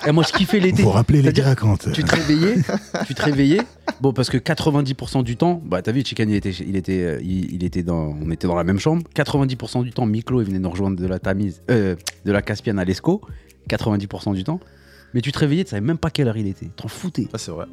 Et 0.07 0.11
moi, 0.11 0.23
je 0.27 0.33
kiffais 0.33 0.59
l'été. 0.59 0.81
Vous 0.81 0.89
vous 0.89 0.93
rappelez, 0.95 1.21
les 1.21 1.31
gars, 1.33 1.55
quand. 1.55 1.91
tu 1.91 2.03
te 2.03 2.15
réveillais, 2.15 2.55
tu 3.07 3.13
te 3.13 3.21
réveillais. 3.21 3.61
Bon, 3.99 4.13
parce 4.13 4.29
que 4.29 4.37
90% 4.37 5.23
du 5.23 5.37
temps, 5.37 5.61
bah 5.65 5.81
t'as 5.81 5.91
vu, 5.91 6.03
Chicken, 6.03 6.29
il 6.29 6.35
était, 6.35 6.49
il 6.51 6.75
était, 6.75 7.01
euh, 7.03 7.19
il, 7.21 7.53
il 7.53 7.63
était 7.63 7.83
dans, 7.83 8.15
on 8.19 8.31
était 8.31 8.47
dans 8.47 8.55
la 8.55 8.63
même 8.63 8.79
chambre. 8.79 9.03
90% 9.15 9.83
du 9.83 9.91
temps, 9.91 10.05
Miklo, 10.05 10.41
il 10.41 10.47
venait 10.47 10.59
nous 10.59 10.69
rejoindre 10.69 10.97
de 10.97 11.05
la 11.07 11.19
Tamise, 11.19 11.61
euh, 11.69 11.95
de 12.25 12.31
la 12.31 12.41
Caspienne 12.41 12.79
à 12.79 12.85
l'Esco. 12.85 13.21
90% 13.69 14.33
du 14.33 14.43
temps. 14.43 14.59
Mais 15.13 15.21
tu 15.21 15.31
te 15.31 15.37
réveillais, 15.39 15.63
tu 15.65 15.71
savais 15.71 15.81
même 15.85 15.97
pas 15.97 16.09
quelle 16.09 16.27
heure 16.27 16.37
il 16.37 16.47
était. 16.47 16.69
T'en 16.75 16.87
foutais. 16.87 17.27
Ah, 17.33 17.37
c'est 17.37 17.51
vrai. 17.51 17.65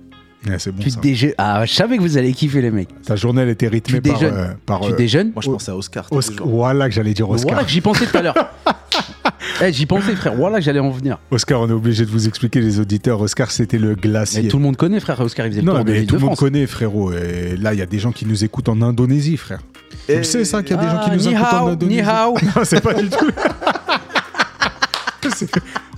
Ouais, 0.47 0.59
c'est 0.59 0.71
bon, 0.71 0.83
tu 0.83 0.91
ça. 0.91 1.01
déje- 1.01 1.35
Ah, 1.39 1.65
je 1.67 1.73
savais 1.73 1.97
que 1.97 2.03
vous 2.03 2.17
allez 2.19 2.33
kiffer 2.33 2.61
les 2.61 2.71
mecs. 2.71 2.89
Ta 3.03 3.17
journée, 3.17 3.43
elle 3.43 3.49
était 3.49 3.67
rythmée 3.69 4.01
Tu 4.01 4.11
par. 4.11 4.23
euh, 4.23 4.49
par 4.67 4.81
tu 4.83 4.93
euh, 4.93 4.97
déjeunes. 4.97 5.33
Moi, 5.35 5.43
je 5.43 5.51
pensais 5.51 5.71
à 5.73 5.77
Oscar. 5.77 6.07
Oscar-. 6.13 6.47
Voilà 6.47 6.89
que 6.89 6.95
j'allais 6.95 7.15
dire 7.15 7.29
Oscar. 7.29 7.51
Voilà 7.55 7.65
que 7.65 7.71
j'y 7.71 7.81
pensais 7.81 8.07
tout 8.07 8.17
à 8.17 8.23
l'heure. 8.23 8.35
Eh, 9.63 9.73
j'y 9.73 9.87
pensais, 9.87 10.15
frère. 10.17 10.35
Voilà 10.35 10.59
que 10.59 10.65
j'allais 10.65 10.81
en 10.81 10.91
venir. 10.91 11.19
Oscar, 11.31 11.61
on 11.61 11.69
est 11.69 11.73
obligé 11.73 12.05
de 12.05 12.11
vous 12.11 12.27
expliquer, 12.29 12.61
les 12.61 12.81
auditeurs. 12.81 13.21
Oscar, 13.21 13.51
c'était 13.51 13.79
le 13.79 13.95
glacier. 13.95 14.43
Mais 14.43 14.49
tout 14.49 14.57
le 14.59 14.63
monde 14.65 14.77
connaît, 14.77 15.01
frère. 15.01 15.21
Oscar, 15.21 15.47
il 15.47 15.51
faisait 15.51 15.61
le 15.63 15.67
Non, 15.67 15.75
tour 15.77 15.85
de 15.85 15.91
mais 15.93 15.99
l'île 16.01 16.07
tout 16.09 16.17
de 16.17 16.21
le 16.21 16.27
monde 16.27 16.37
connaît, 16.37 16.67
frérot. 16.67 17.13
Et 17.13 17.57
là, 17.57 17.73
il 17.75 17.79
y 17.79 17.83
a 17.83 17.87
des 17.87 17.99
gens 17.99 18.13
qui 18.13 18.27
nous 18.27 18.45
écoutent 18.45 18.69
en 18.69 18.81
Indonésie, 18.83 19.37
frère. 19.37 19.61
Tu 20.07 20.13
Et- 20.13 20.17
le 20.19 20.23
sais, 20.25 20.45
ça, 20.45 20.63
qu'il 20.63 20.77
y 20.77 20.79
a 20.79 20.83
des 20.83 20.89
gens 20.89 20.99
qui 21.01 21.11
Ah, 21.11 21.17
nous 21.17 21.23
ni 21.23 21.33
écoutent 21.35 21.53
en 21.53 21.69
Indonésie 21.69 22.03
ni 22.03 22.09
hao. 22.09 22.35
Non, 22.57 22.63
c'est 22.65 22.81
pas 22.81 22.95
du 22.95 23.09
tout. 23.09 23.27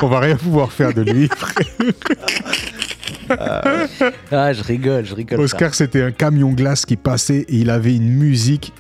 On 0.03 0.07
va 0.09 0.21
rien 0.21 0.37
pouvoir 0.37 0.73
faire 0.73 0.95
de 0.95 1.03
lui. 1.03 1.29
Ah, 4.33 4.53
je 4.53 4.63
rigole, 4.63 5.05
je 5.05 5.15
rigole. 5.15 5.41
Oscar, 5.41 5.75
c'était 5.75 6.03
un 6.03 6.11
camion 6.11 6.53
glace 6.53 6.85
qui 6.87 6.97
passait 6.97 7.45
et 7.49 7.57
il 7.57 7.71
avait 7.71 7.95
une 7.95 8.09
musique. 8.11 8.73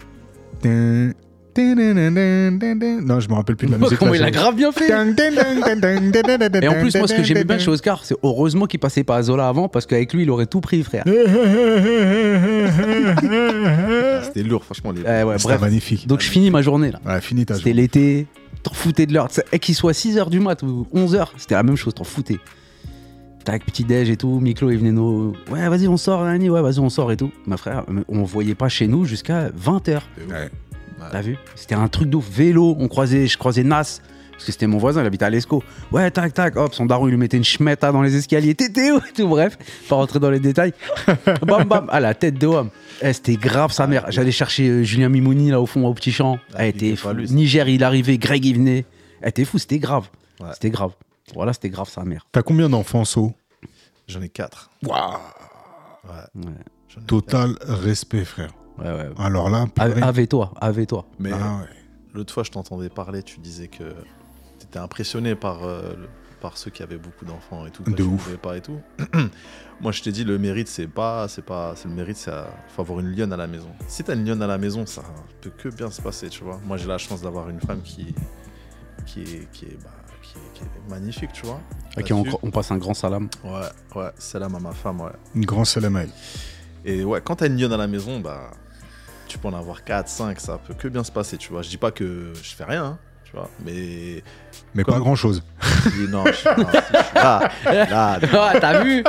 Non, 1.61 3.21
je 3.21 3.29
me 3.29 3.35
rappelle 3.35 3.57
plus 3.57 3.67
de 3.67 3.73
la 3.73 3.79
musique. 3.83 3.99
Comment 3.99 4.15
il 4.15 4.23
a 4.23 4.31
grave 4.31 4.55
bien 4.57 4.73
fait 4.73 4.89
Et 4.89 6.69
en 6.69 6.75
plus, 6.81 6.95
moi, 6.97 7.09
ce 7.09 7.15
que 7.15 7.23
j'aimais 7.23 7.45
bien 7.45 7.59
chez 7.59 7.69
Oscar, 7.71 8.05
c'est 8.05 8.17
heureusement 8.23 8.67
qu'il 8.67 8.81
passait 8.81 9.05
par 9.05 9.23
Zola 9.23 9.49
avant, 9.49 9.69
parce 9.69 9.87
qu'avec 9.87 10.13
lui, 10.13 10.23
il 10.23 10.31
aurait 10.31 10.47
tout 10.47 10.61
pris, 10.61 10.83
frère. 10.83 11.05
C'était 14.23 14.43
lourd, 14.43 14.65
franchement. 14.65 14.93
Les... 14.93 15.03
Eh 15.03 15.25
ouais, 15.25 15.39
C'était 15.39 15.59
magnifique. 15.59 16.07
Donc, 16.07 16.21
je 16.21 16.29
finis 16.31 16.51
ma 16.51 16.63
journée, 16.63 16.91
là. 16.93 17.01
Ouais, 17.05 17.21
finis 17.21 17.47
ta 17.47 17.55
C'était 17.55 17.71
journée. 17.71 17.83
l'été, 17.83 18.27
t'en 18.63 18.73
foutais 18.73 19.07
de 19.07 19.15
l'heure. 19.15 19.29
Et 19.53 19.59
qu'il 19.59 19.75
soit 19.75 19.93
6h 19.93 20.29
du 20.31 20.41
mat 20.41 20.63
ou 20.63 20.87
11h, 20.95 21.29
c'était 21.37 21.55
la 21.55 21.63
même 21.63 21.77
chose, 21.77 21.95
t'en 21.95 22.05
foutais. 22.05 22.39
Tac, 23.45 23.65
petit 23.65 23.85
déj 23.85 24.11
et 24.11 24.17
tout, 24.17 24.39
Miklo, 24.39 24.71
il 24.71 24.79
venait 24.79 24.93
nous. 24.93 25.33
Ouais, 25.51 25.67
vas-y, 25.69 25.89
on 25.89 25.97
sort, 25.97 26.25
Nani, 26.25 26.51
ouais, 26.51 26.61
vas-y, 26.61 26.79
on 26.79 26.91
sort 26.91 27.11
et 27.11 27.17
tout. 27.17 27.33
Ma 27.47 27.57
frère, 27.57 27.85
on 28.09 28.23
voyait 28.23 28.55
pas 28.55 28.69
chez 28.69 28.87
nous 28.87 29.05
jusqu'à 29.07 29.49
20h. 29.49 30.01
Ouais. 30.29 30.51
T'as 31.11 31.21
vu? 31.23 31.37
C'était 31.55 31.75
un 31.75 31.89
truc 31.89 32.11
de 32.11 32.17
ouf. 32.17 32.29
Vélo, 32.31 32.77
on 32.79 32.89
croisait, 32.89 33.27
je 33.27 33.39
croisais 33.39 33.63
Nas, 33.63 34.01
parce 34.33 34.45
que 34.45 34.53
c'était 34.53 34.67
mon 34.67 34.79
voisin, 34.79 35.03
il 35.03 35.07
habitait 35.07 35.25
à 35.25 35.31
Lescaut. 35.31 35.63
Ouais, 35.93 36.11
tac, 36.11 36.33
tac, 36.35 36.57
hop, 36.57 36.75
son 36.75 36.87
daron, 36.87 37.07
il 37.09 37.11
lui 37.11 37.17
mettait 37.17 37.37
une 37.37 37.45
schmetta 37.45 37.93
dans 37.93 38.03
les 38.03 38.17
escaliers. 38.17 38.55
T'étais 38.55 38.91
où 38.91 38.99
et 38.99 39.13
tout, 39.15 39.29
bref, 39.29 39.59
pas 39.89 39.97
rentrer 39.97 40.19
dans 40.19 40.31
les 40.31 40.41
détails. 40.41 40.73
bam, 41.47 41.65
bam, 41.65 41.87
à 41.91 42.01
la 42.01 42.15
tête 42.15 42.39
de 42.39 42.47
homme. 42.47 42.71
Eh, 43.03 43.13
c'était 43.13 43.37
grave 43.37 43.73
sa 43.73 43.87
mère. 43.87 44.07
J'allais 44.11 44.33
chercher 44.33 44.69
euh, 44.69 44.83
Julien 44.83 45.09
Mimouni 45.09 45.51
là 45.51 45.61
au 45.61 45.67
fond, 45.67 45.87
au 45.87 45.95
petit 45.95 46.13
champ. 46.13 46.39
Ah, 46.55 46.67
Elle 46.67 46.77
il 46.77 46.85
était 46.85 46.97
fou. 46.97 47.13
Niger, 47.13 47.69
il 47.69 47.85
arrivait, 47.85 48.19
Greg, 48.19 48.45
il 48.45 48.57
venait. 48.57 48.85
Elle 49.23 49.31
était 49.31 49.45
fou, 49.45 49.59
c'était 49.59 49.79
grave. 49.79 50.09
Ouais. 50.41 50.49
C'était 50.55 50.71
grave. 50.71 50.93
Voilà, 51.35 51.53
c'était 51.53 51.71
grave 51.71 51.89
sa 51.89 52.05
mère. 52.05 52.27
T'as 52.33 52.43
combien 52.43 52.69
d'enfants, 52.69 53.05
So? 53.05 53.33
J'en 54.09 54.23
ai 54.23 54.29
quatre. 54.29 54.71
Waouh 54.85 55.13
Ouais. 56.05 56.11
Ouais, 56.47 56.53
J'en 56.89 57.01
ai 57.01 57.05
Total 57.05 57.55
respect, 57.63 58.25
frère. 58.25 58.51
Ouais, 58.81 58.93
ouais. 58.93 59.11
Alors 59.19 59.51
là. 59.51 59.67
Avec-toi, 59.79 60.53
avec 60.61 60.89
toi. 60.89 61.07
Mais 61.19 61.31
Ah 61.33 61.59
ouais. 61.61 61.67
l'autre 62.15 62.33
fois, 62.33 62.43
je 62.43 62.51
t'entendais 62.51 62.89
parler, 62.89 63.23
tu 63.23 63.41
disais 63.41 63.69
que 63.69 63.85
tu 64.59 64.65
étais 64.67 64.79
impressionné 64.79 65.35
par, 65.35 65.65
euh, 65.65 65.95
par 66.41 66.57
ceux 66.59 66.71
qui 66.71 66.83
avaient 66.83 66.97
beaucoup 66.99 67.25
d'enfants 67.25 67.67
et 67.67 67.71
tout. 67.71 67.83
De 67.83 67.93
tu 67.93 68.03
ouf. 68.03 68.25
pouvais 68.25 68.37
pas 68.37 68.57
et 68.57 68.61
tout. 68.61 68.81
Moi, 69.81 69.93
je 69.93 70.03
t'ai 70.03 70.13
dit, 70.13 70.25
le 70.25 70.39
mérite, 70.39 70.69
c'est 70.69 70.87
pas, 70.89 71.27
c'est 71.29 71.45
pas, 71.45 71.73
c'est 71.77 71.89
le 71.89 71.95
mérite, 71.95 72.17
c'est 72.17 72.31
faut 72.69 72.83
avoir 72.83 73.01
une 73.01 73.15
lionne 73.17 73.33
à 73.33 73.37
la 73.37 73.47
maison. 73.47 73.71
Si 73.89 74.05
t'as 74.05 74.15
une 74.15 74.27
lionne 74.27 74.43
à 74.43 74.47
la 74.47 74.59
maison, 74.59 74.85
ça 74.87 75.03
peut 75.41 75.51
que 75.57 75.69
bien 75.71 75.91
se 75.91 76.03
passer, 76.03 76.29
tu 76.29 76.45
vois. 76.45 76.61
Moi, 76.67 76.77
j'ai 76.77 76.87
la 76.87 76.99
chance 76.99 77.23
d'avoir 77.23 77.49
une 77.49 77.61
femme 77.61 77.81
qui, 77.83 78.15
qui 79.07 79.23
est, 79.23 79.51
qui 79.53 79.65
est, 79.67 79.79
bah, 79.83 79.91
qui 80.23 80.35
est, 80.37 80.53
qui 80.59 80.63
est 80.65 80.91
magnifique, 80.91 81.33
tu 81.33 81.47
vois. 81.47 81.61
À 81.97 82.03
qui 82.03 82.13
on, 82.13 82.25
passe 82.51 82.71
un 82.71 82.77
grand 82.77 82.93
salam. 82.95 83.29
Ouais, 83.43 83.61
ouais, 83.97 84.11
salam 84.19 84.55
à 84.55 84.61
ma 84.61 84.73
femme, 84.73 85.01
ouais. 85.01 85.13
Une 85.35 85.47
grande 85.47 85.67
salam 85.67 85.97
à 85.97 86.03
elle. 86.03 86.11
Et 86.85 87.03
ouais, 87.05 87.21
quand 87.23 87.37
t'as 87.37 87.47
une 87.47 87.59
lionne 87.59 87.73
à 87.73 87.77
la 87.79 87.87
maison, 87.87 88.21
bah, 88.21 88.51
tu 89.31 89.39
peux 89.39 89.49
en 89.49 89.55
avoir 89.55 89.85
4, 89.85 90.09
5, 90.09 90.41
ça 90.41 90.59
peut 90.59 90.75
que 90.75 90.89
bien 90.89 91.05
se 91.05 91.13
passer, 91.13 91.37
tu 91.37 91.51
vois. 91.53 91.63
Je 91.63 91.69
dis 91.69 91.77
pas 91.77 91.91
que 91.93 92.33
je 92.35 92.55
fais 92.55 92.65
rien, 92.65 92.85
hein, 92.85 92.99
tu 93.25 93.33
vois, 93.33 93.49
mais 93.65 94.23
Mais 94.75 94.83
Comme- 94.85 94.95
pas 94.95 95.01
grand 95.01 95.15
chose. 95.15 95.43
Oui, 95.87 96.09
non, 96.11 96.25
je, 96.27 96.49
non, 96.61 96.67
si, 96.73 96.81
je 96.81 97.05
suis 97.05 97.15
là, 97.15 97.51
là, 97.65 98.19
Ah, 98.33 98.53
t'as 98.61 98.83
vu 98.83 99.03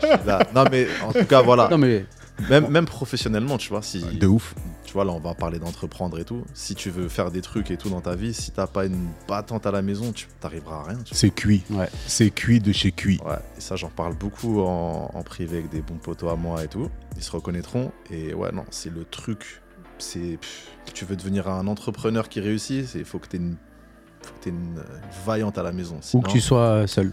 suis 0.00 0.26
là. 0.26 0.40
Non, 0.54 0.64
mais 0.70 0.86
en 1.06 1.12
tout 1.12 1.24
cas, 1.26 1.42
voilà. 1.42 1.68
Non, 1.70 1.78
mais. 1.78 2.04
Même, 2.48 2.68
même 2.68 2.86
professionnellement, 2.86 3.58
tu 3.58 3.68
vois, 3.68 3.82
si 3.82 4.00
De 4.00 4.26
ouf. 4.26 4.54
Tu 4.92 4.98
vois, 4.98 5.06
là, 5.06 5.12
on 5.12 5.20
va 5.20 5.32
parler 5.32 5.58
d'entreprendre 5.58 6.18
et 6.18 6.24
tout. 6.26 6.44
Si 6.52 6.74
tu 6.74 6.90
veux 6.90 7.08
faire 7.08 7.30
des 7.30 7.40
trucs 7.40 7.70
et 7.70 7.78
tout 7.78 7.88
dans 7.88 8.02
ta 8.02 8.14
vie, 8.14 8.34
si 8.34 8.50
t'as 8.50 8.66
pas 8.66 8.84
une 8.84 9.08
battante 9.26 9.64
à 9.64 9.70
la 9.70 9.80
maison, 9.80 10.12
tu 10.12 10.26
t'arriveras 10.38 10.80
à 10.80 10.82
rien. 10.82 10.98
C'est 11.10 11.30
cuit. 11.30 11.62
Ouais. 11.70 11.88
C'est 12.06 12.28
cuit 12.28 12.60
de 12.60 12.72
chez 12.72 12.92
cuit. 12.92 13.18
Ouais, 13.24 13.38
et 13.56 13.62
ça, 13.62 13.74
j'en 13.76 13.88
parle 13.88 14.12
beaucoup 14.12 14.60
en, 14.60 15.10
en 15.14 15.22
privé 15.22 15.56
avec 15.60 15.70
des 15.70 15.80
bons 15.80 15.96
potos 15.96 16.30
à 16.30 16.36
moi 16.36 16.62
et 16.62 16.68
tout. 16.68 16.90
Ils 17.16 17.22
se 17.22 17.30
reconnaîtront. 17.30 17.90
Et 18.10 18.34
ouais, 18.34 18.52
non, 18.52 18.66
c'est 18.68 18.92
le 18.92 19.06
truc. 19.06 19.62
C'est. 19.96 20.38
Tu 20.92 21.06
veux 21.06 21.16
devenir 21.16 21.48
un 21.48 21.68
entrepreneur 21.68 22.28
qui 22.28 22.40
réussit, 22.40 22.94
il 22.94 23.06
faut 23.06 23.18
que 23.18 23.28
tu 23.28 23.36
aies 23.36 23.40
une. 23.40 23.56
Faut 24.20 24.34
que 24.34 24.44
t'aies 24.44 24.50
une, 24.50 24.76
une 24.76 24.82
vaillante 25.24 25.56
à 25.56 25.62
la 25.62 25.72
maison. 25.72 26.00
Ou 26.12 26.20
que 26.20 26.28
tu 26.28 26.42
sois 26.42 26.86
seul. 26.86 27.12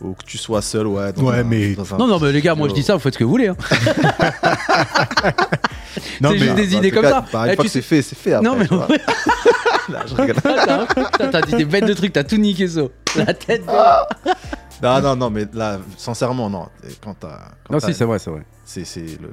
Ou 0.00 0.14
que 0.14 0.24
tu 0.24 0.38
sois 0.38 0.62
seul, 0.62 0.86
ouais. 0.86 1.12
dans 1.12 1.22
Ouais, 1.24 1.38
un- 1.40 1.44
mais- 1.44 1.74
dans 1.74 1.94
un 1.94 1.98
Non, 1.98 2.06
non, 2.06 2.18
mais 2.20 2.30
les 2.32 2.40
gars, 2.42 2.54
moi 2.54 2.68
je 2.68 2.74
dis 2.74 2.82
ça, 2.82 2.94
vous 2.94 3.00
faites 3.00 3.14
ce 3.14 3.18
que 3.18 3.24
vous 3.24 3.30
voulez. 3.30 3.48
hein. 3.48 3.56
Non, 6.20 6.30
C'est 6.30 6.34
mais 6.34 6.38
juste 6.40 6.54
des 6.56 6.66
Bah, 6.66 6.72
idées 6.78 6.90
comme 6.90 7.02
cas, 7.02 7.10
ça. 7.10 7.24
bah, 7.32 7.44
une 7.46 7.50
Eh, 7.52 7.54
fois 7.56 7.64
tu 7.64 7.68
que 7.68 7.72
c'est 7.72 7.82
fait, 7.82 8.02
c'est 8.02 8.16
fait. 8.18 8.32
Après, 8.34 8.48
Non, 8.48 8.56
mais 8.56 8.66
tu 8.66 8.74
vois. 8.74 8.88
Là, 9.88 10.04
je 10.06 10.14
rigole. 10.14 10.34
T'as 11.32 11.40
dit 11.42 11.54
des 11.56 11.64
bêtes 11.64 11.86
de 11.86 11.94
trucs, 11.94 12.12
t'as 12.12 12.22
tout 12.24 12.36
niqué 12.36 12.68
ça. 12.68 12.82
La 13.16 13.32
tête. 13.32 13.64
de- 13.64 14.32
Non, 14.82 15.00
non, 15.00 15.16
non, 15.16 15.30
mais 15.30 15.46
là, 15.54 15.78
sincèrement, 15.96 16.50
non. 16.50 16.68
Quand 17.02 17.14
t'as. 17.18 17.38
Non, 17.70 17.80
si, 17.80 17.94
c'est 17.94 18.04
vrai, 18.04 18.18
c'est 18.18 18.30
vrai. 18.30 18.42
c'est 18.64 18.84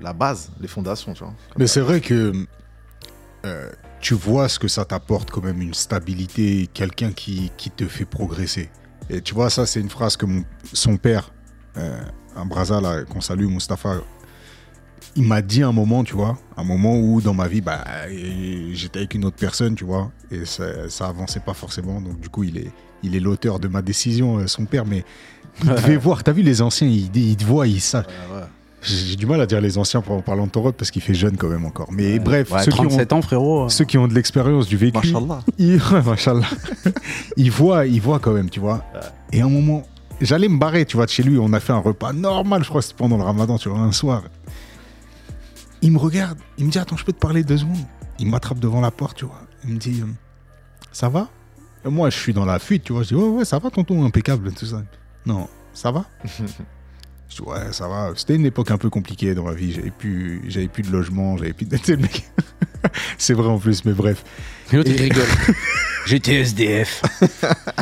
la 0.02 0.14
base, 0.14 0.50
les 0.62 0.68
fondations, 0.70 1.14
tu 1.14 1.24
vois. 1.24 1.34
Mais 1.58 1.68
c'est 1.68 1.82
vrai 1.82 2.00
que 2.00 2.32
euh, 3.46 3.70
tu 4.00 4.14
vois 4.14 4.48
ce 4.48 4.58
que 4.60 4.68
ça 4.70 4.86
t'apporte 4.86 5.30
quand 5.30 5.44
même, 5.44 5.62
une 5.62 5.74
stabilité, 5.74 6.70
quelqu'un 6.74 7.12
qui, 7.12 7.52
qui 7.58 7.70
te 7.70 7.86
fait 7.86 8.06
progresser. 8.06 8.70
Et 9.10 9.22
tu 9.22 9.34
vois, 9.34 9.50
ça, 9.50 9.66
c'est 9.66 9.80
une 9.80 9.90
phrase 9.90 10.18
que 10.18 10.26
mon, 10.26 10.44
son 10.74 10.98
père, 10.98 11.32
euh, 11.78 12.02
un 12.36 12.46
brasa 12.46 12.82
là, 12.82 13.04
qu'on 13.04 13.22
salue, 13.22 13.46
Mustapha, 13.46 13.98
il 15.16 15.24
m'a 15.24 15.42
dit 15.42 15.64
un 15.64 15.72
moment, 15.72 16.04
tu 16.04 16.14
vois, 16.16 16.38
un 16.58 16.64
moment 16.64 16.98
où 16.98 17.22
dans 17.22 17.34
ma 17.34 17.48
vie, 17.48 17.62
bah, 17.62 17.84
j'étais 18.74 19.00
avec 19.00 19.14
une 19.14 19.26
autre 19.26 19.38
personne, 19.38 19.76
tu 19.76 19.86
vois, 19.86 20.12
et 20.32 20.46
ça, 20.46 20.90
ça 20.90 21.08
avançait 21.08 21.40
pas 21.40 21.54
forcément. 21.54 22.02
Donc, 22.02 22.20
du 22.20 22.30
coup, 22.30 22.44
il 22.44 22.58
est, 22.58 22.72
il 23.04 23.16
est 23.16 23.20
l'auteur 23.20 23.60
de 23.60 23.68
ma 23.68 23.82
décision, 23.82 24.40
euh, 24.40 24.48
son 24.48 24.66
père, 24.66 24.86
mais 24.86 25.06
il 25.64 25.70
devait 25.70 25.96
voir, 25.98 26.24
t'as 26.24 26.34
vu, 26.34 26.42
les 26.42 26.62
anciens, 26.62 26.88
ils, 26.88 27.16
ils 27.16 27.38
te 27.38 27.46
voient, 27.46 27.68
ils 27.68 27.82
savent. 27.82 28.08
Ouais, 28.08 28.36
ouais. 28.38 28.48
J'ai 28.86 29.16
du 29.16 29.26
mal 29.26 29.42
à 29.42 29.46
dire 29.46 29.62
les 29.62 29.78
anciens 29.78 30.04
en 30.08 30.22
parlant 30.22 30.46
de 30.46 30.52
ton 30.52 30.62
rock 30.62 30.76
parce 30.78 30.92
qu'il 30.92 31.02
fait 31.02 31.14
jeune 31.16 31.38
quand 31.38 31.48
même 31.50 31.66
encore. 31.66 31.92
Mais 31.92 32.20
bref, 32.20 32.52
Ouais, 32.52 32.64
ceux, 32.64 32.72
qui 32.72 32.82
ont, 32.82 32.88
37 32.88 33.14
ans, 33.14 33.22
frérot. 33.22 33.70
ceux 33.70 33.86
qui 33.86 33.98
ont 33.98 34.08
de 34.08 34.14
l'expérience, 34.14 34.68
du 34.68 34.78
vécu, 34.78 34.98
Mashallah. 34.98 35.40
ils, 35.58 35.76
ouais, 35.92 36.02
machallah. 36.04 36.48
ils 37.38 37.50
voient, 37.52 37.86
ils 37.88 38.00
voient 38.02 38.20
quand 38.20 38.34
même, 38.34 38.50
tu 38.50 38.60
vois. 38.60 38.84
Et 39.32 39.42
à 39.42 39.46
un 39.46 39.50
moment, 39.50 39.84
j'allais 40.22 40.48
me 40.48 40.60
barrer, 40.60 40.86
tu 40.86 40.98
vois, 40.98 41.06
de 41.06 41.12
chez 41.12 41.24
lui. 41.24 41.38
On 41.40 41.52
a 41.54 41.60
fait 41.60 41.74
un 41.74 41.80
repas 41.80 42.14
normal, 42.14 42.64
je 42.64 42.70
crois 42.70 42.82
c'était 42.82 42.96
pendant 42.96 43.18
le 43.18 43.24
ramadan, 43.24 43.58
tu 43.58 43.70
vois, 43.70 43.80
un 43.80 43.92
soir. 43.92 44.24
Il 45.82 45.92
me 45.92 45.98
regarde, 45.98 46.38
il 46.58 46.66
me 46.66 46.72
dit 46.72 46.78
Attends, 46.80 46.98
je 46.98 47.06
peux 47.06 47.14
te 47.14 47.20
parler 47.20 47.44
deux 47.44 47.58
secondes. 47.58 47.78
Il 48.20 48.30
m'attrape 48.30 48.60
devant 48.60 48.82
la 48.82 48.92
porte, 48.92 49.18
tu 49.18 49.26
vois. 49.26 49.42
Il 49.68 49.74
me 49.74 49.78
dit 49.80 50.02
euh, 50.02 50.06
Ça 50.92 51.10
va? 51.10 51.28
Et 51.86 51.90
Moi, 51.90 52.10
je 52.10 52.18
suis 52.18 52.34
dans 52.34 52.46
la 52.46 52.60
fuite, 52.60 52.84
tu 52.84 52.94
vois. 52.94 53.04
Je 53.04 53.10
dis 53.10 53.16
Ouais, 53.16 53.28
ouais, 53.30 53.46
ça 53.46 53.58
va, 53.60 53.70
tonton, 53.70 54.06
impeccable, 54.06 54.52
tout 54.54 54.66
ça. 54.66 54.84
Non, 55.26 55.48
ça 55.74 55.92
va? 55.92 56.06
Je 57.30 57.38
dis, 57.38 57.42
ouais, 57.42 57.72
ça 57.72 57.88
va. 57.88 58.12
C'était 58.16 58.36
une 58.36 58.46
époque 58.46 58.72
un 58.72 58.78
peu 58.78 58.90
compliquée 58.90 59.34
dans 59.34 59.44
ma 59.44 59.54
vie. 59.54 59.74
J'avais 59.74 59.92
plus, 59.92 60.42
j'avais 60.48 60.68
plus 60.68 60.84
de 60.84 60.92
logement, 60.92 61.38
j'avais 61.38 61.54
plus 61.54 61.66
de. 61.66 61.78
C'est 63.18 63.34
vrai 63.34 63.48
en 63.48 63.58
plus, 63.58 63.84
mais 63.86 63.94
bref. 63.94 64.24
Et 64.72 64.78
l'autre, 64.78 64.92
il 64.94 65.02
rigole. 65.02 65.26
J'étais 66.06 66.36
SDF. 66.36 67.02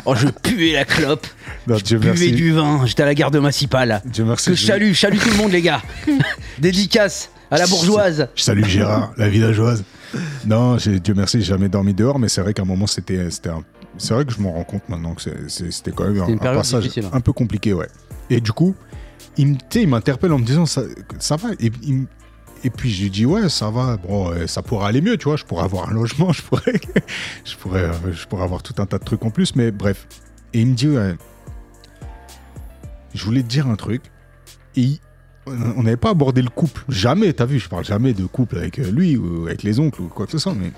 Oh, 0.05 0.15
je 0.15 0.27
puais 0.29 0.71
la 0.73 0.85
clope. 0.85 1.27
Non, 1.67 1.77
Je 1.77 1.83
Dieu 1.83 1.97
buvais 1.97 2.11
merci. 2.11 2.31
du 2.31 2.51
vin. 2.53 2.85
J'étais 2.85 3.03
à 3.03 3.05
la 3.05 3.15
gare 3.15 3.31
de 3.31 3.39
Massipal. 3.39 4.01
Dieu 4.05 4.23
merci. 4.23 4.49
Que 4.51 4.55
je 4.55 4.65
salue, 4.65 4.93
salue 4.93 5.17
tout 5.17 5.29
le 5.29 5.35
monde, 5.37 5.51
les 5.51 5.61
gars. 5.61 5.81
Dédicace 6.59 7.29
à 7.51 7.57
la 7.57 7.67
bourgeoise. 7.67 8.29
Je 8.35 8.41
salue 8.43 8.63
Gérard, 8.63 9.13
la 9.17 9.27
villageoise. 9.27 9.83
Non, 10.45 10.77
Dieu 10.77 11.13
merci, 11.15 11.39
j'ai 11.39 11.47
jamais 11.47 11.69
dormi 11.69 11.93
dehors, 11.93 12.17
mais 12.17 12.29
c'est 12.29 12.41
vrai 12.41 12.53
qu'à 12.53 12.61
un 12.61 12.65
moment, 12.65 12.87
c'était, 12.87 13.29
c'était 13.29 13.49
un- 13.49 13.63
c'est 13.97 14.13
vrai 14.13 14.23
que 14.25 14.31
je 14.31 14.39
m'en 14.39 14.53
rends 14.53 14.63
compte 14.63 14.87
maintenant 14.87 15.15
que 15.15 15.21
c'est- 15.21 15.49
c'est- 15.49 15.71
c'était 15.71 15.91
quand 15.91 16.05
même 16.09 16.21
un, 16.21 16.37
passage 16.37 16.83
difficile, 16.83 17.05
hein. 17.05 17.11
un 17.13 17.19
peu 17.21 17.33
compliqué, 17.33 17.73
ouais. 17.73 17.87
Et 18.29 18.39
du 18.39 18.51
coup, 18.51 18.75
il, 19.37 19.87
m'interpelle 19.87 20.31
en 20.31 20.39
me 20.39 20.45
disant 20.45 20.65
ça, 20.65 20.83
va. 21.37 21.49
Et, 21.59 21.71
il 21.83 22.05
et 22.65 22.69
puis 22.69 22.89
je 22.91 23.03
lui 23.03 23.09
dis 23.09 23.25
ouais, 23.25 23.49
ça 23.49 23.69
va. 23.69 23.97
Bon, 23.97 24.29
euh, 24.29 24.47
ça 24.47 24.61
pourrait 24.61 24.87
aller 24.87 25.01
mieux, 25.01 25.17
tu 25.17 25.25
vois. 25.25 25.35
Je 25.35 25.43
pourrais 25.43 25.63
avoir 25.63 25.89
un 25.89 25.93
logement, 25.93 26.31
je 26.33 26.41
pourrais, 26.41 26.79
je 27.43 27.55
pourrais, 27.57 27.83
euh, 27.83 28.13
je 28.13 28.25
pourrais 28.25 28.43
avoir 28.43 28.63
tout 28.63 28.75
un 28.77 28.85
tas 28.85 28.99
de 28.99 29.03
trucs 29.03 29.23
en 29.25 29.31
plus, 29.31 29.55
mais 29.55 29.71
bref. 29.71 30.07
Et 30.53 30.61
il 30.61 30.67
me 30.67 30.73
dit 30.73 30.87
ouais, 30.87 31.15
je 33.13 33.25
voulais 33.25 33.43
te 33.43 33.47
dire 33.47 33.67
un 33.67 33.75
truc. 33.75 34.03
Et 34.75 34.99
on 35.45 35.83
n'avait 35.83 35.97
pas 35.97 36.11
abordé 36.11 36.41
le 36.41 36.49
couple. 36.49 36.83
Jamais, 36.87 37.33
t'as 37.33 37.45
vu, 37.45 37.59
je 37.59 37.67
parle 37.67 37.83
jamais 37.83 38.13
de 38.13 38.25
couple 38.25 38.57
avec 38.57 38.79
euh, 38.79 38.89
lui 38.89 39.17
ou 39.17 39.45
avec 39.47 39.63
les 39.63 39.79
oncles 39.79 40.01
ou 40.01 40.07
quoi 40.07 40.25
que 40.25 40.31
ce 40.31 40.37
soit, 40.37 40.55
mais 40.55 40.71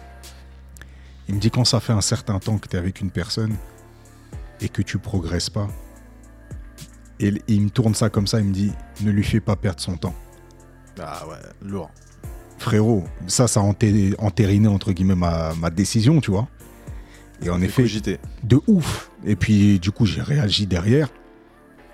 il 1.28 1.36
me 1.36 1.40
dit 1.40 1.52
quand 1.52 1.66
ça 1.66 1.80
fait 1.80 1.94
un 1.94 2.02
certain 2.02 2.40
temps 2.40 2.58
que 2.58 2.68
tu 2.68 2.76
es 2.76 2.80
avec 2.80 3.00
une 3.00 3.12
personne 3.12 3.56
et 4.62 4.70
que 4.70 4.82
tu 4.82 4.98
progresses 4.98 5.50
pas, 5.50 5.70
et, 7.20 7.28
et 7.28 7.42
il 7.48 7.62
me 7.62 7.70
tourne 7.70 7.94
ça 7.96 8.10
comme 8.10 8.28
ça, 8.28 8.40
il 8.40 8.46
me 8.46 8.54
dit 8.54 8.72
ne 9.02 9.12
lui 9.12 9.24
fais 9.24 9.40
pas 9.40 9.56
perdre 9.56 9.80
son 9.82 9.98
temps. 9.98 10.16
Ah 11.02 11.24
ouais, 11.28 11.36
lourd. 11.62 11.92
Frérot, 12.58 13.04
ça, 13.28 13.48
ça 13.48 13.60
a 13.60 13.64
enté- 13.64 14.16
entériné 14.18 14.68
entre 14.68 14.92
guillemets 14.94 15.16
ma, 15.16 15.54
ma 15.56 15.70
décision, 15.70 16.22
tu 16.22 16.32
vois. 16.32 16.48
Et 17.42 17.50
en 17.50 17.62
effet, 17.62 17.86
de 18.44 18.62
ouf. 18.68 19.12
Et 19.26 19.36
puis, 19.36 19.78
du 19.80 19.92
coup, 19.92 20.06
j'ai 20.06 20.22
réagi 20.22 20.66
derrière. 20.68 21.10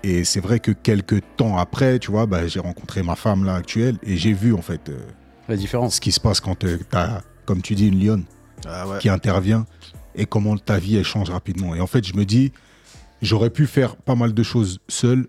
Et 0.04 0.22
c'est 0.24 0.40
vrai 0.40 0.60
que 0.60 0.70
quelques 0.70 1.20
temps 1.36 1.56
après, 1.58 1.98
tu 1.98 2.10
vois, 2.12 2.26
bah, 2.26 2.46
j'ai 2.46 2.60
rencontré 2.60 3.02
ma 3.02 3.16
femme 3.16 3.44
là 3.44 3.54
actuelle 3.56 3.98
et 4.04 4.16
j'ai 4.16 4.32
vu 4.32 4.52
en 4.54 4.62
fait 4.62 4.88
euh, 4.88 4.98
La 5.48 5.56
différence. 5.56 5.96
ce 5.96 6.00
qui 6.00 6.10
se 6.12 6.20
passe 6.20 6.40
quand 6.40 6.56
tu 6.60 6.66
as, 6.92 7.22
comme 7.44 7.60
tu 7.62 7.74
dis, 7.74 7.88
une 7.88 8.04
lionne 8.04 8.24
Ah 8.66 8.88
ouais. 8.88 8.98
qui 8.98 9.08
intervient 9.08 9.66
et 10.14 10.26
comment 10.26 10.56
ta 10.56 10.78
vie 10.78 10.96
elle 10.96 11.04
change 11.04 11.30
rapidement. 11.30 11.74
Et 11.74 11.80
en 11.80 11.86
fait, 11.88 12.04
je 12.06 12.14
me 12.16 12.24
dis, 12.24 12.52
j'aurais 13.22 13.50
pu 13.50 13.66
faire 13.66 13.96
pas 13.96 14.14
mal 14.14 14.34
de 14.34 14.42
choses 14.42 14.80
seul, 14.88 15.26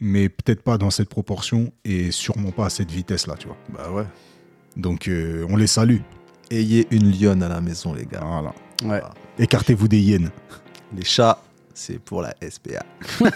mais 0.00 0.28
peut-être 0.28 0.62
pas 0.62 0.78
dans 0.78 0.90
cette 0.90 1.08
proportion 1.08 1.72
et 1.84 2.10
sûrement 2.10 2.52
pas 2.52 2.66
à 2.66 2.70
cette 2.70 2.90
vitesse-là, 2.90 3.34
tu 3.38 3.48
vois. 3.48 3.56
Bah 3.76 3.90
ouais. 3.92 4.06
Donc, 4.76 5.08
euh, 5.08 5.46
on 5.50 5.56
les 5.56 5.66
salue. 5.66 5.98
Ayez 6.50 6.86
une 6.90 7.10
lionne 7.10 7.42
à 7.42 7.48
la 7.48 7.60
maison, 7.60 7.92
les 7.92 8.06
gars. 8.06 8.24
Voilà. 8.24 8.54
Ouais. 8.84 9.02
Écartez-vous 9.38 9.88
des 9.88 10.00
hyènes. 10.00 10.30
Les 10.96 11.04
chats, 11.04 11.38
c'est 11.74 11.98
pour 11.98 12.22
la 12.22 12.34
SPA. 12.48 12.84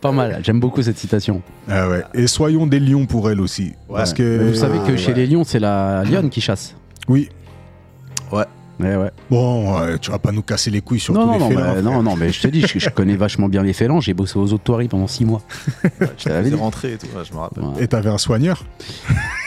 Pas 0.00 0.12
mal. 0.12 0.40
J'aime 0.44 0.60
beaucoup 0.60 0.82
cette 0.82 0.98
citation. 0.98 1.42
Ah 1.68 1.88
ouais. 1.88 2.04
Et 2.14 2.26
soyons 2.26 2.66
des 2.66 2.80
lions 2.80 3.06
pour 3.06 3.30
elle 3.30 3.40
aussi. 3.40 3.74
Parce 3.88 4.14
que. 4.14 4.48
Vous 4.48 4.54
savez 4.54 4.78
que 4.78 4.92
ouais. 4.92 4.96
chez 4.96 5.12
les 5.12 5.26
lions, 5.26 5.44
c'est 5.44 5.58
la 5.58 6.04
lionne 6.04 6.30
qui 6.30 6.40
chasse. 6.40 6.74
Oui. 7.08 7.28
Ouais, 8.32 8.44
ouais. 8.80 9.10
Bon, 9.30 9.78
ouais, 9.80 9.98
tu 9.98 10.10
vas 10.10 10.18
pas 10.18 10.32
nous 10.32 10.42
casser 10.42 10.70
les 10.70 10.80
couilles 10.82 11.00
sur 11.00 11.14
Non, 11.14 11.22
tous 11.32 11.38
non, 11.38 11.48
les 11.48 11.54
félins, 11.56 11.74
bah, 11.74 11.82
non, 11.82 12.02
non, 12.02 12.16
mais 12.16 12.30
je 12.30 12.42
te 12.42 12.48
dis, 12.48 12.60
je, 12.66 12.78
je 12.78 12.88
connais 12.90 13.16
vachement 13.16 13.48
bien 13.48 13.62
les 13.62 13.72
félins. 13.72 14.00
J'ai 14.00 14.12
bossé 14.14 14.38
aux 14.38 14.52
auto 14.52 14.78
pendant 14.88 15.06
6 15.06 15.24
mois. 15.24 15.42
Tu 16.18 16.28
l'avais 16.28 16.48
es 16.48 16.50
dit. 16.50 16.56
rentré 16.56 16.92
et 16.92 16.98
tout, 16.98 17.06
ouais, 17.16 17.24
je 17.24 17.32
me 17.32 17.38
rappelle. 17.38 17.64
Ouais. 17.64 17.82
Et 17.84 17.88
t'avais 17.88 18.10
un 18.10 18.18
soigneur 18.18 18.62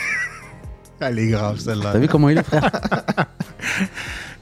Elle 0.99 1.19
est 1.19 1.27
grave 1.29 1.59
celle-là. 1.59 1.91
T'as 1.93 1.99
vu 1.99 2.07
comment 2.07 2.29
il 2.29 2.37
est, 2.37 2.43
frère 2.43 2.69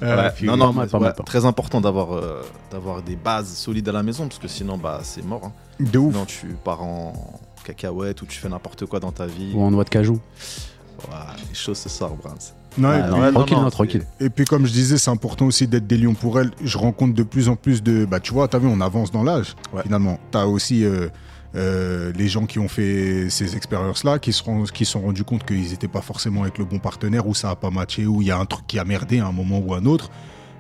Ouais. 0.02 0.30
puis- 0.36 0.46
non, 0.46 0.58
non, 0.58 0.68
pas 0.68 0.74
mal, 0.74 0.86
mais 0.86 0.92
pas 0.92 0.98
ouais, 1.00 1.04
mal, 1.06 1.14
pas 1.14 1.18
mal. 1.24 1.26
très 1.26 1.46
important 1.46 1.82
d'avoir 1.82 2.14
euh, 2.14 2.44
d'avoir 2.72 3.02
des 3.02 3.16
bases 3.16 3.52
solides 3.54 3.90
à 3.90 3.92
la 3.92 4.04
maison 4.04 4.28
parce 4.28 4.38
que 4.40 4.48
sinon 4.48 4.78
bah 4.78 5.00
c'est 5.02 5.26
mort. 5.26 5.42
hein. 5.46 5.52
De 5.80 5.98
ouf. 5.98 6.14
Sinon 6.14 6.26
tu 6.26 6.48
pars 6.64 6.84
en 6.84 7.14
cacahuète 7.64 8.22
ou 8.22 8.28
tu 8.28 8.38
fais 8.40 8.48
n'importe 8.48 8.86
quoi 8.86 9.00
dans 9.00 9.12
ta 9.12 9.26
vie. 9.26 9.54
Ou 9.56 9.64
en 9.64 9.72
noix 9.72 9.84
de 9.84 9.90
cajou. 9.90 10.20
Ouais, 11.10 11.16
les 11.50 11.56
choses 11.56 11.80
se 11.80 11.90
sortent, 11.90 12.18
Non, 12.78 12.90
et 12.94 12.96
Ouais, 12.98 13.02
puis- 13.02 13.12
non, 13.12 13.32
tranquille, 13.32 13.56
non, 13.58 13.62
non, 13.64 13.68
c'est- 13.70 13.72
tranquille. 13.76 14.04
Et 14.20 14.30
puis 14.30 14.46
comme 14.46 14.66
je 14.66 14.72
disais, 14.72 14.98
c'est 14.98 15.10
important 15.12 15.46
aussi 15.46 15.68
d'être 15.68 15.88
des 15.88 15.98
lions 15.98 16.14
pour 16.14 16.40
elle. 16.40 16.52
Je 16.64 16.78
rencontre 16.78 17.14
de 17.16 17.24
plus 17.24 17.50
en 17.50 17.56
plus 17.56 17.82
de... 17.84 18.06
Bah 18.06 18.20
tu 18.20 18.34
vois, 18.34 18.48
t'as 18.48 18.60
vu, 18.60 18.68
on 18.68 18.82
avance 18.82 19.12
dans 19.12 19.24
l'âge, 19.24 19.56
Ouais. 19.74 19.82
finalement. 19.84 20.20
T'as 20.32 20.46
aussi 20.46 20.84
euh, 20.86 21.08
euh, 21.56 22.12
les 22.16 22.28
gens 22.28 22.46
qui 22.46 22.60
ont 22.60 22.68
fait 22.68 23.30
ces 23.30 23.56
expériences-là, 23.56 24.20
qui 24.20 24.32
se 24.34 24.44
sont, 24.44 24.64
qui 24.66 24.86
sont 24.86 25.02
rendus 25.02 25.24
compte 25.24 25.44
qu'ils 25.46 25.70
n'étaient 25.72 25.88
pas 25.88 26.02
forcément 26.02 26.44
avec 26.44 26.58
le 26.60 26.66
bon 26.66 26.78
partenaire, 26.80 27.26
ou 27.28 27.34
ça 27.34 27.50
a 27.52 27.56
pas 27.56 27.72
matché, 27.72 28.06
ou 28.06 28.22
il 28.22 28.28
y 28.28 28.32
a 28.32 28.38
un 28.38 28.46
truc 28.46 28.68
qui 28.68 28.78
a 28.80 28.84
merdé 28.84 29.20
à 29.20 29.28
un 29.28 29.32
moment 29.32 29.60
ou 29.60 29.74
à 29.74 29.78
un 29.78 29.86
autre. 29.86 30.10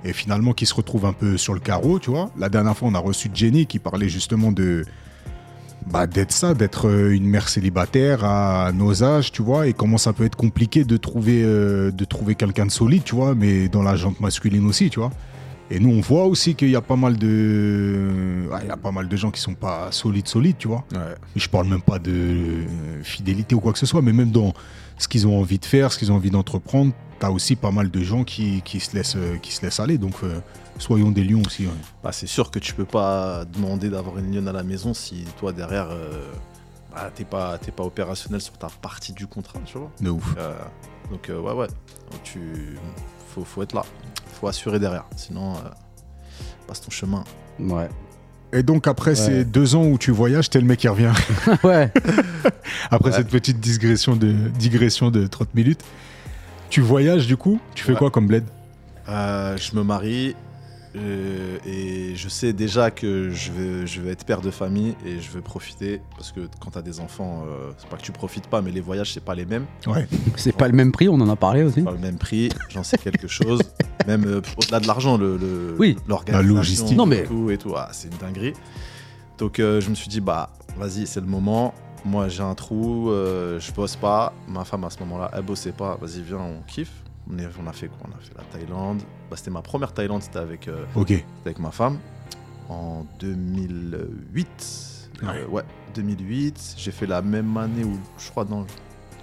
Et 0.05 0.13
finalement, 0.13 0.53
qui 0.53 0.65
se 0.65 0.73
retrouvent 0.73 1.05
un 1.05 1.13
peu 1.13 1.37
sur 1.37 1.53
le 1.53 1.59
carreau, 1.59 1.99
tu 1.99 2.09
vois. 2.11 2.29
La 2.37 2.49
dernière 2.49 2.75
fois, 2.77 2.87
on 2.87 2.95
a 2.95 2.99
reçu 2.99 3.29
Jenny 3.33 3.65
qui 3.65 3.79
parlait 3.79 4.09
justement 4.09 4.51
de... 4.51 4.85
Bah, 5.91 6.05
d'être 6.05 6.33
ça, 6.33 6.53
d'être 6.53 6.89
euh, 6.89 7.15
une 7.15 7.25
mère 7.25 7.47
célibataire 7.47 8.25
à 8.25 8.71
nos 8.73 9.03
âges, 9.03 9.31
tu 9.31 9.41
vois, 9.41 9.67
et 9.67 9.73
comment 9.73 9.97
ça 9.97 10.11
peut 10.11 10.25
être 10.25 10.35
compliqué 10.35 10.83
de 10.83 10.97
trouver, 10.97 11.43
euh, 11.43 11.91
de 11.91 12.03
trouver 12.03 12.35
quelqu'un 12.35 12.65
de 12.65 12.71
solide, 12.71 13.03
tu 13.05 13.15
vois, 13.15 13.35
mais 13.35 13.69
dans 13.69 13.83
la 13.83 13.95
jante 13.95 14.19
masculine 14.19 14.65
aussi, 14.65 14.89
tu 14.89 14.99
vois. 14.99 15.11
Et 15.71 15.79
nous, 15.79 15.89
on 15.89 16.01
voit 16.01 16.25
aussi 16.25 16.55
qu'il 16.55 16.69
y 16.69 16.75
a 16.75 16.81
pas 16.81 16.95
mal 16.97 17.17
de, 17.17 18.49
ah, 18.53 18.59
il 18.63 18.67
y 18.67 18.71
a 18.71 18.77
pas 18.77 18.91
mal 18.91 19.07
de 19.07 19.15
gens 19.15 19.31
qui 19.31 19.39
sont 19.39 19.53
pas 19.53 19.87
solides, 19.91 20.27
solides, 20.27 20.57
tu 20.57 20.67
vois. 20.67 20.83
Ouais. 20.91 21.15
Je 21.35 21.47
parle 21.47 21.67
même 21.67 21.81
pas 21.81 21.99
de 21.99 22.11
euh, 22.11 23.03
fidélité 23.03 23.55
ou 23.55 23.61
quoi 23.61 23.71
que 23.71 23.79
ce 23.79 23.85
soit, 23.85 24.01
mais 24.01 24.13
même 24.13 24.31
dans 24.31 24.53
ce 24.97 25.07
qu'ils 25.07 25.25
ont 25.25 25.39
envie 25.39 25.59
de 25.59 25.65
faire, 25.65 25.93
ce 25.93 25.99
qu'ils 25.99 26.11
ont 26.11 26.15
envie 26.15 26.31
d'entreprendre, 26.31 26.91
t'as 27.19 27.29
aussi 27.29 27.55
pas 27.55 27.71
mal 27.71 27.89
de 27.89 28.01
gens 28.01 28.23
qui, 28.23 28.61
qui 28.63 28.79
se 28.81 28.95
laissent, 28.95 29.17
qui 29.41 29.53
se 29.53 29.61
laissent 29.61 29.79
aller. 29.79 29.97
Donc, 29.97 30.15
euh, 30.23 30.39
soyons 30.77 31.11
des 31.11 31.23
lions 31.23 31.41
aussi. 31.45 31.65
ouais. 31.65 31.71
Bah, 32.03 32.11
c'est 32.11 32.27
sûr 32.27 32.51
que 32.51 32.59
tu 32.59 32.73
peux 32.73 32.85
pas 32.85 33.45
demander 33.45 33.89
d'avoir 33.89 34.17
une 34.17 34.33
lionne 34.33 34.47
à 34.47 34.53
la 34.53 34.63
maison 34.63 34.93
si 34.93 35.25
toi 35.39 35.51
derrière 35.53 35.87
euh, 35.91 36.27
bah, 36.93 37.09
t'es 37.13 37.25
pas 37.25 37.57
t'es 37.57 37.71
pas 37.71 37.83
opérationnel 37.83 38.41
sur 38.41 38.53
ta 38.57 38.67
partie 38.81 39.13
du 39.13 39.27
contrat, 39.27 39.59
tu 39.65 39.77
vois. 39.77 39.91
De 40.01 40.09
ouf. 40.09 40.35
Euh, 40.37 40.53
donc 41.11 41.29
euh, 41.29 41.39
ouais 41.39 41.53
ouais, 41.53 41.67
Donc, 42.11 42.23
tu 42.23 42.39
faut, 43.29 43.43
faut 43.43 43.63
être 43.63 43.73
là, 43.73 43.83
faut 44.39 44.47
assurer 44.47 44.79
derrière, 44.79 45.05
sinon 45.15 45.53
euh, 45.53 45.59
passe 46.67 46.81
ton 46.81 46.89
chemin. 46.91 47.23
Ouais. 47.59 47.89
Et 48.53 48.63
donc, 48.63 48.87
après 48.87 49.13
ces 49.13 49.43
deux 49.43 49.75
ans 49.75 49.83
où 49.85 49.97
tu 49.97 50.11
voyages, 50.11 50.49
t'es 50.49 50.59
le 50.61 50.65
mec 50.65 50.79
qui 50.79 50.87
revient. 50.87 51.11
ouais. 51.65 51.91
Après 52.91 53.09
Ouais. 53.11 53.17
cette 53.17 53.27
petite 53.27 53.59
digression 53.59 54.15
de, 54.15 54.31
digression 54.31 55.11
de 55.11 55.27
30 55.27 55.53
minutes. 55.53 55.81
Tu 56.69 56.79
voyages 56.79 57.27
du 57.27 57.35
coup? 57.35 57.59
Tu 57.75 57.83
fais 57.83 57.91
Ouais. 57.91 57.97
quoi 57.97 58.09
comme 58.09 58.25
bled? 58.27 58.45
Euh, 59.09 59.57
je 59.57 59.75
me 59.75 59.83
marie 59.83 60.33
euh, 60.97 61.57
et 61.65 62.15
je 62.15 62.27
sais 62.29 62.53
déjà 62.53 62.91
que 62.91 63.29
je 63.29 63.51
vais, 63.51 63.87
je 63.87 64.01
vais 64.01 64.11
être 64.11 64.25
père 64.25 64.41
de 64.41 64.51
famille 64.51 64.95
et 65.05 65.19
je 65.19 65.31
vais 65.31 65.41
profiter 65.41 66.01
parce 66.15 66.31
que 66.31 66.41
quand 66.59 66.71
t'as 66.71 66.81
des 66.81 66.99
enfants, 66.99 67.43
euh, 67.47 67.71
c'est 67.77 67.87
pas 67.89 67.97
que 67.97 68.01
tu 68.01 68.11
profites 68.11 68.47
pas, 68.47 68.61
mais 68.61 68.71
les 68.71 68.81
voyages 68.81 69.13
c'est 69.13 69.23
pas 69.23 69.35
les 69.35 69.45
mêmes, 69.45 69.65
Ouais. 69.85 70.07
C'est 70.35 70.55
pas 70.55 70.67
le 70.67 70.73
même 70.73 70.91
prix, 70.91 71.07
on 71.09 71.15
en 71.21 71.29
a 71.29 71.35
parlé 71.35 71.63
aussi. 71.63 71.81
pas 71.81 71.91
le 71.91 71.97
même 71.97 72.17
prix. 72.17 72.49
J'en 72.69 72.83
sais 72.83 72.97
quelque 72.97 73.27
chose, 73.27 73.61
même 74.07 74.25
euh, 74.25 74.41
au-delà 74.57 74.79
de 74.79 74.87
l'argent, 74.87 75.17
le, 75.17 75.37
le- 75.37 75.75
Oui. 75.79 75.97
La 76.27 76.41
logistique. 76.41 76.97
Non, 76.97 77.05
mais- 77.05 77.19
et 77.19 77.23
tout 77.25 77.49
et 77.51 77.57
tout, 77.57 77.73
ah, 77.75 77.89
c'est 77.91 78.07
une 78.11 78.17
dinguerie. 78.17 78.53
Donc 79.37 79.59
euh, 79.59 79.79
je 79.81 79.89
me 79.89 79.95
suis 79.95 80.07
dit 80.09 80.19
bah 80.21 80.49
vas-y 80.77 81.05
c'est 81.05 81.21
le 81.21 81.27
moment. 81.27 81.73
Moi 82.05 82.27
j'ai 82.29 82.41
un 82.43 82.55
trou, 82.55 83.11
euh, 83.11 83.59
je 83.59 83.71
bosse 83.71 83.95
pas. 83.95 84.33
Ma 84.47 84.63
femme 84.63 84.83
à 84.83 84.89
ce 84.89 84.99
moment-là 84.99 85.29
elle 85.33 85.43
bossait 85.43 85.71
pas. 85.73 85.97
Vas-y 86.01 86.21
viens 86.21 86.37
on 86.39 86.61
kiffe. 86.65 86.91
On, 87.31 87.37
est- 87.37 87.47
on 87.63 87.67
a 87.67 87.73
fait 87.73 87.87
quoi? 87.87 87.97
On 88.05 88.17
a 88.17 88.19
fait 88.21 88.33
la 88.37 88.43
Thaïlande. 88.45 89.01
Bah, 89.29 89.35
c'était 89.37 89.51
ma 89.51 89.61
première 89.61 89.93
Thaïlande, 89.93 90.21
c'était 90.23 90.39
avec 90.39 90.67
euh, 90.67 90.85
avec 91.45 91.59
ma 91.59 91.71
femme 91.71 91.99
en 92.69 93.05
2008. 93.19 94.47
Ouais. 95.23 95.27
Euh, 95.29 95.47
ouais, 95.47 95.63
2008. 95.95 96.75
J'ai 96.77 96.91
fait 96.91 97.05
la 97.07 97.21
même 97.21 97.55
année 97.57 97.83
où, 97.83 97.97
je 98.17 98.29
crois, 98.29 98.45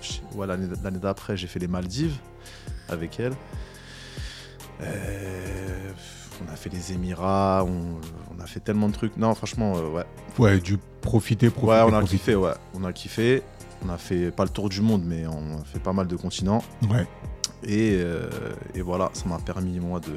je- 0.03 0.37
ouais, 0.37 0.47
l'année 0.47 0.67
l'année 0.83 0.99
d'après, 0.99 1.37
j'ai 1.37 1.47
fait 1.47 1.59
les 1.61 1.69
Maldives 1.69 2.17
avec 2.89 3.19
elle. 3.21 3.33
Euh, 4.83 5.91
on 6.47 6.53
a 6.53 6.57
fait 6.57 6.69
les 6.71 6.93
Émirats, 6.93 7.65
on, 7.67 8.01
on 8.37 8.41
a 8.43 8.47
fait 8.47 8.61
tellement 8.61 8.89
de 8.89 8.95
trucs. 8.95 9.17
Non, 9.17 9.35
franchement, 9.35 9.75
euh, 9.77 9.89
ouais. 9.91 10.05
Ouais, 10.39 10.59
du 10.59 10.79
profiter, 11.01 11.49
profiter. 11.51 11.73
Ouais, 11.73 11.83
on 11.83 11.89
a 11.95 11.99
profiter. 11.99 12.19
kiffé, 12.19 12.35
ouais. 12.35 12.53
On 12.75 12.85
a 12.85 12.93
kiffé. 12.93 13.43
On 13.87 13.89
a 13.91 13.99
fait 13.99 14.31
pas 14.31 14.45
le 14.45 14.49
tour 14.51 14.69
du 14.69 14.81
monde, 14.81 15.03
mais 15.05 15.27
on 15.27 15.61
a 15.61 15.65
fait 15.65 15.79
pas 15.79 15.93
mal 15.93 16.07
de 16.07 16.17
continents. 16.17 16.63
Ouais. 16.91 17.07
Et, 17.67 17.97
euh, 18.01 18.29
et 18.75 18.83
voilà, 18.83 19.11
ça 19.13 19.27
m'a 19.29 19.39
permis, 19.39 19.79
moi, 19.81 20.01
de. 20.01 20.13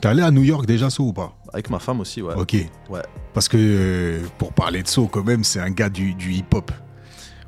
T'es 0.00 0.08
allé 0.08 0.22
à 0.22 0.30
New 0.30 0.42
York 0.42 0.64
déjà, 0.66 0.88
So 0.88 1.04
ou 1.08 1.12
pas? 1.12 1.32
Avec 1.52 1.68
ma 1.68 1.78
femme 1.78 2.00
aussi, 2.00 2.22
ouais. 2.22 2.34
Ok. 2.34 2.56
Ouais. 2.88 3.02
Parce 3.34 3.48
que 3.48 3.56
euh, 3.58 4.20
pour 4.38 4.52
parler 4.52 4.82
de 4.82 4.88
So, 4.88 5.06
quand 5.08 5.24
même, 5.24 5.44
c'est 5.44 5.60
un 5.60 5.70
gars 5.70 5.90
du, 5.90 6.14
du 6.14 6.32
hip-hop. 6.32 6.70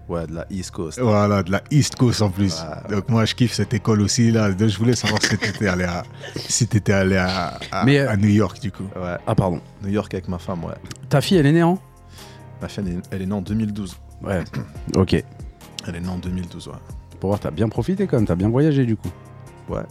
Ouais, 0.09 0.27
de 0.27 0.35
la 0.35 0.47
East 0.51 0.73
Coast. 0.73 1.01
Voilà, 1.01 1.43
de 1.43 1.51
la 1.53 1.63
East 1.71 1.95
Coast 1.97 2.21
en 2.21 2.29
plus. 2.29 2.61
Ouais. 2.61 2.97
Donc 2.97 3.09
moi, 3.09 3.25
je 3.25 3.35
kiffe 3.35 3.55
cette 3.55 3.73
école 3.73 4.03
aussi. 4.03 4.31
Là. 4.33 4.51
Donc, 4.51 4.69
je 4.69 4.77
voulais 4.77 4.97
savoir 4.97 5.23
si 5.23 5.39
t'étais 5.39 5.69
allé, 5.69 5.85
à, 5.85 6.03
si 6.37 6.67
t'étais 6.67 6.93
allé 6.93 7.17
à, 7.17 7.59
à, 7.71 7.85
Mais, 7.87 8.01
euh, 8.01 8.11
à 8.11 8.17
New 8.17 8.29
York, 8.29 8.61
du 8.61 8.71
coup. 8.71 8.85
Ouais, 8.97 9.17
Ah, 9.27 9.35
pardon. 9.35 9.61
New 9.83 9.91
York 9.91 10.13
avec 10.13 10.29
ma 10.29 10.39
femme, 10.39 10.65
ouais. 10.65 10.75
Ta 11.09 11.21
fille, 11.23 11.39
elle 11.39 11.47
est 11.47 11.53
née 11.53 11.63
en? 11.63 11.79
Ma 12.61 12.69
fille, 12.69 12.85
elle 12.87 12.93
est, 12.95 13.01
elle 13.13 13.23
est 13.23 13.27
née 13.27 13.33
en 13.35 13.41
2012. 13.41 13.97
Ouais. 14.23 14.45
Ok. 14.97 15.15
Elle 15.87 15.97
est 15.97 16.01
née 16.01 16.09
en 16.09 16.19
2012, 16.19 16.69
ouais. 16.69 16.75
Pour 17.23 17.29
voir, 17.29 17.39
t'as 17.39 17.53
bien 17.53 17.69
profité 17.69 18.09
quand 18.09 18.17
même, 18.17 18.27
t'as 18.27 18.35
bien 18.35 18.49
voyagé 18.49 18.85
du 18.85 18.97
coup. 18.97 19.09
Ouais. 19.69 19.85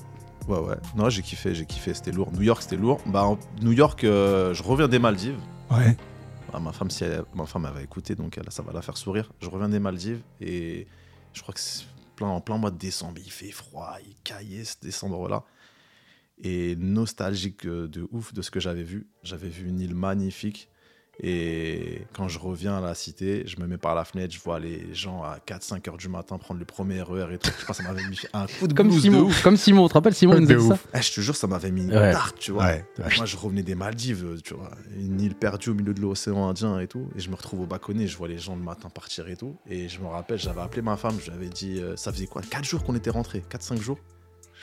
Ouais, 0.49 0.59
ouais. 0.59 0.75
Non, 0.97 1.07
j'ai 1.09 1.21
kiffé, 1.21 1.55
j'ai 1.55 1.65
kiffé, 1.65 1.93
c'était 1.93 2.11
lourd. 2.11 2.29
New 2.33 2.41
York, 2.41 2.61
c'était 2.61 2.75
lourd. 2.75 2.99
Bah, 3.05 3.23
en- 3.23 3.39
New 3.61 3.71
York, 3.71 4.03
euh, 4.03 4.53
je 4.53 4.61
reviens 4.61 4.89
des 4.89 4.99
Maldives. 4.99 5.39
Ouais. 5.71 5.95
Ah, 6.51 6.59
ma 6.59 6.73
femme, 6.73 6.89
si 6.91 7.05
elle- 7.05 7.23
ma 7.33 7.45
femme 7.45 7.65
elle 7.69 7.73
va 7.73 7.81
écouter, 7.83 8.15
donc 8.15 8.37
elle- 8.37 8.51
ça 8.51 8.63
va 8.63 8.73
la 8.73 8.81
faire 8.81 8.97
sourire. 8.97 9.31
Je 9.39 9.47
reviens 9.49 9.69
des 9.69 9.79
Maldives 9.79 10.19
et 10.41 10.87
je 11.31 11.41
crois 11.41 11.53
que 11.53 11.61
c'est 11.61 11.85
plein, 12.17 12.27
en 12.27 12.41
plein 12.41 12.57
mois 12.57 12.69
de 12.69 12.77
décembre. 12.77 13.21
Il 13.23 13.31
fait 13.31 13.51
froid, 13.51 13.95
il 14.05 14.13
caillait 14.25 14.65
ce 14.65 14.75
décembre-là. 14.81 15.45
Et 16.43 16.75
nostalgique 16.75 17.65
euh, 17.65 17.87
de 17.87 18.09
ouf 18.11 18.33
de 18.33 18.41
ce 18.41 18.51
que 18.51 18.59
j'avais 18.59 18.83
vu. 18.83 19.07
J'avais 19.23 19.47
vu 19.47 19.69
une 19.69 19.79
île 19.79 19.95
magnifique. 19.95 20.67
Et 21.19 22.01
quand 22.13 22.27
je 22.27 22.39
reviens 22.39 22.77
à 22.77 22.81
la 22.81 22.95
cité, 22.95 23.43
je 23.45 23.59
me 23.59 23.67
mets 23.67 23.77
par 23.77 23.93
la 23.95 24.05
fenêtre, 24.05 24.33
je 24.33 24.39
vois 24.39 24.59
les 24.59 24.93
gens 24.93 25.21
à 25.23 25.37
4-5 25.45 25.87
heures 25.89 25.97
du 25.97 26.07
matin 26.09 26.37
prendre 26.37 26.59
le 26.59 26.65
premier 26.65 27.01
RER 27.01 27.27
et 27.33 27.37
tout. 27.37 27.51
Je 27.59 27.65
pense 27.65 27.77
que 27.77 27.83
ça 27.83 27.91
m'avait 27.91 28.07
mis 28.07 28.17
un 28.33 28.47
coup 28.47 28.67
de 28.67 28.73
Comme 28.73 28.89
de 28.89 28.99
Simon, 28.99 29.21
ouf. 29.23 29.43
comme 29.43 29.57
Simon, 29.57 29.83
tu 29.83 29.89
te 29.89 29.93
rappelles 29.95 30.15
Simon 30.15 30.35
il 30.37 30.41
nous 30.41 30.47
De 30.47 30.59
ça. 30.59 30.79
Eh, 30.95 31.01
je 31.01 31.11
te 31.13 31.21
jure, 31.21 31.35
ça 31.35 31.45
m'avait 31.47 31.69
mis 31.69 31.83
une 31.83 31.91
Ouais. 31.95 32.11
tarte, 32.11 32.39
tu 32.39 32.51
vois. 32.51 32.65
Ouais. 32.65 32.85
Moi, 33.17 33.25
je 33.25 33.37
revenais 33.37 33.61
des 33.61 33.75
Maldives, 33.75 34.41
tu 34.43 34.53
vois, 34.55 34.71
une 34.97 35.19
île 35.21 35.35
perdue 35.35 35.69
au 35.69 35.73
milieu 35.75 35.93
de 35.93 36.01
l'océan 36.01 36.47
Indien 36.49 36.79
et 36.79 36.87
tout. 36.87 37.09
Et 37.15 37.19
je 37.19 37.29
me 37.29 37.35
retrouve 37.35 37.61
au 37.61 37.65
Baconnet, 37.67 38.07
je 38.07 38.17
vois 38.17 38.27
les 38.27 38.39
gens 38.39 38.55
le 38.55 38.63
matin 38.63 38.89
partir 38.89 39.27
et 39.27 39.35
tout. 39.35 39.57
Et 39.69 39.89
je 39.89 39.99
me 39.99 40.07
rappelle, 40.07 40.39
j'avais 40.39 40.61
appelé 40.61 40.81
ma 40.81 40.97
femme, 40.97 41.17
je 41.19 41.29
lui 41.29 41.37
avais 41.37 41.49
dit, 41.49 41.79
euh, 41.79 41.95
ça 41.97 42.11
faisait 42.11 42.25
quoi? 42.27 42.41
4 42.41 42.63
jours 42.63 42.83
qu'on 42.83 42.95
était 42.95 43.09
rentrés 43.11 43.43
4-5 43.49 43.79
jours? 43.79 43.99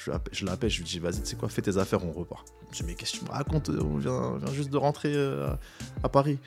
Je 0.08 0.12
l'appelle, 0.12 0.34
je 0.34 0.44
l'appelle, 0.46 0.70
je 0.70 0.78
lui 0.78 0.84
dis, 0.84 0.98
vas-y, 0.98 1.20
tu 1.20 1.26
sais 1.26 1.36
quoi, 1.36 1.48
fais 1.50 1.60
tes 1.62 1.76
affaires, 1.76 2.04
on 2.04 2.12
repart. 2.12 2.46
Je 2.62 2.66
me 2.68 2.72
dis, 2.78 2.84
mais 2.86 2.94
qu'est-ce 2.94 3.12
que 3.12 3.18
tu 3.18 3.24
me 3.24 3.30
racontes 3.30 3.68
On 3.70 3.98
vient, 3.98 4.12
on 4.12 4.36
vient 4.38 4.52
juste 4.54 4.70
de 4.70 4.76
rentrer 4.78 5.12
euh, 5.14 5.48
à 6.02 6.08
Paris. 6.08 6.38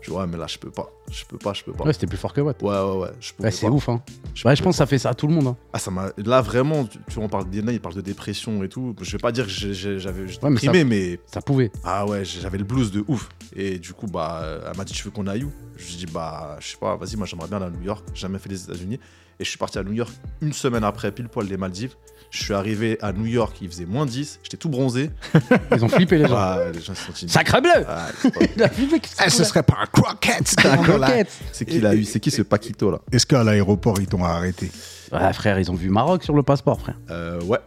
Je 0.00 0.10
dis, 0.10 0.16
ouais, 0.16 0.26
mais 0.26 0.36
là, 0.36 0.46
je 0.48 0.58
peux 0.58 0.70
pas, 0.70 0.88
je 1.10 1.24
peux 1.24 1.38
pas, 1.38 1.52
je 1.52 1.62
peux 1.64 1.72
pas. 1.72 1.84
Ouais, 1.84 1.92
c'était 1.92 2.06
plus 2.08 2.16
fort 2.16 2.32
que 2.32 2.40
Watt. 2.40 2.60
Ouais, 2.62 2.70
ouais, 2.70 2.96
ouais. 2.98 3.08
Je 3.20 3.32
Ouais, 3.40 3.50
c'est 3.52 3.68
ouf, 3.68 3.88
hein. 3.88 4.02
Je 4.34 4.46
Ouais, 4.48 4.54
je 4.56 4.62
pense 4.62 4.74
que 4.74 4.78
ça 4.78 4.86
fait 4.86 4.98
ça 4.98 5.10
à 5.10 5.14
tout 5.14 5.26
le 5.28 5.34
monde. 5.34 5.46
Hein. 5.48 5.56
ah, 5.72 5.78
ça 5.78 5.90
m'a. 5.92 6.10
Là, 6.16 6.40
vraiment, 6.42 6.84
tu, 6.84 6.98
tu 7.08 7.14
vois, 7.14 7.24
on 7.24 7.28
parle 7.28 7.48
d'Iena, 7.50 7.70
il 7.72 7.80
parle 7.80 7.94
de 7.94 8.00
dépression 8.00 8.62
et 8.64 8.68
tout. 8.68 8.94
Je 9.00 9.12
vais 9.12 9.18
pas 9.18 9.30
dire 9.32 9.44
que 9.46 9.50
j'avais 9.50 10.26
j'étais 10.28 10.44
Ouais, 10.44 10.50
mais 10.50 10.56
ça- 10.58 10.72
déprimé, 10.72 10.84
mais 10.84 11.20
Ça 11.26 11.40
pouvait. 11.40 11.70
ah 11.84 12.04
ouais, 12.06 12.24
j'avais 12.24 12.58
le 12.58 12.64
blues 12.64 12.90
de 12.90 13.04
ouf. 13.08 13.28
Et 13.54 13.78
du 13.78 13.92
coup, 13.94 14.06
bah, 14.06 14.42
elle 14.70 14.76
m'a 14.76 14.84
dit, 14.84 14.92
tu 14.92 15.04
veux 15.04 15.10
qu'on 15.10 15.26
aille 15.28 15.44
où? 15.44 15.52
Je 15.76 15.86
lui 15.88 15.96
dit, 15.96 16.06
bah, 16.06 16.56
je 16.60 16.68
sais 16.68 16.76
pas, 16.78 16.96
vas-y, 16.96 17.16
moi 17.16 17.26
j'aimerais 17.26 17.46
bien 17.48 17.56
aller 17.58 17.66
à 17.66 17.70
New 17.70 17.82
York. 17.82 18.04
J'ai 18.14 18.20
jamais 18.22 18.38
fait 18.38 18.48
les 18.48 18.62
États-Unis. 18.64 18.98
Et 19.38 19.44
je 19.44 19.48
suis 19.48 19.58
parti 19.58 19.78
à 19.78 19.82
New 19.84 19.92
York 19.92 20.12
une 20.40 20.52
semaine 20.52 20.84
après, 20.84 21.10
pile 21.12 21.28
poil 21.28 21.46
les 21.46 21.56
Maldives. 21.56 21.94
Je 22.32 22.44
suis 22.44 22.54
arrivé 22.54 22.96
à 23.02 23.12
New 23.12 23.26
York, 23.26 23.58
il 23.60 23.68
faisait 23.68 23.84
moins 23.84 24.06
10, 24.06 24.40
j'étais 24.42 24.56
tout 24.56 24.70
bronzé. 24.70 25.10
Ils 25.76 25.84
ont 25.84 25.88
flippé 25.88 26.16
les 26.16 26.26
gens. 26.26 26.34
Ah, 26.36 26.60
les 26.72 26.80
gens 26.80 26.94
se 26.94 27.04
sont 27.04 27.12
dit, 27.12 27.28
Sacré 27.28 27.60
bleu 27.60 27.70
ah, 27.86 28.08
c'est 28.22 28.32
pas- 28.32 28.40
Il 28.56 28.62
a 28.62 28.68
flippé. 28.70 29.00
qu'est-ce 29.00 29.22
Eh, 29.26 29.28
ce 29.30 29.36
c'est 29.36 29.44
serait 29.44 29.62
pas 29.62 29.76
un 29.82 29.86
croquette 29.86 30.54
Un. 30.64 31.24
C'est 31.52 31.66
qui 31.66 31.78
l'a 31.78 31.94
eu 31.94 32.04
C'est 32.04 32.20
qui 32.20 32.30
ce 32.30 32.40
Paquito 32.40 32.90
là? 32.90 33.00
Est-ce 33.12 33.26
qu'à 33.26 33.44
l'aéroport, 33.44 34.00
ils 34.00 34.06
t'ont 34.06 34.24
arrêté? 34.24 34.72
Ouais, 35.12 35.30
frère, 35.34 35.58
ils 35.60 35.70
ont 35.70 35.74
vu 35.74 35.90
Maroc 35.90 36.24
sur 36.24 36.34
le 36.34 36.42
passeport, 36.42 36.80
frère. 36.80 36.96
Euh, 37.10 37.38
Ouais. 37.42 37.58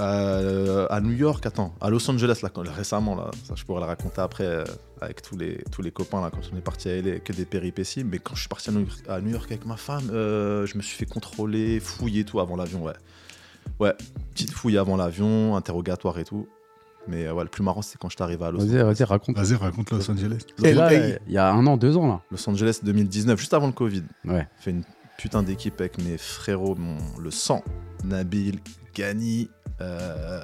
Euh, 0.00 0.86
à 0.90 1.00
New 1.00 1.12
York, 1.12 1.46
attends, 1.46 1.72
à 1.80 1.88
Los 1.88 2.10
Angeles 2.10 2.40
là, 2.42 2.48
quand- 2.52 2.64
récemment 2.68 3.14
là, 3.14 3.30
ça 3.46 3.54
je 3.56 3.62
pourrais 3.64 3.80
le 3.80 3.86
raconter 3.86 4.20
après 4.22 4.44
euh, 4.44 4.64
avec 5.00 5.22
tous 5.22 5.36
les 5.36 5.58
tous 5.70 5.82
les 5.82 5.92
copains 5.92 6.20
là 6.20 6.30
quand 6.32 6.40
on 6.52 6.56
est 6.56 6.60
parti 6.62 6.88
à 6.88 6.96
LA, 7.00 7.20
que 7.20 7.32
des 7.32 7.44
péripéties. 7.44 8.02
Mais 8.02 8.18
quand 8.18 8.34
je 8.34 8.40
suis 8.40 8.48
parti 8.48 8.70
à 8.70 8.72
New 8.72 8.80
York, 8.80 8.98
à 9.08 9.20
New 9.20 9.30
York 9.30 9.46
avec 9.52 9.64
ma 9.66 9.76
femme, 9.76 10.08
euh, 10.12 10.66
je 10.66 10.76
me 10.76 10.82
suis 10.82 10.96
fait 10.96 11.06
contrôler, 11.06 11.78
fouiller 11.78 12.22
et 12.22 12.24
tout 12.24 12.40
avant 12.40 12.56
l'avion, 12.56 12.82
ouais. 12.82 12.92
Ouais, 13.80 13.94
petite 14.32 14.52
fouille 14.52 14.78
avant 14.78 14.96
l'avion, 14.96 15.56
interrogatoire 15.56 16.18
et 16.18 16.24
tout. 16.24 16.48
Mais 17.06 17.26
euh, 17.26 17.34
ouais, 17.34 17.44
le 17.44 17.50
plus 17.50 17.62
marrant 17.62 17.82
c'est 17.82 17.98
quand 17.98 18.08
je 18.08 18.16
suis 18.16 18.22
arrivé 18.22 18.44
à 18.44 18.50
Los 18.50 18.62
Angeles. 18.62 18.82
vas-y, 18.82 19.04
raconte. 19.04 19.36
Vas-y, 19.36 19.54
raconte 19.56 19.90
Los 19.90 20.10
Angeles. 20.10 20.40
Et 20.62 20.72
là, 20.72 20.92
il 21.26 21.32
y 21.32 21.38
a 21.38 21.52
un 21.52 21.66
an, 21.66 21.76
deux 21.76 21.96
ans, 21.96 22.06
là. 22.06 22.22
Los 22.30 22.48
Angeles 22.48 22.80
2019, 22.82 23.38
juste 23.38 23.52
avant 23.54 23.66
le 23.66 23.72
Covid. 23.72 24.04
Ouais. 24.24 24.48
fait 24.58 24.70
une 24.70 24.84
putain 25.18 25.42
d'équipe 25.42 25.80
avec 25.80 25.98
mes 25.98 26.18
frérots, 26.18 26.74
mon, 26.76 26.96
le 27.18 27.30
sang, 27.30 27.62
Nabil, 28.04 28.58
Gani, 28.94 29.50
euh, 29.80 30.40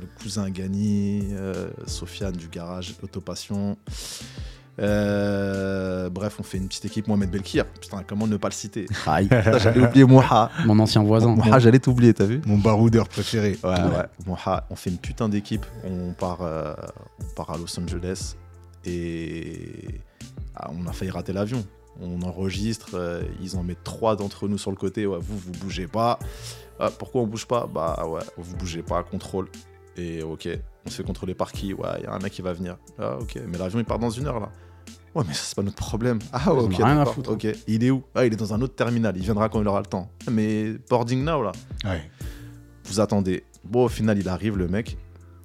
le 0.00 0.06
cousin 0.20 0.50
Gani, 0.50 1.28
euh, 1.32 1.68
Sofiane 1.86 2.32
du 2.32 2.48
garage 2.48 2.94
Autopassion. 3.02 3.76
Euh, 4.78 6.08
bref, 6.08 6.36
on 6.40 6.42
fait 6.42 6.58
une 6.58 6.68
petite 6.68 6.84
équipe, 6.86 7.08
Mohamed 7.08 7.30
Belkir. 7.30 7.66
Putain, 7.66 8.02
comment 8.06 8.26
ne 8.26 8.36
pas 8.36 8.48
le 8.48 8.54
citer 8.54 8.86
Aïe, 9.06 9.28
Putain, 9.28 9.58
J'allais 9.58 9.80
oublier 9.86 10.04
Moha. 10.04 10.50
mon 10.64 10.78
ancien 10.78 11.02
voisin. 11.02 11.34
Moha, 11.34 11.58
j'allais 11.58 11.78
t'oublier, 11.78 12.14
t'as 12.14 12.24
vu 12.24 12.40
mon 12.46 12.58
baroudeur 12.58 13.08
préféré. 13.08 13.58
Ouais, 13.62 13.70
ouais. 13.70 14.06
Moha, 14.26 14.66
on 14.70 14.76
fait 14.76 14.90
une 14.90 14.98
putain 14.98 15.28
d'équipe. 15.28 15.66
On 15.84 16.12
part, 16.12 16.38
euh, 16.42 16.74
on 17.20 17.34
part 17.34 17.50
à 17.50 17.58
Los 17.58 17.78
Angeles 17.78 18.34
et 18.84 20.00
ah, 20.56 20.70
on 20.72 20.86
a 20.86 20.92
failli 20.92 21.10
rater 21.10 21.32
l'avion. 21.32 21.64
On 22.00 22.22
enregistre, 22.22 22.90
euh, 22.94 23.22
ils 23.42 23.56
en 23.56 23.62
mettent 23.62 23.84
trois 23.84 24.16
d'entre 24.16 24.48
nous 24.48 24.56
sur 24.58 24.70
le 24.70 24.76
côté. 24.76 25.06
Ouais, 25.06 25.18
vous, 25.20 25.36
vous 25.36 25.52
bougez 25.60 25.86
pas. 25.86 26.18
Ah, 26.80 26.88
pourquoi 26.90 27.20
on 27.22 27.26
bouge 27.26 27.46
pas? 27.46 27.68
Bah 27.72 28.04
ouais, 28.08 28.22
vous 28.38 28.56
bougez 28.56 28.82
pas, 28.82 29.02
contrôle. 29.02 29.48
Et 29.96 30.22
ok, 30.22 30.48
on 30.86 30.90
se 30.90 30.96
fait 30.96 31.02
contrôler 31.02 31.34
par 31.34 31.52
qui? 31.52 31.74
Ouais, 31.74 31.88
il 31.98 32.04
y 32.04 32.06
a 32.06 32.12
un 32.12 32.18
mec 32.18 32.32
qui 32.32 32.42
va 32.42 32.52
venir. 32.52 32.76
Ah 32.98 33.18
ok, 33.20 33.38
mais 33.46 33.58
l'avion 33.58 33.78
il 33.78 33.84
part 33.84 33.98
dans 33.98 34.10
une 34.10 34.26
heure 34.26 34.40
là. 34.40 34.50
Ouais, 35.14 35.24
mais 35.28 35.34
ça 35.34 35.42
c'est 35.44 35.54
pas 35.56 35.62
notre 35.62 35.76
problème. 35.76 36.18
Ah 36.32 36.52
ouais, 36.54 36.62
ok, 36.62 36.74
rien 36.76 36.98
à 36.98 37.04
foutre. 37.04 37.32
ok. 37.32 37.46
Il 37.66 37.84
est 37.84 37.90
où? 37.90 38.02
Ah, 38.14 38.24
il 38.24 38.32
est 38.32 38.36
dans 38.36 38.54
un 38.54 38.60
autre 38.62 38.74
terminal. 38.74 39.14
Il 39.16 39.22
viendra 39.22 39.48
quand 39.50 39.60
il 39.60 39.68
aura 39.68 39.80
le 39.80 39.86
temps. 39.86 40.10
Mais 40.30 40.72
boarding 40.88 41.22
now 41.22 41.42
là 41.42 41.52
Ouais. 41.84 42.10
vous 42.84 43.00
attendez. 43.00 43.44
Bon, 43.64 43.84
au 43.84 43.88
final, 43.88 44.18
il 44.18 44.28
arrive, 44.28 44.56
le 44.56 44.68
mec. 44.68 44.96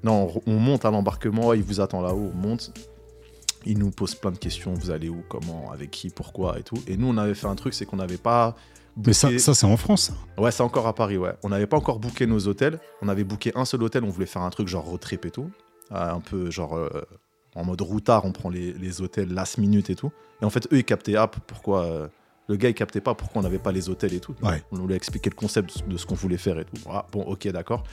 Non, 0.04 0.32
on, 0.46 0.54
on 0.54 0.58
monte 0.60 0.86
à 0.86 0.92
l'embarquement, 0.92 1.54
il 1.54 1.64
vous 1.64 1.82
attend 1.82 2.02
là-haut, 2.02 2.32
on 2.34 2.38
monte. 2.38 2.72
Il 3.66 3.78
nous 3.80 3.92
pose 3.92 4.16
plein 4.16 4.32
de 4.32 4.38
questions, 4.38 4.74
vous 4.74 4.90
allez 4.92 5.10
où, 5.10 5.22
comment, 5.28 5.70
avec 5.74 5.92
qui, 5.92 6.10
pourquoi? 6.10 6.58
Et 6.60 6.64
tout. 6.64 6.82
Et 6.88 6.96
nous, 6.96 7.08
on 7.08 7.18
avait 7.18 7.34
fait 7.36 7.48
un 7.48 7.56
truc, 7.56 7.74
c'est 7.74 7.86
qu'on 7.86 7.98
n'avait 7.98 8.18
pas... 8.18 8.56
Mais 9.06 9.14
ça, 9.14 9.38
ça 9.38 9.54
c'est 9.54 9.66
en 9.66 9.78
France. 9.78 10.12
Ouais, 10.38 10.52
c'est 10.52 10.64
encore 10.64 10.88
à 10.88 10.94
Paris, 10.94 11.18
ouais. 11.18 11.34
On 11.44 11.50
n'avait 11.50 11.68
pas 11.68 11.78
encore 11.78 12.00
booké 12.00 12.26
nos 12.26 12.48
hôtels. 12.48 12.80
On 13.02 13.08
avait 13.08 13.24
booké 13.24 13.52
un 13.56 13.66
seul 13.66 13.84
hôtel, 13.84 14.04
on 14.04 14.10
voulait 14.10 14.26
faire 14.26 14.42
un 14.42 14.50
truc 14.50 14.68
genre 14.68 14.86
road 14.86 15.00
trip 15.00 15.26
et 15.26 15.32
tout. 15.32 15.52
Euh, 15.92 16.12
un 16.12 16.20
peu 16.20 16.50
genre 16.50 16.76
euh, 16.76 16.90
en 17.56 17.64
mode 17.64 17.82
routard, 17.82 18.26
on 18.26 18.32
prend 18.32 18.50
les, 18.50 18.74
les 18.74 19.02
hôtels 19.02 19.34
last 19.34 19.58
minute 19.58 19.90
et 19.90 19.96
tout. 19.96 20.12
Et 20.42 20.46
en 20.46 20.50
fait, 20.50 20.66
eux, 20.74 20.78
ils 20.78 20.84
captaient, 20.84 21.16
ah, 21.16 21.28
pourquoi... 21.28 21.84
euh, 21.84 22.08
le 22.50 22.56
gars, 22.56 22.70
il 22.70 22.74
captait 22.74 23.02
pas 23.02 23.14
pourquoi 23.14 23.42
on 23.42 23.44
n'avait 23.44 23.60
pas 23.60 23.74
les 23.74 23.90
hôtels 23.90 24.14
et 24.14 24.22
tout. 24.22 24.34
Ouais. 24.42 24.64
On 24.72 24.86
lui 24.86 24.94
a 24.94 24.96
expliqué 24.96 25.30
le 25.30 25.36
concept 25.36 25.86
de 25.88 25.98
ce 25.98 26.06
qu'on 26.06 26.16
voulait 26.16 26.38
faire 26.38 26.58
et 26.58 26.64
tout. 26.66 26.78
Ah, 26.90 27.06
bon, 27.12 27.22
ok, 27.24 27.46
d'accord. 27.50 27.84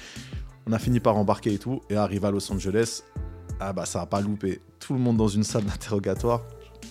On 0.67 0.73
a 0.73 0.79
fini 0.79 1.01
par 1.01 1.17
embarquer 1.17 1.53
et 1.55 1.59
tout. 1.59 1.83
Et 1.91 1.97
arrivé 1.97 2.27
à 2.27 2.31
Los 2.31 2.53
Angeles, 2.53 3.03
ah 3.59 3.73
bah 3.73 3.85
ça 3.85 4.01
a 4.03 4.07
pas 4.07 4.21
loupé. 4.21 4.61
Tout 4.79 4.95
le 4.95 5.01
monde 5.01 5.17
dans 5.17 5.27
une 5.29 5.43
salle 5.43 5.65
d'interrogatoire. 5.65 6.43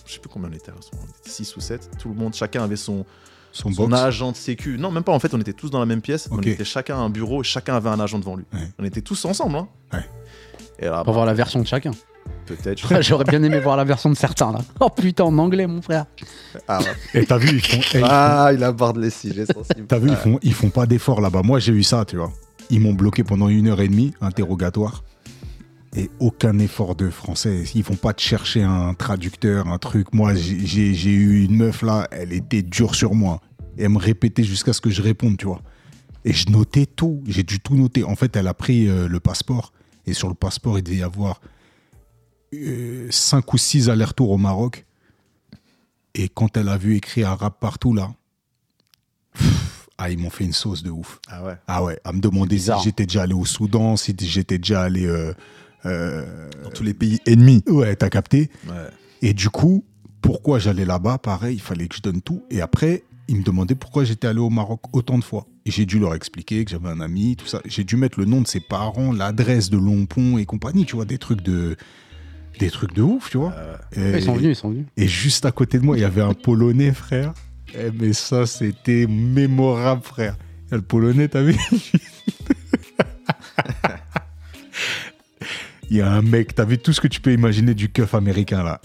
Je 0.04 0.12
sais 0.12 0.18
plus 0.18 0.28
combien 0.28 0.50
on 0.50 0.52
était, 0.52 0.72
on 0.72 1.06
était 1.08 1.30
6 1.30 1.56
ou 1.56 1.60
7. 1.60 1.90
Tout 1.98 2.10
le 2.10 2.14
monde, 2.16 2.34
chacun 2.34 2.62
avait 2.62 2.76
son, 2.76 3.06
Son 3.54 3.72
son 3.72 3.92
agent 3.92 4.32
de 4.32 4.36
sécu. 4.36 4.76
Non, 4.78 4.90
même 4.90 5.04
pas, 5.04 5.12
en 5.12 5.18
fait, 5.20 5.32
on 5.32 5.40
était 5.40 5.52
tous 5.52 5.70
dans 5.70 5.78
la 5.78 5.86
même 5.86 6.00
pièce. 6.02 6.28
On 6.32 6.40
était 6.40 6.64
chacun 6.64 6.96
à 6.96 6.98
un 6.98 7.08
bureau, 7.08 7.42
chacun 7.44 7.76
avait 7.76 7.88
un 7.88 8.00
agent 8.00 8.18
devant 8.18 8.34
lui. 8.36 8.44
Ouais. 8.52 8.68
On 8.80 8.84
était 8.84 9.00
tous 9.00 9.24
ensemble. 9.24 9.56
Hein. 9.56 9.68
Ouais. 9.92 10.04
Et 10.80 10.86
là, 10.86 11.04
Pour 11.04 11.14
voir 11.14 11.24
la 11.24 11.34
version 11.34 11.60
de 11.60 11.66
chacun. 11.66 11.92
peut-être. 12.46 12.82
J'aurais 13.02 13.24
bien 13.24 13.40
aimé 13.44 13.60
voir 13.60 13.76
la 13.76 13.84
version 13.84 14.10
de 14.10 14.16
certains, 14.16 14.50
là. 14.52 14.58
Oh 14.80 14.88
putain, 14.90 15.22
en 15.24 15.38
anglais, 15.38 15.68
mon 15.68 15.80
frère. 15.82 16.06
ah, 16.66 16.80
ouais. 16.80 17.22
Et 17.22 17.26
t'as 17.26 17.38
vu, 17.38 17.48
ils 17.56 17.60
font, 17.64 17.80
eh, 17.94 18.00
Ah, 18.02 18.50
il 18.52 18.62
aborde 18.64 18.96
les 18.96 19.10
sujets 19.10 19.46
sensibles. 19.46 19.86
t'as 19.86 19.98
vu, 20.00 20.08
ils 20.10 20.16
font, 20.16 20.38
ils 20.42 20.52
font 20.52 20.70
pas 20.70 20.86
d'efforts 20.86 21.20
là-bas. 21.20 21.42
Moi, 21.44 21.60
j'ai 21.60 21.72
eu 21.72 21.84
ça, 21.84 22.04
tu 22.04 22.16
vois. 22.16 22.32
Ils 22.70 22.80
m'ont 22.80 22.92
bloqué 22.94 23.22
pendant 23.22 23.48
une 23.48 23.68
heure 23.68 23.80
et 23.80 23.88
demie, 23.88 24.14
interrogatoire. 24.20 25.04
Et 25.96 26.10
aucun 26.18 26.58
effort 26.58 26.96
de 26.96 27.08
français. 27.08 27.62
Ils 27.74 27.84
vont 27.84 27.94
pas 27.94 28.12
te 28.12 28.20
chercher 28.20 28.62
un 28.64 28.94
traducteur, 28.94 29.68
un 29.68 29.78
truc. 29.78 30.12
Moi, 30.12 30.34
j'ai- 30.34 31.12
eu 31.12 31.44
une 31.44 31.56
meuf 31.56 31.82
là, 31.82 32.08
elle 32.10 32.32
était 32.32 32.62
dure 32.62 32.96
sur 32.96 33.14
moi. 33.14 33.40
Et 33.78 33.84
elle 33.84 33.90
me 33.90 33.98
répétait 33.98 34.42
jusqu'à 34.42 34.72
ce 34.72 34.80
que 34.80 34.90
je 34.90 35.02
réponde, 35.02 35.36
tu 35.36 35.46
vois. 35.46 35.62
Et 36.24 36.32
je 36.32 36.48
notais 36.50 36.86
tout. 36.86 37.22
J'ai 37.28 37.44
dû 37.44 37.60
tout 37.60 37.76
noter. 37.76 38.02
En 38.02 38.16
fait, 38.16 38.34
elle 38.34 38.48
a 38.48 38.54
pris 38.54 38.88
euh, 38.88 39.06
le 39.06 39.20
passeport. 39.20 39.72
Et 40.06 40.14
sur 40.14 40.28
le 40.28 40.34
passeport, 40.34 40.78
il 40.78 40.82
devait 40.82 40.96
y 40.98 41.02
avoir 41.04 41.40
5 43.10 43.52
ou 43.52 43.58
6 43.58 43.88
allers-retours 43.88 44.30
au 44.30 44.36
Maroc. 44.38 44.86
Et 46.14 46.28
quand 46.28 46.56
elle 46.56 46.68
a 46.68 46.76
vu 46.76 46.96
écrit 46.96 47.24
arabe 47.24 47.54
partout, 47.60 47.92
là, 47.94 48.12
pff, 49.32 49.88
ah, 49.98 50.10
ils 50.10 50.18
m'ont 50.18 50.30
fait 50.30 50.44
une 50.44 50.52
sauce 50.52 50.82
de 50.82 50.90
ouf. 50.90 51.20
Ah 51.28 51.44
ouais. 51.44 51.54
Ah 51.66 51.84
ouais, 51.84 51.98
à 52.04 52.12
me 52.12 52.20
demander 52.20 52.58
si 52.58 52.70
j'étais 52.82 53.06
déjà 53.06 53.22
allé 53.22 53.34
au 53.34 53.44
Soudan, 53.44 53.96
si 53.96 54.14
j'étais 54.20 54.58
déjà 54.58 54.82
allé. 54.82 55.06
euh, 55.06 55.32
euh, 55.86 56.24
Dans 56.62 56.70
tous 56.70 56.82
les 56.82 56.94
pays 56.94 57.20
ennemis. 57.26 57.62
ouais, 57.68 57.94
t'as 57.96 58.08
capté. 58.10 58.50
Ouais. 58.66 58.72
Et 59.22 59.34
du 59.34 59.48
coup, 59.50 59.84
pourquoi 60.20 60.58
j'allais 60.58 60.84
là-bas? 60.84 61.18
Pareil, 61.18 61.56
il 61.56 61.60
fallait 61.60 61.86
que 61.88 61.96
je 61.96 62.02
donne 62.02 62.20
tout. 62.22 62.42
Et 62.50 62.60
après, 62.60 63.02
ils 63.28 63.36
me 63.36 63.42
demandaient 63.42 63.74
pourquoi 63.74 64.04
j'étais 64.04 64.26
allé 64.26 64.40
au 64.40 64.50
Maroc 64.50 64.80
autant 64.92 65.18
de 65.18 65.24
fois. 65.24 65.46
Et 65.66 65.70
j'ai 65.70 65.86
dû 65.86 65.98
leur 65.98 66.14
expliquer 66.14 66.64
que 66.64 66.70
j'avais 66.70 66.88
un 66.90 67.00
ami, 67.00 67.36
tout 67.36 67.46
ça. 67.46 67.60
J'ai 67.64 67.84
dû 67.84 67.96
mettre 67.96 68.18
le 68.18 68.26
nom 68.26 68.40
de 68.42 68.46
ses 68.46 68.60
parents, 68.60 69.12
l'adresse 69.12 69.70
de 69.70 69.78
Longpont 69.78 70.36
et 70.38 70.44
compagnie, 70.44 70.84
tu 70.84 70.96
vois, 70.96 71.04
des 71.06 71.18
trucs 71.18 71.40
de. 71.42 71.76
Des 72.60 72.70
trucs 72.70 72.94
de 72.94 73.02
ouf, 73.02 73.30
tu 73.30 73.38
vois. 73.38 73.52
Euh, 73.96 74.14
Et, 74.14 74.18
Ils 74.18 74.22
sont 74.24 74.34
venus, 74.34 74.50
ils 74.50 74.60
sont 74.60 74.68
venus. 74.70 74.84
et 74.96 75.08
juste 75.08 75.44
à 75.44 75.50
côté 75.52 75.78
de 75.78 75.84
moi, 75.84 75.96
il 75.98 76.02
y 76.02 76.04
avait 76.04 76.20
un 76.22 76.34
Polonais, 76.34 76.92
frère. 76.92 77.34
Eh, 77.74 77.90
mais 77.98 78.12
ça, 78.12 78.46
c'était 78.46 79.06
mémorable, 79.08 80.02
frère. 80.04 80.36
Il 80.68 80.70
y 80.70 80.74
a 80.74 80.76
le 80.76 80.82
Polonais, 80.82 81.26
t'as 81.28 81.42
vu? 81.42 81.56
Il 85.94 85.98
y 85.98 86.02
a 86.02 86.10
un 86.10 86.22
mec, 86.22 86.56
t'as 86.56 86.64
vu 86.64 86.76
tout 86.76 86.92
ce 86.92 87.00
que 87.00 87.06
tu 87.06 87.20
peux 87.20 87.32
imaginer 87.32 87.72
du 87.72 87.88
keuf 87.88 88.14
américain, 88.14 88.64
là. 88.64 88.80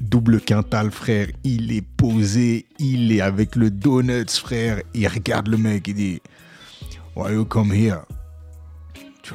Double 0.00 0.40
quintal, 0.40 0.90
frère. 0.90 1.26
Il 1.44 1.70
est 1.72 1.82
posé, 1.82 2.64
il 2.78 3.12
est 3.12 3.20
avec 3.20 3.54
le 3.54 3.70
donuts, 3.70 4.30
frère. 4.30 4.80
Il 4.94 5.06
regarde 5.06 5.48
le 5.48 5.58
mec, 5.58 5.86
il 5.88 5.94
dit 5.94 6.22
Why 7.14 7.34
you 7.34 7.44
come 7.44 7.70
here? 7.70 8.06
Tu 9.22 9.34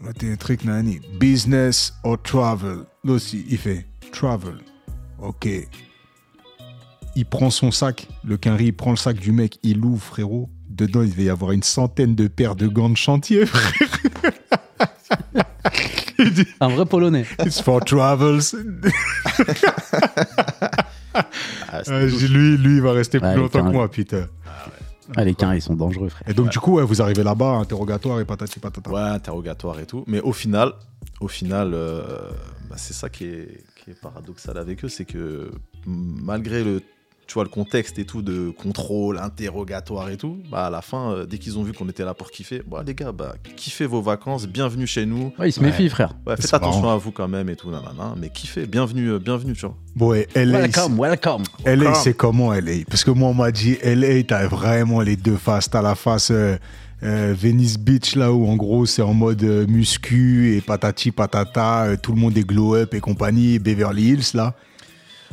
vois, 0.00 0.14
t'es 0.14 0.34
truc, 0.38 0.64
nani. 0.64 1.00
Business 1.20 1.92
or 2.04 2.22
travel? 2.22 2.86
Là 3.04 3.12
aussi, 3.12 3.44
il 3.50 3.58
fait 3.58 3.86
travel. 4.10 4.56
Ok. 5.18 5.46
Il 7.16 7.26
prend 7.26 7.50
son 7.50 7.70
sac, 7.70 8.08
le 8.24 8.38
quinri, 8.38 8.72
prend 8.72 8.92
le 8.92 8.96
sac 8.96 9.18
du 9.18 9.30
mec, 9.30 9.58
il 9.62 9.80
l'ouvre, 9.80 10.02
frérot. 10.02 10.48
Dedans, 10.70 11.02
il 11.02 11.10
devait 11.10 11.24
y 11.24 11.28
avoir 11.28 11.52
une 11.52 11.62
centaine 11.62 12.14
de 12.14 12.28
paires 12.28 12.56
de 12.56 12.66
gants 12.66 12.88
de 12.88 12.96
chantier, 12.96 13.44
frère. 13.44 13.90
Un 16.60 16.68
vrai 16.68 16.86
Polonais. 16.86 17.24
It's 17.44 17.60
for 17.60 17.84
travels. 17.84 18.40
ah, 21.14 21.82
Euh, 21.88 22.08
j'ai- 22.08 22.28
lui, 22.28 22.56
lui, 22.56 22.76
il 22.76 22.82
va 22.82 22.92
rester 22.92 23.18
plus 23.20 23.34
longtemps 23.34 23.64
que 23.66 23.72
moi, 23.72 23.90
putain. 23.90 24.26
Ah, 25.16 25.24
les 25.24 25.34
quins, 25.34 25.54
ils 25.54 25.62
sont 25.62 25.74
dangereux, 25.76 26.08
frère. 26.08 26.28
Et 26.28 26.34
donc, 26.34 26.50
du 26.50 26.58
coup, 26.58 26.74
ouais, 26.74 26.82
vous 26.84 27.00
arrivez 27.00 27.22
là-bas, 27.22 27.52
interrogatoire 27.52 28.18
et 28.20 28.24
patati 28.24 28.58
patata. 28.58 28.90
Ouais, 28.90 29.00
interrogatoire 29.00 29.78
et 29.78 29.86
tout. 29.86 30.02
Mais 30.08 30.20
au 30.20 30.32
final, 30.32 30.72
au 31.20 31.28
final, 31.28 31.72
euh, 31.74 32.02
bah, 32.68 32.74
c'est 32.76 32.92
ça 32.94 33.08
qui 33.08 33.24
est, 33.24 33.64
qui 33.76 33.90
est 33.92 34.00
paradoxal 34.00 34.58
avec 34.58 34.84
eux, 34.84 34.88
c'est 34.88 35.04
que 35.04 35.50
malgré 35.86 36.64
le, 36.64 36.82
tu 37.26 37.34
vois, 37.34 37.42
le 37.44 37.48
contexte 37.50 37.98
et 37.98 38.04
tout 38.04 38.22
de 38.22 38.50
contrôle, 38.50 39.18
interrogatoire 39.18 40.10
et 40.10 40.16
tout, 40.16 40.38
bah 40.50 40.66
à 40.66 40.70
la 40.70 40.80
fin, 40.80 41.10
euh, 41.12 41.26
dès 41.26 41.38
qu'ils 41.38 41.58
ont 41.58 41.62
vu 41.64 41.72
qu'on 41.72 41.88
était 41.88 42.04
là 42.04 42.14
pour 42.14 42.30
kiffer, 42.30 42.62
bah 42.66 42.82
les 42.86 42.94
gars, 42.94 43.10
bah 43.12 43.34
kiffez 43.56 43.86
vos 43.86 44.00
vacances, 44.00 44.46
bienvenue 44.46 44.86
chez 44.86 45.06
nous. 45.06 45.32
Ouais, 45.38 45.48
ils 45.48 45.52
se 45.52 45.60
Ouais. 45.60 45.66
méfient, 45.66 45.88
frère. 45.88 46.14
Ouais, 46.26 46.36
faites 46.36 46.54
attention 46.54 46.82
marrant. 46.82 46.94
à 46.94 46.96
vous 46.98 47.10
quand 47.10 47.26
même 47.28 47.48
et 47.48 47.56
tout, 47.56 47.70
nanana, 47.70 48.14
mais 48.16 48.28
kiffez, 48.30 48.66
bienvenue, 48.66 49.10
euh, 49.10 49.18
bienvenue, 49.18 49.54
tu 49.54 49.66
vois. 49.66 49.74
Bon, 49.96 50.14
et 50.14 50.28
LA, 50.36 50.60
Welcome, 50.60 50.98
welcome. 51.00 51.42
LA, 51.64 51.94
c'est 51.94 52.14
comment 52.14 52.52
LA 52.52 52.84
Parce 52.88 53.02
que 53.02 53.10
moi, 53.10 53.30
on 53.30 53.34
m'a 53.34 53.50
dit 53.50 53.76
LA, 53.82 54.22
t'as 54.22 54.46
vraiment 54.46 55.00
les 55.00 55.16
deux 55.16 55.36
faces. 55.36 55.68
T'as 55.70 55.82
la 55.82 55.94
face 55.96 56.30
euh, 56.30 56.56
euh, 57.02 57.34
Venice 57.36 57.78
Beach, 57.78 58.14
là 58.14 58.32
où 58.32 58.46
en 58.46 58.56
gros, 58.56 58.86
c'est 58.86 59.02
en 59.02 59.14
mode 59.14 59.42
euh, 59.42 59.66
muscu 59.66 60.54
et 60.56 60.60
patati 60.60 61.10
patata, 61.10 61.84
euh, 61.86 61.96
tout 62.00 62.12
le 62.12 62.20
monde 62.20 62.36
est 62.38 62.46
glow 62.46 62.74
up 62.76 62.94
et 62.94 63.00
compagnie, 63.00 63.58
Beverly 63.58 64.10
Hills, 64.12 64.30
là. 64.34 64.54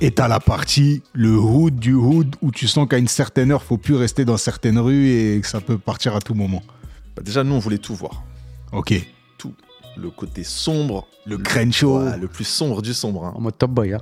Et 0.02 0.12
t'as 0.12 0.28
la 0.28 0.39
partie, 0.39 1.02
le 1.14 1.38
hood 1.38 1.76
du 1.76 1.94
hood, 1.94 2.36
où 2.41 2.52
tu 2.52 2.68
sens 2.68 2.88
qu'à 2.89 2.98
une 2.98 3.08
certaine 3.08 3.52
heure, 3.52 3.64
faut 3.64 3.78
plus 3.78 3.96
rester 3.96 4.26
dans 4.26 4.38
certaines 4.38 4.80
rues 4.80 5.08
et 5.10 5.39
que 5.41 5.48
ça 5.48 5.62
peut 5.62 5.78
partir 5.78 6.16
à 6.16 6.20
tout 6.20 6.34
moment. 6.34 6.62
Bah, 7.16 7.22
déjà, 7.24 7.44
nous, 7.44 7.54
on 7.56 7.60
voulait 7.60 7.78
tout 7.78 7.96
voir. 7.96 8.24
Ok. 8.72 8.94
Tout. 9.38 9.54
Le 9.96 10.10
côté 10.10 10.44
sombre. 10.44 11.08
Le 11.26 11.38
Crenshaw. 11.38 12.04
Ouais, 12.04 12.18
le 12.18 12.28
plus 12.28 12.44
sombre 12.46 12.82
du 12.82 12.94
sombre. 12.94 13.26
hein. 13.26 13.34
En 13.36 13.41
mode 13.41 13.58
top 13.58 13.72
boy. 13.72 13.94
hein. 13.94 14.00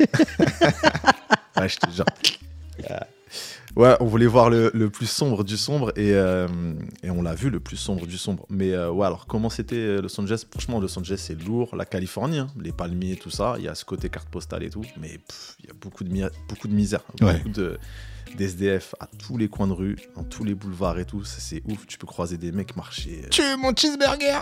Ouais, 1.56 1.68
je 1.68 1.76
te 1.76 1.90
jure. 1.90 2.04
Ouais, 3.74 3.96
on 4.00 4.04
voulait 4.04 4.26
voir 4.26 4.50
le, 4.50 4.70
le 4.74 4.90
plus 4.90 5.06
sombre 5.08 5.44
du 5.44 5.56
sombre 5.56 5.92
et, 5.96 6.12
euh, 6.12 6.46
et 7.02 7.10
on 7.10 7.22
l'a 7.22 7.34
vu, 7.34 7.48
le 7.48 7.58
plus 7.58 7.78
sombre 7.78 8.06
du 8.06 8.18
sombre. 8.18 8.44
Mais 8.50 8.72
euh, 8.72 8.90
ouais, 8.90 9.06
alors 9.06 9.26
comment 9.26 9.48
c'était 9.48 9.76
euh, 9.76 10.02
Los 10.02 10.20
Angeles? 10.20 10.44
Franchement, 10.50 10.78
Los 10.78 10.98
Angeles, 10.98 11.16
c'est 11.26 11.42
lourd. 11.42 11.74
La 11.74 11.86
Californie, 11.86 12.38
hein, 12.38 12.48
les 12.60 12.72
palmiers, 12.72 13.16
tout 13.16 13.30
ça, 13.30 13.54
il 13.58 13.64
y 13.64 13.68
a 13.68 13.74
ce 13.74 13.86
côté 13.86 14.10
carte 14.10 14.28
postale 14.28 14.62
et 14.62 14.70
tout. 14.70 14.84
Mais 15.00 15.18
il 15.60 15.66
y 15.66 15.70
a 15.70 15.74
beaucoup 15.80 16.04
de, 16.04 16.10
beaucoup 16.48 16.68
de 16.68 16.74
misère, 16.74 17.00
Ouais. 17.22 17.38
beaucoup 17.38 17.48
de 18.34 18.38
d'SDF 18.38 18.94
à 19.00 19.06
tous 19.06 19.36
les 19.38 19.48
coins 19.48 19.68
de 19.68 19.72
rue, 19.72 19.96
dans 20.16 20.24
tous 20.24 20.44
les 20.44 20.54
boulevards 20.54 20.98
et 20.98 21.04
tout. 21.04 21.24
C'est- 21.24 21.62
ouf, 21.70 21.86
tu 21.86 21.98
peux 21.98 22.06
croiser 22.06 22.36
des 22.38 22.52
mecs 22.52 22.76
marcher. 22.76 23.26
Tu 23.30 23.42
veux 23.42 23.56
mon 23.56 23.74
cheeseburger 23.74 24.38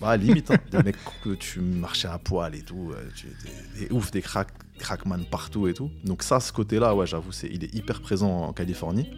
Bah, 0.00 0.16
limite, 0.16 0.50
hein, 0.50 0.58
des 0.70 0.82
mecs 0.82 0.96
que 1.22 1.34
tu 1.34 1.60
marchais 1.60 2.08
à 2.08 2.18
poil 2.18 2.54
et 2.54 2.62
tout. 2.62 2.92
euh, 2.92 3.02
tu, 3.16 3.26
des, 3.78 3.86
des 3.86 3.92
ouf, 3.92 4.10
des 4.10 4.22
crack, 4.22 4.48
crackman 4.78 5.24
partout 5.30 5.68
et 5.68 5.74
tout. 5.74 5.90
Donc, 6.04 6.22
ça, 6.22 6.40
ce 6.40 6.52
côté-là, 6.52 6.94
ouais, 6.94 7.06
j'avoue, 7.06 7.32
c'est, 7.32 7.48
il 7.50 7.62
est 7.64 7.74
hyper 7.74 8.00
présent 8.02 8.42
en 8.48 8.52
Californie. 8.52 9.08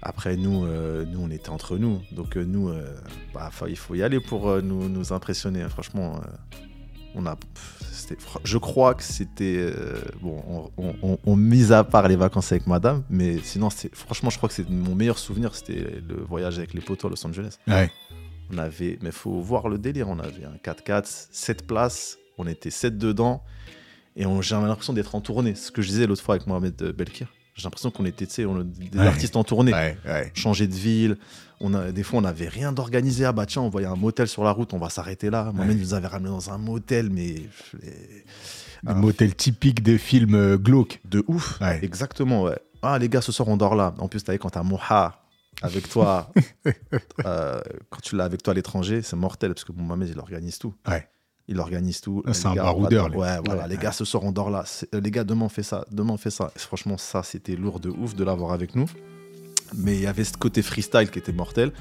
Après, 0.00 0.36
nous, 0.36 0.64
euh, 0.64 1.04
nous 1.04 1.20
on 1.20 1.30
était 1.30 1.50
entre 1.50 1.76
nous. 1.76 2.00
Donc, 2.12 2.36
euh, 2.36 2.44
nous, 2.44 2.68
euh, 2.68 2.86
bah, 3.34 3.50
il 3.68 3.76
faut 3.76 3.94
y 3.96 4.02
aller 4.02 4.20
pour 4.20 4.48
euh, 4.48 4.60
nous, 4.62 4.88
nous 4.88 5.12
impressionner. 5.12 5.62
hein. 5.62 5.68
Franchement, 5.68 6.20
euh, 6.24 6.56
on 7.14 7.26
a. 7.26 7.36
je 8.44 8.58
crois 8.58 8.94
que 8.94 9.02
c'était. 9.02 9.56
euh, 9.58 10.00
bon, 10.20 10.42
on, 10.48 10.70
on, 10.84 10.94
on- 11.02 11.18
on 11.24 11.36
mise 11.36 11.72
à 11.72 11.84
part 11.84 12.06
les 12.08 12.16
vacances 12.16 12.52
avec 12.52 12.66
madame, 12.66 13.02
mais 13.10 13.38
sinon, 13.38 13.70
c'est, 13.70 13.94
franchement, 13.94 14.30
je 14.30 14.36
crois 14.36 14.48
que 14.48 14.54
c'est 14.54 14.68
mon 14.68 14.94
meilleur 14.94 15.18
souvenir, 15.18 15.54
c'était 15.54 16.00
le 16.08 16.16
voyage 16.28 16.58
avec 16.58 16.74
les 16.74 16.80
potos 16.80 17.08
à 17.08 17.10
Los 17.10 17.26
Angeles. 17.26 17.58
Ouais. 17.66 17.90
On 18.52 18.58
avait, 18.58 18.98
mais 19.02 19.10
faut 19.10 19.40
voir 19.40 19.68
le 19.68 19.76
délire. 19.78 20.08
On 20.08 20.18
avait 20.18 20.44
un 20.44 20.56
4x4, 20.64 21.28
7 21.30 21.66
places. 21.66 22.18
On 22.38 22.46
était 22.46 22.70
7 22.70 22.96
dedans. 22.96 23.42
Et 24.16 24.24
on- 24.26 24.40
j'ai 24.40 24.54
l'impression 24.54 24.92
d'être 24.94 25.14
en 25.14 25.20
tournée. 25.20 25.54
Ce 25.54 25.70
que 25.70 25.82
je 25.82 25.88
disais 25.88 26.06
l'autre 26.06 26.22
fois 26.22 26.36
avec 26.36 26.46
Mohamed 26.46 26.80
euh, 26.82 26.92
Belkir. 26.92 27.28
J'ai 27.58 27.64
l'impression 27.64 27.90
qu'on 27.90 28.04
était, 28.06 28.26
tu 28.26 28.32
sais, 28.34 28.44
des 28.44 28.98
Ouais. 28.98 29.06
artistes 29.06 29.36
en 29.36 29.44
tournée. 29.44 29.72
Ouais, 29.74 29.98
ouais. 30.06 30.30
Changer 30.34 30.66
de 30.66 30.74
ville. 30.74 31.18
On 31.60 31.74
a, 31.74 31.90
des 31.90 32.04
fois, 32.04 32.20
on 32.20 32.22
n'avait 32.22 32.46
rien 32.48 32.72
d'organisé. 32.72 33.24
Ah 33.24 33.32
bah 33.32 33.44
tiens, 33.44 33.62
on 33.62 33.68
voyait 33.68 33.88
un 33.88 33.96
motel 33.96 34.28
sur 34.28 34.44
la 34.44 34.52
route, 34.52 34.72
on 34.74 34.78
va 34.78 34.88
s'arrêter 34.90 35.28
là. 35.28 35.50
Mohamed 35.52 35.78
nous 35.78 35.92
avait 35.92 36.06
ramené 36.06 36.30
dans 36.30 36.50
un 36.50 36.56
motel, 36.58 37.10
mais 37.10 37.34
Le 38.84 38.90
Ah. 38.90 38.94
motel 38.94 39.34
typique 39.34 39.82
des 39.82 39.98
films 39.98 40.36
euh, 40.36 40.56
glauques. 40.56 41.00
de 41.04 41.24
ouf. 41.26 41.60
Exactement, 41.82 42.44
ouais. 42.44 42.56
Ah 42.80 42.96
les 43.00 43.08
gars, 43.08 43.20
ce 43.20 43.32
soir 43.32 43.48
on 43.48 43.56
dort 43.56 43.74
là. 43.74 43.92
En 43.98 44.06
plus, 44.06 44.22
t'as 44.22 44.34
vu 44.34 44.38
quand 44.38 44.50
t'as 44.50 44.62
Moha 44.62 45.24
avec 45.62 45.88
toi, 45.88 46.32
euh, 47.26 47.60
quand 47.90 47.98
tu 48.00 48.14
l'as 48.14 48.22
avec 48.24 48.40
toi 48.44 48.52
à 48.52 48.54
l'étranger, 48.54 49.02
c'est 49.02 49.16
mortel 49.16 49.52
parce 49.52 49.64
que 49.64 49.72
mon 49.72 49.82
Mohamed 49.82 50.08
il 50.10 50.18
organise 50.20 50.58
tout. 50.60 50.74
Ouais. 50.86 51.08
Il 51.50 51.58
organise 51.60 52.00
tout. 52.02 52.22
Ah, 52.26 52.34
c'est 52.34 52.46
un 52.46 52.54
baroudeur, 52.54 53.08
va- 53.08 53.16
Ouais, 53.16 53.36
voilà. 53.44 53.62
Ouais, 53.62 53.68
les 53.70 53.76
ouais. 53.76 53.82
gars, 53.82 53.92
ce 53.92 54.04
soir 54.04 54.22
on 54.24 54.32
dort 54.32 54.50
là. 54.50 54.64
Euh, 54.94 55.00
Les 55.00 55.10
gars, 55.10 55.24
demain 55.24 55.46
on 55.46 55.48
fait 55.48 55.62
ça. 55.62 55.84
Demain 55.90 56.12
on 56.12 56.16
fait 56.18 56.30
ça. 56.30 56.50
Et 56.54 56.58
franchement, 56.58 56.98
ça 56.98 57.22
c'était 57.22 57.56
lourd 57.56 57.80
de 57.80 57.88
ouf 57.88 58.14
de 58.14 58.22
l'avoir 58.24 58.52
avec 58.52 58.76
nous. 58.76 58.86
Mais 59.76 59.94
il 59.96 60.02
y 60.02 60.06
avait 60.06 60.24
ce 60.24 60.34
côté 60.36 60.60
freestyle 60.62 61.10
qui 61.10 61.18
était 61.18 61.32
mortel. 61.32 61.72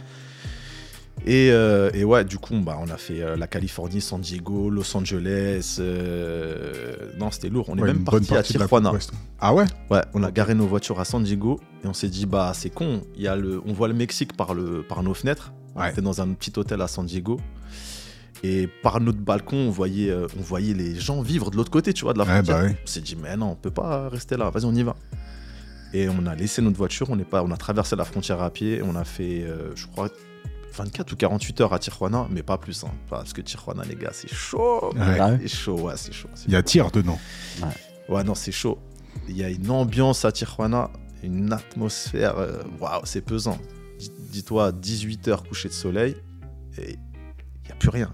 Et, 1.26 1.50
euh, 1.52 1.90
et 1.94 2.04
ouais, 2.06 2.24
du 2.24 2.38
coup, 2.38 2.58
bah, 2.62 2.78
on 2.80 2.90
a 2.90 2.96
fait 2.98 3.22
euh, 3.22 3.36
la 3.36 3.48
Californie, 3.48 4.02
San 4.02 4.22
Diego, 4.22 4.70
Los 4.70 4.96
Angeles. 4.96 5.78
euh, 5.80 6.96
Non, 7.18 7.32
c'était 7.32 7.50
lourd. 7.50 7.66
On 7.70 7.78
est 7.78 7.82
Ouais, 7.82 7.88
même 7.88 8.04
parti 8.04 8.34
à 8.36 8.44
Tijuana. 8.44 8.94
Ah 9.40 9.54
ouais 9.54 9.66
Ouais, 9.90 10.02
on 10.14 10.24
a 10.24 10.32
garé 10.32 10.54
nos 10.54 10.68
voitures 10.68 11.00
à 11.00 11.06
San 11.06 11.24
Diego 11.24 11.60
et 11.84 11.88
on 11.88 11.94
s'est 11.94 12.08
dit 12.10 12.26
bah 12.26 12.52
c'est 12.54 12.70
con, 12.70 13.02
y 13.18 13.28
a 13.28 13.36
le, 13.36 13.62
on 13.66 13.74
voit 13.74 13.88
le 13.88 13.94
Mexique 13.94 14.36
par 14.38 14.54
le, 14.54 14.84
par 14.84 15.02
nos 15.04 15.14
fenêtres. 15.14 15.52
On 15.76 15.82
Ouais. 15.82 15.92
était 15.92 16.02
dans 16.02 16.22
un 16.22 16.30
petit 16.34 16.52
hôtel 16.58 16.82
à 16.82 16.88
San 16.88 17.06
Diego 17.06 17.40
et 18.44 18.68
par 18.68 19.00
notre 19.00 19.20
balcon 19.20 19.58
on 19.58 19.70
voyait, 19.72 20.10
euh, 20.12 20.28
on 20.38 20.42
voyait 20.42 20.74
les 20.74 20.96
gens 20.96 21.22
vivre 21.22 21.50
de 21.52 21.56
l'autre 21.58 21.72
côté, 21.72 21.94
tu 21.94 22.04
vois, 22.04 22.14
de 22.14 22.20
la 22.20 22.26
Ouais, 22.26 22.34
frontière. 22.36 22.58
bah 22.58 22.64
ouais. 22.66 22.78
On 22.84 22.88
s'est 22.88 23.02
dit 23.02 23.16
mais 23.16 23.36
non, 23.38 23.52
on 23.52 23.56
peut 23.56 23.72
pas 23.72 24.10
rester 24.10 24.38
là, 24.38 24.50
vas-y 24.50 24.66
on 24.66 24.74
y 24.74 24.84
va. 24.84 24.96
Et 25.94 26.10
on 26.10 26.26
a 26.26 26.36
laissé 26.36 26.62
notre 26.62 26.78
voiture, 26.78 27.08
on 27.10 27.18
est 27.18 27.24
pas, 27.26 27.44
on 27.44 27.52
a 27.52 27.58
traversé 27.58 27.96
la 27.96 28.04
frontière 28.06 28.42
à 28.42 28.50
pied, 28.52 28.82
on 28.84 28.96
a 28.96 29.04
fait, 29.06 29.44
euh, 29.44 29.72
je 29.76 29.88
crois. 29.88 30.10
24 30.74 31.14
ou 31.14 31.16
48 31.16 31.62
heures 31.62 31.74
à 31.74 31.80
Tijuana, 31.80 32.28
mais 32.30 32.44
pas 32.44 32.60
plus. 32.60 32.84
hein. 32.84 32.92
Parce 33.10 33.34
que 33.34 33.42
Tijuana, 33.42 33.84
les 33.86 33.96
gars, 33.96 34.12
c'est 34.14 34.32
chaud. 34.32 34.92
Ouais. 34.94 35.18
Ah 35.20 35.30
ouais 35.32 35.40
C'est 35.42 35.48
chaud, 35.48 35.80
ouais, 35.82 35.94
c'est 35.96 36.12
chaud. 36.14 36.28
Il 36.46 36.54
y 36.54 36.56
a 36.56 36.62
tir 36.62 36.92
dedans. 36.92 37.18
Ouais, 38.10 38.24
non, 38.24 38.36
c'est 38.36 38.52
chaud. 38.52 38.78
Il 39.28 39.36
y 39.36 39.44
a 39.44 39.50
une 39.50 39.72
ambiance 39.72 40.24
à 40.24 40.32
Tijuana, 40.32 40.92
une 41.24 41.52
atmosphère. 41.52 42.38
euh, 42.38 42.62
Waouh, 42.80 43.02
c'est 43.06 43.22
pesant. 43.22 43.58
Dis- 43.98 44.12
Dis-toi, 44.30 44.72
18 44.72 45.28
heures 45.30 45.44
coucher 45.44 45.70
de 45.70 45.74
soleil, 45.74 46.16
et 46.78 46.92
il 46.92 47.66
n'y 47.66 47.72
a 47.72 47.76
plus 47.80 47.90
rien. 47.90 48.12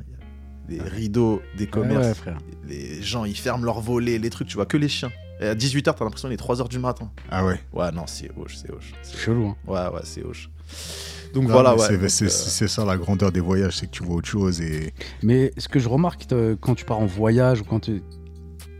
Des 0.67 0.81
rideaux, 0.81 1.41
des 1.57 1.65
Ouais, 1.65 1.69
commerces. 1.69 2.07
ouais, 2.07 2.13
frère. 2.13 2.37
Les 2.67 3.01
gens, 3.01 3.25
ils 3.25 3.37
ferment 3.37 3.65
leurs 3.65 3.81
volets, 3.81 4.17
les 4.17 4.29
trucs, 4.29 4.47
tu 4.47 4.55
vois 4.55 4.65
que 4.65 4.77
les 4.77 4.87
chiens. 4.87 5.11
Et 5.41 5.45
à 5.47 5.55
18 5.55 5.87
heures, 5.87 5.95
t'as 5.95 6.05
l'impression 6.05 6.27
qu'il 6.29 6.33
est 6.35 6.37
3 6.37 6.61
heures 6.61 6.69
du 6.69 6.79
matin. 6.79 7.11
Ah 7.29 7.43
ouais. 7.45 7.59
Ouais, 7.73 7.91
non, 7.91 8.03
c'est 8.07 8.29
hoche, 8.37 8.55
c'est 8.55 8.71
hoche. 8.71 8.93
c'est- 9.01 9.17
Chelou. 9.17 9.47
hein. 9.47 9.55
Ouais, 9.67 9.93
ouais, 9.93 10.01
c'est 10.03 10.23
hoche. 10.23 10.49
Donc 11.33 11.45
Non, 11.45 11.49
voilà, 11.53 11.75
ouais. 11.75 12.07
c'est- 12.09 12.25
euh, 12.25 12.29
c'est 12.29 12.67
ça 12.67 12.85
la 12.85 12.95
grandeur 12.95 13.31
des 13.31 13.39
voyages, 13.39 13.77
c'est 13.77 13.87
que 13.87 13.91
tu 13.91 14.03
vois 14.03 14.15
autre 14.17 14.27
chose 14.29 14.61
et. 14.61 14.93
Mais 15.23 15.51
ce 15.57 15.67
que 15.67 15.79
je 15.79 15.89
remarque 15.89 16.25
euh, 16.31 16.55
quand 16.59 16.75
tu 16.75 16.85
pars 16.85 16.99
en 16.99 17.07
voyage 17.07 17.61
ou 17.61 17.63
quand 17.65 17.79
tu- 17.81 18.03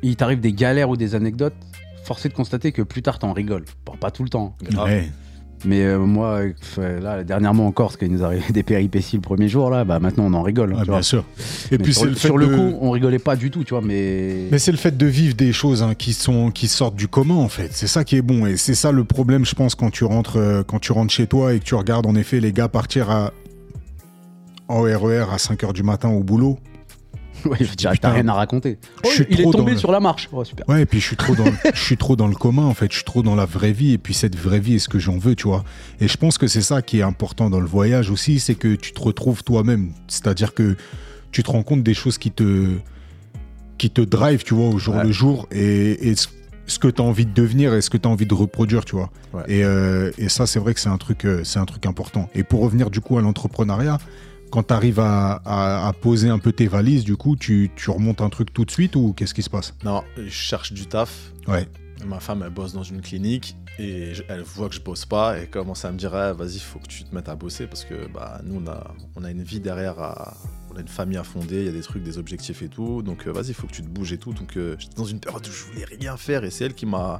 il 0.03 0.15
t'arrive 0.15 0.39
des 0.39 0.53
galères 0.53 0.89
ou 0.89 0.95
des 0.95 1.15
anecdotes, 1.15 1.55
force 2.05 2.25
est 2.25 2.29
de 2.29 2.33
constater 2.35 2.71
que 2.71 2.81
plus 2.83 3.01
tard 3.01 3.17
t'en 3.19 3.33
rigoles. 3.33 3.65
Bon, 3.85 3.93
pas 3.97 4.11
tout 4.11 4.23
le 4.23 4.29
temps. 4.29 4.55
grave. 4.61 4.87
Ouais. 4.87 5.11
Mais 5.65 5.83
euh, 5.83 5.97
moi, 5.99 6.41
euh, 6.77 6.99
là, 6.99 7.23
dernièrement 7.23 7.65
encore, 7.67 7.91
ce 7.93 7.97
qui 7.97 8.09
nous 8.09 8.23
arrive 8.23 8.43
des 8.51 8.63
péripéties 8.63 9.15
le 9.15 9.21
premier 9.21 9.47
jour, 9.47 9.69
là, 9.69 9.85
bah 9.85 9.99
maintenant 9.99 10.25
on 10.25 10.33
en 10.33 10.41
rigole. 10.41 10.71
Ah, 10.75 10.79
tu 10.79 10.83
bien 10.85 10.93
vois. 10.93 11.03
sûr. 11.03 11.23
Et 11.71 11.77
Mais 11.77 11.77
puis 11.79 11.93
sur, 11.93 12.05
le 12.05 12.13
fait 12.13 12.27
sur 12.27 12.37
le 12.37 12.47
de- 12.47 12.55
coup, 12.55 12.77
on 12.81 12.91
rigolait 12.91 13.19
pas 13.19 13.35
du 13.35 13.49
tout, 13.51 13.63
tu 13.63 13.73
vois, 13.73 13.81
mais. 13.81 14.47
Mais 14.51 14.59
c'est 14.59 14.71
le 14.71 14.77
fait 14.77 14.95
de 14.97 15.05
vivre 15.05 15.35
des 15.35 15.53
choses 15.53 15.81
hein, 15.83 15.93
qui 15.95 16.13
sont 16.13 16.51
qui 16.51 16.67
sortent 16.67 16.95
du 16.95 17.07
commun 17.07 17.35
en 17.35 17.47
fait. 17.49 17.69
C'est 17.71 17.87
ça 17.87 18.03
qui 18.03 18.17
est 18.17 18.21
bon 18.21 18.45
et 18.45 18.57
c'est 18.57 18.75
ça 18.75 18.91
le 18.91 19.03
problème 19.03 19.45
je 19.45 19.55
pense 19.55 19.75
quand 19.75 19.89
tu 19.89 20.03
rentres 20.03 20.37
euh, 20.37 20.63
quand 20.63 20.79
tu 20.79 20.91
rentres 20.91 21.13
chez 21.13 21.27
toi 21.27 21.53
et 21.53 21.59
que 21.59 21.63
tu 21.63 21.75
regardes 21.75 22.05
en 22.05 22.15
effet 22.15 22.39
les 22.39 22.51
gars 22.51 22.67
partir 22.67 23.09
à 23.09 23.31
en 24.67 24.81
RER 24.81 25.25
à 25.31 25.37
5h 25.37 25.73
du 25.73 25.83
matin 25.83 26.09
au 26.09 26.23
boulot. 26.23 26.57
Ouais, 27.49 27.57
je 27.61 27.73
dirais, 27.73 27.95
t'as 27.99 28.11
rien 28.13 28.27
à 28.27 28.33
raconter. 28.33 28.77
Oh, 29.05 29.09
il 29.29 29.41
est 29.41 29.51
tombé 29.51 29.71
le- 29.73 29.77
sur 29.77 29.91
la 29.91 29.99
marche. 29.99 30.29
Oh, 30.31 30.43
super. 30.43 30.67
Ouais, 30.69 30.83
et 30.83 30.85
puis 30.85 30.99
je 30.99 31.05
suis 31.07 31.15
trop 31.17 31.35
dans 31.35 31.45
je 31.73 31.79
suis 31.83 31.97
trop 31.97 32.15
dans 32.15 32.27
le 32.27 32.35
commun 32.35 32.63
en 32.65 32.73
fait, 32.73 32.89
je 32.91 32.95
suis 32.97 33.03
trop 33.05 33.21
dans 33.23 33.35
la 33.35 33.45
vraie 33.45 33.71
vie 33.73 33.93
et 33.93 33.97
puis 33.97 34.13
cette 34.13 34.35
vraie 34.37 34.59
vie 34.59 34.75
est 34.75 34.79
ce 34.79 34.89
que 34.89 34.99
j'en 34.99 35.17
veux, 35.17 35.35
tu 35.35 35.47
vois? 35.47 35.63
Et 35.99 36.07
je 36.07 36.17
pense 36.17 36.37
que 36.37 36.47
c'est 36.47 36.61
ça 36.61 36.81
qui 36.81 36.99
est 36.99 37.03
important 37.03 37.49
dans 37.49 37.59
le 37.59 37.65
voyage 37.67 38.09
aussi, 38.09 38.39
c'est 38.39 38.55
que 38.55 38.75
tu 38.75 38.93
te 38.93 39.01
retrouves 39.01 39.43
toi-même, 39.43 39.91
c'est-à-dire 40.07 40.53
que 40.53 40.75
tu 41.31 41.43
te 41.43 41.51
rends 41.51 41.63
compte 41.63 41.83
des 41.83 41.93
choses 41.93 42.17
qui 42.17 42.31
te 42.31 42.67
qui 43.77 43.89
te 43.89 44.01
drive, 44.01 44.43
tu 44.43 44.53
vois, 44.53 44.69
au 44.69 44.77
jour 44.77 44.95
Ouais. 44.95 45.03
le 45.03 45.11
jour 45.11 45.47
et, 45.51 46.09
et 46.09 46.15
ce, 46.15 46.79
que 46.79 46.87
tu 46.87 47.01
as 47.01 47.05
envie 47.05 47.25
de 47.25 47.33
devenir 47.33 47.73
et 47.73 47.81
ce 47.81 47.89
que 47.89 47.97
tu 47.97 48.07
as 48.07 48.11
envie 48.11 48.25
de 48.27 48.33
reproduire, 48.33 48.85
tu 48.85 48.95
vois? 48.95 49.09
Ouais. 49.33 49.41
Et, 49.47 49.63
euh, 49.65 50.11
et 50.17 50.29
ça, 50.29 50.45
c'est 50.45 50.59
vrai 50.59 50.73
que 50.73 50.79
c'est 50.79 50.89
un 50.89 50.97
truc, 50.97 51.25
euh, 51.25 51.43
c'est 51.43 51.59
un 51.59 51.65
truc 51.65 51.85
important. 51.85 52.29
Et 52.35 52.43
pour 52.43 52.61
revenir 52.61 52.89
du 52.89 53.01
coup 53.01 53.17
à 53.17 53.21
l'entrepreneuriat, 53.21 53.97
quand 54.53 54.61
tu 54.67 54.73
arrives 54.75 54.99
à, 54.99 55.41
à- 55.45 55.87
à 55.87 55.93
poser 55.93 56.29
un 56.29 56.37
peu 56.37 56.51
tes 56.51 56.67
valises, 56.67 57.03
du 57.03 57.17
coup, 57.17 57.35
tu, 57.35 57.71
tu 57.75 57.89
remontes 57.89 58.21
un 58.21 58.29
truc 58.29 58.53
tout 58.53 58.65
de 58.65 58.69
suite 58.71 58.95
ou 58.95 59.11
qu'est-ce 59.13 59.33
qui 59.33 59.41
se 59.41 59.49
passe? 59.49 59.73
Non, 59.83 60.03
je 60.15 60.29
cherche 60.29 60.73
du 60.73 60.85
taf. 60.85 61.31
Ouais. 61.47 61.67
Ma 62.05 62.19
femme, 62.19 62.43
elle 62.45 62.51
bosse 62.53 62.71
dans 62.73 62.83
une 62.83 63.01
clinique 63.01 63.55
et 63.79 64.13
je- 64.13 64.21
elle 64.29 64.41
voit 64.43 64.69
que 64.69 64.75
je 64.75 64.81
bosse 64.81 65.05
pas 65.05 65.39
et 65.39 65.47
commence 65.47 65.85
à 65.85 65.91
me 65.91 65.97
dire 65.97 66.13
Ah, 66.13 66.33
vas-y, 66.33 66.59
faut 66.59 66.77
que 66.77 66.85
tu 66.87 67.03
te 67.03 67.15
mettes 67.15 67.29
à 67.29 67.35
bosser 67.35 67.65
parce 67.65 67.83
que 67.83 68.07
bah, 68.13 68.41
nous, 68.43 68.61
on 68.63 68.67
a, 68.69 68.93
on 69.15 69.23
a 69.23 69.31
une 69.31 69.41
vie 69.41 69.59
derrière, 69.59 69.99
à- 69.99 70.37
on 70.71 70.77
a 70.77 70.81
une 70.81 70.87
famille 70.87 71.17
à 71.17 71.23
fonder, 71.23 71.61
il 71.61 71.65
y 71.65 71.69
a 71.69 71.71
des 71.71 71.81
trucs, 71.81 72.03
des 72.03 72.19
objectifs 72.19 72.61
et 72.61 72.67
tout. 72.69 73.01
Donc, 73.01 73.25
euh, 73.25 73.31
vas-y, 73.31 73.53
faut 73.53 73.65
que 73.65 73.71
tu 73.73 73.81
te 73.81 73.87
bouges 73.89 74.13
et 74.13 74.19
tout. 74.19 74.33
Donc, 74.33 74.55
euh, 74.55 74.75
j'étais 74.77 74.95
dans 74.97 75.05
une 75.05 75.19
période 75.19 75.47
où 75.47 75.51
je 75.51 75.63
voulais 75.63 75.85
rien 75.99 76.15
faire 76.15 76.43
et 76.43 76.51
c'est 76.51 76.65
elle 76.65 76.75
qui 76.75 76.85
m'a. 76.85 77.19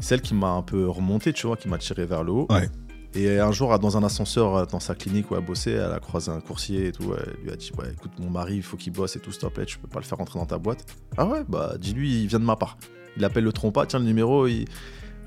C'est 0.00 0.14
elle 0.16 0.22
qui 0.22 0.34
m'a 0.34 0.50
un 0.50 0.62
peu 0.62 0.88
remonté, 0.88 1.32
tu 1.32 1.46
vois, 1.46 1.56
qui 1.56 1.68
m'a 1.68 1.78
tiré 1.78 2.04
vers 2.06 2.24
le 2.24 2.32
haut. 2.32 2.46
Ouais. 2.50 2.68
Et 3.14 3.38
un 3.40 3.52
jour, 3.52 3.76
dans 3.78 3.96
un 3.96 4.02
ascenseur, 4.04 4.54
euh, 4.56 4.64
dans 4.66 4.80
sa 4.80 4.94
clinique 4.94 5.30
où 5.30 5.36
elle 5.36 5.44
bossait, 5.44 5.72
elle 5.72 5.92
a 5.92 5.98
croisé 5.98 6.30
un 6.30 6.40
coursier 6.40 6.88
et 6.88 6.92
tout. 6.92 7.14
Elle 7.16 7.42
lui 7.44 7.50
a 7.50 7.56
dit 7.56 7.70
Ouais, 7.78 7.86
écoute, 7.90 8.12
mon 8.18 8.30
mari, 8.30 8.56
il 8.56 8.62
faut 8.62 8.76
qu'il 8.76 8.92
bosse 8.92 9.16
et 9.16 9.20
tout, 9.20 9.32
s'il 9.32 9.40
te 9.40 9.46
plaît, 9.46 9.64
tu 9.64 9.78
peux 9.78 9.88
pas 9.88 9.98
le 10.00 10.04
faire 10.04 10.18
rentrer 10.18 10.38
dans 10.38 10.46
ta 10.46 10.58
boîte. 10.58 10.84
Ah 11.16 11.26
ouais, 11.26 11.42
bah 11.48 11.74
dis-lui, 11.80 12.22
il 12.22 12.26
vient 12.26 12.38
de 12.38 12.44
ma 12.44 12.56
part. 12.56 12.76
Il 13.16 13.24
appelle 13.24 13.44
le 13.44 13.52
trompa, 13.52 13.86
tiens 13.86 13.98
le 13.98 14.04
numéro, 14.04 14.46
il... 14.46 14.66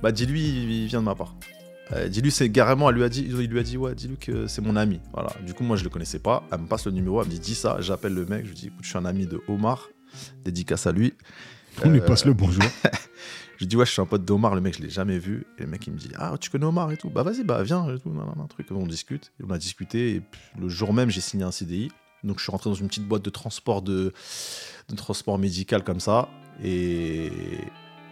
bah 0.02 0.12
dis-lui, 0.12 0.42
il 0.82 0.88
vient 0.88 1.00
de 1.02 1.06
ma 1.06 1.16
part. 1.16 1.36
Euh, 1.92 2.08
dis-lui, 2.08 2.32
c'est 2.32 2.50
carrément, 2.52 2.90
elle 2.90 2.96
lui 2.96 3.04
a 3.04 3.10
dit, 3.10 3.26
il 3.28 3.48
lui 3.48 3.60
a 3.60 3.64
dit, 3.64 3.76
ouais, 3.78 3.94
dis-lui 3.96 4.16
que 4.16 4.48
c'est 4.48 4.62
mon 4.62 4.76
ami. 4.78 5.02
Voilà. 5.12 5.32
Du 5.46 5.54
coup, 5.54 5.64
moi, 5.64 5.76
je 5.76 5.84
le 5.84 5.90
connaissais 5.90 6.20
pas. 6.20 6.44
Elle 6.52 6.60
me 6.62 6.68
passe 6.68 6.86
le 6.86 6.92
numéro, 6.94 7.20
elle 7.22 7.28
me 7.28 7.32
dit, 7.34 7.40
dis 7.40 7.56
ça. 7.56 7.78
J'appelle 7.82 8.14
le 8.14 8.26
mec, 8.26 8.46
je 8.46 8.50
lui 8.52 8.56
dis, 8.56 8.68
écoute, 8.68 8.84
je 8.84 8.90
suis 8.90 8.98
un 8.98 9.04
ami 9.06 9.26
de 9.26 9.42
Omar, 9.50 9.90
dédicace 10.46 10.88
à 10.88 10.94
lui. 10.94 11.14
On 11.84 11.90
lui 11.90 12.00
Euh, 12.00 12.06
passe 12.06 12.26
le 12.26 12.34
bonjour. 12.34 12.64
Je 13.62 13.66
lui 13.66 13.68
dis, 13.68 13.76
ouais, 13.76 13.86
je 13.86 13.92
suis 13.92 14.02
un 14.02 14.08
pote 14.08 14.26
d'Omar, 14.26 14.56
le 14.56 14.62
mec, 14.62 14.76
je 14.76 14.82
l'ai 14.82 14.90
jamais 14.90 15.20
vu. 15.20 15.46
Et 15.60 15.62
le 15.62 15.68
mec, 15.68 15.86
il 15.86 15.94
me 15.94 15.98
dit, 16.00 16.10
ah, 16.18 16.36
tu 16.42 16.50
connais 16.50 16.66
Omar 16.66 16.92
et 16.92 16.98
tout. 16.98 17.12
Bah, 17.12 17.22
vas-y, 17.22 17.44
bah, 17.44 17.62
viens, 17.62 17.94
et 17.94 18.00
tout, 18.00 18.10
nan, 18.10 18.26
nan, 18.26 18.34
nan, 18.36 18.48
truc. 18.48 18.66
On 18.72 18.88
discute. 18.88 19.32
Et 19.40 19.44
on 19.48 19.52
a 19.52 19.60
discuté. 19.60 20.16
Et 20.16 20.20
puis, 20.20 20.42
le 20.60 20.68
jour 20.68 20.96
même, 20.96 21.12
j'ai 21.12 21.22
signé 21.22 21.44
un 21.44 21.52
CDI. 21.52 21.92
Donc, 22.24 22.40
je 22.40 22.44
suis 22.44 22.52
rentré 22.52 22.72
dans 22.72 22.76
une 22.76 22.88
petite 22.88 23.08
boîte 23.08 23.22
de 23.22 23.30
transport, 23.30 23.84
de, 23.84 24.14
de 24.90 24.96
transport 24.96 25.38
médical 25.38 25.84
comme 25.84 26.00
ça. 26.00 26.28
Et, 26.64 27.30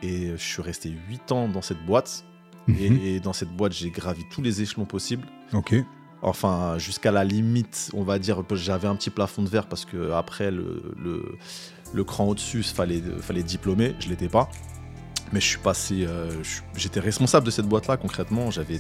et 0.03 0.27
je 0.29 0.43
suis 0.43 0.61
resté 0.61 0.93
8 1.09 1.31
ans 1.31 1.47
dans 1.47 1.63
cette 1.63 1.83
boîte. 1.83 2.25
Mhm. 2.67 2.77
Et, 2.79 3.15
et 3.15 3.19
dans 3.19 3.33
cette 3.33 3.49
boîte, 3.49 3.71
j'ai 3.71 3.89
gravi 3.89 4.25
tous 4.29 4.43
les 4.43 4.61
échelons 4.61 4.85
possibles. 4.85 5.25
Ok. 5.53 5.73
Enfin, 6.21 6.77
jusqu'à 6.77 7.11
la 7.11 7.23
limite, 7.23 7.89
on 7.95 8.03
va 8.03 8.19
dire, 8.19 8.43
j'avais 8.51 8.87
un 8.87 8.95
petit 8.95 9.09
plafond 9.09 9.41
de 9.41 9.49
verre 9.49 9.67
parce 9.67 9.85
que 9.85 10.11
après 10.11 10.51
le, 10.51 10.93
le, 10.95 11.25
le 11.91 12.03
cran 12.03 12.27
au-dessus, 12.27 12.61
fallait, 12.61 13.01
fallait 13.19 13.41
diplômer. 13.41 13.95
Je 13.99 14.09
l'étais 14.09 14.29
pas. 14.29 14.47
Mais 15.33 15.39
je 15.39 15.45
suis 15.45 15.59
passé. 15.59 16.05
euh, 16.07 16.31
J'étais 16.75 16.99
responsable 16.99 17.45
de 17.45 17.51
cette 17.51 17.67
boîte-là, 17.67 17.97
concrètement. 17.97 18.51
J'avais. 18.51 18.79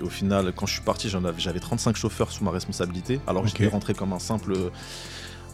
Au 0.00 0.08
final, 0.08 0.52
quand 0.56 0.66
je 0.66 0.74
suis 0.74 0.82
parti, 0.82 1.08
j'avais 1.38 1.60
35 1.60 1.96
chauffeurs 1.96 2.30
sous 2.32 2.42
ma 2.44 2.50
responsabilité. 2.50 3.20
Alors 3.26 3.42
que 3.42 3.48
j'étais 3.48 3.66
rentré 3.68 3.94
comme 3.94 4.12
un 4.12 4.18
simple, 4.18 4.54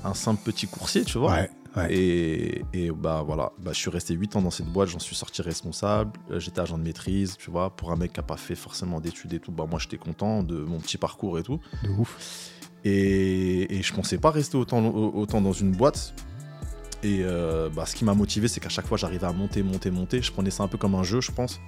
un 0.04 0.14
simple 0.14 0.40
petit 0.44 0.66
coursier, 0.66 1.04
tu 1.04 1.18
vois. 1.18 1.32
Ouais, 1.32 1.50
ouais. 1.76 1.92
Et, 1.92 2.64
et 2.72 2.90
bah 2.90 3.22
voilà, 3.26 3.52
bah, 3.58 3.72
je 3.74 3.78
suis 3.78 3.90
resté 3.90 4.14
8 4.14 4.36
ans 4.36 4.42
dans 4.42 4.50
cette 4.52 4.68
boîte, 4.72 4.88
j'en 4.90 5.00
suis 5.00 5.16
sorti 5.16 5.42
responsable, 5.42 6.12
euh, 6.30 6.38
j'étais 6.40 6.60
agent 6.60 6.78
de 6.78 6.82
maîtrise, 6.84 7.36
tu 7.36 7.50
vois, 7.50 7.74
pour 7.74 7.90
un 7.90 7.96
mec 7.96 8.12
qui 8.12 8.20
n'a 8.20 8.22
pas 8.26 8.36
fait 8.36 8.54
forcément 8.54 9.00
d'études 9.00 9.32
et 9.34 9.40
tout, 9.40 9.50
bah 9.52 9.66
moi 9.68 9.78
j'étais 9.80 9.98
content 9.98 10.42
de 10.44 10.56
mon 10.60 10.78
petit 10.78 10.98
parcours 10.98 11.38
et 11.38 11.42
tout. 11.42 11.58
De 11.82 11.90
ouf. 11.90 12.52
Et, 12.84 13.76
et 13.78 13.82
je 13.82 13.92
pensais 13.92 14.18
pas 14.18 14.30
rester 14.30 14.56
autant, 14.56 14.86
autant 14.86 15.40
dans 15.40 15.52
une 15.52 15.72
boîte. 15.72 16.14
Et 17.02 17.20
euh, 17.22 17.68
bah, 17.68 17.86
ce 17.86 17.94
qui 17.94 18.04
m'a 18.04 18.14
motivé, 18.14 18.48
c'est 18.48 18.60
qu'à 18.60 18.68
chaque 18.68 18.86
fois 18.86 18.96
j'arrivais 18.98 19.26
à 19.26 19.32
monter, 19.32 19.62
monter, 19.62 19.90
monter. 19.90 20.20
Je 20.22 20.32
prenais 20.32 20.50
ça 20.50 20.64
un 20.64 20.68
peu 20.68 20.78
comme 20.78 20.94
un 20.94 21.04
jeu, 21.04 21.20
je 21.20 21.30
pense. 21.30 21.60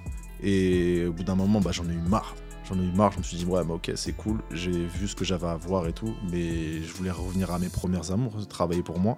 Et 0.43 1.05
au 1.05 1.13
bout 1.13 1.23
d'un 1.23 1.35
moment, 1.35 1.61
bah, 1.61 1.71
j'en 1.71 1.87
ai 1.89 1.93
eu 1.93 2.01
marre. 2.09 2.35
J'en 2.67 2.79
ai 2.79 2.83
eu 2.83 2.91
marre, 2.91 3.11
je 3.13 3.19
me 3.19 3.23
suis 3.23 3.37
dit, 3.37 3.45
ouais, 3.45 3.63
bah, 3.63 3.75
ok, 3.75 3.91
c'est 3.95 4.13
cool, 4.13 4.39
j'ai 4.51 4.71
vu 4.71 5.07
ce 5.07 5.15
que 5.15 5.25
j'avais 5.25 5.47
à 5.47 5.55
voir 5.55 5.87
et 5.87 5.93
tout, 5.93 6.13
mais 6.31 6.81
je 6.81 6.93
voulais 6.93 7.11
revenir 7.11 7.51
à 7.51 7.59
mes 7.59 7.69
premières 7.69 8.11
amours, 8.11 8.45
travailler 8.47 8.83
pour 8.83 8.99
moi. 8.99 9.15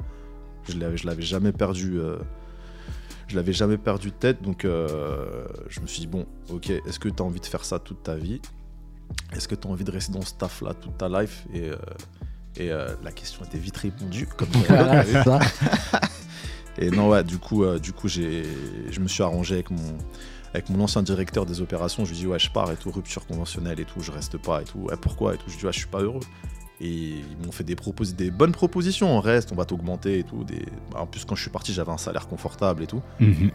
Je 0.68 0.78
l'avais, 0.78 0.96
l'avais 1.04 1.22
jamais 1.22 1.52
perdu. 1.52 2.00
euh, 2.00 2.18
je 3.28 3.36
l'avais 3.36 3.54
jamais 3.54 3.78
perdu 3.78 4.10
de 4.10 4.16
tête, 4.16 4.42
donc 4.42 4.66
euh, 4.66 5.46
je 5.70 5.80
me 5.82 5.88
suis 5.88 6.02
dit, 6.02 6.08
bon, 6.08 6.26
ok, 6.50 6.70
est-ce 6.70 7.00
que 7.00 7.10
tu 7.10 7.22
as 7.22 7.26
envie 7.26 7.40
de 7.40 7.46
faire 7.46 7.66
ça 7.66 7.80
toute 7.80 8.04
ta 8.04 8.16
vie? 8.16 8.42
Est-ce 9.34 9.48
que 9.48 9.56
tu 9.56 9.68
as 9.68 9.72
envie 9.72 9.84
de 9.84 9.92
rester 9.92 10.14
dans 10.14 10.22
ce 10.22 10.34
taf-là 10.36 10.74
toute 10.74 10.98
ta 10.98 11.10
life? 11.10 11.46
Euh, 11.56 11.76
et 12.58 12.72
euh, 12.72 12.88
la 13.04 13.12
question 13.12 13.44
était 13.46 13.58
vite 13.58 13.78
répondue, 13.78 14.28
comme 14.28 14.50
Voilà, 14.68 15.04
ça. 15.24 15.40
et 16.78 16.90
non, 16.92 17.10
ouais, 17.10 17.24
du 17.24 17.38
coup, 17.38 17.64
euh, 17.64 17.80
du 17.80 17.94
coup 17.94 18.08
j'ai, 18.08 18.44
je 18.92 19.00
me 19.00 19.08
suis 19.08 19.24
arrangé 19.24 19.56
avec 19.56 19.70
mon, 19.72 19.98
avec 20.54 20.70
mon 20.70 20.84
ancien 20.84 21.02
directeur 21.04 21.46
des 21.46 21.62
opérations. 21.62 22.06
Je 22.06 22.12
lui 22.12 22.18
ai 22.18 22.22
dit, 22.22 22.28
ouais, 22.28 22.40
je 22.40 22.50
pars 22.52 22.72
et 22.72 22.76
tout, 22.76 22.92
rupture 22.92 23.26
conventionnelle 23.26 23.80
et 23.80 23.86
tout, 23.86 24.02
je 24.02 24.12
reste 24.12 24.38
pas 24.38 24.62
et 24.62 24.66
tout. 24.66 24.80
Ouais, 24.80 24.96
pourquoi 25.00 25.34
et 25.34 25.38
tout? 25.38 25.46
Je 25.48 25.54
lui 25.54 25.58
ai 25.58 25.60
dit, 25.62 25.66
ouais, 25.68 25.74
je 25.74 25.80
suis 25.80 25.88
pas 25.88 26.02
heureux. 26.02 26.20
Et 26.82 26.88
ils 27.32 27.38
m'ont 27.46 27.52
fait 27.52 27.64
des, 27.64 27.76
propos- 27.76 28.04
des 28.14 28.30
bonnes 28.30 28.52
propositions. 28.52 29.16
On 29.16 29.22
reste, 29.22 29.52
on 29.52 29.56
va 29.56 29.64
t'augmenter 29.64 30.20
et 30.20 30.24
tout. 30.24 30.44
Des... 30.44 30.66
En 30.96 31.06
plus, 31.08 31.24
quand 31.24 31.36
je 31.36 31.42
suis 31.42 31.52
parti, 31.52 31.72
j'avais 31.72 31.92
un 31.92 31.98
salaire 31.98 32.28
confortable 32.28 32.84
et 32.84 32.88
tout. 32.88 33.02
Mhm. 33.20 33.52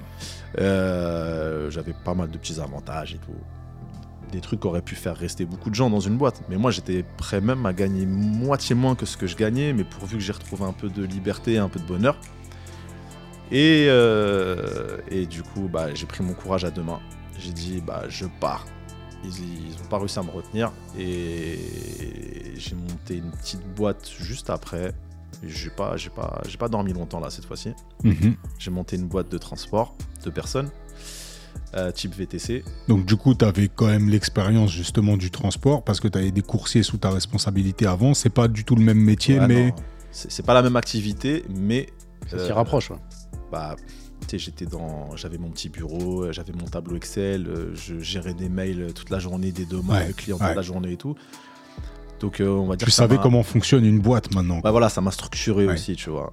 Euh, 0.59 1.71
j'avais 1.71 1.93
pas 2.05 2.15
mal 2.15 2.31
de 2.31 2.39
petits 2.39 2.59
avantages 2.61 3.15
et 3.15 3.19
tout. 3.19 3.35
Des 4.33 4.41
trucs 4.41 4.61
qui 4.61 4.67
auraient 4.67 4.83
pu 4.83 4.95
faire 4.95 5.17
rester 5.17 5.45
beaucoup 5.45 5.71
de 5.71 5.75
gens 5.75 5.91
dans 5.91 6.01
une 6.01 6.17
boîte. 6.17 6.43
Mais 6.49 6.57
moi, 6.57 6.71
j'étais 6.71 7.05
prêt 7.17 7.41
même 7.41 7.65
à 7.67 7.73
gagner 7.73 8.07
moitié 8.07 8.75
moins 8.75 8.95
que 8.95 9.07
ce 9.07 9.17
que 9.17 9.27
je 9.27 9.37
gagnais, 9.37 9.73
mais 9.73 9.85
pourvu 9.85 10.17
que 10.17 10.23
j'ai 10.23 10.33
retrouvé 10.33 10.65
un 10.65 10.73
peu 10.73 10.89
de 10.89 11.03
liberté, 11.03 11.59
un 11.59 11.69
peu 11.69 11.81
de 11.81 11.87
bonheur. 11.87 12.17
Et, 13.51 13.87
euh, 13.89 14.99
et 15.11 15.27
du 15.27 15.43
coup, 15.43 15.69
bah, 15.73 15.95
j'ai 15.95 16.07
pris 16.07 16.23
mon 16.23 16.35
courage 16.35 16.65
à 16.65 16.71
deux 16.71 16.83
mains. 16.83 17.01
J'ai 17.39 17.53
dit, 17.53 17.81
bah, 17.81 18.05
je 18.09 18.27
pars. 18.41 18.67
Ils 19.25 19.31
n'ont 19.31 19.89
pas 19.89 19.99
réussi 19.99 20.19
à 20.19 20.23
me 20.23 20.31
retenir. 20.31 20.73
Et 20.99 21.59
j'ai 22.57 22.75
monté 22.75 23.17
une 23.17 23.31
petite 23.31 23.67
boîte 23.75 24.11
juste 24.21 24.51
après. 24.51 24.93
J'ai 25.43 25.71
pas, 25.71 25.97
j'ai 25.97 26.11
pas, 26.11 26.41
j'ai 26.49 26.57
pas 26.57 26.69
dormi 26.69 26.93
longtemps 26.93 27.21
là 27.21 27.31
cette 27.31 27.45
fois-ci. 27.45 27.73
Mhm. 28.03 28.37
J'ai 28.59 28.71
monté 28.71 28.97
une 28.97 29.07
boîte 29.07 29.29
de 29.29 29.39
transport 29.39 29.95
de 30.25 30.31
personnes, 30.31 30.71
euh, 31.75 31.91
type 31.91 32.15
VTC. 32.15 32.65
Donc 32.89 33.05
du 33.05 33.17
coup, 33.17 33.35
tu 33.35 33.45
avais 33.45 33.69
quand 33.69 33.87
même 33.87 34.09
l'expérience 34.09 34.71
justement 34.73 35.17
du 35.17 35.31
transport 35.31 35.83
parce 35.85 36.01
que 36.01 36.09
tu 36.09 36.19
avais 36.19 36.31
des 36.31 36.43
coursiers 36.43 36.83
sous 36.83 36.99
ta 36.99 37.11
responsabilité 37.11 37.87
avant. 37.87 38.15
C'est 38.15 38.31
pas 38.31 38.49
du 38.49 38.65
tout 38.65 38.75
le 38.77 38.83
même 38.83 38.99
métier, 39.01 39.39
Ouais, 39.39 39.47
mais 39.47 39.75
c'est 40.11 40.45
pas 40.45 40.55
la 40.55 40.63
même 40.63 40.77
activité, 40.77 41.45
mais 41.49 41.89
Ça 42.27 42.39
s'y 42.45 42.51
Euh, 42.51 42.55
rapproche. 42.55 42.91
ouais. 42.91 42.97
bah, 43.53 43.77
tu 44.23 44.27
sais, 44.31 44.39
j'étais 44.39 44.67
dans, 44.67 45.15
j'avais 45.17 45.39
mon 45.39 45.49
petit 45.51 45.69
bureau, 45.69 46.25
euh, 46.25 46.33
j'avais 46.33 46.53
mon 46.53 46.67
tableau 46.67 46.97
Excel, 46.97 47.49
je 47.75 47.99
gérais 48.01 48.35
des 48.35 48.49
mails 48.49 48.93
toute 48.95 49.09
la 49.11 49.19
journée, 49.19 49.53
des 49.53 49.65
demandes 49.65 49.91
Ouais, 49.97 50.13
clients 50.17 50.37
ouais. 50.39 50.47
toute 50.49 50.57
la 50.57 50.63
journée 50.63 50.93
et 50.93 50.97
tout. 50.97 51.15
Donc 52.21 52.41
euh, 52.41 52.49
on 52.49 52.67
va 52.67 52.77
dire. 52.77 52.85
tu 52.87 52.91
savais 52.91 53.19
comment 53.19 53.43
fonctionne 53.43 53.85
une 53.85 54.01
boîte 54.01 54.35
maintenant. 54.35 54.59
Bah 54.59 54.71
voilà, 54.71 54.89
ça 54.89 55.01
m'a 55.01 55.11
structuré 55.11 55.67
Ouais. 55.67 55.75
aussi, 55.75 55.95
tu 55.97 56.11
vois. 56.11 56.33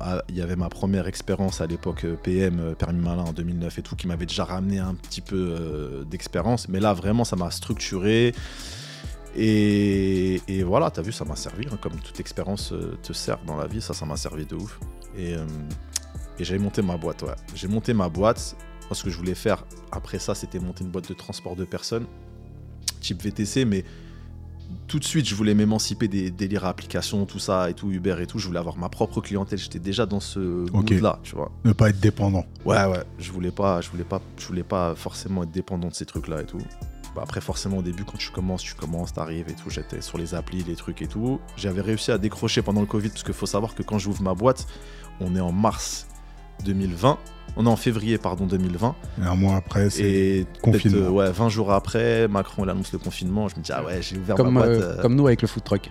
Ah, 0.00 0.22
Il 0.28 0.36
y 0.36 0.42
avait 0.42 0.56
ma 0.56 0.68
première 0.68 1.06
expérience 1.06 1.60
à 1.60 1.66
l'époque 1.66 2.04
euh, 2.04 2.16
PM, 2.22 2.58
euh, 2.60 2.74
permis 2.74 3.00
malin 3.00 3.22
en 3.22 3.32
2009 3.32 3.78
et 3.78 3.82
tout, 3.82 3.96
qui 3.96 4.06
m'avait 4.06 4.26
déjà 4.26 4.44
ramené 4.44 4.78
un 4.80 4.94
petit 4.94 5.20
peu 5.22 5.36
euh, 5.58 6.04
d'expérience. 6.04 6.68
Mais 6.68 6.78
là, 6.80 6.92
vraiment, 6.92 7.24
ça 7.24 7.36
m'a 7.36 7.50
structuré. 7.50 8.34
Et, 9.34 10.40
et 10.48 10.62
voilà, 10.62 10.90
t'as 10.90 11.00
vu, 11.02 11.12
ça 11.12 11.24
m'a 11.24 11.36
servi. 11.36 11.66
hein, 11.72 11.78
comme 11.80 11.94
toute 11.96 12.20
expérience 12.20 12.72
euh, 12.72 12.98
te 13.02 13.12
sert 13.14 13.38
dans 13.46 13.56
la 13.56 13.66
vie, 13.66 13.80
ça, 13.80 13.94
ça 13.94 14.04
m'a 14.04 14.16
servi 14.16 14.44
de 14.44 14.56
ouf. 14.56 14.78
Et, 15.16 15.32
et 16.38 16.44
j'avais 16.44 16.58
monté 16.60 16.82
ma 16.82 16.96
boîte, 16.96 17.22
ouais. 17.22 17.34
J'ai 17.54 17.68
monté 17.68 17.94
ma 17.94 18.08
boîte. 18.08 18.56
Ce 18.90 19.02
que 19.04 19.08
je 19.08 19.16
voulais 19.16 19.34
faire 19.34 19.64
après 19.90 20.18
ça, 20.18 20.34
c'était 20.34 20.58
monter 20.58 20.84
une 20.84 20.90
boîte 20.90 21.08
de 21.08 21.14
transport 21.14 21.56
de 21.56 21.64
personnes, 21.64 22.04
type 23.00 23.22
VTC, 23.22 23.64
mais 23.64 23.84
tout 24.86 24.98
de 24.98 25.04
suite, 25.04 25.26
je 25.28 25.34
voulais 25.34 25.54
m'émanciper 25.54 26.08
des 26.08 26.30
délires 26.30 26.64
à 26.64 26.68
applications, 26.68 27.24
tout 27.26 27.38
ça 27.38 27.70
et 27.70 27.74
tout, 27.74 27.90
Uber 27.90 28.16
et 28.20 28.26
tout. 28.26 28.38
Je 28.38 28.46
voulais 28.46 28.58
avoir 28.58 28.76
ma 28.76 28.88
propre 28.88 29.20
clientèle. 29.20 29.58
J'étais 29.58 29.78
déjà 29.78 30.06
dans 30.06 30.20
ce 30.20 30.64
Ok. 30.72 30.90
mood-là, 30.90 31.18
tu 31.22 31.34
vois. 31.34 31.50
Ne 31.64 31.72
pas 31.72 31.90
être 31.90 32.00
dépendant. 32.00 32.44
Ouais, 32.64 32.84
ouais. 32.86 33.02
Je 33.18 33.30
voulais 33.32 33.50
pas, 33.50 33.80
je 33.80 33.90
voulais 33.90 34.04
pas, 34.04 34.20
je 34.38 34.46
voulais 34.46 34.62
pas 34.62 34.94
forcément 34.94 35.42
être 35.42 35.50
dépendant 35.50 35.88
de 35.88 35.94
ces 35.94 36.06
trucs-là 36.06 36.42
et 36.42 36.46
tout. 36.46 36.58
Bah, 37.14 37.20
après, 37.24 37.40
forcément, 37.42 37.78
au 37.78 37.82
début, 37.82 38.04
quand 38.04 38.16
tu 38.16 38.30
commences, 38.30 38.62
tu 38.62 38.74
commences, 38.74 39.12
t'arrives 39.12 39.48
et 39.48 39.54
tout. 39.54 39.68
J'étais 39.68 40.00
sur 40.00 40.16
les 40.18 40.34
applis, 40.34 40.62
les 40.64 40.76
trucs 40.76 41.02
et 41.02 41.06
tout. 41.06 41.40
J'avais 41.56 41.82
réussi 41.82 42.10
à 42.10 42.16
décrocher 42.18 42.62
pendant 42.62 42.80
le 42.80 42.86
Covid, 42.86 43.10
parce 43.10 43.22
qu'il 43.22 43.34
faut 43.34 43.46
savoir 43.46 43.74
que 43.74 43.82
quand 43.82 43.98
j'ouvre 43.98 44.22
ma 44.22 44.32
boîte, 44.34 44.66
on 45.20 45.36
est 45.36 45.40
en 45.40 45.52
mars 45.52 46.06
2020. 46.64 47.18
On 47.54 47.66
est 47.66 47.68
en 47.68 47.76
février, 47.76 48.16
pardon, 48.16 48.46
2020. 48.46 48.94
Et 49.20 49.24
un 49.26 49.34
mois 49.34 49.56
après, 49.56 49.90
c'est 49.90 50.02
Et 50.02 50.46
confinement. 50.62 50.98
peut-être, 51.00 51.08
euh, 51.08 51.10
ouais, 51.10 51.30
20 51.30 51.48
jours 51.50 51.70
après, 51.72 52.26
Macron 52.26 52.64
il 52.64 52.70
annonce 52.70 52.90
le 52.92 52.98
confinement. 52.98 53.46
Je 53.48 53.56
me 53.56 53.62
dis, 53.62 53.70
ah 53.74 53.84
ouais, 53.84 54.00
j'ai 54.00 54.16
ouvert 54.16 54.36
Comme, 54.36 54.52
ma 54.54 54.60
boîte. 54.60 54.70
euh, 54.70 54.96
euh, 54.98 55.02
comme 55.02 55.14
nous 55.14 55.26
avec 55.26 55.42
le 55.42 55.48
food 55.48 55.62
truck. 55.62 55.90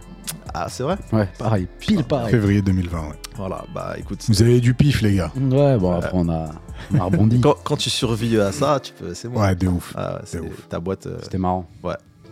Ah, 0.55 0.67
c'est 0.69 0.81
vrai? 0.81 0.97
Ouais, 1.13 1.29
pareil. 1.37 1.67
Pile 1.79 2.03
pareil. 2.03 2.31
février 2.31 2.61
2020. 2.63 2.99
ouais. 3.09 3.15
Voilà, 3.35 3.63
bah 3.75 3.93
écoute. 3.97 4.25
Vous 4.27 4.41
avez 4.41 4.59
du 4.59 4.73
pif, 4.73 5.01
les 5.03 5.15
gars. 5.15 5.31
Ouais, 5.35 5.77
bon, 5.77 5.91
après, 5.91 6.09
on 6.13 6.27
a, 6.29 6.49
on 6.93 6.99
a 6.99 7.03
rebondi. 7.03 7.39
Quand, 7.39 7.55
quand 7.63 7.77
tu 7.77 7.91
survis 7.91 8.39
à 8.39 8.51
ça, 8.51 8.79
tu 8.79 8.91
peux, 8.93 9.13
c'est 9.13 9.27
bon. 9.29 9.39
Ouais, 9.39 9.55
de 9.55 9.67
ouf. 9.67 9.93
Ah, 9.95 10.15
ouais, 10.15 10.21
c'est 10.25 10.39
ouf. 10.39 10.67
ta 10.67 10.79
boîte. 10.79 11.05
euh, 11.05 11.19
C'était 11.21 11.37
marrant. 11.37 11.69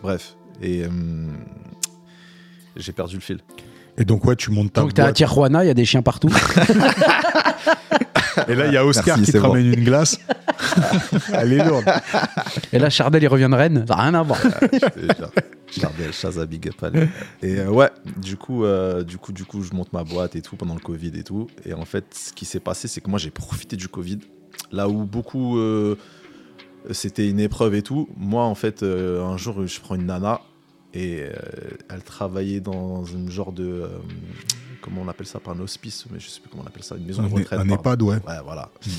bref. 0.02 0.34
Et 0.60 0.82
euh, 0.84 0.88
j'ai 2.76 2.92
perdu 2.92 3.14
le 3.14 3.20
fil. 3.20 3.40
Et 4.00 4.04
donc, 4.04 4.24
ouais, 4.24 4.34
tu 4.34 4.50
montes 4.50 4.72
ta 4.72 4.80
Donc, 4.80 4.94
t'es 4.94 5.02
à 5.02 5.06
boîte. 5.06 5.16
Tijuana, 5.16 5.62
il 5.62 5.68
y 5.68 5.70
a 5.70 5.74
des 5.74 5.84
chiens 5.84 6.00
partout. 6.02 6.30
Et 8.48 8.54
là, 8.54 8.66
il 8.66 8.72
y 8.72 8.76
a 8.76 8.84
Oscar 8.84 9.18
Merci, 9.18 9.24
qui 9.24 9.32
te 9.32 9.38
bon. 9.38 9.50
ramène 9.50 9.66
une 9.66 9.84
glace. 9.84 10.18
Elle 11.32 11.52
est 11.52 11.64
lourde. 11.64 11.84
Et 12.72 12.78
là, 12.78 12.88
Chardel, 12.88 13.22
il 13.22 13.28
revient 13.28 13.48
de 13.50 13.54
Rennes. 13.54 13.84
Ça 13.86 13.96
n'a 13.96 14.02
rien 14.02 14.14
à 14.14 14.22
voir. 14.22 14.38
Chardel, 15.70 16.12
Chaza, 16.12 16.46
Big 16.46 16.68
Up. 16.68 16.96
Et 17.42 17.58
euh, 17.58 17.68
ouais, 17.68 17.90
du 18.16 18.36
coup, 18.36 18.64
euh, 18.64 19.02
du 19.04 19.18
coup, 19.18 19.32
du 19.32 19.44
coup, 19.44 19.62
je 19.62 19.74
monte 19.74 19.92
ma 19.92 20.02
boîte 20.02 20.34
et 20.34 20.40
tout 20.40 20.56
pendant 20.56 20.74
le 20.74 20.80
Covid 20.80 21.12
et 21.18 21.22
tout. 21.22 21.48
Et 21.66 21.74
en 21.74 21.84
fait, 21.84 22.06
ce 22.14 22.32
qui 22.32 22.46
s'est 22.46 22.60
passé, 22.60 22.88
c'est 22.88 23.02
que 23.02 23.10
moi, 23.10 23.18
j'ai 23.18 23.30
profité 23.30 23.76
du 23.76 23.88
Covid. 23.88 24.20
Là 24.72 24.88
où 24.88 25.04
beaucoup, 25.04 25.58
euh, 25.58 25.96
c'était 26.90 27.28
une 27.28 27.40
épreuve 27.40 27.74
et 27.74 27.82
tout. 27.82 28.08
Moi, 28.16 28.42
en 28.42 28.54
fait, 28.54 28.82
euh, 28.82 29.22
un 29.24 29.36
jour, 29.36 29.66
je 29.66 29.80
prends 29.80 29.96
une 29.96 30.06
nana 30.06 30.40
et 30.94 31.20
euh, 31.22 31.30
elle 31.88 32.02
travaillait 32.02 32.60
dans 32.60 33.04
une 33.04 33.30
genre 33.30 33.52
de, 33.52 33.64
euh, 33.64 33.88
comment 34.82 35.02
on 35.02 35.08
appelle 35.08 35.26
ça, 35.26 35.38
pas 35.40 35.52
un 35.52 35.60
hospice, 35.60 36.06
mais 36.10 36.18
je 36.20 36.28
sais 36.28 36.40
plus 36.40 36.50
comment 36.50 36.62
on 36.64 36.66
appelle 36.66 36.82
ça, 36.84 36.96
une 36.96 37.06
maison 37.06 37.22
Un, 37.22 37.28
de 37.28 37.34
retraite. 37.34 37.60
un 37.60 37.66
pardon. 37.66 37.74
EHPAD, 37.74 38.02
ouais. 38.02 38.16
Ouais, 38.26 38.40
voilà. 38.44 38.70
Mm. 38.86 38.90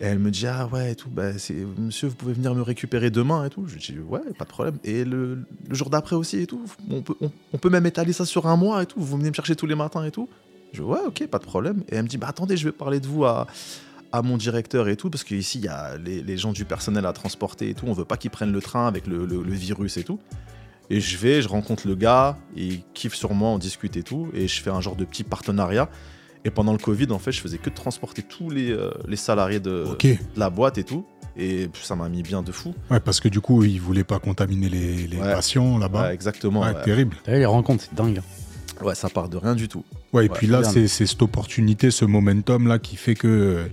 Et 0.00 0.04
elle 0.06 0.18
me 0.18 0.30
dit 0.32 0.46
Ah 0.48 0.68
ouais, 0.72 0.92
et 0.92 0.94
tout, 0.96 1.10
bah, 1.10 1.38
c'est, 1.38 1.54
monsieur, 1.78 2.08
vous 2.08 2.16
pouvez 2.16 2.32
venir 2.32 2.52
me 2.56 2.62
récupérer 2.62 3.10
demain 3.10 3.44
et 3.44 3.50
tout. 3.50 3.66
Je 3.68 3.74
lui 3.74 3.80
dis 3.80 3.98
Ouais, 4.00 4.20
pas 4.36 4.44
de 4.44 4.50
problème. 4.50 4.78
Et 4.82 5.04
le, 5.04 5.44
le 5.68 5.74
jour 5.76 5.90
d'après 5.90 6.16
aussi 6.16 6.38
et 6.38 6.46
tout, 6.48 6.62
on 6.90 7.02
peut, 7.02 7.14
on, 7.20 7.30
on 7.52 7.58
peut 7.58 7.70
même 7.70 7.86
étaler 7.86 8.12
ça 8.12 8.24
sur 8.24 8.46
un 8.48 8.56
mois 8.56 8.82
et 8.82 8.86
tout. 8.86 9.00
Vous 9.00 9.16
venez 9.16 9.28
me 9.30 9.34
chercher 9.34 9.54
tous 9.54 9.66
les 9.66 9.76
matins 9.76 10.02
et 10.04 10.10
tout. 10.10 10.28
Je 10.72 10.80
dis 10.82 10.88
Ouais, 10.88 10.98
ok, 11.06 11.24
pas 11.28 11.38
de 11.38 11.44
problème. 11.44 11.84
Et 11.88 11.94
elle 11.96 12.02
me 12.02 12.08
dit 12.08 12.18
Bah 12.18 12.26
attendez, 12.30 12.56
je 12.56 12.64
vais 12.64 12.72
parler 12.72 12.98
de 12.98 13.06
vous 13.06 13.24
à, 13.26 13.46
à 14.10 14.22
mon 14.22 14.36
directeur 14.38 14.88
et 14.88 14.96
tout, 14.96 15.08
parce 15.08 15.22
qu'ici, 15.22 15.58
il 15.58 15.64
y 15.66 15.68
a 15.68 15.96
les, 15.98 16.20
les 16.20 16.36
gens 16.36 16.52
du 16.52 16.64
personnel 16.64 17.06
à 17.06 17.12
transporter 17.12 17.68
et 17.70 17.74
tout. 17.74 17.86
On 17.86 17.92
veut 17.92 18.04
pas 18.04 18.16
qu'ils 18.16 18.30
prennent 18.32 18.52
le 18.52 18.60
train 18.62 18.88
avec 18.88 19.06
le, 19.06 19.24
le- 19.24 19.42
le 19.44 19.52
virus 19.52 19.98
et 19.98 20.02
tout. 20.04 20.18
Et 20.92 21.00
je 21.00 21.16
vais, 21.16 21.40
je 21.40 21.48
rencontre 21.48 21.88
le 21.88 21.94
gars, 21.94 22.36
il 22.54 22.82
kiffe 22.92 23.14
sur 23.14 23.32
moi, 23.32 23.48
on 23.48 23.56
discute 23.56 23.96
et 23.96 24.02
tout. 24.02 24.28
Et 24.34 24.46
je 24.46 24.60
fais 24.60 24.68
un 24.68 24.82
genre 24.82 24.94
de 24.94 25.06
petit 25.06 25.24
partenariat. 25.24 25.88
Et 26.44 26.50
pendant 26.50 26.72
le 26.72 26.78
Covid, 26.78 27.06
en 27.12 27.18
fait, 27.18 27.32
je 27.32 27.40
faisais 27.40 27.56
que 27.56 27.70
de 27.70 27.74
transporter 27.74 28.22
tous 28.22 28.50
les, 28.50 28.70
euh, 28.70 28.90
les 29.08 29.16
salariés 29.16 29.58
de, 29.58 29.86
la 30.36 30.50
boîte 30.50 30.76
et 30.76 30.84
tout. 30.84 31.06
Et 31.34 31.70
ça 31.82 31.96
m'a 31.96 32.10
mis 32.10 32.22
bien 32.22 32.42
de 32.42 32.52
fou. 32.52 32.74
Ouais, 32.90 33.00
parce 33.00 33.20
que 33.20 33.28
du 33.30 33.40
coup, 33.40 33.64
ils 33.64 33.80
voulaient 33.80 34.04
pas 34.04 34.18
contaminer 34.18 34.68
les, 34.68 35.06
les 35.06 35.16
Ouais. 35.16 35.32
patients 35.32 35.78
là-bas. 35.78 36.08
Ouais, 36.08 36.14
exactement. 36.14 36.60
Ouais, 36.60 36.74
Ouais, 36.74 36.82
terrible. 36.82 37.16
T'as 37.24 37.32
vu, 37.32 37.38
les 37.38 37.46
rencontres, 37.46 37.84
c'est 37.84 37.94
dingue. 37.94 38.20
Ouais, 38.82 38.94
ça 38.94 39.08
part 39.08 39.30
de 39.30 39.38
rien 39.38 39.54
du 39.54 39.68
tout. 39.68 39.84
Ouais, 40.12 40.26
et 40.26 40.28
Ouais, 40.28 40.34
puis 40.36 40.46
là, 40.46 40.62
c'est 40.62 40.88
cette 40.88 41.22
opportunité, 41.22 41.90
ce 41.90 42.04
momentum 42.04 42.68
là 42.68 42.78
qui 42.78 42.96
fait 42.96 43.14
que. 43.14 43.66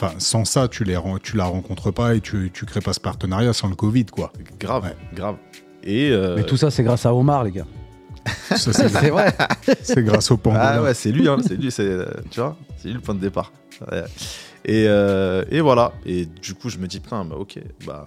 Enfin, 0.00 0.14
sans 0.18 0.44
ça, 0.44 0.68
tu, 0.68 0.84
les, 0.84 0.96
tu 1.24 1.36
la 1.36 1.44
rencontres 1.46 1.90
pas 1.90 2.14
et 2.14 2.20
tu, 2.20 2.50
tu 2.54 2.64
crées 2.64 2.80
pas 2.80 2.92
ce 2.92 3.00
partenariat 3.00 3.52
sans 3.52 3.68
le 3.68 3.74
Covid, 3.74 4.06
quoi. 4.06 4.32
Grave, 4.60 4.84
Ouais. 4.84 4.96
grave. 5.12 5.36
Et 5.84 6.10
euh, 6.10 6.36
Mais 6.36 6.44
tout 6.44 6.56
ça, 6.56 6.70
c'est 6.70 6.82
grâce 6.82 7.06
à 7.06 7.14
Omar, 7.14 7.44
les 7.44 7.52
gars. 7.52 7.66
Ça, 8.50 8.56
c'est 8.72 8.72
C'est 8.88 9.10
vrai. 9.10 9.34
c'est 9.82 10.02
grâce 10.02 10.30
au 10.30 10.36
pangolin. 10.36 10.60
Ah 10.62 10.82
ouais, 10.82 10.94
c'est 10.94 11.12
lui, 11.12 11.28
hein, 11.28 11.38
c'est 11.46 11.56
lui, 11.56 11.70
c'est, 11.70 11.98
tu 12.30 12.40
vois, 12.40 12.56
c'est 12.76 12.88
lui 12.88 12.94
le 12.94 13.00
point 13.00 13.14
de 13.14 13.20
départ. 13.20 13.52
Ouais. 13.90 14.04
Et, 14.64 14.84
euh, 14.88 15.44
et 15.50 15.60
voilà. 15.60 15.92
Et 16.04 16.26
du 16.26 16.54
coup, 16.54 16.68
je 16.68 16.78
me 16.78 16.86
dis, 16.86 17.00
putain, 17.00 17.24
bah, 17.24 17.36
ok, 17.38 17.58
bah, 17.86 18.04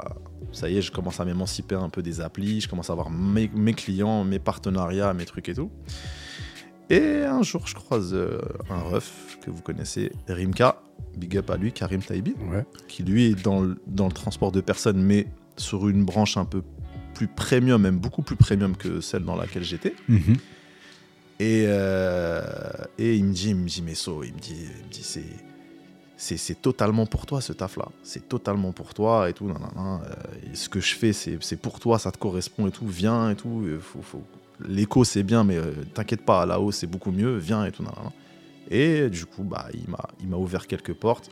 ça 0.52 0.70
y 0.70 0.78
est, 0.78 0.82
je 0.82 0.92
commence 0.92 1.20
à 1.20 1.26
m'émanciper 1.26 1.76
un 1.76 1.90
peu 1.90 2.02
des 2.04 2.22
applis, 2.22 2.62
je 2.62 2.68
commence 2.70 2.90
à 2.90 2.94
avoir 2.94 3.10
mes, 3.10 3.50
mes 3.56 3.74
clients, 3.74 4.24
mes 4.24 4.38
partenariats, 4.40 5.14
mes 5.14 5.26
trucs 5.26 5.48
et 5.50 5.54
tout. 5.56 5.72
Et 6.90 7.24
un 7.24 7.42
jour, 7.42 7.66
je 7.68 7.74
croise 7.76 8.14
euh, 8.14 8.40
un 8.70 8.82
ref 8.82 9.38
que 9.44 9.50
vous 9.50 9.62
connaissez, 9.62 10.12
Rimka, 10.28 10.82
big 11.18 11.38
up 11.38 11.50
à 11.50 11.56
lui, 11.58 11.72
Karim 11.72 12.02
Taibi, 12.02 12.36
Ouais. 12.52 12.66
qui 12.90 13.04
lui 13.04 13.28
est 13.28 13.42
dans 13.44 13.62
le, 13.62 13.78
dans 13.88 14.08
le 14.08 14.12
transport 14.12 14.52
de 14.52 14.60
personnes, 14.60 15.02
mais 15.02 15.28
sur 15.56 15.88
une 15.88 16.04
branche 16.04 16.36
un 16.38 16.44
peu 16.46 16.62
plus 17.22 17.28
premium, 17.28 17.82
même 17.82 18.00
beaucoup 18.00 18.24
plus 18.24 18.36
premium 18.36 18.76
que 18.76 19.02
celle 19.02 19.24
dans 19.24 19.36
laquelle 19.36 19.64
j'étais. 19.64 19.94
Mhm. 20.08 20.38
Et, 21.40 21.66
euh, 21.68 22.42
et 22.98 23.16
il 23.16 23.26
me 23.26 23.34
dit, 23.34 23.50
il 23.50 23.56
me 23.56 23.68
dit, 23.68 23.82
mais 23.84 23.96
so, 23.96 24.24
il 24.24 24.34
me 24.34 24.40
dit, 24.40 24.56
il 24.56 24.86
me 24.86 24.92
dit 24.92 25.04
c'est, 25.04 26.38
c'est, 26.38 26.62
totalement 26.62 27.06
pour 27.06 27.26
toi 27.26 27.42
ce 27.42 27.54
taf-là. 27.54 27.90
C'est 28.04 28.28
totalement 28.28 28.72
pour 28.72 28.94
toi 28.94 29.30
et 29.30 29.34
tout. 29.34 29.46
nan, 29.48 29.58
nan, 29.60 29.72
nan. 29.76 30.02
Euh, 30.04 30.52
et 30.52 30.56
ce 30.56 30.70
que 30.70 30.80
je 30.80 30.96
fais, 30.96 31.14
c'est, 31.14 31.58
pour 31.58 31.80
toi, 31.80 32.00
ça 32.00 32.12
te 32.12 32.18
correspond 32.18 32.68
et 32.68 32.72
tout. 32.72 32.88
Viens 32.88 33.32
et 33.32 33.36
tout. 33.36 33.64
Euh, 33.66 33.80
Faut, 33.80 34.02
faut... 34.02 34.24
L'écho, 34.68 35.04
c'est 35.04 35.24
bien, 35.24 35.44
mais 35.44 35.58
euh, 35.58 35.74
t'inquiète 35.94 36.24
pas, 36.24 36.46
là-haut, 36.46 36.72
c'est 36.72 36.88
beaucoup 36.88 37.12
mieux. 37.12 37.38
Viens 37.38 37.66
et 37.66 37.72
tout. 37.72 37.84
Et 38.70 39.10
du 39.10 39.26
coup, 39.26 39.44
bah, 39.44 39.68
il, 39.74 39.90
m'a, 39.90 40.08
il 40.22 40.28
m'a 40.28 40.38
ouvert 40.38 40.68
quelques 40.68 40.94
portes. 40.94 41.32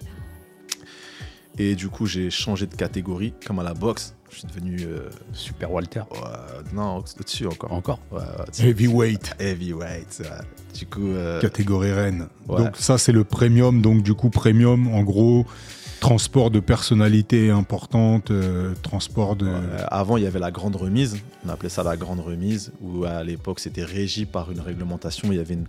Et 1.59 1.75
du 1.75 1.89
coup, 1.89 2.05
j'ai 2.07 2.29
changé 2.31 2.65
de 2.65 2.75
catégorie, 2.75 3.33
comme 3.45 3.59
à 3.59 3.63
la 3.63 3.73
boxe. 3.73 4.15
Je 4.29 4.37
suis 4.39 4.47
devenu. 4.47 4.77
euh, 4.81 5.09
Super 5.33 5.71
Walter. 5.71 6.01
ouais, 6.11 6.17
non, 6.73 6.97
au-dessus 7.19 7.47
encore. 7.47 7.71
Encore. 7.73 7.99
Ouais, 8.11 8.19
ouais, 8.19 8.25
au-dessus. 8.47 8.67
Heavyweight, 8.67 9.35
Heavyweight. 9.39 10.21
ouais. 10.21 10.77
Du 10.77 10.85
coup. 10.85 11.07
euh, 11.07 11.41
catégorie 11.41 11.91
reine. 11.91 12.27
Ouais. 12.47 12.63
Donc 12.63 12.75
ça, 12.77 12.97
c'est 12.97 13.11
le 13.11 13.23
premium. 13.23 13.81
Donc 13.81 14.03
du 14.03 14.13
coup, 14.13 14.29
premium, 14.29 14.87
en 14.93 15.01
gros, 15.03 15.45
transport 15.99 16.51
de 16.51 16.59
personnalités 16.59 17.49
importantes, 17.49 18.31
euh, 18.31 18.73
transport 18.83 19.35
de... 19.35 19.47
Euh, 19.47 19.83
avant, 19.89 20.15
il 20.17 20.23
y 20.23 20.27
avait 20.27 20.39
la 20.39 20.51
grande 20.51 20.75
remise. 20.75 21.17
On 21.45 21.49
appelait 21.49 21.69
ça 21.69 21.83
la 21.83 21.97
grande 21.97 22.19
remise, 22.21 22.71
où 22.81 23.03
à 23.05 23.23
l'époque, 23.23 23.59
c'était 23.59 23.83
régi 23.83 24.25
par 24.25 24.51
une 24.51 24.61
réglementation. 24.61 25.29
Il 25.31 25.37
y 25.37 25.41
avait 25.41 25.55
une, 25.55 25.65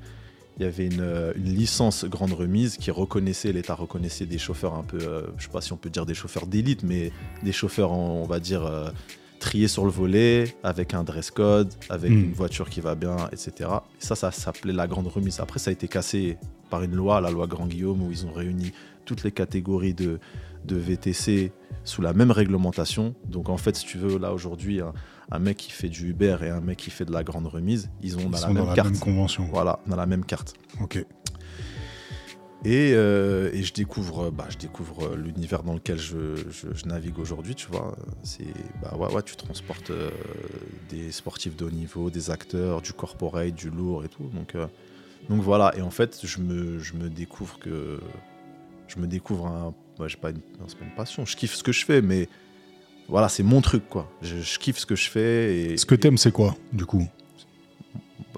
il 0.60 0.64
y 0.64 0.66
avait 0.66 0.86
une, 0.86 1.00
euh, 1.00 1.32
une 1.36 1.54
licence 1.54 2.04
grande 2.04 2.34
remise 2.34 2.76
qui 2.76 2.90
reconnaissait, 2.90 3.50
l'État 3.50 3.74
reconnaissait 3.74 4.26
des 4.26 4.36
chauffeurs 4.36 4.74
un 4.74 4.82
peu, 4.82 4.98
euh, 5.00 5.22
je 5.38 5.44
sais 5.44 5.50
pas 5.50 5.62
si 5.62 5.72
on 5.72 5.78
peut 5.78 5.88
dire 5.88 6.04
des 6.04 6.12
chauffeurs 6.12 6.46
d'élite, 6.46 6.82
mais 6.82 7.12
des 7.42 7.52
chauffeurs, 7.52 7.92
on 7.92 8.26
va 8.26 8.40
dire, 8.40 8.66
euh, 8.66 8.90
triés 9.38 9.68
sur 9.68 9.86
le 9.86 9.90
volet, 9.90 10.54
avec 10.62 10.92
un 10.92 11.02
dress 11.02 11.30
code, 11.30 11.72
avec 11.88 12.10
Mm. 12.10 12.24
une 12.24 12.32
voiture 12.34 12.68
qui 12.68 12.82
va 12.82 12.94
bien, 12.94 13.16
etc. 13.32 13.70
Et 13.98 14.04
ça, 14.04 14.14
ça 14.14 14.30
s'appelait 14.30 14.74
la 14.74 14.86
grande 14.86 15.06
remise. 15.06 15.40
Après, 15.40 15.58
ça 15.58 15.70
a 15.70 15.72
été 15.72 15.88
cassé 15.88 16.36
par 16.68 16.82
une 16.82 16.94
loi, 16.94 17.22
la 17.22 17.30
loi 17.30 17.46
Grand 17.46 17.66
Guillaume, 17.66 18.02
où 18.02 18.10
ils 18.10 18.26
ont 18.26 18.32
réuni 18.32 18.72
toutes 19.06 19.24
les 19.24 19.32
catégories 19.32 19.94
de, 19.94 20.20
de 20.66 20.76
VTC 20.76 21.52
sous 21.84 22.02
la 22.02 22.12
même 22.12 22.30
réglementation. 22.30 23.14
Donc 23.24 23.48
en 23.48 23.56
fait, 23.56 23.76
si 23.76 23.86
tu 23.86 23.96
veux, 23.96 24.18
là 24.18 24.34
aujourd'hui, 24.34 24.82
un, 24.82 24.92
un 25.30 25.38
mec 25.38 25.56
qui 25.56 25.70
fait 25.70 25.88
du 25.88 26.10
Uber 26.10 26.36
et 26.42 26.48
un 26.50 26.60
mec 26.60 26.76
qui 26.78 26.90
fait 26.90 27.04
de 27.04 27.12
la 27.12 27.22
grande 27.24 27.46
remise, 27.46 27.90
ils 28.02 28.16
ont 28.16 28.20
Ils 28.22 28.30
dans 28.30 28.36
sont 28.38 28.48
la 28.48 28.52
même 28.54 28.62
dans 28.64 28.68
la 28.70 28.74
carte. 28.74 28.90
même 28.90 28.98
convention. 28.98 29.44
Voilà, 29.50 29.78
dans 29.86 29.96
la 29.96 30.06
même 30.06 30.24
carte. 30.24 30.54
Ok. 30.80 31.04
Et, 32.66 32.92
euh, 32.94 33.50
et 33.54 33.62
je 33.62 33.72
découvre, 33.72 34.30
bah, 34.30 34.44
je 34.50 34.58
découvre 34.58 35.16
l'univers 35.16 35.62
dans 35.62 35.72
lequel 35.72 35.96
je, 35.98 36.36
je- 36.50 36.74
je 36.74 36.84
navigue 36.86 37.18
aujourd'hui, 37.18 37.54
tu 37.54 37.68
vois. 37.68 37.96
C'est, 38.22 38.44
bah 38.82 38.94
ouais, 38.98 39.10
ouais, 39.14 39.22
tu 39.22 39.34
transportes 39.34 39.90
euh, 39.90 40.10
des 40.90 41.10
sportifs 41.10 41.56
de 41.56 41.64
haut 41.64 41.70
niveau, 41.70 42.10
des 42.10 42.30
acteurs, 42.30 42.82
du 42.82 42.92
corporate, 42.92 43.54
du 43.54 43.70
lourd 43.70 44.04
et 44.04 44.08
tout. 44.08 44.24
Donc, 44.34 44.54
euh, 44.54 44.66
donc 45.30 45.40
voilà. 45.40 45.72
Et 45.78 45.80
en 45.80 45.90
fait, 45.90 46.20
je 46.22 46.38
me, 46.40 46.78
je 46.80 46.92
me 46.94 47.08
découvre 47.08 47.58
que, 47.58 47.98
je 48.88 48.98
me 48.98 49.06
découvre 49.06 49.46
un, 49.46 49.72
bah, 49.98 50.06
j'ai 50.06 50.18
pas 50.18 50.28
une, 50.28 50.36
non, 50.58 50.66
pas 50.66 50.84
une 50.84 50.94
passion. 50.94 51.24
Je 51.24 51.36
kiffe 51.36 51.54
ce 51.54 51.62
que 51.62 51.72
je 51.72 51.86
fais, 51.86 52.02
mais 52.02 52.28
voilà, 53.10 53.28
c'est 53.28 53.42
mon 53.42 53.60
truc, 53.60 53.88
quoi. 53.88 54.08
Je, 54.22 54.36
je 54.40 54.58
kiffe 54.58 54.78
ce 54.78 54.86
que 54.86 54.94
je 54.96 55.10
fais. 55.10 55.56
Et, 55.72 55.76
Ce 55.76 55.84
que 55.84 55.94
t'aimes, 55.94 56.16
c'est 56.18 56.32
quoi, 56.32 56.54
du 56.72 56.86
coup? 56.86 57.06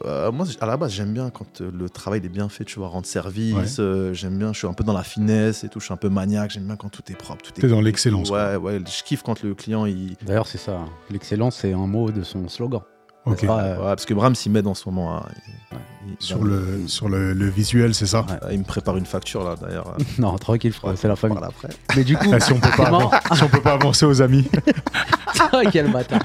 Euh, 0.05 0.33
moi, 0.33 0.47
à 0.61 0.67
la 0.67 0.77
base, 0.77 0.93
j'aime 0.93 1.13
bien 1.13 1.31
quand 1.31 1.61
euh, 1.61 1.71
le 1.73 1.89
travail 1.89 2.21
est 2.25 2.29
bien 2.29 2.49
fait, 2.49 2.65
tu 2.65 2.79
vois, 2.81 2.89
rendre 2.89 3.07
service. 3.07 3.77
euh, 3.79 4.13
j'aime 4.13 4.37
bien, 4.37 4.53
je 4.53 4.59
suis 4.59 4.67
un 4.67 4.73
peu 4.73 4.83
dans 4.83 4.93
la 4.95 5.05
finesse 5.05 5.63
et 5.63 5.69
tout, 5.69 5.79
je 5.79 5.85
suis 5.85 5.95
un 5.95 5.99
peu 5.99 6.09
maniaque. 6.09 6.51
J'aime 6.51 6.65
bien 6.65 6.75
quand 6.77 6.89
tout 6.89 7.03
est 7.11 7.15
propre, 7.17 7.43
tout 7.43 7.53
est. 7.57 7.61
T'es 7.61 7.69
dans 7.69 7.81
l'excellence, 7.81 8.31
Ouais, 8.31 8.57
ouais, 8.57 8.81
je 8.85 9.03
kiffe 9.05 9.23
quand 9.23 9.43
le 9.43 9.55
client, 9.55 9.87
il. 9.87 10.17
D'ailleurs, 10.27 10.47
c'est 10.49 10.59
ça. 10.59 10.73
hein. 10.79 10.89
L'excellence, 11.11 11.57
c'est 11.57 11.73
un 11.73 11.87
mot 11.87 12.11
de 12.11 12.23
son 12.25 12.49
slogan. 12.49 12.81
Euh, 13.27 13.31
Ouais, 13.31 13.77
parce 13.85 14.05
que 14.05 14.15
Bram 14.15 14.35
s'y 14.35 14.51
met 14.51 14.67
en 14.67 14.75
ce 14.75 14.89
moment. 14.89 15.17
hein. 15.19 15.23
Il, 16.05 16.11
il- 16.11 16.17
Sur 16.19 16.39
il- 16.39 16.45
le, 16.47 16.83
sur 16.89 17.09
le, 17.09 17.33
le 17.33 17.49
visuel, 17.49 17.95
c'est 17.95 18.07
ça 18.07 18.23
Ouais. 18.29 18.53
il 18.55 18.59
me 18.59 18.65
prépare 18.65 18.97
une 18.97 19.07
facture 19.07 19.45
là, 19.45 19.55
d'ailleurs. 19.61 19.97
Non, 20.19 20.37
tranquille, 20.39 20.73
frère, 20.73 20.95
c'est 20.97 21.07
la 21.09 21.15
famille. 21.17 21.39
après. 21.41 21.69
Mais 21.97 22.03
du 22.05 22.17
coup, 22.17 22.31
Ah, 22.33 22.41
si, 22.41 22.53
on 22.53 22.59
peut 22.59 22.69
pas 22.77 23.11
si 23.37 23.43
on 23.45 23.49
peut 23.49 23.61
pas 23.61 23.75
avancer 23.75 24.05
aux 24.07 24.21
amis. 24.21 24.49
Quel 25.73 25.91
bâtard. 25.91 26.21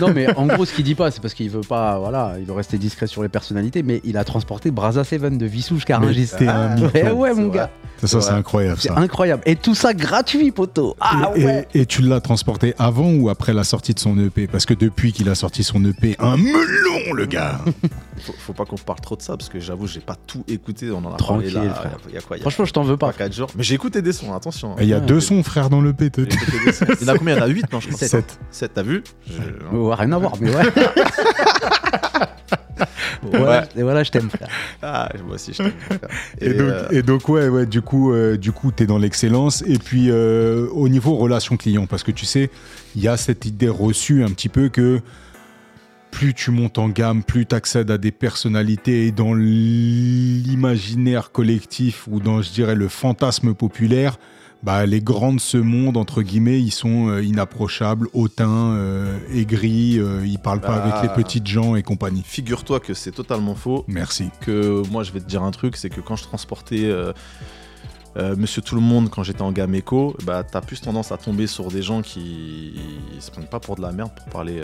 Non, 0.00 0.12
mais 0.14 0.34
en 0.36 0.46
gros, 0.46 0.64
ce 0.64 0.72
qu'il 0.72 0.84
dit 0.84 0.94
pas, 0.94 1.10
c'est 1.10 1.20
parce 1.20 1.34
qu'il 1.34 1.50
veut 1.50 1.60
pas, 1.60 1.98
voilà, 1.98 2.34
il 2.38 2.44
veut 2.44 2.52
rester 2.52 2.78
discret 2.78 3.06
sur 3.06 3.22
les 3.22 3.28
personnalités, 3.28 3.82
mais 3.82 4.00
il 4.04 4.16
a 4.16 4.24
transporté 4.24 4.70
Braza 4.70 5.04
Seven 5.04 5.38
de 5.38 5.46
Vissou 5.46 5.76
jusqu'à 5.76 5.98
Mais 5.98 6.06
Rungis. 6.06 6.30
t'es 6.38 6.48
un 6.48 6.74
mytho. 6.74 6.90
Eh 6.94 7.10
ouais, 7.10 7.30
C'est 7.34 7.40
mon 7.40 7.48
vrai. 7.48 7.56
gars, 7.58 7.70
Ça, 8.02 8.06
c'est 8.20 8.30
Ouais. 8.30 8.38
incroyable, 8.38 8.78
c'est 8.80 8.90
incroyable. 8.90 9.42
Et 9.46 9.56
tout 9.56 9.74
ça 9.74 9.92
gratuit, 9.94 10.50
poteau. 10.52 10.96
Ah 11.00 11.32
et, 11.34 11.44
ouais. 11.44 11.66
et- 11.74 11.80
et 11.80 11.86
tu 11.86 12.02
l'as 12.02 12.20
transporté 12.20 12.74
avant 12.78 13.10
ou 13.12 13.28
après 13.28 13.52
la 13.52 13.64
sortie 13.64 13.92
de 13.94 13.98
son 13.98 14.16
EP 14.18 14.46
Parce 14.46 14.66
que 14.66 14.74
depuis 14.74 15.12
qu'il 15.12 15.28
a 15.28 15.34
sorti 15.34 15.64
son 15.64 15.84
EP, 15.84 16.14
un 16.18 16.36
melon, 16.36 17.12
le 17.14 17.26
gars 17.26 17.58
Faut, 18.20 18.34
faut 18.38 18.52
pas 18.52 18.64
qu'on 18.64 18.76
parle 18.76 19.00
trop 19.00 19.16
de 19.16 19.22
ça, 19.22 19.36
parce 19.36 19.48
que 19.48 19.60
j'avoue, 19.60 19.86
j'ai 19.86 20.00
pas 20.00 20.16
tout 20.26 20.44
écouté. 20.48 20.90
On 20.90 20.98
en 20.98 21.12
a 21.12 21.16
Tranquille, 21.16 21.52
parlé 21.52 21.68
là. 21.68 21.74
frère. 21.74 21.96
Il 22.08 22.14
y 22.14 22.18
a 22.18 22.20
quoi 22.20 22.36
Il 22.36 22.40
y 22.40 22.42
a 22.42 22.44
Franchement, 22.44 22.64
je 22.64 22.72
t'en 22.72 22.82
veux 22.82 22.96
pas. 22.96 23.12
4 23.12 23.32
jours. 23.32 23.48
Mais 23.56 23.62
j'ai 23.62 23.74
écouté 23.74 24.02
des 24.02 24.12
sons, 24.12 24.34
attention. 24.34 24.72
hein. 24.72 24.76
Et 24.80 24.84
Il 24.84 24.88
y 24.88 24.94
a 24.94 24.98
Ouais, 24.98 25.06
deux 25.06 25.20
sons, 25.20 25.42
frère, 25.42 25.70
dans 25.70 25.82
des 25.82 25.88
sons. 25.88 26.26
Il 27.00 27.06
y 27.06 27.10
en 27.10 27.14
a 27.14 27.18
combien? 27.18 27.34
Il 27.34 27.38
y 27.38 27.42
en 27.42 27.44
a 27.44 27.48
8, 27.48 27.72
non 27.72 27.80
je 27.80 27.88
crois. 27.88 27.98
Sept. 27.98 28.10
7. 28.10 28.38
7, 28.50 28.70
t'as 28.74 28.82
vu? 28.82 29.02
Je- 29.26 29.76
Ouais, 29.76 29.94
rien 29.94 30.12
à 30.12 30.18
voir, 30.18 30.32
mais 30.40 30.54
ouais. 30.54 30.62
voilà, 33.32 33.66
et 33.76 33.82
voilà, 33.82 34.02
je 34.04 34.10
t'aime, 34.10 34.30
frère. 34.30 34.48
Ah, 34.82 35.08
moi 35.26 35.34
aussi, 35.34 35.52
je 35.52 35.58
t'aime. 35.62 35.72
frère. 35.78 35.98
Et, 36.40 36.50
donc, 36.54 36.68
euh, 36.68 36.88
et 36.90 37.02
donc, 37.02 37.28
ouais, 37.28 37.48
ouais, 37.48 37.66
du 37.66 37.82
coup, 37.82 38.12
euh, 38.12 38.36
du 38.36 38.52
coup, 38.52 38.70
t'es 38.70 38.86
dans 38.86 38.98
l'excellence. 38.98 39.62
Et 39.66 39.78
puis, 39.78 40.06
euh, 40.10 40.68
au 40.72 40.88
niveau 40.88 41.16
relation 41.16 41.56
client, 41.56 41.86
parce 41.86 42.02
que 42.04 42.12
tu 42.12 42.26
sais, 42.26 42.50
il 42.96 43.02
y 43.02 43.08
a 43.08 43.16
cette 43.16 43.44
idée 43.46 43.68
reçue 43.68 44.22
un 44.24 44.30
petit 44.30 44.48
peu 44.48 44.68
que 44.68 45.00
plus 46.10 46.34
tu 46.34 46.50
montes 46.50 46.78
en 46.78 46.88
gamme, 46.88 47.22
plus 47.22 47.46
tu 47.46 47.54
accèdes 47.54 47.90
à 47.90 47.98
des 47.98 48.12
personnalités 48.12 49.06
et 49.06 49.12
dans 49.12 49.34
l'imaginaire 49.34 51.32
collectif 51.32 52.06
ou 52.10 52.20
dans, 52.20 52.42
je 52.42 52.50
dirais, 52.50 52.74
le 52.74 52.88
fantasme 52.88 53.54
populaire, 53.54 54.18
bah, 54.62 54.86
les 54.86 55.00
grands 55.00 55.32
de 55.32 55.40
ce 55.40 55.56
monde, 55.56 55.96
entre 55.96 56.22
guillemets, 56.22 56.60
ils 56.60 56.72
sont 56.72 57.08
euh, 57.08 57.22
inapprochables, 57.22 58.08
hautains, 58.12 58.72
euh, 58.72 59.16
aigris, 59.32 59.98
euh, 59.98 60.26
ils 60.26 60.38
parlent 60.38 60.60
pas 60.60 60.82
avec 60.82 61.02
les 61.02 61.22
petites 61.22 61.46
gens 61.46 61.76
et 61.76 61.84
compagnie. 61.84 62.24
Figure-toi 62.24 62.80
que 62.80 62.92
c'est 62.92 63.12
totalement 63.12 63.54
faux. 63.54 63.84
Merci. 63.86 64.30
Que 64.40 64.82
moi, 64.90 65.04
je 65.04 65.12
vais 65.12 65.20
te 65.20 65.28
dire 65.28 65.44
un 65.44 65.52
truc, 65.52 65.76
c'est 65.76 65.90
que 65.90 66.00
quand 66.00 66.16
je 66.16 66.24
transportais 66.24 66.90
euh, 66.90 67.12
Monsieur 68.36 68.62
Tout 68.62 68.74
le 68.74 68.80
Monde 68.80 69.10
quand 69.10 69.22
j'étais 69.22 69.42
en 69.42 69.52
gamme 69.52 69.76
éco, 69.76 70.16
bah, 70.24 70.42
t'as 70.42 70.60
plus 70.60 70.80
tendance 70.80 71.12
à 71.12 71.18
tomber 71.18 71.46
sur 71.46 71.68
des 71.68 71.82
gens 71.82 72.02
qui 72.02 72.74
ils 73.14 73.22
se 73.22 73.30
prennent 73.30 73.46
pas 73.46 73.60
pour 73.60 73.76
de 73.76 73.82
la 73.82 73.92
merde, 73.92 74.10
pour 74.16 74.26
parler 74.26 74.60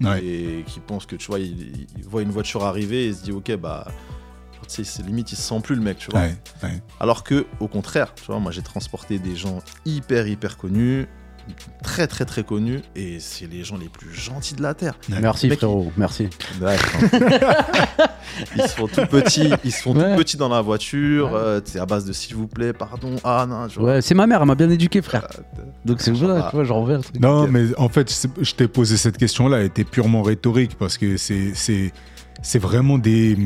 Ouais. 0.00 0.24
et 0.24 0.64
qui 0.66 0.80
pensent 0.80 1.06
que 1.06 1.16
tu 1.16 1.26
vois, 1.26 1.38
ils 1.38 1.86
voient 2.02 2.22
une 2.22 2.30
voiture 2.30 2.64
arriver 2.64 3.06
et 3.06 3.12
se 3.12 3.24
disent 3.24 3.34
ok 3.34 3.56
bah. 3.56 3.86
tu 4.62 4.68
sais, 4.68 4.84
c'est 4.84 5.02
limite, 5.02 5.30
il 5.32 5.36
se 5.36 5.42
sent 5.42 5.60
plus 5.62 5.74
le 5.74 5.82
mec, 5.82 5.98
tu 5.98 6.10
vois. 6.10 6.20
Ouais, 6.20 6.36
ouais. 6.62 6.82
Alors 7.00 7.22
que, 7.22 7.46
au 7.60 7.68
contraire, 7.68 8.14
tu 8.14 8.24
vois, 8.24 8.38
moi 8.38 8.50
j'ai 8.52 8.62
transporté 8.62 9.18
des 9.18 9.36
gens 9.36 9.60
hyper 9.84 10.26
hyper 10.26 10.56
connus, 10.56 11.06
très 11.82 12.06
très 12.06 12.24
très 12.24 12.42
connus, 12.44 12.80
et 12.96 13.18
c'est 13.20 13.46
les 13.50 13.64
gens 13.64 13.76
les 13.76 13.88
plus 13.88 14.12
gentils 14.14 14.54
de 14.54 14.62
la 14.62 14.74
terre. 14.74 14.94
Merci, 15.08 15.48
Mec, 15.48 15.58
frérot, 15.58 15.92
merci. 15.96 16.28
Ouais, 16.60 16.76
ils 18.56 18.62
se 18.62 18.68
font 18.68 18.88
tout 18.88 19.06
petits, 19.06 19.50
ils 19.64 19.72
se 19.72 19.82
font 19.82 19.94
Ouais. 19.96 20.12
tout 20.12 20.18
petits 20.18 20.36
dans 20.36 20.48
la 20.48 20.60
voiture. 20.60 21.32
Ouais. 21.32 21.38
euh, 21.38 21.60
c'est 21.64 21.78
à 21.78 21.86
base 21.86 22.04
de 22.04 22.12
s'il 22.12 22.34
vous 22.36 22.46
plaît, 22.46 22.72
pardon, 22.72 23.16
ah 23.24 23.46
non. 23.48 23.66
Ouais, 23.82 24.02
c'est 24.02 24.14
ma 24.14 24.26
mère, 24.26 24.40
elle 24.40 24.46
m'a 24.46 24.54
bien 24.54 24.70
éduqué, 24.70 25.02
frère. 25.02 25.26
Euh, 25.38 25.62
Donc 25.84 26.00
c'est 26.00 26.14
ça, 26.14 26.26
va. 26.26 26.48
tu 26.50 26.56
vois, 26.56 26.64
j'en. 26.64 26.84
Non, 27.20 27.46
mais 27.48 27.66
en 27.78 27.88
fait, 27.88 28.28
je 28.40 28.52
t'ai 28.54 28.68
posé 28.68 28.96
cette 28.96 29.16
question-là, 29.18 29.58
elle 29.58 29.66
était 29.66 29.84
purement 29.84 30.22
rhétorique 30.22 30.76
parce 30.78 30.98
que 30.98 31.16
c'est 31.16 31.52
c'est 31.54 31.92
c'est 32.42 32.58
vraiment 32.58 32.98
des 32.98 33.36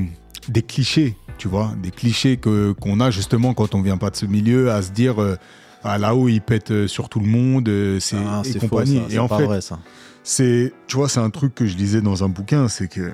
des 0.49 0.63
clichés, 0.63 1.17
tu 1.37 1.47
vois, 1.49 1.73
des 1.83 1.91
clichés 1.91 2.37
que 2.37 2.73
qu'on 2.73 3.01
a 3.01 3.11
justement 3.11 3.55
quand 3.55 3.75
on 3.75 3.83
vient 3.83 3.99
pas 3.99 4.11
de 4.11 4.17
ce 4.17 4.27
milieu 4.27 4.71
à 4.71 4.83
se 4.83 4.91
dire 4.93 5.21
euh, 5.21 5.37
ah 5.85 5.99
là-haut 5.99 6.29
il 6.29 6.41
pète 6.41 6.71
euh, 6.71 6.89
sur 6.89 7.09
tout 7.09 7.21
le 7.21 7.27
monde, 7.29 7.69
euh, 7.69 7.99
c'est 8.01 8.17
ah, 8.17 8.43
et 8.45 8.53
c'est 8.53 8.61
faux, 8.61 8.69
compagnie. 8.69 8.97
ça, 8.99 9.03
et 9.09 9.11
c'est 9.13 9.19
en 9.19 9.29
pas 9.29 9.39
fait, 9.39 9.45
vrai 9.47 9.61
ça. 9.61 9.79
c'est 10.25 10.73
tu 10.87 10.97
vois, 10.97 11.09
c'est 11.09 11.21
un 11.21 11.31
truc 11.31 11.55
que 11.55 11.67
je 11.67 11.77
lisais 11.77 12.01
dans 12.01 12.25
un 12.25 12.29
bouquin, 12.29 12.69
c'est 12.69 12.89
que 12.89 13.13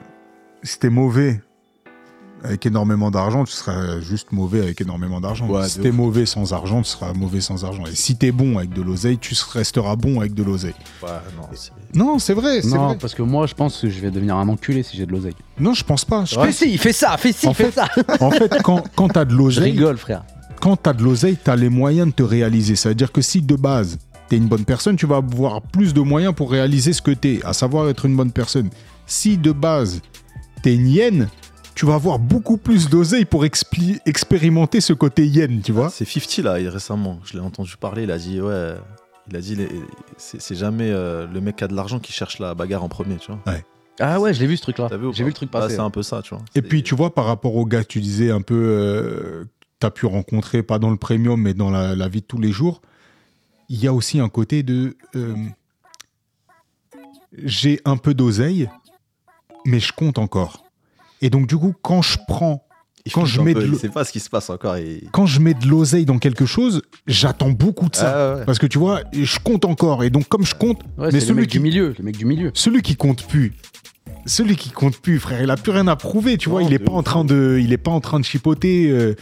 si 0.62 0.78
t'es 0.78 0.90
mauvais 0.90 1.40
avec 2.42 2.66
énormément 2.66 3.10
d'argent, 3.10 3.44
tu 3.44 3.52
seras 3.52 4.00
juste 4.00 4.30
mauvais 4.30 4.60
avec 4.60 4.78
énormément 4.82 5.18
d'argent. 5.18 5.48
Ouais, 5.48 5.66
si 5.66 5.80
t'es 5.80 5.88
ouf. 5.88 5.94
mauvais 5.94 6.26
sans 6.26 6.52
argent, 6.52 6.82
tu 6.82 6.90
seras 6.90 7.14
mauvais 7.14 7.40
sans 7.40 7.64
argent. 7.64 7.84
Et 7.86 7.94
si 7.94 8.16
t'es 8.18 8.32
bon 8.32 8.58
avec 8.58 8.68
de 8.70 8.82
l'oseille, 8.82 9.16
tu 9.16 9.34
resteras 9.52 9.96
bon 9.96 10.20
avec 10.20 10.34
de 10.34 10.42
l'oseille. 10.42 10.74
Ouais, 11.02 11.08
non, 11.38 11.48
c'est- 11.54 11.72
Non, 11.94 12.18
c'est 12.18 12.34
vrai, 12.34 12.60
c'est 12.60 12.68
Non, 12.68 12.88
vrai. 12.88 12.98
parce 13.00 13.14
que 13.14 13.22
moi, 13.22 13.46
je 13.46 13.54
pense 13.54 13.80
que 13.80 13.88
je 13.88 13.98
vais 13.98 14.10
devenir 14.10 14.36
un 14.36 14.46
enculé 14.50 14.82
si 14.82 14.94
j'ai 14.98 15.06
de 15.06 15.12
l'oseille. 15.12 15.36
Non, 15.58 15.72
je 15.72 15.84
pense 15.84 16.04
pas. 16.04 16.26
Je- 16.26 16.38
Fais 16.38 16.52
si, 16.52 16.76
fais 16.76 16.92
ça, 16.92 17.16
fais 17.16 17.32
si, 17.32 17.46
En 17.46 17.54
fais 17.54 17.70
fait, 17.70 17.80
ça. 17.80 17.88
En 18.20 18.30
fait, 18.30 18.52
quand, 18.62 18.82
quand 18.94 19.08
t'as 19.08 19.24
de 19.24 19.30
Je 19.32 19.36
l'oseille, 19.36 19.70
rigole, 19.72 19.96
frère. 19.96 20.24
Quand 20.64 20.76
t'as 20.76 20.94
de 20.94 21.02
l'oseille, 21.02 21.36
t'as 21.36 21.56
les 21.56 21.68
moyens 21.68 22.08
de 22.08 22.14
te 22.14 22.22
réaliser. 22.22 22.74
Ça 22.74 22.88
veut 22.88 22.94
dire 22.94 23.12
que 23.12 23.20
si 23.20 23.42
de 23.42 23.54
base, 23.54 23.98
t'es 24.30 24.38
une 24.38 24.46
bonne 24.48 24.64
personne, 24.64 24.96
tu 24.96 25.04
vas 25.04 25.16
avoir 25.16 25.60
plus 25.60 25.92
de 25.92 26.00
moyens 26.00 26.34
pour 26.34 26.50
réaliser 26.50 26.94
ce 26.94 27.02
que 27.02 27.10
t'es, 27.10 27.40
à 27.44 27.52
savoir 27.52 27.86
être 27.90 28.06
une 28.06 28.16
bonne 28.16 28.32
personne. 28.32 28.70
Si 29.06 29.36
de 29.36 29.52
base, 29.52 30.00
t'es 30.62 30.74
une 30.74 30.88
hyène, 30.88 31.28
tu 31.74 31.84
vas 31.84 31.96
avoir 31.96 32.18
beaucoup 32.18 32.56
plus 32.56 32.88
d'oseille 32.88 33.26
pour 33.26 33.44
expérimenter 33.44 34.80
ce 34.80 34.94
côté 34.94 35.26
hyène, 35.26 35.60
tu 35.62 35.72
vois. 35.72 35.90
C'est 35.90 36.06
50 36.08 36.38
là, 36.38 36.52
récemment. 36.70 37.20
Je 37.26 37.34
l'ai 37.34 37.40
entendu 37.40 37.76
parler. 37.78 38.04
Il 38.04 38.10
a 38.10 38.16
dit, 38.16 38.40
ouais. 38.40 38.72
Il 39.28 39.36
a 39.36 39.42
dit, 39.42 39.58
c'est 40.16 40.40
c'est 40.40 40.54
jamais 40.54 40.88
euh, 40.90 41.26
le 41.26 41.42
mec 41.42 41.56
qui 41.56 41.64
a 41.64 41.68
de 41.68 41.74
l'argent 41.76 41.98
qui 41.98 42.12
cherche 42.12 42.38
la 42.38 42.54
bagarre 42.54 42.84
en 42.84 42.88
premier, 42.88 43.16
tu 43.16 43.30
vois. 43.32 43.54
Ah 44.00 44.18
ouais, 44.18 44.34
je 44.34 44.40
l'ai 44.40 44.46
vu 44.46 44.56
ce 44.56 44.62
truc-là. 44.62 44.88
T'as 44.90 44.96
vu 44.96 45.06
ou 45.06 45.12
J'ai 45.12 45.18
pas 45.18 45.24
vu 45.24 45.30
le 45.30 45.34
truc 45.34 45.50
Bah, 45.52 45.60
passer. 45.60 45.76
C'est 45.76 45.80
un 45.80 45.90
peu 45.90 46.02
ça, 46.02 46.20
tu 46.22 46.30
vois. 46.34 46.40
Et 46.48 46.50
C'est- 46.56 46.62
puis, 46.62 46.82
tu 46.82 46.94
vois, 46.96 47.14
par 47.14 47.26
rapport 47.26 47.54
au 47.54 47.64
gars 47.64 47.82
que 47.82 47.88
tu 47.88 48.00
disais 48.00 48.30
un 48.30 48.40
peu, 48.40 48.54
euh, 48.56 49.44
t'as 49.85 49.91
pu 49.91 50.07
rencontrer, 50.07 50.62
pas 50.62 50.78
dans 50.78 50.89
le 50.91 50.97
premium, 50.97 51.39
mais 51.39 51.53
dans 51.53 51.70
la, 51.70 51.95
la 51.95 52.09
vie 52.09 52.22
de 52.22 52.26
tous 52.26 52.41
les 52.41 52.53
jours, 52.53 52.80
il 53.68 53.78
y 53.82 53.87
a 53.87 53.93
aussi 53.93 54.18
un 54.18 54.30
côté 54.30 54.62
de. 54.62 54.97
euh, 55.14 55.35
j'ai 57.43 57.80
un 57.85 57.97
peu 57.99 58.14
d'oseille, 58.14 58.70
mais 59.66 59.80
je 59.80 59.93
compte 59.93 60.18
encore. 60.18 60.64
Et 61.20 61.28
donc, 61.28 61.47
du 61.47 61.57
coup, 61.59 61.74
quand 61.82 62.01
je 62.01 62.16
prends. 62.28 62.66
il 63.05 63.12
quand 63.12 63.26
je 63.26 63.43
mets 63.43 63.53
peu, 63.53 63.61
de 63.61 63.66
il 63.66 63.72
l'eau- 63.72 63.78
sait 63.78 63.89
pas 63.91 64.05
ce 64.05 64.12
qui 64.12 64.20
se 64.20 64.30
passe 64.30 64.49
encore. 64.49 64.76
Et... 64.76 65.05
Quand 65.12 65.26
je 65.26 65.41
mets 65.41 65.53
de 65.55 65.66
l'oseille 65.66 66.05
dans 66.07 66.18
quelque 66.18 66.47
chose, 66.47 66.80
j'attends 67.07 67.51
beaucoup 67.51 67.89
de 67.91 67.97
ça. 67.97 68.12
Ah 68.14 68.37
ouais. 68.39 68.45
Parce 68.47 68.59
que 68.59 68.66
tu 68.66 68.78
vois, 68.78 69.03
je 69.12 69.39
compte 69.39 69.64
encore. 69.66 70.03
Et 70.05 70.09
donc, 70.11 70.28
comme 70.28 70.47
je 70.47 70.55
compte, 70.55 70.80
Ouais, 70.97 71.11
mais 71.12 71.20
celui 71.20 71.41
mec 71.43 71.51
qui, 71.51 71.59
du 71.59 71.62
milieu, 71.62 71.95
le 71.99 72.05
mec 72.05 72.16
du 72.16 72.24
milieu. 72.24 72.51
celui 72.55 72.80
qui 72.82 72.97
compte 72.97 73.26
plus, 73.26 73.53
celui 74.26 74.57
qui 74.57 74.70
compte 74.70 74.99
plus, 74.99 75.18
frère, 75.18 75.43
il 75.43 75.51
a 75.51 75.57
plus 75.57 75.72
rien 75.72 75.89
à 75.89 75.97
prouver, 75.97 76.39
tu 76.39 76.49
vois. 76.49 76.62
Il 76.62 76.72
est 76.72 76.78
pas 76.78 76.93
en 76.93 77.03
train 77.03 77.24
de, 77.24 77.59
il 77.61 77.72
est 77.72 77.78
pas 77.78 77.91
en 77.91 78.01
train 78.01 78.18
de 78.20 78.24
chipoter. 78.24 78.89
euh, 78.91 79.14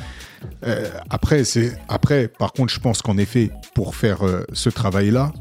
euh, 0.65 0.89
après, 1.11 1.45
c'est 1.45 1.77
après. 1.89 2.29
Par 2.29 2.53
contre, 2.53 2.73
je 2.73 2.81
pense 2.81 3.03
qu'en 3.03 3.19
effet, 3.19 3.51
pour 3.75 3.95
faire 3.95 4.27
euh, 4.27 4.45
ce 4.53 4.69
travail-là, 4.71 5.33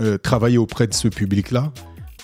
euh, 0.00 0.18
travailler 0.18 0.58
auprès 0.58 0.86
de 0.86 0.94
ce 0.94 1.08
public-là, 1.08 1.72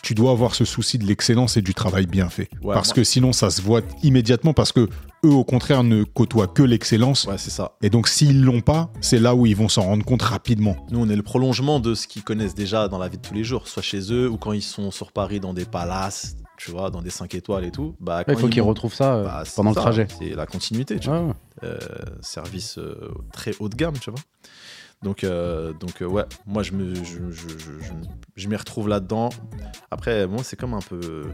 tu 0.02 0.14
dois 0.14 0.32
avoir 0.32 0.54
ce 0.54 0.66
souci 0.66 0.98
de 0.98 1.06
l'excellence 1.06 1.56
et 1.56 1.62
du 1.62 1.72
travail 1.72 2.06
bien 2.06 2.28
fait. 2.28 2.50
Ouais, 2.62 2.74
parce 2.74 2.88
moi- 2.88 2.96
que 2.96 3.04
sinon, 3.04 3.32
ça 3.32 3.48
se 3.48 3.62
voit 3.62 3.80
immédiatement. 4.02 4.52
Parce 4.52 4.70
que 4.70 4.80
eux, 5.24 5.30
au 5.30 5.44
contraire, 5.44 5.82
ne 5.82 6.04
côtoient 6.04 6.46
que 6.46 6.62
l'excellence. 6.62 7.24
Ouais, 7.24 7.38
c'est 7.38 7.50
ça. 7.50 7.72
Et 7.82 7.88
donc, 7.88 8.08
s'ils 8.08 8.42
l'ont 8.42 8.60
pas, 8.60 8.90
c'est 9.00 9.18
là 9.18 9.34
où 9.34 9.46
ils 9.46 9.56
vont 9.56 9.70
s'en 9.70 9.80
rendre 9.82 10.04
compte 10.04 10.20
rapidement. 10.20 10.76
Nous, 10.90 11.00
on 11.00 11.08
est 11.08 11.16
le 11.16 11.22
prolongement 11.22 11.80
de 11.80 11.94
ce 11.94 12.06
qu'ils 12.06 12.22
connaissent 12.22 12.54
déjà 12.54 12.86
dans 12.88 12.98
la 12.98 13.08
vie 13.08 13.16
de 13.16 13.22
tous 13.22 13.32
les 13.32 13.44
jours, 13.44 13.66
soit 13.66 13.82
chez 13.82 14.12
eux 14.12 14.28
ou 14.28 14.36
quand 14.36 14.52
ils 14.52 14.60
sont 14.62 14.90
sur 14.90 15.10
Paris 15.10 15.40
dans 15.40 15.54
des 15.54 15.64
palaces, 15.64 16.36
tu 16.56 16.70
vois, 16.70 16.90
dans 16.90 17.02
des 17.02 17.10
5 17.10 17.34
étoiles 17.34 17.64
et 17.64 17.70
tout. 17.70 17.96
Bah, 18.00 18.18
Ouais, 18.18 18.24
quand 18.26 18.32
il 18.32 18.38
faut 18.38 18.46
ils 18.46 18.50
qu'il 18.50 18.62
vont- 18.62 18.68
retrouve 18.68 18.94
ça 18.94 19.14
euh, 19.16 19.24
bah, 19.24 19.42
pendant 19.56 19.70
le 19.70 19.74
ça, 19.74 19.80
trajet. 19.82 20.06
C'est 20.18 20.30
la 20.30 20.46
continuité, 20.46 20.98
tu 20.98 21.08
vois. 21.08 21.34
Euh, 21.62 21.78
service 22.20 22.78
euh, 22.78 23.12
très 23.32 23.52
haut 23.60 23.68
de 23.68 23.74
gamme, 23.76 23.98
tu 23.98 24.10
vois. 24.10 24.20
Donc, 25.02 25.22
donc 25.80 26.00
ouais, 26.00 26.24
moi 26.46 26.62
je 26.62 26.72
me, 26.72 26.94
je, 26.94 27.30
je, 27.30 27.48
je, 27.58 27.70
je- 28.36 28.48
m'y 28.48 28.56
retrouve 28.56 28.88
là-dedans. 28.88 29.28
Après, 29.90 30.26
moi 30.26 30.42
c'est 30.42 30.56
comme 30.56 30.72
un 30.72 30.80
peu, 30.80 31.24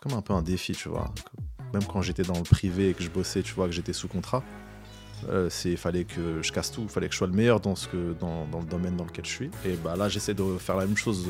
comme 0.00 0.12
un 0.14 0.22
peu 0.22 0.32
un 0.32 0.40
défi, 0.42 0.72
tu 0.72 0.88
vois. 0.88 1.12
Même 1.74 1.84
quand 1.84 2.00
j'étais 2.00 2.22
dans 2.22 2.36
le 2.38 2.44
privé 2.44 2.90
et 2.90 2.94
que 2.94 3.02
je 3.02 3.10
bossais, 3.10 3.42
tu 3.42 3.52
vois, 3.52 3.66
que 3.66 3.72
j'étais 3.72 3.92
sous 3.92 4.08
contrat, 4.08 4.42
c'est 5.50 5.76
fallait 5.76 6.04
que 6.04 6.40
je 6.42 6.50
casse 6.52 6.70
tout, 6.70 6.82
il 6.82 6.88
fallait 6.88 7.08
que 7.08 7.12
je 7.12 7.18
sois 7.18 7.26
le 7.26 7.32
meilleur 7.34 7.60
dans 7.60 7.74
ce 7.76 7.88
que, 7.88 8.14
dans, 8.20 8.46
dans 8.46 8.60
le 8.60 8.66
domaine 8.66 8.96
dans 8.96 9.04
lequel 9.04 9.24
je 9.26 9.30
suis. 9.30 9.50
Et 9.66 9.74
bah 9.74 9.96
là, 9.96 10.08
j'essaie 10.08 10.34
de 10.34 10.56
faire 10.58 10.76
la 10.76 10.86
même 10.86 10.96
chose 10.96 11.26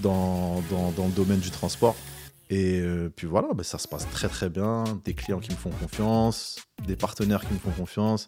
dans, 0.00 0.62
dans, 0.70 0.90
dans 0.92 1.06
le 1.06 1.12
domaine 1.12 1.40
du 1.40 1.50
transport. 1.50 1.96
Et 2.48 2.80
euh, 2.80 3.10
puis 3.14 3.26
voilà, 3.26 3.48
bah, 3.54 3.64
ça 3.64 3.78
se 3.78 3.88
passe 3.88 4.06
très 4.10 4.28
très 4.28 4.48
bien. 4.48 4.84
Des 5.04 5.14
clients 5.14 5.40
qui 5.40 5.50
me 5.50 5.56
font 5.56 5.70
confiance, 5.70 6.56
des 6.86 6.94
partenaires 6.96 7.40
qui 7.46 7.52
me 7.54 7.58
font 7.58 7.72
confiance. 7.72 8.26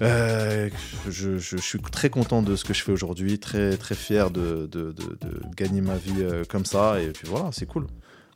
Euh, 0.00 0.68
je, 1.08 1.38
je- 1.38 1.56
suis 1.58 1.78
très 1.80 2.10
content 2.10 2.42
de 2.42 2.56
ce 2.56 2.64
que 2.64 2.74
je 2.74 2.82
fais 2.82 2.90
aujourd'hui, 2.92 3.38
très 3.38 3.76
très 3.76 3.94
fier 3.94 4.30
de, 4.30 4.66
de- 4.66 4.90
de- 4.92 5.18
de 5.20 5.40
gagner 5.54 5.80
ma 5.80 5.96
vie 5.96 6.14
euh, 6.22 6.44
comme 6.48 6.64
ça. 6.64 7.00
Et 7.00 7.10
puis 7.10 7.28
voilà, 7.28 7.50
c'est 7.52 7.66
cool. 7.66 7.86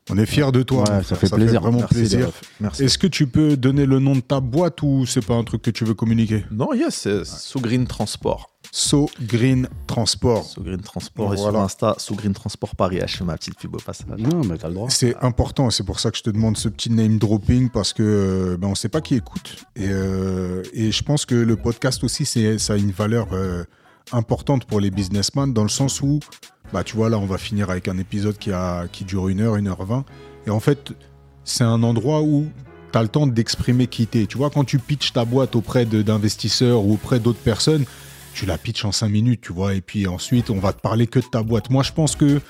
On 0.09 0.19
est 0.19 0.27
fiers 0.27 0.53
de 0.53 0.63
toi. 0.63 0.85
Ouais, 0.89 1.03
ça 1.03 1.17
fait 1.17 1.29
plaisir. 1.29 1.61
vraiment 1.61 1.79
Merci, 1.81 1.95
les 1.95 2.01
plaisir. 2.01 2.31
Merci. 2.61 2.85
Est-ce 2.85 2.97
que 2.99 3.09
tu 3.09 3.27
peux 3.27 3.57
donner 3.57 3.87
le 3.87 3.99
nom 3.99 4.15
de 4.15 4.21
ta 4.21 4.39
boîte 4.41 4.83
ou 4.83 5.05
c'est 5.05 5.25
pas 5.25 5.35
un 5.35 5.43
truc 5.43 5.63
que 5.63 5.71
tu 5.71 5.85
veux 5.85 5.95
communiquer? 5.95 6.45
Non, 6.53 6.73
yes, 6.75 6.95
c'est 6.95 7.25
So 7.25 7.59
Green 7.61 7.87
Transport. 7.87 8.51
So 8.71 9.09
Green 9.21 9.69
Transport. 9.87 10.45
So 10.45 10.63
Green 10.63 10.81
Transport 10.81 11.33
et 11.35 11.37
Voilà. 11.37 11.53
sur 11.59 11.65
Insta, 11.65 11.95
So 11.99 12.15
Green 12.15 12.35
Transport 12.35 12.77
Paris. 12.77 13.01
Je 13.07 13.17
fais 13.17 13.25
ma 13.25 13.37
petite 13.37 13.59
pub 13.59 13.75
au 13.75 13.79
passage. 13.79 14.07
Non, 14.19 14.43
mais 14.45 14.59
t'as 14.59 14.69
le 14.69 14.75
droit. 14.75 14.91
C'est 14.91 15.17
important, 15.23 15.71
c'est 15.71 15.85
pour 15.85 15.99
ça 15.99 16.11
que 16.11 16.19
je 16.19 16.23
te 16.23 16.31
demande 16.31 16.57
ce 16.57 16.69
petit 16.69 16.91
name 16.91 17.19
dropping 17.19 17.71
parce 17.71 17.93
que 17.93 18.03
euh, 18.03 18.57
ben, 18.57 18.69
on 18.69 18.75
sait 18.77 18.89
pas 18.89 19.01
qui 19.01 19.15
écoute. 19.17 19.65
Et, 19.77 19.89
euh, 19.89 20.63
et 20.73 20.93
je 20.93 21.03
pense 21.03 21.27
que 21.27 21.35
le 21.35 21.57
podcast 21.57 22.05
aussi, 22.05 22.25
c'est, 22.27 22.59
ça 22.59 22.75
a 22.75 22.77
une 22.77 22.91
valeur 22.93 23.29
euh, 23.33 23.65
importante 24.13 24.67
pour 24.67 24.79
les 24.81 24.91
businessmen 24.91 25.53
dans 25.53 25.63
le 25.65 25.69
sens 25.69 26.01
où, 26.03 26.21
bah, 26.73 26.85
tu 26.85 26.97
vois, 26.97 27.09
là, 27.09 27.19
on 27.19 27.27
va 27.27 27.39
finir 27.39 27.71
avec 27.71 27.89
un 27.89 27.99
épisode 27.99 28.39
qui, 28.39 28.53
a, 28.53 28.87
qui 28.89 29.05
dure 29.05 29.29
une 29.29 29.41
heure, 29.41 29.57
une 29.57 29.69
heure 29.69 29.85
vingt. 29.85 30.05
Et 30.47 30.51
en 30.51 30.61
fait, 30.61 30.93
c'est 31.45 31.64
un 31.64 31.83
endroit 31.83 32.23
où 32.23 32.47
tu 32.93 32.99
as 32.99 33.03
le 33.03 33.09
temps 33.09 33.27
d'exprimer 33.27 33.87
qui 33.87 34.07
t'es. 34.07 34.27
Tu 34.27 34.37
vois, 34.39 34.51
quand 34.51 34.64
tu 34.64 34.79
pitches 34.79 35.12
ta 35.12 35.25
boîte 35.25 35.57
auprès 35.57 35.87
d'investisseurs 35.87 36.85
ou 36.85 36.95
auprès 36.95 37.21
d'autres 37.21 37.41
personnes, 37.41 37.85
tu 38.35 38.47
la 38.47 38.59
pitches 38.59 38.85
en 38.85 38.93
cinq 38.93 39.09
minutes, 39.09 39.41
tu 39.41 39.53
vois, 39.53 39.75
et 39.75 39.81
puis 39.81 40.07
ensuite, 40.07 40.51
on 40.51 40.59
va 40.59 40.73
te 40.73 40.81
parler 40.81 41.07
que 41.07 41.19
de 41.19 41.25
ta 41.25 41.43
boîte. 41.43 41.71
Moi, 41.71 41.83
je 41.83 41.93
pense 41.93 42.17
que 42.17 42.41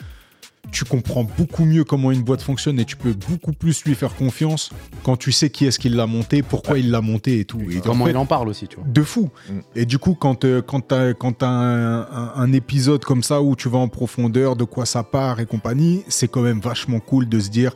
tu 0.73 0.85
comprends 0.85 1.25
beaucoup 1.25 1.65
mieux 1.65 1.85
comment 1.85 2.11
une 2.11 2.23
boîte 2.23 2.43
fonctionne 2.43 2.79
et 2.81 2.85
tu 2.85 2.97
peux 2.97 3.15
beaucoup 3.29 3.53
plus 3.53 3.85
lui 3.85 3.95
faire 3.95 4.15
confiance 4.15 4.71
quand 5.05 5.17
tu 5.17 5.33
sais 5.33 5.49
qui 5.51 5.65
est-ce 5.67 5.79
qui 5.79 5.89
l'a 5.89 6.07
monté, 6.07 6.43
pourquoi 6.43 6.79
il 6.79 6.91
l'a 6.91 7.01
monté 7.01 7.39
et 7.41 7.45
tout. 7.45 7.61
Et 7.71 7.79
en 7.79 7.81
Comment 7.83 8.05
fait, 8.07 8.11
il 8.11 8.17
en 8.17 8.27
parle 8.27 8.49
aussi, 8.49 8.67
tu 8.69 8.77
vois. 8.77 8.85
de 8.87 9.03
fou. 9.03 9.31
Mm. 9.49 9.53
Et 9.77 9.87
du 9.87 9.99
coup, 9.99 10.15
quand, 10.15 10.45
euh, 10.45 10.63
quand 10.63 10.89
tu 10.89 10.95
as, 10.95 11.49
un, 11.49 12.01
un- 12.03 12.33
un 12.37 12.53
épisode 12.53 13.05
comme 13.05 13.23
ça 13.23 13.41
où 13.43 13.55
tu 13.57 13.69
vas 13.69 13.79
en 13.79 13.89
profondeur 13.89 14.57
de 14.57 14.65
quoi 14.65 14.87
ça 14.87 15.03
part 15.03 15.41
et 15.41 15.47
compagnie, 15.47 16.03
c'est 16.09 16.29
quand 16.29 16.43
même 16.43 16.61
vachement 16.61 17.01
cool 17.01 17.29
de 17.29 17.39
se 17.41 17.49
dire 17.51 17.75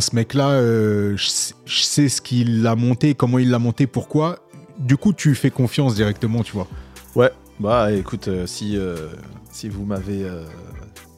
ce 0.00 0.14
mec-là, 0.16 0.48
euh, 0.50 1.16
je 1.16 1.26
sais- 1.28 1.54
je 1.64 1.82
sais 1.82 2.08
ce 2.08 2.20
qu'il 2.20 2.66
a 2.66 2.74
monté, 2.74 3.14
comment 3.14 3.38
il 3.38 3.50
l'a 3.50 3.58
monté, 3.60 3.86
pourquoi. 3.86 4.40
Du 4.78 4.96
coup, 4.96 5.12
tu 5.12 5.34
fais 5.34 5.50
confiance 5.50 5.94
directement, 5.94 6.42
tu 6.42 6.52
vois. 6.52 6.66
Ouais, 7.14 7.30
bah 7.60 7.92
écoute, 7.92 8.26
euh, 8.28 8.46
si, 8.46 8.76
euh, 8.76 9.08
si 9.52 9.68
vous 9.68 9.84
m'avez. 9.84 10.24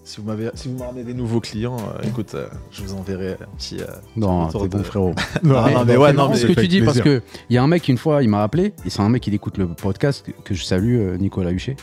Si 0.08 0.20
vous 0.20 0.26
m'avez, 0.26 0.50
si 0.54 0.68
vous 0.68 0.78
m'amenez 0.78 1.04
des 1.04 1.12
nouveaux 1.14 1.40
clients, 1.40 1.76
euh, 1.78 2.02
écoute, 2.08 2.34
euh, 2.34 2.48
je 2.70 2.82
vous 2.82 2.94
enverrai 2.94 3.32
un 3.32 3.56
petit. 3.56 3.80
euh, 3.80 3.86
Non, 4.16 4.48
t'es 4.48 4.58
bon 4.68 4.78
de- 4.78 4.82
frérot. 4.82 5.14
Non, 5.42 5.62
Mais- 5.64 5.74
non, 5.74 5.84
mais 5.84 5.96
ouais, 5.96 6.10
c'est 6.10 6.16
non, 6.16 6.28
mais 6.30 6.36
ce 6.36 6.46
que 6.46 6.52
tu 6.60 6.66
dis 6.68 6.80
parce 6.80 7.00
que 7.00 7.22
il 7.50 7.54
y 7.54 7.58
a 7.58 7.62
un 7.62 7.66
mec 7.66 7.86
une 7.88 7.98
fois, 7.98 8.22
il 8.22 8.28
m'a 8.30 8.42
appelé 8.42 8.72
et 8.86 8.90
c'est 8.90 9.00
un 9.00 9.08
mec 9.10 9.22
qui 9.22 9.34
écoute 9.34 9.58
le 9.58 9.68
podcast 9.68 10.24
que- 10.44 10.54
je 10.54 10.64
salue, 10.64 10.96
euh, 10.96 11.16
Nicolas 11.18 11.50
Huchet. 11.52 11.76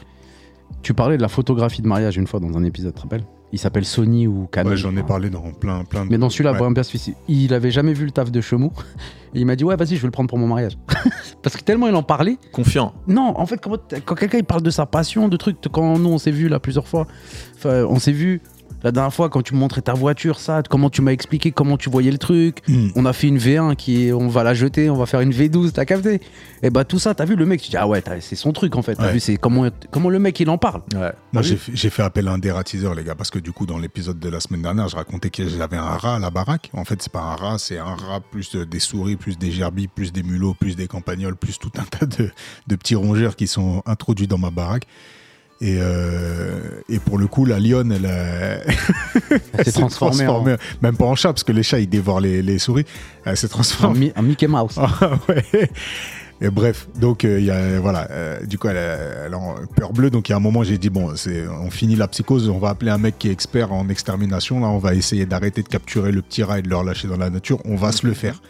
Tu 0.82 0.94
parlais 0.94 1.18
de 1.18 1.22
la 1.22 1.28
photographie 1.28 1.82
de 1.84 1.88
mariage 1.88 2.18
une 2.18 2.28
fois 2.28 2.40
dans 2.40 2.58
un 2.58 2.64
épisode, 2.64 2.94
tu 2.94 2.98
te 2.98 3.02
rappelles? 3.04 3.24
Il 3.54 3.60
s'appelle 3.60 3.86
Sony 3.86 4.28
ou 4.28 4.48
Canon. 4.52 4.72
Ouais, 4.72 4.78
J'en 4.78 4.96
ai 4.98 5.04
parlé 5.04 5.30
dans 5.30 5.52
plein, 5.52 5.84
plein 5.86 6.06
de. 6.06 6.10
Mais 6.12 6.18
dans 6.18 6.30
celui-là, 6.30 6.54
Ouais. 6.54 6.58
Il 7.28 7.54
avait 7.54 7.72
jamais 7.72 7.94
vu 7.94 8.06
le 8.06 8.12
taf 8.12 8.32
de 8.32 8.42
Chemou. 8.42 8.72
Et 9.34 9.40
il 9.40 9.46
m'a 9.46 9.56
dit 9.56 9.64
Ouais, 9.64 9.76
vas-y, 9.76 9.96
je 9.96 10.02
vais 10.02 10.08
le 10.08 10.12
prendre 10.12 10.30
pour 10.30 10.38
mon 10.38 10.48
mariage. 10.48 10.78
Parce 11.42 11.56
que 11.56 11.62
tellement 11.64 11.88
il 11.88 11.96
en 11.96 12.04
parlait. 12.04 12.38
Confiant. 12.52 12.94
Non, 13.08 13.34
en 13.38 13.46
fait, 13.46 13.58
quand, 13.58 13.78
quand 14.06 14.16
quelqu'un 14.16 14.40
il 14.40 14.44
parle 14.44 14.62
de 14.64 14.70
sa 14.70 14.86
passion, 14.86 15.28
de 15.28 15.38
trucs, 15.38 15.58
quand 15.72 15.98
nous 16.00 16.10
on 16.10 16.18
s'est 16.18 16.32
vu 16.32 16.48
là 16.50 16.60
plusieurs 16.60 16.88
fois, 16.88 17.08
on 17.64 18.00
s'est 18.00 18.12
vu 18.12 18.42
la 18.84 18.92
dernière 18.92 19.14
fois 19.14 19.30
quand 19.30 19.42
tu 19.42 19.54
me 19.56 19.60
montrais 19.60 19.82
ta 19.82 19.94
voiture, 19.94 20.40
ça, 20.40 20.62
comment 20.70 20.90
tu 20.90 21.02
m'as 21.02 21.12
expliqué 21.12 21.52
comment 21.52 21.76
tu 21.78 21.90
voyais 21.90 22.12
le 22.12 22.18
truc. 22.20 22.62
Mm. 22.68 22.90
On 22.96 23.06
a 23.06 23.14
fait 23.14 23.28
une 23.28 23.38
V1 23.40 23.76
qui 23.76 24.08
est, 24.08 24.14
on 24.14 24.28
va 24.28 24.44
la 24.44 24.54
jeter, 24.54 24.90
on 24.90 24.96
va 24.96 25.06
faire 25.08 25.22
une 25.22 25.32
V12, 25.32 25.72
t'as 25.72 25.86
capté? 25.86 26.22
Et 26.62 26.70
bah 26.70 26.84
tout 26.84 27.00
ça, 27.00 27.14
t'as 27.16 27.26
vu 27.26 27.36
le 27.36 27.46
mec, 27.46 27.62
tu 27.62 27.70
dis 27.72 27.78
ah 27.78 27.88
ouais, 27.88 28.04
c'est 28.22 28.36
son 28.36 28.52
truc 28.54 28.76
en 28.76 28.82
fait. 28.82 28.96
T'as 28.96 29.06
Ouais. 29.08 29.14
vu, 29.14 29.20
c'est 29.20 29.38
comment, 29.38 29.68
comment 29.92 30.10
le 30.10 30.20
mec 30.20 30.40
il 30.40 30.50
en 30.50 30.58
parle. 30.58 30.82
Ouais. 30.96 31.12
Moi, 31.34 31.42
j'ai 31.42 31.54
oui. 31.54 31.58
fait, 31.58 31.72
j'ai 31.76 31.90
fait 31.90 32.04
appel 32.04 32.28
à 32.28 32.32
un 32.34 32.38
dératiseur, 32.38 32.94
les 32.96 33.04
gars, 33.04 33.16
parce 33.16 33.30
que 33.32 33.40
du 33.40 33.52
coup, 33.52 33.66
dans 33.66 33.78
l'épisode 33.78 34.20
de 34.20 34.30
la 34.30 34.40
semaine 34.40 34.62
dernière, 34.62 34.88
je 34.88 34.96
racontais 34.96 35.30
que 35.30 35.48
j'avais 35.48 35.78
un 35.78 35.82
rat 35.98 36.16
à 36.16 36.20
la 36.20 36.30
baraque. 36.30 36.70
En 36.74 36.86
fait, 36.86 37.02
c'est 37.02 37.12
pas 37.12 37.22
un 37.22 37.36
rat, 37.36 37.58
c'est 37.58 37.78
un 37.80 37.96
rat 37.96 38.20
plus 38.20 38.56
euh, 38.56 38.66
des 38.66 38.80
souris, 38.80 39.16
plus 39.16 39.38
des 39.38 39.52
gerbilles, 39.52 39.88
plus 39.88 40.12
des 40.14 40.24
mulots, 40.24 40.54
plus 40.54 40.76
des 40.76 40.88
campagnols, 40.88 41.36
plus 41.36 41.58
tout 41.60 41.72
un 41.78 41.84
tas 41.84 42.06
de, 42.06 42.30
de 42.68 42.76
petits 42.76 42.96
rongeurs 42.96 43.36
qui 43.36 43.48
sont 43.48 43.82
introduits 43.86 44.28
dans 44.28 44.38
ma 44.38 44.50
baraque. 44.52 44.86
Et, 45.62 45.78
euh, 45.80 46.60
et 46.90 47.00
pour 47.00 47.18
le 47.18 47.28
coup, 47.28 47.46
la 47.46 47.60
lionne, 47.60 47.92
elle, 47.94 48.06
euh, 48.06 48.58
Elle 49.54 49.66
s'est 49.66 49.72
transformée 49.72 50.28
en, 50.28 50.44
même 50.82 50.98
pas 50.98 51.06
en 51.06 51.16
chat, 51.16 51.30
parce 51.30 51.44
que 51.46 51.54
les 51.54 51.64
chats, 51.64 51.80
ils 51.80 51.88
dévorent 51.88 52.20
les, 52.20 52.42
les 52.42 52.60
souris. 52.60 52.86
Elle 53.24 53.38
s'est 53.38 53.48
en 53.48 53.50
transformée 53.50 54.00
Mi- 54.00 54.14
en 54.18 54.22
Mickey 54.24 54.48
Mouse. 54.48 54.76
ah 54.78 55.12
ouais. 55.30 55.70
Et 56.42 56.50
bref, 56.50 56.90
donc 57.00 57.24
euh, 57.24 57.40
y 57.40 57.50
a, 57.50 57.80
voilà, 57.80 58.10
euh, 58.12 58.46
du 58.46 58.58
coup 58.60 58.68
elle, 58.68 58.76
elle 58.76 59.34
en 59.34 59.56
peur 59.74 59.94
bleue. 59.94 60.10
Donc 60.10 60.28
il 60.28 60.34
y 60.34 60.34
a 60.34 60.36
un 60.36 60.42
moment 60.42 60.64
j'ai 60.66 60.78
dit 60.78 60.90
bon, 60.90 61.14
on 61.64 61.70
finit 61.72 61.96
la 61.96 62.10
psychose, 62.10 62.50
on 62.50 62.60
va 62.60 62.68
appeler 62.70 62.92
un 62.92 62.98
mec 62.98 63.18
qui 63.18 63.30
est 63.30 63.32
expert 63.32 63.72
en 63.72 63.88
extermination. 63.88 64.60
Là, 64.60 64.68
on 64.68 64.78
va 64.78 64.96
essayer 64.96 65.26
d'arrêter 65.26 65.64
de 65.64 65.70
capturer 65.70 66.12
le 66.12 66.22
petit 66.22 66.44
rat 66.44 66.60
et 66.60 66.62
de 66.62 66.68
le 66.68 66.76
relâcher 66.76 67.08
dans 67.08 67.16
la 67.16 67.30
nature. 67.30 67.60
On 67.64 67.78
va 67.78 67.94
se 67.94 68.06
le 68.06 68.14
faire. 68.14 68.42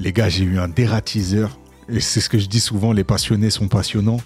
Les 0.00 0.12
gars, 0.12 0.28
j'ai 0.28 0.42
eu 0.42 0.58
un 0.58 0.66
dératiseur 0.66 1.60
et 1.88 2.00
c'est 2.00 2.20
ce 2.20 2.28
que 2.28 2.38
je 2.38 2.46
dis 2.48 2.60
souvent, 2.60 2.92
les 2.92 3.04
passionnés 3.04 3.50
sont 3.50 3.68
passionnants. 3.68 4.20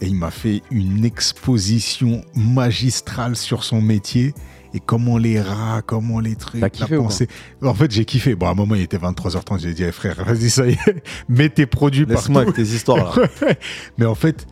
Et 0.00 0.06
il 0.06 0.14
m'a 0.14 0.30
fait 0.30 0.62
une 0.70 1.04
exposition 1.04 2.22
magistrale 2.34 3.36
sur 3.36 3.64
son 3.64 3.80
métier 3.80 4.34
et 4.74 4.80
comment 4.80 5.16
les 5.16 5.40
rats, 5.40 5.80
comment 5.84 6.20
les 6.20 6.36
trucs. 6.36 6.60
T'as 6.60 6.68
kiffé 6.68 6.94
la 6.94 7.00
ou 7.00 7.04
pensée. 7.04 7.28
En 7.62 7.74
fait, 7.74 7.90
j'ai 7.90 8.04
kiffé. 8.04 8.34
Bon, 8.34 8.46
à 8.46 8.50
un 8.50 8.54
moment, 8.54 8.74
il 8.74 8.82
était 8.82 8.98
23h30. 8.98 9.60
J'ai 9.60 9.72
dit, 9.72 9.84
eh, 9.84 9.92
frère, 9.92 10.22
vas-y, 10.22 10.50
ça 10.50 10.66
y 10.66 10.72
est, 10.72 11.02
mets 11.28 11.48
tes 11.48 11.66
produits 11.66 12.04
Laisse-moi 12.04 12.44
partout. 12.44 12.60
avec 12.60 12.68
tes 12.68 12.74
histoires 12.74 13.18
là. 13.18 13.26
Mais 13.98 14.04
en 14.04 14.14
fait, 14.14 14.46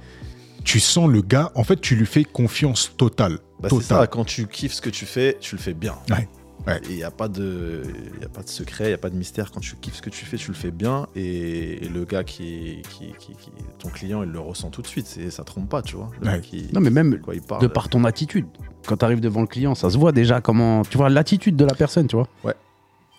tu 0.64 0.80
sens 0.80 1.10
le 1.10 1.20
gars, 1.20 1.52
en 1.54 1.64
fait, 1.64 1.80
tu 1.80 1.94
lui 1.94 2.06
fais 2.06 2.24
confiance 2.24 2.92
totale. 2.96 3.38
Bah, 3.60 3.68
c'est 3.70 3.76
totale. 3.76 4.00
ça, 4.00 4.06
quand 4.06 4.24
tu 4.24 4.46
kiffes 4.46 4.72
ce 4.72 4.80
que 4.80 4.90
tu 4.90 5.04
fais, 5.04 5.36
tu 5.40 5.56
le 5.56 5.60
fais 5.60 5.74
bien. 5.74 5.94
Ouais, 6.10 6.26
ouais. 6.66 6.78
Et 6.78 6.90
il 6.90 6.96
n'y 6.96 7.02
a, 7.04 7.10
pas 7.10 7.28
de- 7.28 7.82
y 8.20 8.24
a 8.24 8.28
pas 8.28 8.42
de 8.42 8.48
secret, 8.48 8.84
il 8.84 8.88
n'y 8.88 8.94
a 8.94 8.98
pas 8.98 9.10
de 9.10 9.16
mystère. 9.16 9.50
Quand 9.52 9.60
tu 9.60 9.76
kiffes 9.76 9.96
ce 9.96 10.02
que 10.02 10.10
tu 10.10 10.24
fais, 10.24 10.36
tu 10.36 10.48
le 10.48 10.56
fais 10.56 10.70
bien. 10.70 11.06
Et, 11.16 11.84
et 11.84 11.88
le 11.88 12.04
gars 12.04 12.24
qui, 12.24 12.82
qui, 12.90 13.12
qui- 13.18 13.34
qui- 13.36 13.50
Ton 13.78 13.88
client, 13.90 14.22
il 14.22 14.30
le 14.30 14.40
ressent 14.40 14.70
tout 14.70 14.82
de 14.82 14.86
suite. 14.86 15.06
C'est- 15.06 15.30
Ça 15.30 15.44
trompe 15.44 15.68
pas, 15.68 15.82
tu 15.82 15.96
vois. 15.96 16.10
Le 16.20 16.28
Ouais. 16.28 16.40
Non, 16.72 16.80
mais 16.80 16.90
même 16.90 17.10
de 17.12 17.16
quoi 17.18 17.34
il 17.34 17.42
parle. 17.42 17.60
de 17.62 17.66
par 17.66 17.88
ton 17.88 18.04
attitude. 18.04 18.46
Quand 18.86 18.96
tu 18.98 19.04
arrives 19.04 19.20
devant 19.20 19.40
le 19.40 19.46
client, 19.46 19.74
ça 19.74 19.90
se 19.90 19.98
voit 19.98 20.12
déjà 20.12 20.40
comment. 20.40 20.82
Tu 20.82 20.96
vois 20.98 21.08
l'attitude 21.08 21.56
de 21.56 21.64
la 21.64 21.74
personne, 21.74 22.06
tu 22.06 22.16
vois. 22.16 22.28
Ouais. 22.44 22.54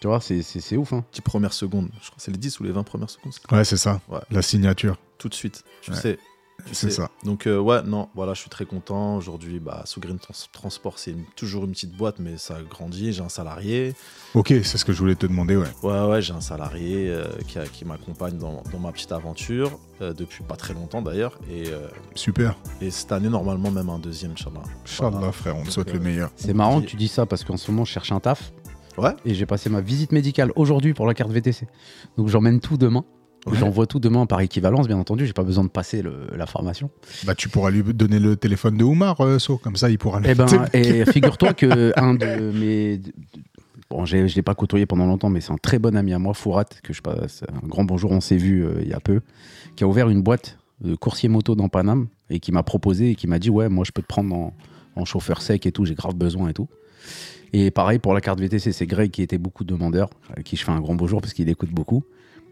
Tu 0.01 0.07
vois, 0.07 0.19
c'est, 0.19 0.41
c'est, 0.43 0.59
c'est 0.59 0.77
ouf. 0.77 0.93
Hein. 0.93 1.03
Les 1.15 1.21
premières 1.21 1.53
secondes. 1.53 1.89
Je 2.01 2.07
crois 2.07 2.17
que 2.17 2.21
c'est 2.21 2.31
les 2.31 2.37
10 2.37 2.59
ou 2.59 2.63
les 2.63 2.71
20 2.71 2.83
premières 2.83 3.09
secondes. 3.09 3.31
c'est 3.33 3.51
Ouais, 3.55 3.63
c'est 3.63 3.77
ça. 3.77 4.01
Ouais. 4.09 4.19
La 4.29 4.41
signature. 4.41 4.97
Tout 5.17 5.29
de 5.29 5.33
suite. 5.33 5.63
Tu 5.81 5.91
Ouais. 5.91 5.97
sais. 5.97 6.19
C'est 6.72 6.89
ça. 6.89 7.09
Donc, 7.24 7.47
euh, 7.47 7.59
ouais, 7.59 7.82
non, 7.84 8.09
voilà, 8.16 8.34
je 8.34 8.39
suis 8.41 8.49
très 8.49 8.66
content. 8.66 9.18
Aujourd'hui, 9.18 9.59
bah, 9.59 9.84
sous 9.86 9.99
Green 9.99 10.18
Trans- 10.20 10.34
Transport, 10.51 10.97
c'est 10.99 11.16
toujours 11.36 11.66
une 11.66 11.72
petite 11.72 11.95
boîte, 11.95 12.16
mais 12.20 12.38
ça 12.38 12.57
grandit. 12.70 13.13
J'ai 13.13 13.22
un 13.22 13.30
salarié. 13.30 13.93
Ok, 14.34 14.47
c'est 14.63 14.78
ce 14.78 14.84
que 14.86 14.91
je 14.93 14.99
voulais 14.99 15.16
te 15.16 15.26
demander, 15.28 15.55
ouais. 15.55 15.68
Ouais, 15.84 16.01
ouais, 16.07 16.22
j'ai 16.22 16.34
un 16.34 16.41
salarié 16.41 17.09
euh, 17.09 17.26
qui, 17.47 17.59
a- 17.59 17.68
qui 17.68 17.86
m'accompagne 17.86 18.38
dans, 18.38 18.63
dans 18.72 18.80
ma 18.80 18.91
petite 18.91 19.11
aventure, 19.11 19.78
euh, 20.01 20.13
depuis 20.13 20.43
pas 20.43 20.55
très 20.55 20.74
longtemps 20.74 21.01
d'ailleurs. 21.01 21.38
Et, 21.51 21.70
euh, 21.70 21.88
Super. 22.16 22.55
et 22.82 22.89
cette 22.89 23.11
année, 23.11 23.30
normalement, 23.30 23.70
même 23.72 23.89
un 23.89 23.99
deuxième, 23.99 24.32
Inch'Allah. 24.32 24.63
Inch'Allah, 24.86 25.09
Voilà. 25.18 25.32
frère, 25.32 25.55
on 25.57 25.63
te 25.63 25.70
souhaite 25.70 25.89
euh, 25.89 25.93
le 25.93 25.99
meilleur. 25.99 26.32
C'est 26.36 26.53
marrant 26.53 26.82
que 26.82 26.88
tu 26.88 26.95
dis 26.95 27.07
ça 27.07 27.26
parce 27.26 27.43
qu'en 27.43 27.57
ce 27.57 27.70
moment, 27.72 27.86
je 27.86 27.91
cherche 27.91 28.11
un 28.11 28.20
taf. 28.20 28.51
Ouais. 28.97 29.11
Et 29.26 29.34
j'ai 29.34 29.45
passé 29.45 29.70
ma 29.70 29.82
visite 29.82 30.13
médicale 30.13 30.53
aujourd'hui 30.55 30.93
pour 30.93 31.05
la 31.05 31.13
carte 31.13 31.30
VTC. 31.30 31.68
Donc 32.18 32.30
j'emmène 32.30 32.61
tout 32.61 32.78
demain. 32.78 33.03
Ouais. 33.45 33.57
J'envoie 33.57 33.85
tout 33.85 33.99
demain 33.99 34.25
par 34.25 34.41
équivalence, 34.41 34.87
bien 34.87 34.97
entendu. 34.97 35.25
J'ai 35.27 35.33
pas 35.33 35.43
besoin 35.43 35.63
de 35.63 35.69
passer 35.69 36.01
le- 36.01 36.27
la 36.35 36.45
formation. 36.47 36.89
Bah, 37.25 37.35
tu 37.35 37.47
pourras 37.47 37.69
lui 37.69 37.83
donner 37.93 38.19
le 38.19 38.35
téléphone 38.35 38.75
de 38.77 38.83
Oumar, 38.83 39.21
euh, 39.21 39.37
So, 39.39 39.57
comme 39.57 39.75
ça, 39.75 39.89
il 39.89 39.97
pourra 39.99 40.19
le 40.19 40.29
Eh 40.29 40.33
ben, 40.35 40.45
et 40.73 41.05
figure-toi 41.05 41.53
que 41.53 41.93
un 41.99 42.15
de 42.15 42.51
mes. 42.51 42.99
Bon, 43.89 44.03
je 44.05 44.17
l'ai 44.17 44.41
pas 44.41 44.55
côtoyé 44.55 44.87
pendant 44.87 45.05
longtemps, 45.05 45.29
mais 45.29 45.41
c'est 45.41 45.51
un 45.51 45.57
très 45.57 45.77
bon 45.77 45.95
ami 45.95 46.11
à 46.13 46.17
moi, 46.19 46.33
Fourat, 46.33 46.65
que 46.83 46.91
je 46.91 47.01
passe 47.03 47.43
un 47.63 47.67
grand 47.67 47.83
bonjour, 47.83 48.11
on 48.11 48.19
s'est 48.19 48.35
vu 48.37 48.65
euh, 48.65 48.79
il 48.81 48.87
y 48.87 48.93
a 48.93 48.99
peu, 48.99 49.21
qui 49.75 49.83
a 49.83 49.87
ouvert 49.87 50.09
une 50.09 50.23
boîte 50.23 50.57
de 50.81 50.95
coursier 50.95 51.29
moto 51.29 51.53
dans 51.55 51.69
Paname 51.69 52.07
et 52.31 52.39
qui 52.39 52.51
m'a 52.51 52.63
proposé 52.63 53.11
et 53.11 53.15
qui 53.15 53.27
m'a 53.27 53.37
dit 53.37 53.51
Ouais, 53.51 53.69
moi 53.69 53.83
je 53.85 53.91
peux 53.91 54.01
te 54.01 54.07
prendre 54.07 54.33
en, 54.35 54.53
en 54.95 55.05
chauffeur 55.05 55.41
sec 55.43 55.67
et 55.67 55.71
tout, 55.71 55.85
j'ai 55.85 55.93
grave 55.93 56.15
besoin 56.15 56.49
et 56.49 56.53
tout. 56.53 56.67
Et 57.53 57.69
pareil 57.69 57.99
pour 57.99 58.13
la 58.15 58.21
carte 58.21 58.39
VTC, 58.39 58.71
c'est 58.71 58.87
Greg 58.87 59.11
qui 59.11 59.21
était 59.21 59.37
beaucoup 59.37 59.63
demandeur, 59.63 60.09
à 60.35 60.41
qui 60.41 60.55
je 60.57 60.63
fais 60.65 60.71
un 60.71 60.81
grand 60.81 60.95
bonjour 60.95 61.21
parce 61.21 61.33
qu'il 61.33 61.47
écoute 61.47 61.69
beaucoup. 61.69 62.03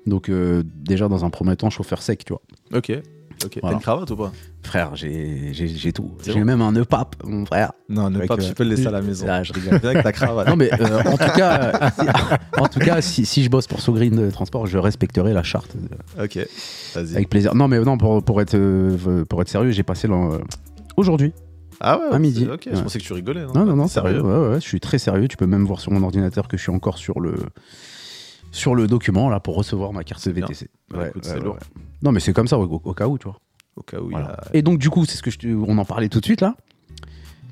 Donc, 0.06 0.30
euh, 0.30 0.64
déjà 0.66 1.08
dans 1.08 1.26
un 1.26 1.30
premier 1.30 1.56
temps, 1.56 1.70
chauffeur 1.70 2.02
sec, 2.02 2.26
tu 2.26 2.34
vois. 2.34 2.42
Ok. 2.74 2.92
Ok. 3.46 3.60
T'as 3.62 3.72
une 3.72 3.80
cravate 3.80 4.10
ou 4.12 4.16
pas? 4.16 4.32
Frère, 4.64 4.96
j'ai 4.96 5.92
tout. 5.94 6.12
J'ai 6.26 6.44
même 6.44 6.62
un 6.62 6.74
pape, 6.84 7.16
mon 7.26 7.46
frère. 7.46 7.74
Non, 7.90 8.12
pas, 8.12 8.36
euh, 8.36 8.38
tu 8.38 8.54
peux 8.54 8.64
le 8.64 8.72
laisser 8.72 8.88
à 8.88 8.92
la 8.92 9.02
maison. 9.02 9.26
Là, 9.26 9.44
je 9.44 9.54
rigole. 9.54 9.80
Avec 9.84 10.04
ta 10.04 10.12
cravate. 10.12 10.48
Non 10.48 10.56
mais 10.56 10.72
euh, 10.74 11.00
en 11.04 11.18
tout 11.18 11.34
cas, 11.36 11.72
euh, 11.82 11.90
si, 11.94 12.62
en 12.62 12.68
tout 12.68 12.80
cas, 12.80 13.02
si, 13.02 13.26
si 13.26 13.44
je 13.44 13.50
bosse 13.50 13.68
pour 13.68 13.82
Sogreen 13.82 14.16
de 14.16 14.30
Transport, 14.32 14.68
je 14.68 14.78
respecterai 14.78 15.34
la 15.34 15.44
charte 15.44 15.76
euh, 16.18 16.24
Ok. 16.26 16.38
Vas-y. 16.96 17.16
avec 17.16 17.30
plaisir. 17.30 17.56
Non 17.56 17.68
mais 17.68 17.80
non 17.80 17.98
pour, 17.98 18.24
pour 18.24 18.42
être 18.42 18.56
euh, 18.56 19.26
pour 19.26 19.42
être 19.42 19.50
sérieux, 19.50 19.72
j'ai 19.72 19.84
passé 19.84 20.08
euh, 20.10 20.40
aujourd'hui. 20.96 21.34
Ah 21.82 22.00
ouais, 22.00 22.16
à 22.16 22.20
midi. 22.20 22.48
Ok, 22.52 22.70
je 22.72 22.80
pensais 22.80 23.00
que 23.00 23.04
tu 23.04 23.14
rigolais. 23.14 23.46
Non? 23.54 23.66
Non 23.66 23.76
non, 23.76 23.86
T'es 23.86 23.94
sérieux. 23.94 24.22
Ouais, 24.22 24.50
ouais, 24.54 24.62
je 24.62 24.66
suis 24.66 24.80
très 24.80 25.00
sérieux. 25.00 25.28
Tu 25.28 25.36
peux 25.38 25.48
même 25.48 25.66
voir 25.66 25.82
sur 25.82 25.92
mon 25.92 26.02
ordinateur 26.04 26.48
que 26.48 26.56
je 26.56 26.62
suis 26.62 26.72
encore 26.72 26.98
sur 26.98 27.20
le 27.20 27.36
sur 28.54 28.76
le 28.76 28.88
document 28.88 29.30
là 29.30 29.42
pour 29.42 29.56
recevoir 29.56 29.92
ma 29.92 30.04
carte. 30.06 30.26
VTC. 30.26 30.70
Bah, 30.90 31.10
écoute, 31.10 31.26
c'est 31.26 31.40
lourd. 31.40 31.58
Non 32.02 32.12
mais 32.14 32.20
c'est 32.22 32.32
comme 32.34 32.48
ça 32.48 32.58
au, 32.58 32.64
au 32.64 32.94
cas 32.94 33.08
où 33.08 33.18
tu 33.18 33.26
vois. 33.26 33.40
Au 33.76 33.82
cas 33.82 34.00
où 34.00 34.10
Voilà. 34.12 34.38
il 34.44 34.46
y 34.46 34.56
a. 34.56 34.60
Et 34.60 34.62
donc 34.62 34.78
du 34.80 34.90
coup, 34.90 35.04
c'est 35.06 35.18
ce 35.18 35.24
que 35.24 35.32
je 35.32 35.54
on 35.54 35.78
en 35.78 35.86
parlait 35.86 36.08
tout 36.08 36.20
de 36.22 36.26
suite 36.26 36.40
là. 36.42 36.56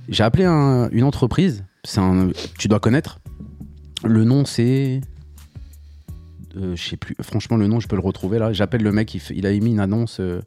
J'ai 0.08 0.24
appelé 0.24 0.46
un- 0.46 0.90
une 0.92 1.04
entreprise. 1.04 1.66
C'est 1.84 2.00
un, 2.00 2.30
tu 2.58 2.68
dois 2.68 2.80
connaître. 2.80 3.20
Le 4.04 4.24
nom 4.24 4.46
c'est, 4.46 5.02
euh, 6.58 6.76
je 6.76 6.90
sais 6.90 6.98
plus. 6.98 7.16
Franchement, 7.22 7.58
le 7.58 7.68
nom 7.68 7.80
je 7.80 7.88
peux 7.88 7.96
le 7.96 8.02
retrouver 8.02 8.38
là. 8.40 8.54
J'appelle 8.54 8.84
le 8.84 8.92
mec. 8.92 9.14
Il 9.32 9.46
a 9.46 9.52
émis 9.52 9.72
une 9.72 9.80
annonce. 9.80 10.20
euh, 10.20 10.42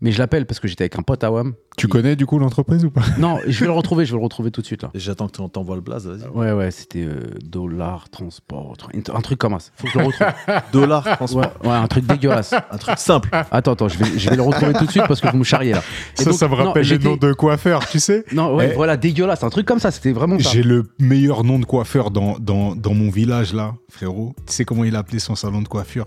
mais 0.00 0.12
je 0.12 0.18
l'appelle 0.18 0.46
parce 0.46 0.60
que 0.60 0.68
j'étais 0.68 0.84
avec 0.84 0.98
un 0.98 1.02
pote 1.02 1.22
à 1.24 1.30
WAM. 1.30 1.54
Tu 1.76 1.86
Il- 1.86 1.90
connais 1.90 2.16
du 2.16 2.26
coup 2.26 2.38
l'entreprise 2.38 2.84
ou 2.84 2.90
pas? 2.90 3.02
Non, 3.18 3.38
je 3.46 3.60
vais 3.60 3.66
le 3.66 3.72
retrouver. 3.72 4.04
Je 4.04 4.12
vais 4.12 4.18
le 4.18 4.24
retrouver 4.24 4.50
tout 4.50 4.60
de 4.60 4.66
suite 4.66 4.82
là. 4.82 4.90
J'attends 4.94 5.28
que 5.28 5.36
tu 5.40 5.48
t'envoies 5.50 5.76
le 5.76 5.80
blaze, 5.82 6.06
vas-y. 6.06 6.28
Ouais 6.30 6.52
ouais, 6.52 6.70
c'était 6.70 7.04
euh, 7.04 7.22
dollar 7.44 8.08
transport, 8.10 8.76
un 9.14 9.20
truc 9.20 9.38
comme 9.38 9.58
ça. 9.58 9.70
Faut 9.76 9.86
que 9.86 9.92
je 9.92 9.98
le 9.98 10.04
retrouve. 10.06 10.26
Dollar, 10.72 11.04
transport. 11.16 11.42
ouais, 11.62 11.68
ouais, 11.68 11.74
un 11.76 11.86
truc 11.86 12.06
dégueulasse. 12.06 12.52
Un 12.70 12.76
truc 12.78 12.98
simple. 12.98 13.28
Attends 13.50 13.72
attends, 13.72 13.88
je 13.88 13.98
vais, 13.98 14.18
je 14.18 14.30
vais 14.30 14.36
le 14.36 14.42
retrouver 14.42 14.72
tout 14.74 14.86
de 14.86 14.90
suite 14.90 15.04
parce 15.06 15.20
que 15.20 15.28
vous 15.30 15.38
me 15.38 15.44
charriez 15.44 15.72
là. 15.72 15.82
Et 16.18 16.22
Ça, 16.22 16.30
donc, 16.30 16.38
ça 16.38 16.48
me 16.48 16.56
non, 16.56 16.64
rappelle 16.64 16.82
les 16.82 16.88
j'étais- 16.88 17.08
noms 17.08 17.16
de 17.16 17.32
coiffeurs, 17.32 17.86
tu 17.88 18.00
sais? 18.00 18.24
Non, 18.32 18.54
ouais, 18.56 18.70
Eh. 18.72 18.74
voilà, 18.74 18.96
dégueulasse, 18.96 19.42
un 19.44 19.50
truc 19.50 19.66
comme 19.66 19.78
ça, 19.80 19.90
c'était 19.90 20.12
vraiment. 20.12 20.38
J'ai 20.38 20.62
le 20.62 20.90
meilleur 20.98 21.44
nom 21.44 21.58
de 21.58 21.64
coiffeur 21.64 22.10
dans, 22.10 22.38
dans, 22.38 22.74
dans 22.74 22.94
mon 22.94 23.10
village 23.10 23.52
là, 23.54 23.74
frérot. 23.90 24.34
Tu 24.46 24.52
sais 24.54 24.64
comment 24.64 24.84
il 24.84 24.96
appelait 24.96 25.18
son 25.18 25.34
salon 25.34 25.62
de 25.62 25.68
coiffure? 25.68 26.06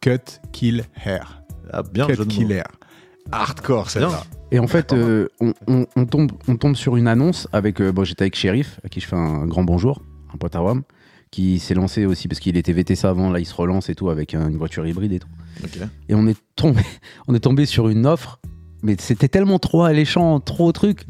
Cut 0.00 0.18
Kill 0.52 0.84
Hair. 1.04 1.42
Ah, 1.72 1.82
bien, 1.82 2.06
Cut 2.06 2.14
jeu 2.14 2.24
Hardcore 3.32 3.84
Bien. 3.84 3.90
celle-là. 3.90 4.24
Et 4.50 4.58
en 4.58 4.66
fait, 4.66 4.92
euh, 4.92 5.28
on, 5.40 5.52
on- 5.66 5.86
on 5.96 6.06
tombe, 6.06 6.32
on 6.48 6.56
tombe 6.56 6.76
sur 6.76 6.96
une 6.96 7.08
annonce 7.08 7.48
avec. 7.52 7.80
euh, 7.80 7.90
bon, 7.92 8.04
j'étais 8.04 8.22
avec 8.22 8.36
Shérif, 8.36 8.78
à 8.84 8.88
qui 8.88 9.00
je 9.00 9.06
fais 9.06 9.16
un 9.16 9.46
grand 9.46 9.64
bonjour, 9.64 10.02
un 10.32 10.36
pote 10.36 10.54
à 10.54 10.62
WAM, 10.62 10.82
qui 11.30 11.58
s'est 11.58 11.74
lancé 11.74 12.06
aussi 12.06 12.28
parce 12.28 12.38
qu'il 12.40 12.56
était 12.56 12.72
VTC 12.72 13.06
avant, 13.06 13.30
là 13.30 13.40
il 13.40 13.46
se 13.46 13.54
relance 13.54 13.88
et 13.88 13.94
tout 13.94 14.10
avec 14.10 14.34
un- 14.34 14.48
une 14.48 14.56
voiture 14.58 14.86
hybride 14.86 15.12
et 15.12 15.18
tout. 15.18 15.28
Et 16.08 16.14
on 16.14 16.26
est 16.28 16.36
tombé, 16.54 16.82
on 17.28 17.34
est 17.34 17.40
tombé 17.40 17.66
sur 17.66 17.88
une 17.88 18.06
offre, 18.06 18.38
mais 18.82 18.94
c'était 19.00 19.28
tellement 19.28 19.58
trop 19.58 19.82
alléchant, 19.82 20.38
trop 20.38 20.70
truc, 20.72 21.04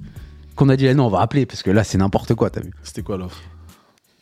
qu'on 0.57 0.69
a 0.71 0.77
dit 0.77 0.87
eh 0.87 0.95
non, 0.95 1.07
on 1.07 1.11
va 1.11 1.21
appeler 1.21 1.45
parce 1.45 1.62
que 1.62 1.71
là 1.71 1.85
c'est 1.85 1.99
n'importe 1.99 2.35
quoi, 2.35 2.49
t'as 2.49 2.61
vu. 2.62 2.71
C'était 2.83 3.03
quoi 3.03 3.19
l'offre? 3.19 3.43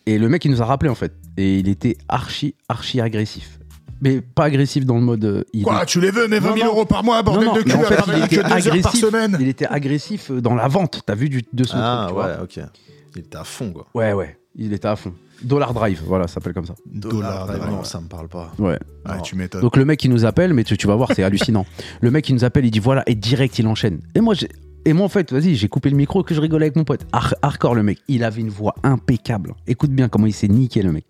Et 0.06 0.18
le 0.18 0.28
mec 0.28 0.44
il 0.44 0.50
nous 0.50 0.62
a 0.62 0.64
rappelé 0.64 0.90
en 0.90 0.96
fait, 0.96 1.12
et 1.36 1.58
il 1.60 1.68
était 1.68 1.96
archi, 2.08 2.56
archi 2.68 3.00
agressif. 3.00 3.60
Mais 4.02 4.20
pas 4.20 4.44
agressif 4.44 4.84
dans 4.84 4.96
le 4.96 5.00
mode. 5.02 5.24
euh, 5.24 5.44
il- 5.54 5.62
Quoi, 5.62 5.86
tu 5.86 6.00
les 6.00 6.10
veux, 6.10 6.26
mes 6.28 6.40
20 6.40 6.50
Non, 6.50 6.54
000 6.56 6.66
non. 6.66 6.72
euros 6.74 6.84
par 6.84 7.04
mois, 7.04 7.22
bordel 7.22 7.44
Non, 7.46 7.54
non, 7.54 7.60
de 7.60 7.64
mais 7.66 7.72
cul, 7.72 7.78
en 7.78 7.82
fait, 7.84 7.94
il 8.16 8.20
que 8.20 8.24
était 8.26 8.36
deux 8.36 8.42
heures 8.42 8.48
par 8.48 8.56
agressif. 8.56 9.00
semaine 9.00 9.36
Il 9.40 9.48
était 9.48 9.66
agressif 9.66 10.30
dans 10.32 10.54
la 10.54 10.66
vente. 10.68 11.02
T'as 11.06 11.14
vu 11.14 11.28
du, 11.28 11.42
de 11.52 11.64
son 11.64 11.76
Ah, 11.78 12.08
truc, 12.10 12.18
tu 12.50 12.58
ouais, 12.58 12.64
ok. 12.66 12.70
Il 13.14 13.20
était 13.20 13.36
à 13.38 13.44
fond, 13.44 13.72
quoi. 13.72 13.86
Ouais, 13.94 14.12
ouais. 14.12 14.36
Il 14.56 14.72
était 14.72 14.88
à 14.88 14.96
fond. 14.96 15.14
Dollar 15.42 15.72
Drive, 15.74 16.02
voilà, 16.06 16.28
ça 16.28 16.34
s'appelle 16.34 16.52
comme 16.52 16.66
ça. 16.66 16.74
Dollar, 16.86 17.46
dollar. 17.46 17.70
Non, 17.70 17.84
ça 17.84 18.00
me 18.00 18.06
parle 18.06 18.28
pas. 18.28 18.52
Ouais. 18.58 18.78
Ah, 19.04 19.18
tu 19.20 19.34
m'étonnes. 19.34 19.60
Donc 19.60 19.76
le 19.76 19.84
mec 19.84 20.02
il 20.04 20.10
nous 20.10 20.24
appelle, 20.24 20.52
mais 20.54 20.62
tu, 20.62 20.76
tu 20.76 20.86
vas 20.86 20.94
voir, 20.94 21.08
c'est 21.14 21.22
hallucinant. 21.24 21.66
Le 22.00 22.10
mec 22.10 22.28
il 22.28 22.34
nous 22.34 22.44
appelle, 22.44 22.64
il 22.66 22.70
dit 22.70 22.78
voilà, 22.78 23.02
et 23.06 23.14
direct 23.14 23.58
il 23.58 23.66
enchaîne. 23.66 24.00
Et 24.14 24.20
moi, 24.20 24.34
j'ai- 24.34 24.48
et 24.84 24.92
moi 24.92 25.04
en 25.06 25.08
fait, 25.08 25.32
vas-y, 25.32 25.54
j'ai 25.54 25.68
coupé 25.68 25.90
le 25.90 25.96
micro 25.96 26.22
que 26.22 26.34
je 26.34 26.40
rigolais 26.40 26.66
avec 26.66 26.76
mon 26.76 26.84
pote. 26.84 27.06
Har- 27.12 27.34
hardcore 27.42 27.74
le 27.74 27.82
mec, 27.82 27.98
il 28.08 28.24
avait 28.24 28.40
une 28.40 28.48
voix 28.50 28.74
impeccable. 28.82 29.54
Écoute 29.66 29.90
bien 29.90 30.08
comment 30.08 30.26
il 30.26 30.32
s'est 30.32 30.48
niqué 30.48 30.82
le 30.82 30.92
mec. 30.92 31.04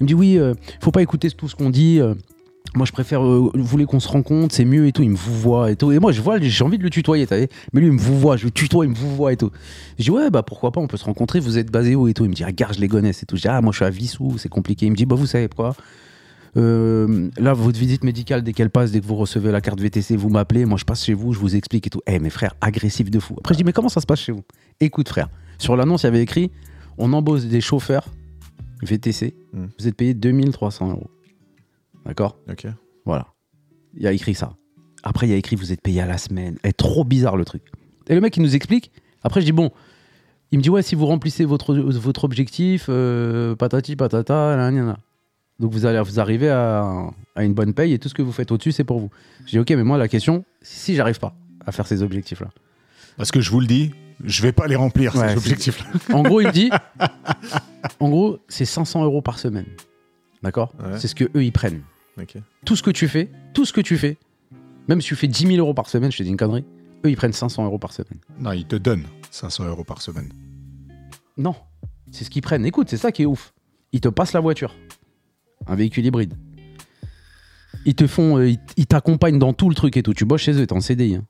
Il 0.00 0.04
me 0.04 0.08
dit 0.08 0.14
oui, 0.14 0.38
euh, 0.38 0.54
faut 0.80 0.90
pas 0.90 1.02
écouter 1.02 1.30
tout 1.30 1.48
ce 1.48 1.54
qu'on 1.56 1.70
dit. 1.70 2.00
euh, 2.00 2.14
moi 2.74 2.84
je 2.84 2.92
préfère, 2.92 3.24
euh, 3.24 3.50
vous 3.54 3.64
voulez 3.64 3.86
qu'on 3.86 4.00
se 4.00 4.08
rencontre, 4.08 4.54
c'est 4.54 4.64
mieux 4.64 4.86
et 4.86 4.92
tout. 4.92 5.02
Il 5.02 5.10
me 5.10 5.16
vous 5.16 5.34
voit 5.40 5.70
et 5.70 5.76
tout. 5.76 5.92
Et 5.92 5.98
moi 5.98 6.12
je 6.12 6.20
vois, 6.20 6.38
j'ai 6.40 6.64
envie 6.64 6.78
de 6.78 6.82
le 6.82 6.90
tutoyer, 6.90 7.26
t'as 7.26 7.38
vu 7.38 7.46
Mais 7.72 7.80
lui 7.80 7.86
il 7.88 7.92
me 7.92 7.98
vous 8.00 8.18
voit, 8.18 8.36
je 8.36 8.44
le 8.44 8.50
tutoie, 8.50 8.84
il 8.84 8.90
me 8.90 8.94
vous 8.96 9.14
voit 9.14 9.32
et 9.32 9.36
tout. 9.36 9.50
Je 9.98 10.04
dis 10.04 10.10
ouais 10.10 10.28
bah 10.30 10.42
pourquoi 10.42 10.72
pas, 10.72 10.80
on 10.80 10.86
peut 10.86 10.96
se 10.98 11.04
rencontrer. 11.04 11.40
Vous 11.40 11.58
êtes 11.58 11.70
basé 11.70 11.94
où 11.94 12.08
et 12.08 12.12
tout. 12.14 12.24
Il 12.24 12.30
me 12.30 12.34
dit 12.34 12.44
gare, 12.54 12.72
je 12.72 12.80
les 12.80 12.88
connais 12.88 13.10
et 13.10 13.26
tout. 13.26 13.36
Je 13.36 13.42
dis 13.42 13.48
ah 13.48 13.60
moi 13.62 13.72
je 13.72 13.76
suis 13.76 13.84
à 13.84 13.90
Vissou, 13.90 14.34
c'est 14.38 14.48
compliqué. 14.48 14.86
Il 14.86 14.90
me 14.90 14.96
dit 14.96 15.06
bah 15.06 15.16
vous 15.16 15.26
savez 15.26 15.48
quoi 15.48 15.74
euh, 16.56 17.28
là, 17.38 17.52
votre 17.52 17.78
visite 17.78 18.02
médicale, 18.04 18.42
dès 18.42 18.52
qu'elle 18.52 18.70
passe, 18.70 18.90
dès 18.92 19.00
que 19.00 19.06
vous 19.06 19.16
recevez 19.16 19.52
la 19.52 19.60
carte 19.60 19.80
VTC, 19.80 20.16
vous 20.16 20.28
m'appelez, 20.30 20.64
moi 20.64 20.78
je 20.78 20.84
passe 20.84 21.04
chez 21.04 21.14
vous, 21.14 21.32
je 21.32 21.38
vous 21.38 21.54
explique 21.56 21.86
et 21.86 21.90
tout. 21.90 22.00
Eh, 22.06 22.18
mes 22.18 22.30
frères, 22.30 22.54
agressif 22.60 23.10
de 23.10 23.18
fou. 23.20 23.34
Après, 23.38 23.54
je 23.54 23.58
dis, 23.58 23.64
mais 23.64 23.72
comment 23.72 23.88
ça 23.88 24.00
se 24.00 24.06
passe 24.06 24.20
chez 24.20 24.32
vous? 24.32 24.42
Écoute, 24.80 25.08
frère, 25.08 25.28
sur 25.58 25.76
l'annonce, 25.76 26.02
il 26.02 26.06
y 26.06 26.08
avait 26.08 26.22
écrit 26.22 26.50
on 26.98 27.12
embauche 27.12 27.42
des 27.42 27.60
chauffeurs 27.60 28.06
VTC, 28.82 29.34
Hmm. 29.52 29.66
vous 29.78 29.86
êtes 29.88 29.94
payé 29.96 30.14
2300 30.14 30.90
euros. 30.90 31.10
D'accord? 32.04 32.38
Ok. 32.50 32.66
Voilà. 33.04 33.26
Il 33.94 34.02
y 34.02 34.06
a 34.06 34.12
écrit 34.12 34.34
ça. 34.34 34.52
Après, 35.02 35.26
il 35.26 35.30
y 35.30 35.34
a 35.34 35.36
écrit 35.36 35.56
vous 35.56 35.72
êtes 35.72 35.80
payé 35.82 36.00
à 36.00 36.06
la 36.06 36.18
semaine. 36.18 36.56
Eh, 36.64 36.72
trop 36.72 37.04
bizarre 37.04 37.36
le 37.36 37.44
truc. 37.44 37.62
Et 38.08 38.14
le 38.14 38.20
mec, 38.20 38.36
il 38.36 38.42
nous 38.42 38.54
explique. 38.54 38.92
Après, 39.22 39.40
je 39.40 39.46
dis 39.46 39.52
bon. 39.52 39.70
Il 40.52 40.58
me 40.58 40.62
dit 40.62 40.70
ouais, 40.70 40.82
si 40.82 40.94
vous 40.94 41.06
remplissez 41.06 41.44
votre, 41.44 41.74
votre 41.74 42.24
objectif, 42.24 42.86
euh, 42.88 43.54
patati 43.56 43.96
patata, 43.96 44.56
nan, 44.56 44.74
nan. 44.74 44.96
Donc 45.58 45.72
vous 45.72 45.86
allez 45.86 46.00
vous 46.00 46.20
arrivez 46.20 46.50
à, 46.50 47.10
à 47.34 47.44
une 47.44 47.54
bonne 47.54 47.72
paye 47.72 47.92
et 47.94 47.98
tout 47.98 48.08
ce 48.08 48.14
que 48.14 48.22
vous 48.22 48.32
faites 48.32 48.52
au-dessus, 48.52 48.72
c'est 48.72 48.84
pour 48.84 48.98
vous. 49.00 49.10
Je 49.46 49.50
dis 49.52 49.58
ok, 49.58 49.70
mais 49.70 49.84
moi 49.84 49.96
la 49.98 50.08
question, 50.08 50.44
si 50.60 50.94
j'arrive 50.94 51.18
pas 51.18 51.34
à 51.64 51.72
faire 51.72 51.86
ces 51.86 52.02
objectifs-là. 52.02 52.48
Parce 53.16 53.30
que 53.30 53.40
je 53.40 53.50
vous 53.50 53.60
le 53.60 53.66
dis, 53.66 53.92
je 54.24 54.42
vais 54.42 54.52
pas 54.52 54.66
les 54.66 54.76
remplir, 54.76 55.14
Ouais, 55.16 55.30
ces 55.30 55.36
objectifs-là. 55.36 55.86
En 56.14 56.22
gros, 56.22 56.40
il 56.40 56.48
me 56.48 56.52
dit, 56.52 56.70
en 58.00 58.08
gros, 58.10 58.38
c'est 58.48 58.64
500 58.66 59.02
euros 59.04 59.22
par 59.22 59.38
semaine. 59.38 59.66
D'accord? 60.42 60.72
Ouais. 60.78 60.98
C'est 60.98 61.08
ce 61.08 61.14
que 61.14 61.24
eux 61.24 61.42
ils 61.44 61.52
prennent. 61.52 61.82
Tout 62.64 62.76
ce 62.76 62.82
que 62.82 62.90
tu 62.90 63.08
fais, 63.08 63.30
tout 63.52 63.64
ce 63.64 63.72
que 63.72 63.80
tu 63.80 63.96
fais, 63.98 64.16
même 64.88 65.00
si 65.00 65.08
tu 65.08 65.16
fais 65.16 65.26
10 65.26 65.46
000 65.46 65.58
euros 65.58 65.74
par 65.74 65.88
semaine, 65.88 66.10
je 66.12 66.18
te 66.18 66.22
dis 66.22 66.30
une 66.30 66.36
connerie, 66.36 66.64
eux 67.04 67.10
ils 67.10 67.16
prennent 67.16 67.32
500 67.32 67.64
euros 67.64 67.78
par 67.78 67.92
semaine. 67.92 68.18
Non, 68.38 68.52
ils 68.52 68.66
te 68.66 68.76
donnent 68.76 69.04
500 69.30 69.64
euros 69.66 69.84
par 69.84 70.00
semaine. 70.00 70.30
Non, 71.36 71.54
c'est 72.10 72.24
ce 72.24 72.30
qu'ils 72.30 72.42
prennent. 72.42 72.64
Écoute, 72.64 72.88
c'est 72.88 72.96
ça 72.96 73.12
qui 73.12 73.22
est 73.22 73.26
ouf. 73.26 73.52
Ils 73.92 74.00
te 74.00 74.08
passent 74.08 74.32
la 74.32 74.40
voiture, 74.40 74.74
un 75.66 75.74
véhicule 75.74 76.04
hybride. 76.06 76.34
Ils 77.84 77.94
te 77.94 78.06
font, 78.06 78.38
euh, 78.38 78.52
ils 78.76 78.86
t'accompagnent 78.86 79.38
dans 79.38 79.52
tout 79.52 79.68
le 79.68 79.74
truc 79.74 79.96
et 79.96 80.02
tout. 80.02 80.12
Tu 80.14 80.24
bosses 80.24 80.42
chez 80.42 80.52
eux, 80.60 80.66
t'es 80.66 80.72
en 80.72 80.80
CDI. 80.80 81.16
hein. 81.16 81.24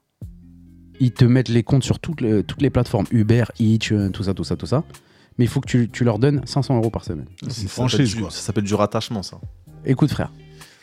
Ils 1.00 1.12
te 1.12 1.24
mettent 1.26 1.50
les 1.50 1.62
comptes 1.62 1.84
sur 1.84 1.98
toutes 1.98 2.22
les, 2.22 2.42
toutes 2.42 2.62
les 2.62 2.70
plateformes 2.70 3.06
Uber, 3.10 3.44
Hitch, 3.58 3.92
euh, 3.92 4.08
tout 4.08 4.22
ça, 4.22 4.32
tout 4.32 4.44
ça, 4.44 4.56
tout 4.56 4.64
ça. 4.66 4.82
Mais 5.38 5.44
il 5.44 5.48
faut 5.48 5.60
que 5.60 5.68
tu, 5.68 5.90
tu 5.90 6.04
leur 6.04 6.18
donnes 6.18 6.40
500 6.46 6.76
euros 6.78 6.88
par 6.88 7.04
semaine. 7.04 7.26
C'est 7.42 7.44
une 7.46 7.50
Ça 7.50 7.54
s'appelle 7.56 7.68
franchise, 7.68 8.14
quoi. 8.14 8.30
Ça 8.30 8.40
s'appelle 8.40 8.64
du 8.64 8.74
rattachement, 8.74 9.22
ça. 9.22 9.38
Écoute, 9.84 10.10
frère, 10.10 10.32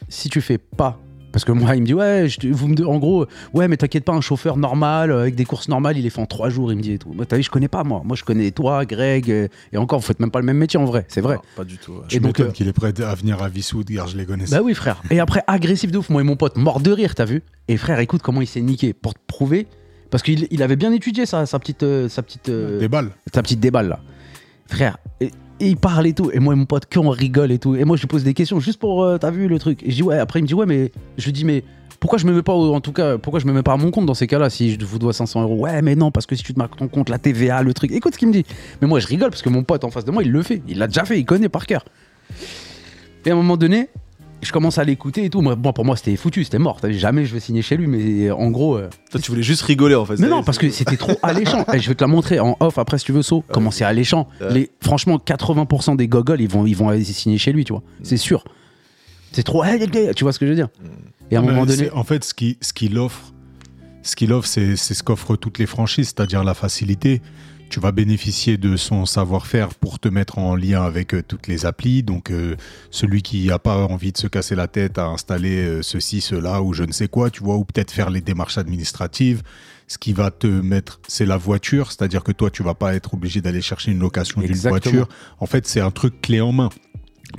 si 0.09 0.29
tu 0.29 0.41
fais 0.41 0.59
pas. 0.59 0.99
Parce 1.33 1.43
que 1.43 1.51
moi, 1.51 1.75
il 1.75 1.81
me 1.81 1.85
dit, 1.85 1.93
ouais, 1.93 2.27
je 2.29 2.47
vous 2.49 2.67
me, 2.67 2.87
en 2.87 2.99
gros, 2.99 3.25
ouais, 3.53 3.67
mais 3.67 3.75
t'inquiète 3.75 4.05
pas, 4.05 4.13
un 4.13 4.21
chauffeur 4.21 4.55
normal, 4.55 5.11
euh, 5.11 5.21
avec 5.21 5.35
des 5.35 5.45
courses 5.45 5.67
normales, 5.67 5.97
il 5.97 6.03
les 6.03 6.09
fait 6.09 6.21
en 6.21 6.25
trois 6.25 6.49
jours, 6.49 6.71
il 6.71 6.77
me 6.77 6.81
dit 6.81 6.93
et 6.93 6.99
tout. 6.99 7.11
Moi, 7.11 7.25
t'as 7.25 7.37
vu, 7.37 7.43
je 7.43 7.49
connais 7.49 7.67
pas, 7.67 7.83
moi. 7.83 8.03
Moi, 8.05 8.15
je 8.15 8.23
connais 8.23 8.51
toi, 8.51 8.85
Greg, 8.85 9.29
euh, 9.29 9.47
et 9.73 9.77
encore, 9.77 9.99
vous 9.99 10.05
faites 10.05 10.19
même 10.19 10.31
pas 10.31 10.39
le 10.39 10.45
même 10.45 10.57
métier 10.57 10.79
en 10.79 10.85
vrai, 10.85 11.05
c'est 11.09 11.21
vrai. 11.21 11.35
Non, 11.35 11.41
pas 11.55 11.63
du 11.63 11.77
tout. 11.77 11.93
ouais. 11.93 12.03
Je 12.07 12.19
donc, 12.19 12.27
m'étonne 12.27 12.47
euh, 12.47 12.51
qu'il 12.51 12.67
est 12.67 12.73
prêt 12.73 12.93
à 13.01 13.15
venir 13.15 13.41
à 13.41 13.49
Vissoud, 13.49 13.89
car 13.89 14.07
je 14.07 14.15
les 14.15 14.25
connais. 14.25 14.45
Bah 14.51 14.61
oui, 14.63 14.75
frère. 14.75 15.01
Et 15.09 15.19
après, 15.19 15.43
agressif 15.47 15.91
de 15.91 15.97
ouf, 15.97 16.09
moi 16.09 16.21
et 16.21 16.23
mon 16.23 16.35
pote, 16.35 16.55
mort 16.55 16.79
de 16.79 16.91
rire, 16.91 17.15
t'as 17.15 17.25
vu 17.25 17.41
Et 17.67 17.77
frère, 17.77 17.99
écoute 17.99 18.21
comment 18.21 18.41
il 18.41 18.47
s'est 18.47 18.61
niqué 18.61 18.93
pour 18.93 19.15
te 19.15 19.19
prouver. 19.25 19.67
Parce 20.11 20.21
qu'il 20.21 20.47
il 20.51 20.61
avait 20.61 20.75
bien 20.75 20.91
étudié 20.91 21.25
sa, 21.25 21.47
sa 21.47 21.57
petite, 21.57 21.81
euh, 21.81 22.07
sa 22.07 22.21
petite, 22.21 22.49
euh, 22.49 22.77
Des 22.79 22.87
balles. 22.87 23.09
sa 23.33 23.41
petite 23.41 23.59
déballe 23.59 23.87
là. 23.87 23.99
Frère, 24.67 24.97
et, 25.19 25.31
et 25.59 25.69
il 25.69 25.77
parle 25.77 26.07
et 26.07 26.13
tout. 26.13 26.31
Et 26.31 26.39
moi 26.39 26.53
et 26.53 26.57
mon 26.57 26.65
pote, 26.65 26.91
qu'on 26.91 27.09
rigole 27.09 27.51
et 27.51 27.59
tout. 27.59 27.75
Et 27.75 27.85
moi, 27.85 27.95
je 27.95 28.01
lui 28.01 28.07
pose 28.07 28.23
des 28.23 28.33
questions 28.33 28.59
juste 28.59 28.79
pour, 28.79 29.03
euh, 29.03 29.17
t'as 29.17 29.31
vu 29.31 29.47
le 29.47 29.59
truc 29.59 29.81
Et 29.83 29.91
je 29.91 29.95
dis, 29.95 30.03
ouais, 30.03 30.17
après, 30.17 30.39
il 30.39 30.43
me 30.43 30.47
dit, 30.47 30.53
ouais, 30.53 30.65
mais 30.65 30.91
je 31.17 31.25
lui 31.25 31.33
dis, 31.33 31.45
mais 31.45 31.63
pourquoi 31.99 32.19
je 32.19 32.25
me 32.25 32.33
mets 32.33 32.41
pas, 32.41 32.53
en 32.53 32.81
tout 32.81 32.91
cas, 32.91 33.17
pourquoi 33.17 33.39
je 33.39 33.45
me 33.45 33.53
mets 33.53 33.63
pas 33.63 33.73
à 33.73 33.77
mon 33.77 33.89
compte 33.89 34.05
dans 34.05 34.13
ces 34.13 34.27
cas-là 34.27 34.49
si 34.49 34.71
je 34.71 34.85
vous 34.85 34.99
dois 34.99 35.13
500 35.13 35.43
euros? 35.43 35.55
Ouais, 35.55 35.81
mais 35.81 35.95
non, 35.95 36.11
parce 36.11 36.25
que 36.25 36.35
si 36.35 36.43
tu 36.43 36.53
te 36.53 36.59
marques 36.59 36.75
ton 36.75 36.87
compte, 36.87 37.09
la 37.09 37.17
TVA, 37.17 37.63
le 37.63 37.73
truc. 37.73 37.91
Écoute 37.91 38.13
ce 38.13 38.19
qu'il 38.19 38.27
me 38.27 38.33
dit. 38.33 38.45
Mais 38.81 38.87
moi, 38.87 38.99
je 38.99 39.07
rigole 39.07 39.29
parce 39.29 39.41
que 39.41 39.49
mon 39.49 39.63
pote 39.63 39.83
en 39.83 39.89
face 39.89 40.05
de 40.05 40.11
moi, 40.11 40.23
il 40.23 40.31
le 40.31 40.41
fait. 40.43 40.61
Il 40.67 40.79
l'a 40.79 40.87
déjà 40.87 41.05
fait, 41.05 41.19
il 41.19 41.25
connaît 41.25 41.49
par 41.49 41.65
cœur. 41.65 41.85
Et 43.25 43.29
à 43.29 43.33
un 43.33 43.37
moment 43.37 43.55
donné, 43.55 43.89
je 44.43 44.51
commence 44.51 44.77
à 44.77 44.83
l'écouter 44.83 45.25
et 45.25 45.29
tout. 45.29 45.41
Moi, 45.41 45.55
bon, 45.55 45.73
pour 45.73 45.85
moi, 45.85 45.95
c'était 45.95 46.15
foutu, 46.15 46.43
c'était 46.43 46.59
mort. 46.59 46.79
Jamais 46.89 47.25
je 47.25 47.33
vais 47.33 47.39
signer 47.39 47.61
chez 47.61 47.77
lui, 47.77 47.87
mais 47.87 48.31
en 48.31 48.49
gros. 48.51 48.77
euh, 48.77 48.89
Toi, 49.11 49.19
tu 49.19 49.31
voulais 49.31 49.43
juste 49.43 49.61
rigoler, 49.63 49.95
en 49.95 50.05
fait. 50.05 50.17
mais 50.19 50.27
non, 50.27 50.43
parce 50.43 50.57
que 50.57 50.69
c'était 50.69 50.97
trop 50.97 51.13
alléchant. 51.23 51.65
Je 51.73 51.87
vais 51.89 51.95
te 51.95 52.03
la 52.03 52.07
montrer 52.07 52.39
en 52.39 52.57
off 52.59 52.77
après 52.77 52.97
si 52.97 53.05
tu 53.05 53.11
veux, 53.11 53.21
So. 53.21 53.43
Comment 53.51 53.71
c'est 53.71 53.83
alléchant. 53.85 54.27
Ouais. 54.41 54.53
Les, 54.53 54.71
franchement, 54.81 55.17
80% 55.17 55.95
des 55.95 56.07
gogoles, 56.07 56.41
ils 56.41 56.49
vont, 56.49 56.65
ils 56.65 56.75
vont 56.75 56.89
aller 56.89 57.03
signer 57.03 57.37
chez 57.37 57.51
lui, 57.53 57.65
tu 57.65 57.73
vois. 57.73 57.83
C'est 58.03 58.17
sûr. 58.17 58.43
C'est 59.31 59.43
trop. 59.43 59.63
Tu 60.15 60.23
vois 60.23 60.33
ce 60.33 60.39
que 60.39 60.45
je 60.45 60.51
veux 60.51 60.55
dire 60.55 60.69
Et 61.31 61.35
à 61.35 61.39
un 61.39 61.41
Mais 61.41 61.51
moment 61.51 61.65
donné. 61.65 61.89
En 61.91 62.03
fait, 62.03 62.23
ce 62.23 62.33
qu'il 62.33 62.55
ce 62.61 62.71
qu'il 62.73 62.97
offre, 62.99 63.33
ce 64.03 64.15
qu'il 64.15 64.31
offre, 64.31 64.47
c'est 64.47 64.75
c'est 64.75 64.93
ce 64.93 65.01
qu'offrent 65.03 65.35
toutes 65.35 65.57
les 65.57 65.65
franchises, 65.65 66.07
c'est-à-dire 66.15 66.43
la 66.43 66.53
facilité. 66.53 67.21
Tu 67.73 67.79
vas 67.79 67.91
bénéficier 67.91 68.57
de 68.57 68.77
son 68.77 69.07
savoir-faire 69.07 69.73
pour 69.73 69.97
te 69.97 70.07
mettre 70.07 70.37
en 70.37 70.55
lien 70.55 70.83
avec 70.83 71.15
euh, 71.15 71.23
toutes 71.27 71.47
les 71.47 71.65
applis. 71.65 72.03
Donc, 72.03 72.29
euh, 72.29 72.55
celui 72.91 73.23
qui 73.23 73.47
n'a 73.47 73.57
pas 73.57 73.87
envie 73.87 74.11
de 74.11 74.17
se 74.19 74.27
casser 74.27 74.53
la 74.53 74.67
tête 74.67 74.99
à 74.99 75.07
installer 75.07 75.65
euh, 75.65 75.81
ceci, 75.81 76.21
cela 76.21 76.61
ou 76.61 76.73
je 76.73 76.83
ne 76.83 76.91
sais 76.91 77.07
quoi, 77.07 77.31
tu 77.31 77.43
vois, 77.43 77.55
ou 77.55 77.65
peut-être 77.65 77.89
faire 77.89 78.11
les 78.11 78.21
démarches 78.21 78.59
administratives. 78.59 79.41
Ce 79.87 79.97
qui 79.97 80.13
va 80.13 80.29
te 80.29 80.45
mettre, 80.45 80.99
c'est 81.07 81.25
la 81.25 81.35
voiture, 81.35 81.91
c'est-à-dire 81.91 82.23
que 82.23 82.31
toi, 82.31 82.51
tu 82.51 82.61
vas 82.61 82.75
pas 82.75 82.93
être 82.93 83.15
obligé 83.15 83.41
d'aller 83.41 83.63
chercher 83.63 83.89
une 83.89 84.01
location 84.01 84.41
d'une 84.41 84.53
voiture. 84.53 85.09
En 85.39 85.47
fait, 85.47 85.65
c'est 85.65 85.81
un 85.81 85.89
truc 85.89 86.21
clé 86.21 86.41
en 86.41 86.51
main. 86.51 86.69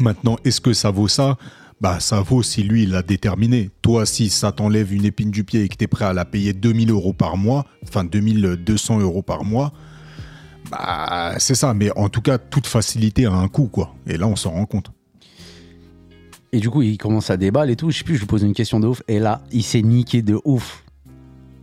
Maintenant, 0.01 0.37
est-ce 0.45 0.61
que 0.61 0.73
ça 0.73 0.91
vaut 0.91 1.07
ça? 1.07 1.39
Bah, 1.81 2.01
ça 2.01 2.23
vaut 2.23 2.43
si 2.43 2.65
lui, 2.65 2.87
l'a 2.87 3.03
déterminé. 3.03 3.71
Toi, 3.83 4.05
si 4.05 4.31
ça 4.31 4.51
t'enlève 4.51 4.93
une 4.93 5.05
épine 5.05 5.31
du 5.31 5.45
pied 5.45 5.63
et 5.63 5.69
que 5.69 5.77
tu 5.77 5.85
es 5.85 5.87
prêt 5.87 6.07
à 6.07 6.13
la 6.13 6.25
payer 6.25 6.55
2000 6.55 6.91
euros 6.91 7.13
par 7.13 7.37
mois, 7.37 7.67
enfin 7.85 8.03
2200 8.03 8.99
euros 8.99 9.23
par 9.23 9.45
mois, 9.45 9.73
bah, 10.79 11.35
c'est 11.39 11.55
ça. 11.55 11.75
Mais 11.75 11.91
en 11.97 12.09
tout 12.09 12.21
cas, 12.23 12.39
toute 12.39 12.67
facilité 12.67 13.27
a 13.27 13.33
un 13.33 13.49
coût, 13.49 13.67
quoi. 13.69 13.95
Et 14.07 14.17
là, 14.17 14.27
on 14.27 14.37
s'en 14.37 14.51
rend 14.51 14.67
compte. 14.67 14.91
Et 16.53 16.61
du 16.61 16.71
coup, 16.71 16.83
il 16.83 16.99
commence 16.99 17.31
à 17.31 17.37
déballer 17.37 17.73
et 17.73 17.77
tout. 17.77 17.91
Je 17.91 17.99
sais 17.99 18.05
plus, 18.05 18.15
je 18.15 18.21
lui 18.21 18.27
pose 18.27 18.43
une 18.43 18.55
question 18.55 18.79
de 18.79 18.87
ouf. 18.87 19.03
Et 19.09 19.19
là, 19.19 19.43
il 19.51 19.65
s'est 19.65 19.83
niqué 19.83 20.23
de 20.23 20.39
ouf. 20.45 20.85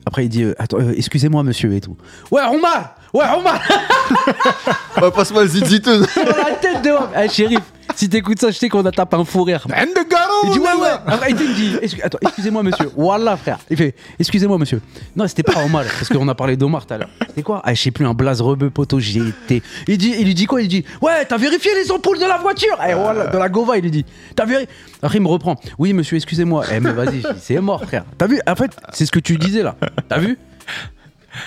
Après, 0.05 0.25
il 0.25 0.29
dit 0.29 0.43
euh, 0.43 0.53
Attends, 0.59 0.79
euh, 0.79 0.93
excusez-moi, 0.97 1.43
monsieur, 1.43 1.73
et 1.73 1.79
tout. 1.79 1.95
Ouais, 2.31 2.41
Omar 2.41 2.95
Ouais, 3.13 3.25
Omar 3.37 3.61
Ouais, 5.01 5.11
passe-moi 5.11 5.43
le 5.43 5.49
ziziteux. 5.49 6.01
La 6.17 6.55
tête 6.55 6.81
de 6.83 6.89
Omar 6.89 7.11
Eh, 7.23 7.29
shérif, 7.29 7.61
si 7.95 8.09
t'écoutes 8.09 8.39
ça, 8.39 8.51
je 8.51 8.57
sais 8.57 8.69
qu'on 8.69 8.85
a 8.85 8.91
tapé 8.91 9.15
un 9.17 9.25
fou 9.25 9.43
rire. 9.43 9.65
And 9.69 9.87
the 9.95 10.07
garo, 10.09 10.31
Il 10.45 10.51
dit 10.51 10.59
ouais 10.59 10.73
ouais. 10.73 10.89
Après 11.05 11.31
il 11.31 11.35
dit 11.35 11.77
attends 12.03 12.17
excusez-moi 12.21 12.63
monsieur. 12.63 12.89
Wallah 12.95 13.37
frère. 13.37 13.59
Il 13.69 13.77
fait 13.77 13.95
excusez-moi 14.19 14.57
monsieur. 14.57 14.81
Non 15.15 15.27
c'était 15.27 15.43
pas 15.43 15.63
Omar 15.63 15.83
parce 15.83 16.09
qu'on 16.09 16.27
a 16.27 16.35
parlé 16.35 16.57
d'Omar 16.57 16.85
tout 16.85 16.93
à 16.93 16.97
l'heure. 16.99 17.09
C'était 17.27 17.43
quoi? 17.43 17.61
Ah 17.63 17.73
je 17.73 17.81
sais 17.81 17.91
plus 17.91 18.05
un 18.05 18.13
blaze 18.13 18.41
rebeu 18.41 18.69
poteau 18.69 18.99
j'ai 18.99 19.19
été. 19.27 19.61
Il 19.87 19.97
dit 19.97 20.13
il 20.17 20.25
lui 20.25 20.33
dit 20.33 20.45
quoi? 20.45 20.61
Il 20.61 20.67
dit 20.67 20.85
ouais 21.01 21.25
t'as 21.25 21.37
vérifié 21.37 21.71
les 21.75 21.91
ampoules 21.91 22.19
de 22.19 22.25
la 22.25 22.37
voiture? 22.37 22.77
Eh 22.87 22.93
voilà 22.93 23.27
de 23.27 23.37
la 23.37 23.49
Gova 23.49 23.77
il 23.77 23.83
lui 23.83 23.91
dit 23.91 24.05
t'as 24.35 24.45
vérifié. 24.45 24.69
Après 25.01 25.17
il 25.17 25.21
me 25.21 25.27
reprend 25.27 25.55
oui 25.77 25.93
monsieur 25.93 26.15
excusez-moi. 26.15 26.65
Eh 26.73 26.79
mais 26.79 26.93
vas-y 26.93 27.23
c'est 27.39 27.59
mort 27.59 27.83
frère. 27.85 28.05
T'as 28.17 28.27
vu? 28.27 28.39
En 28.47 28.55
fait 28.55 28.71
c'est 28.93 29.05
ce 29.05 29.11
que 29.11 29.19
tu 29.19 29.37
disais 29.37 29.63
là. 29.63 29.75
T'as 30.07 30.19
vu? 30.19 30.37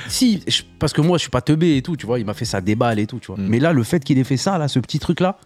Si, 0.09 0.43
je- 0.47 0.62
parce 0.78 0.93
que 0.94 1.02
moi 1.02 1.19
je 1.19 1.23
suis 1.23 1.31
pas 1.31 1.43
teubé 1.43 1.77
et 1.77 1.82
tout, 1.82 1.94
tu 1.94 2.06
vois, 2.06 2.19
il 2.19 2.24
m'a 2.24 2.32
fait 2.32 2.47
sa 2.47 2.62
déballe 2.62 2.98
et 2.98 3.06
tout, 3.06 3.19
tu 3.19 3.27
vois. 3.27 3.36
Mm. 3.36 3.48
Mais 3.48 3.59
là, 3.59 3.73
le 3.74 3.82
fait 3.82 4.02
qu'il 4.02 4.19
ait 4.19 4.24
fait 4.24 4.39
ça, 4.39 4.56
là, 4.56 4.66
ce 4.66 4.78
petit 4.78 4.98
truc 4.98 5.20
là, 5.20 5.36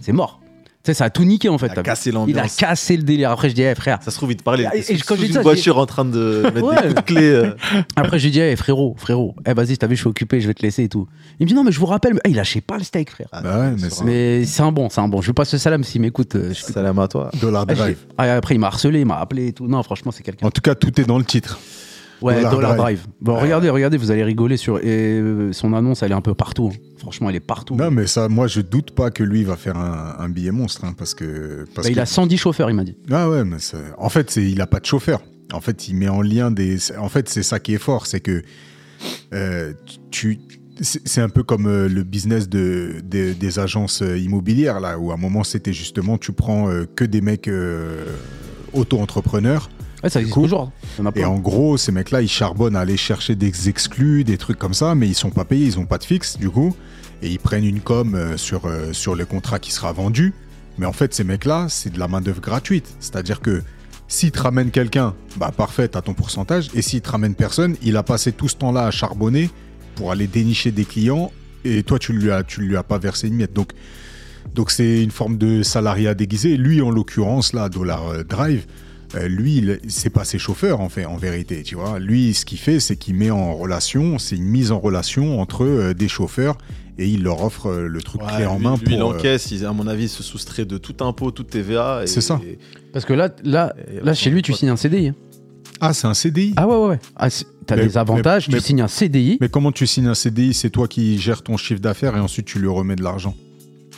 c'est 0.00 0.12
mort. 0.12 0.40
Tu 0.84 0.92
sais, 0.92 0.94
ça 0.94 1.06
a 1.06 1.10
tout 1.10 1.24
niqué 1.24 1.48
en 1.48 1.58
fait. 1.58 1.70
Il 1.74 1.78
a 1.78 1.82
cassé 1.82 2.10
Il 2.10 2.16
a 2.16 2.18
l'ambiance. 2.20 2.54
cassé 2.56 2.96
le 2.96 3.02
délire. 3.02 3.32
Après, 3.32 3.50
je 3.50 3.54
dis, 3.54 3.62
eh, 3.62 3.74
frère. 3.74 3.98
Ça 4.00 4.12
se 4.12 4.16
trouve, 4.16 4.30
il 4.30 4.36
te 4.36 4.44
parlait. 4.44 4.64
Et- 4.72 4.96
quand 4.98 5.16
je 5.16 5.20
sous 5.22 5.26
dis 5.26 5.32
ça, 5.32 5.40
une 5.40 5.40
je 5.40 5.40
voiture 5.40 5.76
en 5.76 5.86
train 5.86 6.04
de 6.04 6.42
mettre 6.54 6.62
Ouais. 6.62 6.76
des 6.76 6.82
coups 6.82 6.94
de 6.94 7.00
clé. 7.00 7.22
euh. 7.30 7.50
Après, 7.96 8.18
je 8.20 8.24
lui 8.26 8.30
dis, 8.30 8.40
eh, 8.40 8.54
frérot, 8.54 8.94
frérot, 8.96 9.34
eh, 9.44 9.52
vas-y, 9.54 9.76
t'as 9.76 9.88
vu, 9.88 9.96
je 9.96 10.00
suis 10.02 10.08
occupé, 10.08 10.40
je 10.40 10.46
vais 10.46 10.54
te 10.54 10.62
laisser 10.62 10.84
et 10.84 10.88
tout. 10.88 11.08
Il 11.40 11.44
me 11.44 11.48
dit, 11.48 11.54
non, 11.54 11.64
mais 11.64 11.72
je 11.72 11.80
vous 11.80 11.86
rappelle, 11.86 12.14
mais- 12.14 12.20
il 12.30 12.36
lâchait 12.36 12.60
pas 12.60 12.78
le 12.78 12.84
steak, 12.84 13.10
frère. 13.10 13.26
Ah, 13.32 13.42
Bah 13.42 13.58
ouais, 13.58 13.70
mais 14.04 14.44
c'est- 14.46 14.62
un- 14.62 14.70
bon, 14.72 14.88
c'est 14.88 15.00
un 15.00 15.08
bon. 15.08 15.20
Je 15.20 15.26
lui 15.26 15.34
passe 15.34 15.52
le 15.52 15.58
salam 15.58 15.82
s'il 15.82 16.00
m'écoute. 16.00 16.36
euh, 16.36 16.54
je- 16.54 16.62
Salam 16.72 16.96
à 17.00 17.08
toi. 17.08 17.30
Dollar 17.40 17.64
Ah, 17.68 17.74
Drive. 17.74 17.98
ah, 18.16 18.36
après, 18.36 18.54
il 18.54 18.58
m'a 18.58 18.68
harcelé, 18.68 19.00
il 19.00 19.06
m'a 19.06 19.18
appelé 19.18 19.48
et 19.48 19.52
tout. 19.52 19.66
Non, 19.66 19.82
franchement, 19.82 20.12
c'est 20.12 20.22
quelqu'un. 20.22 20.46
En 20.46 20.50
tout 20.52 20.60
cas, 20.62 20.76
tout 20.76 20.98
est 21.00 21.04
dans 21.04 21.18
le 21.18 21.24
titre. 21.24 21.58
Ouais, 22.20 22.34
Dollar 22.36 22.52
Dollar, 22.52 22.76
Drive. 22.76 22.98
Drive. 22.98 23.06
Bon, 23.20 23.36
regardez, 23.38 23.70
regardez, 23.70 23.96
vous 23.96 24.10
allez 24.10 24.24
rigoler 24.24 24.56
sur. 24.56 24.78
Et 24.78 25.20
euh, 25.20 25.52
son 25.52 25.72
annonce, 25.72 26.02
elle 26.02 26.10
est 26.12 26.14
un 26.16 26.20
peu 26.20 26.34
partout. 26.34 26.70
hein. 26.74 26.78
Franchement, 26.98 27.30
elle 27.30 27.36
est 27.36 27.40
partout. 27.40 27.76
Non, 27.76 27.90
mais 27.90 28.06
ça, 28.06 28.28
moi, 28.28 28.46
je 28.48 28.60
doute 28.60 28.90
pas 28.92 29.10
que 29.10 29.22
lui 29.22 29.44
va 29.44 29.56
faire 29.56 29.76
un, 29.76 30.16
un 30.18 30.28
billet 30.28 30.50
monstre, 30.50 30.84
hein, 30.84 30.94
parce 30.98 31.14
que. 31.14 31.64
Parce 31.74 31.86
Bah, 31.86 31.92
il 31.92 32.00
a 32.00 32.06
110 32.06 32.36
chauffeurs, 32.36 32.70
il 32.70 32.74
m'a 32.76 32.84
dit. 32.84 32.96
Ah 33.10 33.28
ouais, 33.30 33.44
mais 33.44 33.58
en 33.98 34.08
fait, 34.08 34.36
il 34.36 34.60
a 34.60 34.66
pas 34.66 34.80
de 34.80 34.86
chauffeur. 34.86 35.20
En 35.52 35.60
fait, 35.60 35.88
il 35.88 35.94
met 35.96 36.08
en 36.08 36.20
lien 36.22 36.50
des. 36.50 36.76
En 36.98 37.08
fait, 37.08 37.28
c'est 37.28 37.42
ça 37.44 37.60
qui 37.60 37.74
est 37.74 37.78
fort, 37.78 38.06
c'est 38.06 38.20
que 38.20 38.42
euh, 39.32 39.72
tu. 40.10 40.38
C'est 40.80 41.20
un 41.20 41.28
peu 41.28 41.42
comme 41.42 41.66
euh, 41.66 41.88
le 41.88 42.04
business 42.04 42.48
de, 42.48 43.00
de- 43.02 43.32
des 43.32 43.58
agences 43.58 44.00
immobilières, 44.00 44.78
là, 44.78 44.96
où 44.98 45.10
à 45.10 45.14
un 45.14 45.16
moment, 45.16 45.42
c'était 45.42 45.72
justement, 45.72 46.18
tu 46.18 46.30
prends 46.32 46.68
que 46.94 47.04
des 47.04 47.20
mecs 47.20 47.48
euh, 47.48 48.04
auto-entrepreneurs. 48.72 49.70
Ouais, 50.02 50.10
ça 50.10 50.20
existe 50.20 50.34
toujours. 50.34 50.70
Et 51.16 51.24
en 51.24 51.38
gros, 51.38 51.76
ces 51.76 51.92
mecs-là, 51.92 52.22
ils 52.22 52.28
charbonnent 52.28 52.76
à 52.76 52.80
aller 52.80 52.96
chercher 52.96 53.34
des 53.34 53.68
exclus, 53.68 54.24
des 54.24 54.38
trucs 54.38 54.58
comme 54.58 54.74
ça, 54.74 54.94
mais 54.94 55.08
ils 55.08 55.14
sont 55.14 55.30
pas 55.30 55.44
payés, 55.44 55.66
ils 55.66 55.78
ont 55.78 55.86
pas 55.86 55.98
de 55.98 56.04
fixe, 56.04 56.38
du 56.38 56.50
coup. 56.50 56.74
Et 57.22 57.28
ils 57.28 57.38
prennent 57.38 57.64
une 57.64 57.80
com 57.80 58.14
euh, 58.14 58.36
sur, 58.36 58.66
euh, 58.66 58.92
sur 58.92 59.16
le 59.16 59.24
contrat 59.24 59.58
qui 59.58 59.72
sera 59.72 59.92
vendu. 59.92 60.32
Mais 60.78 60.86
en 60.86 60.92
fait, 60.92 61.12
ces 61.12 61.24
mecs-là, 61.24 61.66
c'est 61.68 61.92
de 61.92 61.98
la 61.98 62.06
main-d'œuvre 62.06 62.40
gratuite. 62.40 62.94
C'est-à-dire 63.00 63.40
que 63.40 63.62
s'ils 64.06 64.30
te 64.30 64.40
ramènent 64.40 64.70
quelqu'un, 64.70 65.14
bah 65.36 65.52
parfait, 65.54 65.88
t'as 65.88 66.00
ton 66.00 66.14
pourcentage. 66.14 66.68
Et 66.74 66.82
s'ils 66.82 67.00
te 67.00 67.10
ramènent 67.10 67.34
personne, 67.34 67.76
il 67.82 67.96
a 67.96 68.04
passé 68.04 68.32
tout 68.32 68.48
ce 68.48 68.56
temps-là 68.56 68.86
à 68.86 68.90
charbonner 68.92 69.50
pour 69.96 70.12
aller 70.12 70.28
dénicher 70.28 70.70
des 70.70 70.84
clients. 70.84 71.32
Et 71.64 71.82
toi, 71.82 71.98
tu 71.98 72.12
lui 72.12 72.30
as, 72.30 72.44
tu 72.44 72.60
lui 72.60 72.76
as 72.76 72.84
pas 72.84 72.98
versé 72.98 73.26
une 73.26 73.34
miette. 73.34 73.52
Donc, 73.52 73.72
donc 74.54 74.70
c'est 74.70 75.02
une 75.02 75.10
forme 75.10 75.36
de 75.36 75.64
salariat 75.64 76.14
déguisé. 76.14 76.56
Lui, 76.56 76.80
en 76.80 76.90
l'occurrence, 76.90 77.52
là, 77.52 77.68
Dollar 77.68 78.06
euh, 78.08 78.22
Drive, 78.22 78.66
euh, 79.14 79.28
lui, 79.28 79.64
c'est 79.88 80.10
pas 80.10 80.24
ses 80.24 80.38
chauffeurs 80.38 80.80
en 80.80 80.88
fait, 80.88 81.04
en 81.06 81.16
vérité, 81.16 81.62
tu 81.62 81.74
vois. 81.76 81.98
Lui, 81.98 82.34
ce 82.34 82.44
qu'il 82.44 82.58
fait, 82.58 82.80
c'est 82.80 82.96
qu'il 82.96 83.14
met 83.14 83.30
en 83.30 83.54
relation, 83.54 84.18
c'est 84.18 84.36
une 84.36 84.44
mise 84.44 84.70
en 84.72 84.78
relation 84.78 85.40
entre 85.40 85.64
euh, 85.64 85.94
des 85.94 86.08
chauffeurs 86.08 86.58
et 86.98 87.08
il 87.08 87.22
leur 87.22 87.42
offre 87.44 87.66
euh, 87.70 87.86
le 87.88 88.02
truc 88.02 88.20
clé 88.22 88.44
en 88.46 88.58
main 88.58 88.76
lui, 88.76 88.84
pour. 88.84 88.92
il 88.92 89.02
encaisse, 89.02 89.50
il- 89.50 89.64
à 89.64 89.72
mon 89.72 89.86
avis, 89.86 90.04
il 90.04 90.08
se 90.08 90.22
soustrait 90.22 90.64
de 90.64 90.78
tout 90.78 90.96
impôt, 91.04 91.30
toute 91.30 91.48
TVA. 91.50 92.02
et- 92.02 92.06
C'est 92.06 92.20
ça. 92.20 92.40
et- 92.44 92.58
Parce 92.92 93.04
que 93.04 93.12
là, 93.12 93.30
là, 93.44 93.74
là 94.02 94.14
chez 94.14 94.30
lui, 94.30 94.42
tu 94.42 94.52
signes 94.52 94.70
un 94.70 94.76
CDI. 94.76 95.08
hein. 95.08 95.14
Ah, 95.80 95.92
c'est 95.92 96.08
un 96.08 96.14
CDI. 96.14 96.54
Ah 96.56 96.66
ouais, 96.66 96.74
ouais, 96.76 96.88
ouais. 96.88 96.98
Ah, 97.16 97.30
c'est- 97.30 97.46
T'as 97.66 97.76
des 97.76 97.96
avantages, 97.98 98.48
mais- 98.48 98.54
tu 98.58 98.64
signes 98.64 98.80
un 98.80 98.88
CDI. 98.88 99.36
Mais 99.40 99.48
comment 99.50 99.70
tu 99.72 99.86
signes 99.86 100.06
un 100.08 100.14
CDI 100.14 100.54
C'est 100.54 100.70
toi 100.70 100.88
qui 100.88 101.18
gères 101.18 101.42
ton 101.42 101.56
chiffre 101.58 101.80
d'affaires 101.80 102.16
et 102.16 102.20
ensuite 102.20 102.46
tu 102.46 102.58
lui 102.58 102.66
remets 102.68 102.96
de 102.96 103.02
l'argent. 103.04 103.34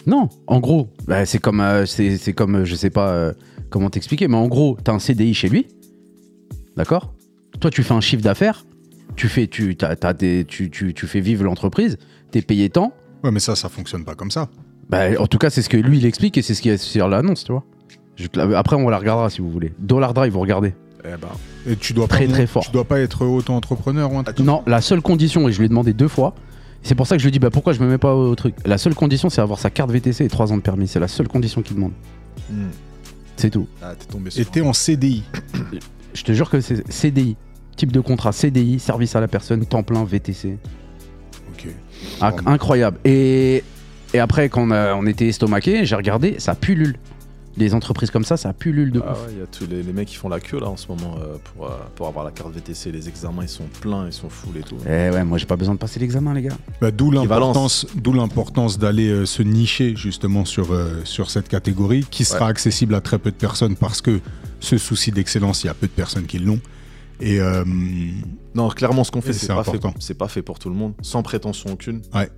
Non, 0.07 0.29
en 0.47 0.61
gros, 0.61 0.89
bah, 1.07 1.25
c'est 1.25 1.39
comme, 1.39 1.61
euh, 1.61 1.87
c'est 1.87 2.17
c'est 2.19 2.33
comme, 2.33 2.57
euh, 2.57 2.65
je 2.65 2.75
sais 2.75 2.91
pas 2.91 3.09
euh, 3.11 3.33
comment 3.71 3.89
t'expliquer, 3.91 4.29
mais 4.29 4.37
en 4.37 4.49
gros, 4.49 4.77
t'as 4.83 4.93
un 4.93 4.99
CDI 4.99 5.33
chez 5.35 5.49
lui, 5.49 5.67
d'accord? 6.77 7.13
Toi, 7.61 7.71
tu 7.71 7.83
fais 7.83 7.95
un 7.95 8.01
chiffre 8.01 8.23
d'affaires, 8.23 8.65
tu 9.17 9.29
fais, 9.29 9.47
tu, 9.47 9.77
t'as- 9.77 9.97
t'as 9.97 10.13
des- 10.13 10.45
tu, 10.47 10.71
tu- 10.71 10.95
tu 10.95 11.07
fais 11.07 11.21
vivre 11.21 11.45
l'entreprise, 11.45 11.99
t'es 12.31 12.43
payé 12.43 12.71
tant. 12.71 12.93
Ouais, 13.25 13.31
mais 13.31 13.41
ça, 13.41 13.55
ça 13.57 13.69
fonctionne 13.69 14.05
pas 14.05 14.15
comme 14.15 14.31
ça. 14.31 14.49
Bah, 14.89 15.07
en 15.19 15.27
tout 15.27 15.39
cas, 15.39 15.51
c'est 15.51 15.63
ce 15.63 15.69
que 15.69 15.77
lui 15.77 15.99
il 15.99 16.07
explique 16.07 16.37
et 16.39 16.43
c'est 16.43 16.55
ce 16.55 16.63
qui 16.63 16.69
est 16.69 16.77
sur 16.77 17.09
l'annonce, 17.09 17.45
tu 17.45 17.53
vois. 17.53 17.65
Je 18.17 18.27
te 18.27 18.39
la- 18.39 18.59
Après, 18.59 18.77
on 18.77 18.89
la 18.89 18.99
regardera 18.99 19.31
si 19.31 19.41
vous 19.41 19.51
voulez. 19.51 19.73
Dollar 19.79 20.15
Drive, 20.15 20.33
vous 20.33 20.41
regardez. 20.41 20.75
Eh 21.05 21.09
ben, 21.11 21.29
Et 21.67 21.77
tu 21.77 21.93
dois 21.95 22.07
Très, 22.09 22.27
pas, 22.27 22.33
très 22.33 22.47
fort. 22.47 22.63
Tu 22.65 22.71
dois 22.73 22.85
pas 22.85 23.01
être 23.01 23.25
auto-entrepreneur 23.25 24.13
ou 24.13 24.19
un 24.19 24.23
truc. 24.25 24.39
Non, 24.41 24.63
la 24.67 24.81
seule 24.81 25.01
condition, 25.01 25.49
et 25.49 25.53
je 25.53 25.59
lui 25.59 25.67
ai 25.67 25.69
demandé 25.69 25.93
deux 25.95 26.09
fois, 26.09 26.35
c'est 26.83 26.95
pour 26.95 27.07
ça 27.07 27.17
que 27.17 27.21
je 27.21 27.25
lui 27.27 27.29
ai 27.29 27.33
dit 27.33 27.39
bah, 27.39 27.51
pourquoi 27.51 27.73
je 27.73 27.81
me 27.81 27.89
mets 27.89 27.99
pas 27.99 28.15
au 28.15 28.35
truc? 28.35 28.55
La 28.67 28.77
seule 28.79 28.95
condition, 28.95 29.31
c'est 29.31 29.41
avoir 29.41 29.59
sa 29.59 29.71
carte 29.71 29.91
VTC 29.91 30.25
et 30.25 30.29
3 30.29 30.53
ans 30.53 30.57
de 30.57 30.63
permis. 30.63 30.89
C'est 30.89 31.01
la 31.01 31.09
seule 31.09 31.29
condition 31.29 31.63
qu'il 31.63 31.77
demande. 31.77 31.93
hmm. 32.51 32.67
C'est 33.41 33.51
tout. 33.51 33.67
Ah, 33.83 33.95
t'es 33.99 34.07
tombé 34.07 34.31
sur. 34.31 34.41
Et 34.41 34.45
t'es 34.45 34.61
en 34.61 34.73
CDI. 34.73 35.23
Je 36.15 36.23
te 36.25 36.33
jure 36.33 36.51
que 36.51 36.61
c'est 36.61 36.91
CDI. 36.91 37.37
Type 37.77 37.93
de 37.93 38.01
contrat 38.01 38.33
CDI, 38.33 38.79
service 38.79 39.15
à 39.17 39.21
la 39.21 39.29
personne, 39.29 39.65
temps 39.65 39.83
plein, 39.83 40.05
VTC. 40.05 40.59
Ok. 41.53 41.67
Inc- 42.21 42.43
incroyable. 42.47 42.99
Et, 43.05 43.63
et 44.13 44.19
après, 44.19 44.49
quand 44.49 44.63
on, 44.69 44.71
a- 44.71 44.95
on 44.95 45.07
était 45.07 45.29
estomaqué, 45.29 45.85
j'ai 45.87 45.95
regardé, 45.97 46.37
ça 46.39 46.55
pullule. 46.55 46.97
Les 47.57 47.75
entreprises 47.75 48.11
comme 48.11 48.25
ça, 48.25 48.37
ça 48.37 48.53
pullule 48.53 48.93
de 48.93 49.03
Ah 49.05 49.13
ouf. 49.13 49.19
ouais, 49.27 49.33
il 49.33 49.39
y 49.41 49.43
a 49.43 49.47
tous 49.47 49.67
les, 49.67 49.83
les 49.83 49.93
mecs 49.93 50.09
qui 50.09 50.15
font 50.17 50.29
la 50.29 50.39
queue 50.41 50.61
là 50.61 50.69
en 50.69 50.77
ce 50.77 50.87
moment 50.89 51.17
euh, 51.21 51.37
pour, 51.55 51.67
euh, 51.67 51.71
pour 51.97 52.07
avoir 52.07 52.25
la 52.25 52.31
carte 52.31 52.53
VTC. 52.55 52.93
Les 52.93 53.09
examens 53.09 53.43
ils 53.43 53.49
sont 53.49 53.67
pleins, 53.81 54.07
ils 54.07 54.13
sont 54.13 54.31
full 54.31 54.57
et 54.57 54.63
tout. 54.63 54.77
Eh 54.87 55.11
ouais, 55.11 55.25
moi 55.25 55.37
j'ai 55.37 55.47
pas 55.47 55.57
besoin 55.57 55.75
de 55.75 55.79
passer 55.81 55.99
l'examen, 55.99 56.33
les 56.33 56.43
gars. 56.43 56.57
Bah, 56.81 56.91
d'où 56.93 57.11
l'importance, 57.11 57.87
d'où 57.97 58.13
l'importance 58.13 58.79
d'aller 58.79 59.09
euh, 59.09 59.27
se 59.27 59.43
nicher 59.43 59.95
justement 59.97 60.45
sur, 60.45 60.73
euh, 60.73 61.01
sur 61.05 61.31
cette 61.31 61.49
catégorie 61.49 62.07
qui 62.11 62.25
sera 62.25 62.47
accessible 62.47 62.95
à 62.95 63.01
très 63.01 63.19
peu 63.19 63.31
de 63.33 63.37
personnes 63.37 63.75
parce 63.77 64.01
que 64.01 64.21
ce 64.61 64.79
souci 64.79 65.11
d'excellence, 65.11 65.65
il 65.65 65.67
y 65.67 65.71
a 65.71 65.75
peu 65.75 65.87
de 65.89 65.93
personnes 65.93 66.27
qui 66.27 66.39
l'ont. 66.39 66.61
Et 67.21 67.41
euh, 67.41 67.65
Non, 68.55 68.69
clairement, 68.71 69.05
ce 69.05 69.11
qu'on 69.11 69.21
fait, 69.21 69.33
c'est 69.33 69.47
pas, 69.49 69.65
fait, 69.65 69.79
pas 70.15 70.29
pour 70.43 70.59
tout 70.59 70.69
le 70.71 70.75
monde, 70.75 70.95
sans 71.03 71.23
prétention 71.23 71.71
aucune. 71.73 72.03
Ouais. 72.15 72.31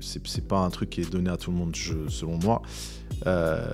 C'est 0.00 0.46
pas 0.46 0.58
un 0.60 0.70
truc 0.70 0.90
qui 0.90 1.00
est 1.00 1.10
donné 1.10 1.30
à 1.30 1.36
tout 1.36 1.50
le 1.50 1.56
monde, 1.56 1.74
je- 1.74 2.08
selon 2.08 2.38
moi. 2.38 2.62
Euh, 3.26 3.72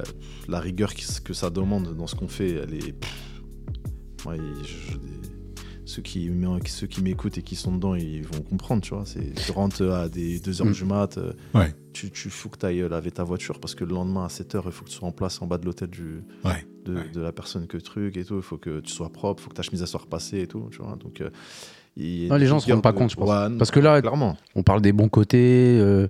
la 0.49 0.61
rigueur 0.61 0.95
que 1.21 1.35
ça 1.35 1.51
demande 1.51 1.95
dans 1.97 2.07
ce 2.07 2.15
qu'on 2.15 2.29
fait, 2.29 2.51
elle 2.53 2.75
est. 2.75 2.93
pff, 2.93 4.27
ouais, 4.27 4.39
je- 4.63 4.93
je- 4.93 4.99
ceux 5.87 6.03
qui, 6.03 6.31
ceux 6.67 6.87
qui 6.87 7.01
m'écoutent 7.03 7.39
et 7.39 7.43
qui 7.43 7.57
sont 7.57 7.75
dedans, 7.75 7.95
ils 7.95 8.27
vont 8.27 8.43
comprendre, 8.43 8.83
tu 8.83 8.91
vois. 8.95 9.05
Tu 9.05 9.53
rentres 9.53 9.83
à 9.91 10.09
des 10.11 10.39
2h 10.41 10.65
Mm. 10.69 10.73
du 10.73 10.85
mat, 10.85 11.17
euh, 11.17 11.33
Ouais. 11.55 11.73
tu, 11.95 12.11
tu 12.11 12.29
faut 12.29 12.49
que 12.51 12.59
tu 12.59 12.67
ailles 12.67 12.87
laver 12.91 13.11
ta 13.13 13.25
voiture 13.25 13.59
parce 13.61 13.75
que 13.75 13.85
le 13.85 13.95
lendemain 13.95 14.25
à 14.25 14.29
7h, 14.29 14.63
il 14.67 14.73
faut 14.73 14.85
que 14.85 14.91
tu 14.91 14.97
sois 14.97 15.09
en 15.09 15.13
place 15.13 15.41
en 15.41 15.47
bas 15.47 15.57
de 15.59 15.65
l'hôtel 15.65 15.89
du, 15.89 16.23
Ouais. 16.45 16.67
de, 16.85 16.97
Ouais. 16.97 17.09
de 17.11 17.21
la 17.21 17.33
personne 17.33 17.67
que 17.67 17.79
truc 17.79 18.17
et 18.17 18.25
tout. 18.25 18.37
Il 18.37 18.43
faut 18.43 18.59
que 18.59 18.81
tu 18.81 18.93
sois 18.93 19.11
propre, 19.11 19.41
il 19.41 19.45
faut 19.45 19.51
que 19.51 19.55
ta 19.57 19.63
chemise 19.63 19.81
elle 19.81 19.89
soit 19.89 20.01
repassée 20.01 20.41
et 20.41 20.47
tout, 20.47 20.69
tu 20.73 20.79
vois. 20.79 20.97
Donc, 20.97 21.21
euh, 21.21 21.31
il 21.97 22.25
y 22.27 22.29
a 22.29 22.33
Ouais, 22.33 22.39
les 22.39 22.47
gens 22.47 22.59
se 22.61 22.71
rendent 22.71 22.83
pas 22.83 22.93
compte, 22.93 23.11
je 23.11 23.17
pense. 23.17 23.29
Ouais, 23.29 23.57
Parce 23.59 23.71
que 23.71 23.81
là, 23.81 24.01
clairement. 24.01 24.37
on 24.55 24.63
parle 24.63 24.83
des 24.83 24.93
bons 24.93 25.09
côtés, 25.09 25.79
euh, 25.81 26.09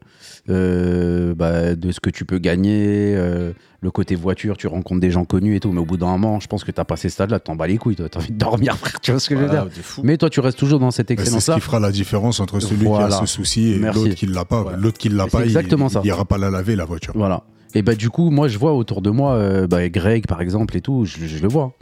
euh, 0.48 1.34
bah, 1.34 1.74
de 1.74 1.92
ce 1.92 2.00
que 2.00 2.10
tu 2.10 2.24
peux 2.24 2.38
gagner, 2.38 3.14
euh, 3.16 3.52
le 3.80 3.90
côté 3.90 4.14
voiture, 4.14 4.56
tu 4.56 4.66
rencontres 4.66 5.00
des 5.00 5.10
gens 5.10 5.24
connus 5.24 5.56
et 5.56 5.60
tout, 5.60 5.70
mais 5.72 5.80
au 5.80 5.84
bout 5.84 5.96
d'un 5.96 6.06
moment, 6.06 6.40
je 6.40 6.46
pense 6.48 6.64
que 6.64 6.70
t'as 6.70 6.84
passé 6.84 7.08
ce 7.08 7.14
stade-là, 7.14 7.38
t'en 7.40 7.56
bats 7.56 7.66
les 7.66 7.78
couilles, 7.78 7.96
toi, 7.96 8.08
t'as 8.08 8.18
envie 8.20 8.32
de 8.32 8.38
dormir, 8.38 8.76
frère, 8.78 9.00
tu 9.00 9.10
vois 9.12 9.20
ce 9.20 9.28
que 9.28 9.36
je 9.36 9.42
veux 9.42 9.50
dire. 9.50 9.66
Mais 10.02 10.16
toi, 10.16 10.30
tu 10.30 10.40
restes 10.40 10.58
toujours 10.58 10.78
dans 10.80 10.90
cette 10.90 11.08
bah, 11.08 11.14
c'est 11.18 11.24
ce 11.30 11.36
excellence-là. 11.36 11.54
qui 11.56 11.60
fera 11.60 11.80
la 11.80 11.90
différence 11.92 12.40
entre 12.40 12.60
celui 12.60 12.86
qui 12.86 12.92
a 12.92 13.10
ce 13.10 13.26
souci 13.26 13.72
et 13.72 13.78
Merci. 13.78 14.00
l'autre 14.00 14.14
qui 14.14 14.26
l'a 14.26 14.44
pas. 14.44 14.62
Ouais. 14.62 14.72
L'autre 14.78 14.98
qui 14.98 15.08
l'a 15.08 15.24
C'est 15.24 15.30
pas, 15.30 15.40
il- 15.42 15.46
exactement 15.46 15.88
il 15.88 15.92
ça. 15.92 16.00
ira 16.04 16.24
pas 16.24 16.38
la 16.38 16.50
laver 16.50 16.76
la 16.76 16.84
voiture. 16.84 17.12
Voilà. 17.16 17.44
Et 17.74 17.82
bah 17.82 17.94
du 17.94 18.08
coup, 18.10 18.30
moi 18.30 18.48
je 18.48 18.56
vois 18.58 18.72
autour 18.72 19.02
de 19.02 19.10
moi, 19.10 19.34
euh, 19.34 19.66
bah, 19.66 19.86
Greg 19.88 20.26
par 20.26 20.40
exemple 20.40 20.76
et 20.76 20.80
tout, 20.80 21.04
je, 21.04 21.26
je 21.26 21.42
le 21.42 21.48
vois. 21.48 21.74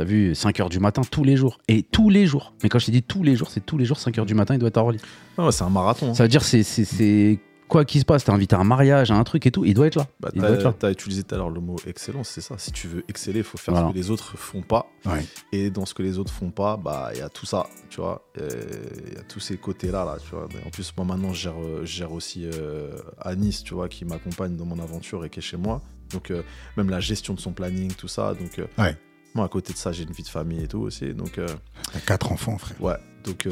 T'as 0.00 0.06
vu, 0.06 0.32
5h 0.32 0.70
du 0.70 0.80
matin 0.80 1.02
tous 1.10 1.24
les 1.24 1.36
jours. 1.36 1.58
Et 1.68 1.82
tous 1.82 2.08
les 2.08 2.24
jours. 2.26 2.54
Mais 2.62 2.70
quand 2.70 2.78
je 2.78 2.86
te 2.86 2.90
dis 2.90 3.02
tous 3.02 3.22
les 3.22 3.36
jours, 3.36 3.50
c'est 3.50 3.60
tous 3.60 3.76
les 3.76 3.84
jours, 3.84 3.98
5h 3.98 4.24
du 4.24 4.32
matin, 4.34 4.54
il 4.54 4.58
doit 4.58 4.68
être 4.70 4.78
à 4.78 4.80
Orly. 4.80 4.98
Ah 5.36 5.44
ouais, 5.44 5.52
c'est 5.52 5.62
un 5.62 5.68
marathon. 5.68 6.12
hein. 6.12 6.14
Ça 6.14 6.22
veut 6.22 6.28
dire, 6.30 6.42
c'est, 6.42 6.62
c'est, 6.62 6.86
c'est- 6.86 7.38
quoi 7.68 7.84
qu'il 7.84 8.00
se 8.00 8.06
passe, 8.06 8.24
t'es 8.24 8.30
invité 8.30 8.56
à 8.56 8.60
un 8.60 8.64
mariage, 8.64 9.10
à 9.10 9.14
un 9.16 9.24
truc 9.24 9.44
et 9.44 9.50
tout, 9.50 9.66
il 9.66 9.74
doit 9.74 9.86
être 9.88 9.96
là. 9.96 10.06
Bah, 10.18 10.30
il 10.34 10.40
doit 10.40 10.52
être 10.52 10.62
t'as, 10.62 10.68
là. 10.70 10.74
t'as 10.78 10.90
utilisé 10.90 11.22
tout 11.22 11.34
à 11.34 11.38
l'heure 11.38 11.50
le 11.50 11.60
mot 11.60 11.76
excellence, 11.86 12.30
c'est 12.30 12.40
ça. 12.40 12.54
Si 12.56 12.72
tu 12.72 12.88
veux 12.88 13.04
exceller, 13.08 13.40
il 13.40 13.44
faut 13.44 13.58
faire 13.58 13.74
Voilà. 13.74 13.88
ce 13.88 13.92
que 13.92 13.98
les 13.98 14.10
autres 14.10 14.38
font 14.38 14.62
pas. 14.62 14.86
Ouais. 15.04 15.22
Et 15.52 15.68
dans 15.68 15.84
ce 15.84 15.92
que 15.92 16.02
les 16.02 16.18
autres 16.18 16.32
font 16.32 16.50
pas, 16.50 16.78
bah 16.78 17.10
il 17.12 17.18
y 17.18 17.22
a 17.22 17.28
tout 17.28 17.44
ça, 17.44 17.66
tu 17.90 18.00
vois. 18.00 18.26
Il 18.38 19.12
y 19.14 19.18
a 19.18 19.22
tous 19.28 19.38
ces 19.40 19.58
côtés-là, 19.58 20.06
là, 20.06 20.16
tu 20.18 20.30
vois. 20.34 20.48
En 20.66 20.70
plus, 20.70 20.94
moi 20.96 21.04
maintenant, 21.04 21.34
je 21.34 21.42
gère, 21.42 21.60
euh, 21.62 21.80
je 21.84 21.92
gère 21.92 22.12
aussi 22.12 22.46
euh, 22.46 22.88
Anis, 23.20 23.62
tu 23.62 23.74
vois, 23.74 23.90
qui 23.90 24.06
m'accompagne 24.06 24.56
dans 24.56 24.64
mon 24.64 24.78
aventure 24.82 25.26
et 25.26 25.28
qui 25.28 25.40
est 25.40 25.42
chez 25.42 25.58
moi. 25.58 25.82
Donc 26.10 26.30
euh, 26.30 26.42
même 26.78 26.88
la 26.88 27.00
gestion 27.00 27.34
de 27.34 27.40
son 27.40 27.52
planning, 27.52 27.92
tout 27.92 28.08
ça. 28.08 28.32
Donc 28.32 28.58
euh, 28.58 28.66
Ouais. 28.78 28.96
Moi, 29.34 29.44
à 29.44 29.48
côté 29.48 29.72
de 29.72 29.78
ça, 29.78 29.92
j'ai 29.92 30.02
une 30.04 30.12
vie 30.12 30.22
de 30.22 30.28
famille 30.28 30.64
et 30.64 30.68
tout 30.68 30.78
aussi. 30.80 31.12
Donc 31.14 31.38
euh, 31.38 31.46
T'as 31.92 32.00
quatre 32.00 32.32
enfants, 32.32 32.58
frère. 32.58 32.76
ouais. 32.80 32.96
Donc 33.24 33.46
euh, 33.46 33.50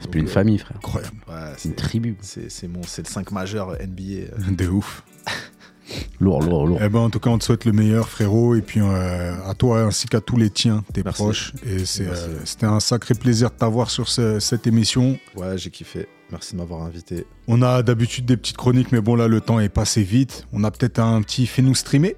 C'est 0.00 0.10
plus 0.10 0.20
une 0.20 0.26
euh, 0.26 0.30
famille, 0.30 0.58
frère. 0.58 0.76
Incroyable. 0.76 1.16
Ouais, 1.28 1.52
C'est 1.56 1.68
une 1.70 1.74
tribu. 1.74 2.16
c'est, 2.20 2.50
c'est 2.50 2.68
mon, 2.68 2.82
c'est 2.84 3.02
le 3.06 3.10
5 3.12 3.30
majeur 3.32 3.72
NBA. 3.72 4.02
euh. 4.02 4.26
De 4.56 4.68
ouf. 4.68 5.02
Lourd, 6.20 6.42
lourd, 6.42 6.66
lourd. 6.66 6.78
Eh 6.82 6.88
ben, 6.90 6.98
en 6.98 7.08
tout 7.10 7.18
cas, 7.18 7.30
on 7.30 7.38
te 7.38 7.44
souhaite 7.44 7.64
le 7.64 7.72
meilleur, 7.72 8.08
frérot. 8.10 8.54
Et 8.56 8.60
puis, 8.60 8.80
euh, 8.80 9.34
à 9.46 9.54
toi 9.54 9.80
ainsi 9.84 10.06
qu'à 10.06 10.20
tous 10.20 10.36
les 10.36 10.50
tiens, 10.50 10.84
tes 10.92 11.02
Merci. 11.02 11.22
proches. 11.22 11.52
Et 11.64 11.78
euh, 12.02 12.40
c'était 12.44 12.66
un 12.66 12.78
sacré 12.80 13.14
plaisir 13.14 13.50
de 13.50 13.54
t'avoir 13.54 13.88
sur 13.90 14.06
ce- 14.08 14.38
cette 14.38 14.66
émission. 14.66 15.18
Ouais, 15.34 15.56
j'ai 15.56 15.70
kiffé. 15.70 16.06
Merci 16.30 16.52
de 16.52 16.58
m'avoir 16.58 16.82
invité. 16.82 17.24
On 17.46 17.62
a 17.62 17.82
d'habitude 17.82 18.26
des 18.26 18.36
petites 18.36 18.58
chroniques, 18.58 18.92
mais 18.92 19.00
bon, 19.00 19.14
là, 19.14 19.28
le 19.28 19.40
temps 19.40 19.60
est 19.60 19.70
passé 19.70 20.02
vite. 20.02 20.46
On 20.52 20.62
a 20.62 20.70
peut-être 20.70 20.98
un 20.98 21.22
petit 21.22 21.46
fais-nous 21.46 21.74
streamer. 21.74 22.16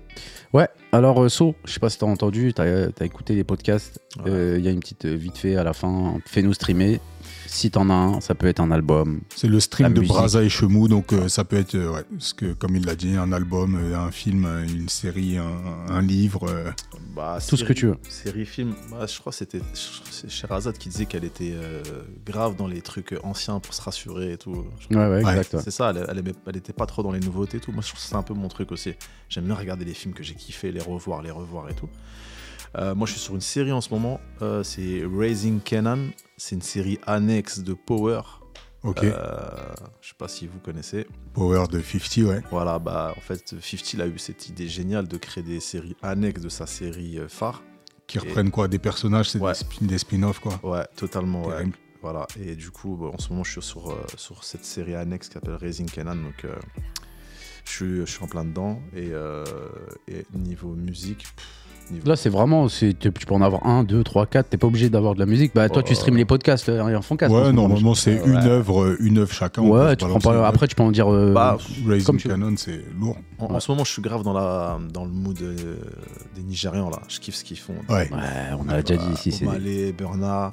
Ouais, 0.52 0.66
alors 0.92 1.22
euh, 1.22 1.28
So, 1.28 1.54
je 1.64 1.72
sais 1.72 1.78
pas 1.80 1.90
si 1.90 1.98
t'as 1.98 2.06
entendu, 2.06 2.52
t'as, 2.52 2.88
t'as 2.90 3.04
écouté 3.04 3.34
les 3.34 3.44
podcasts. 3.44 4.00
Il 4.26 4.32
Ouais. 4.32 4.60
y 4.60 4.66
a 4.68 4.70
une 4.72 4.80
petite 4.80 5.04
euh, 5.04 5.14
vite 5.14 5.38
fait 5.38 5.54
à 5.56 5.62
la 5.62 5.72
fin. 5.72 6.14
Fais-nous 6.26 6.54
streamer. 6.54 7.00
Si 7.52 7.68
t'en 7.70 7.90
as 7.90 7.94
un, 7.94 8.20
ça 8.20 8.36
peut 8.36 8.46
être 8.46 8.60
un 8.60 8.70
album. 8.70 9.22
C'est 9.34 9.48
le 9.48 9.58
stream 9.58 9.92
de 9.92 10.00
musique. 10.00 10.14
Braza 10.14 10.42
et 10.44 10.48
Chemou, 10.48 10.86
donc 10.86 11.12
euh, 11.12 11.28
ça 11.28 11.42
peut 11.44 11.56
être, 11.56 11.74
euh, 11.74 11.90
ouais, 11.92 12.04
parce 12.10 12.32
que, 12.32 12.52
comme 12.52 12.76
il 12.76 12.86
l'a 12.86 12.94
dit, 12.94 13.16
un 13.16 13.32
album, 13.32 13.74
euh, 13.74 13.98
un 13.98 14.12
film, 14.12 14.46
une 14.72 14.88
série, 14.88 15.36
un, 15.36 15.92
un 15.92 16.00
livre. 16.00 16.48
euh. 16.48 16.70
Bah, 17.16 17.38
Tout 17.46 17.56
ce 17.56 17.64
que 17.64 17.72
tu 17.72 17.86
veux. 17.86 17.96
Série 18.08 18.46
film, 18.46 18.74
bah, 18.90 19.06
je 19.06 19.18
crois 19.18 19.32
que 19.32 19.38
c'était 19.38 19.60
Sherazade 20.28 20.78
qui 20.78 20.88
disait 20.90 21.06
qu'elle 21.06 21.24
était 21.24 21.52
euh, 21.54 21.82
grave 22.24 22.54
dans 22.56 22.68
les 22.68 22.82
trucs 22.82 23.16
anciens 23.24 23.58
pour 23.58 23.74
se 23.74 23.82
rassurer 23.82 24.32
et 24.34 24.38
tout. 24.38 24.64
Ouais, 24.90 24.96
ouais, 25.08 25.18
exact. 25.20 25.56
C'est 25.62 25.72
ça, 25.72 25.90
elle, 25.90 26.06
elle, 26.08 26.18
aimait- 26.18 26.34
elle 26.46 26.56
était 26.56 26.72
pas 26.72 26.86
trop 26.86 27.02
dans 27.02 27.10
les 27.12 27.20
nouveautés 27.20 27.56
et 27.56 27.60
tout. 27.60 27.72
Moi, 27.72 27.82
je 27.82 27.88
trouve 27.88 28.00
que 28.00 28.06
c'est 28.06 28.14
un 28.14 28.22
peu 28.22 28.34
mon 28.34 28.48
truc 28.48 28.70
aussi. 28.70 28.92
J'aime 29.28 29.44
bien 29.46 29.56
regarder 29.56 29.84
les 29.84 29.94
films 29.94 30.14
que 30.14 30.22
j'ai 30.22 30.34
kiffé, 30.34 30.70
les 30.70 30.80
revoir, 30.80 31.20
les 31.20 31.32
revoir 31.32 31.68
et 31.68 31.74
tout. 31.74 31.88
Euh, 32.78 32.94
moi, 32.94 33.06
je 33.08 33.12
suis 33.12 33.20
sur 33.20 33.34
une 33.34 33.40
série 33.40 33.72
en 33.72 33.80
ce 33.80 33.90
moment. 33.90 34.20
euh, 34.42 34.62
c'est 34.62 35.02
Raising 35.18 35.58
Canaan. 35.60 36.10
C'est 36.42 36.54
une 36.54 36.62
série 36.62 36.98
annexe 37.06 37.58
de 37.58 37.74
Power. 37.74 38.22
Ok. 38.82 39.04
Euh, 39.04 39.14
je 40.00 40.08
sais 40.08 40.14
pas 40.16 40.26
si 40.26 40.46
vous 40.46 40.58
connaissez. 40.58 41.06
Power 41.34 41.66
de 41.70 41.82
50, 41.82 42.16
ouais. 42.28 42.40
Voilà, 42.50 42.78
bah 42.78 43.12
en 43.14 43.20
fait, 43.20 43.48
50 43.60 43.92
il 43.92 44.00
a 44.00 44.06
eu 44.06 44.18
cette 44.18 44.48
idée 44.48 44.66
géniale 44.66 45.06
de 45.06 45.18
créer 45.18 45.44
des 45.44 45.60
séries 45.60 45.96
annexes 46.02 46.40
de 46.40 46.48
sa 46.48 46.66
série 46.66 47.18
euh, 47.18 47.28
phare. 47.28 47.62
Qui 48.06 48.18
reprennent 48.18 48.50
quoi 48.50 48.68
Des 48.68 48.78
personnages, 48.78 49.28
c'est 49.28 49.38
Ouais. 49.38 49.52
des, 49.52 49.58
spin- 49.58 49.84
des 49.86 49.98
spin-offs, 49.98 50.38
quoi. 50.40 50.58
Ouais, 50.62 50.86
totalement. 50.96 51.46
Ouais. 51.46 51.66
Voilà, 52.00 52.26
et 52.42 52.56
du 52.56 52.70
coup, 52.70 52.96
bah, 52.96 53.10
en 53.12 53.18
ce 53.18 53.28
moment, 53.28 53.44
je 53.44 53.52
suis 53.52 53.62
sur, 53.62 53.90
euh, 53.90 54.02
sur 54.16 54.42
cette 54.42 54.64
série 54.64 54.94
annexe 54.94 55.28
qui 55.28 55.34
s'appelle 55.34 55.56
Raising 55.56 55.90
Canaan. 55.90 56.16
Donc, 56.16 56.46
euh, 56.46 56.56
je, 57.66 57.70
suis, 57.70 57.96
je 58.00 58.04
suis 58.06 58.24
en 58.24 58.28
plein 58.28 58.46
dedans. 58.46 58.80
Et, 58.96 59.10
et 60.08 60.24
niveau 60.32 60.70
musique, 60.74 61.18
pff, 61.36 61.46
niveau- 61.90 62.08
Là, 62.08 62.16
c'est 62.16 62.28
vraiment, 62.28 62.66
tu 62.68 62.92
peux 63.10 63.34
en 63.34 63.42
avoir 63.42 63.66
un, 63.66 63.84
deux, 63.84 64.02
trois, 64.04 64.26
quatre. 64.26 64.48
T'es 64.50 64.56
pas 64.56 64.66
obligé 64.66 64.88
d'avoir 64.90 65.14
de 65.14 65.18
la 65.20 65.26
musique. 65.26 65.52
Bah, 65.54 65.68
toi, 65.68 65.82
tu 65.82 65.94
streams 65.94 66.16
les 66.16 66.24
podcasts 66.24 66.68
euh, 66.68 66.80
en 66.80 66.86
en 66.86 66.88
Ouais, 66.90 67.28
moment. 67.28 67.52
normalement, 67.52 67.94
c'est 67.94 68.20
Ouais. 68.20 68.28
une 68.28 68.36
œuvre, 68.36 68.82
euh, 68.82 68.96
une 69.00 69.18
œuvre 69.18 69.32
chacun. 69.32 69.62
Ouais, 69.62 69.96
tu 69.96 70.06
prends 70.06 70.18
pas. 70.20 70.46
Après, 70.46 70.66
tu 70.68 70.74
peux 70.74 70.82
en 70.82 70.90
dire. 70.92 71.12
euh, 71.12 71.32
Bah, 71.32 71.58
comme 72.04 72.16
tu 72.18 72.28
veux. 72.28 72.34
Cannon, 72.34 72.54
c'est 72.56 72.84
lourd. 72.98 73.16
en, 73.38 73.60
ce 73.60 73.70
moment, 73.70 73.84
je 73.84 73.92
suis 73.92 74.02
grave 74.02 74.22
dans, 74.22 74.32
la, 74.32 74.78
dans 74.92 75.04
le 75.04 75.10
mood 75.10 75.40
euh, 75.42 75.76
des 76.36 76.42
Nigérians. 76.42 76.90
là. 76.90 77.00
Je 77.08 77.18
kiffe 77.20 77.34
ce 77.36 77.44
qu'ils 77.44 77.58
font. 77.58 77.74
Ouais. 77.88 78.08
Ouais, 78.10 78.18
on 78.58 78.68
a 78.68 78.82
déjà 78.82 79.02
dit 79.02 79.12
ici. 79.14 79.32
C'est 79.32 79.44
Malé, 79.44 79.92
Burna. 79.92 80.52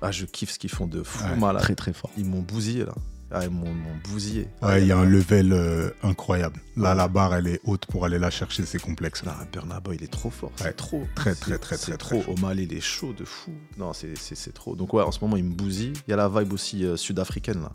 Ah, 0.00 0.12
je 0.12 0.24
kiffe 0.26 0.52
ce 0.52 0.58
qu'ils 0.58 0.70
font 0.70 0.86
de 0.86 1.02
fou 1.02 1.24
Ouais, 1.24 1.36
malade. 1.36 1.60
très 1.62 1.74
très 1.74 1.92
fort. 1.92 2.10
Ils 2.16 2.24
m'ont 2.24 2.40
bousillé 2.40 2.84
là. 2.84 2.94
Ah, 3.30 3.44
ils 3.44 3.50
m'ont 3.50 3.66
bousillé. 4.10 4.48
Ouais, 4.62 4.80
il 4.82 4.88
y 4.88 4.92
a 4.92 4.96
Ah, 4.96 5.02
un 5.02 5.04
level 5.04 5.52
euh, 5.52 5.90
incroyable. 6.02 6.60
Là, 6.76 6.94
la 6.94 7.08
barre, 7.08 7.34
elle 7.34 7.46
est 7.48 7.60
haute 7.64 7.84
pour 7.86 8.06
aller 8.06 8.18
la 8.18 8.30
chercher, 8.30 8.64
c'est 8.64 8.80
complexe. 8.80 9.22
Non, 9.24 9.32
Burna 9.52 9.80
Boy, 9.80 9.96
il 10.00 10.04
est 10.04 10.10
trop 10.10 10.30
fort. 10.30 10.48
Ouais. 10.50 10.56
C'est 10.68 10.76
trop. 10.76 11.06
Très, 11.14 11.34
très, 11.34 11.58
très, 11.58 11.76
très, 11.76 11.96
trop. 11.98 12.22
très 12.22 12.32
Omal, 12.32 12.58
il 12.58 12.72
est 12.72 12.80
chaud 12.80 13.12
de 13.12 13.24
fou. 13.26 13.52
Non, 13.76 13.92
c'est- 13.92 14.16
c'est 14.16 14.34
c'est 14.34 14.52
trop. 14.52 14.74
Donc, 14.76 14.94
ouais, 14.94 15.02
en 15.02 15.12
ce 15.12 15.20
moment, 15.20 15.36
il 15.36 15.44
me 15.44 15.54
bousille. 15.54 15.92
Il 16.06 16.10
y 16.10 16.14
a 16.14 16.16
la 16.16 16.28
vibe 16.30 16.52
aussi 16.54 16.84
euh, 16.86 16.96
sud-africaine, 16.96 17.60
là. 17.60 17.70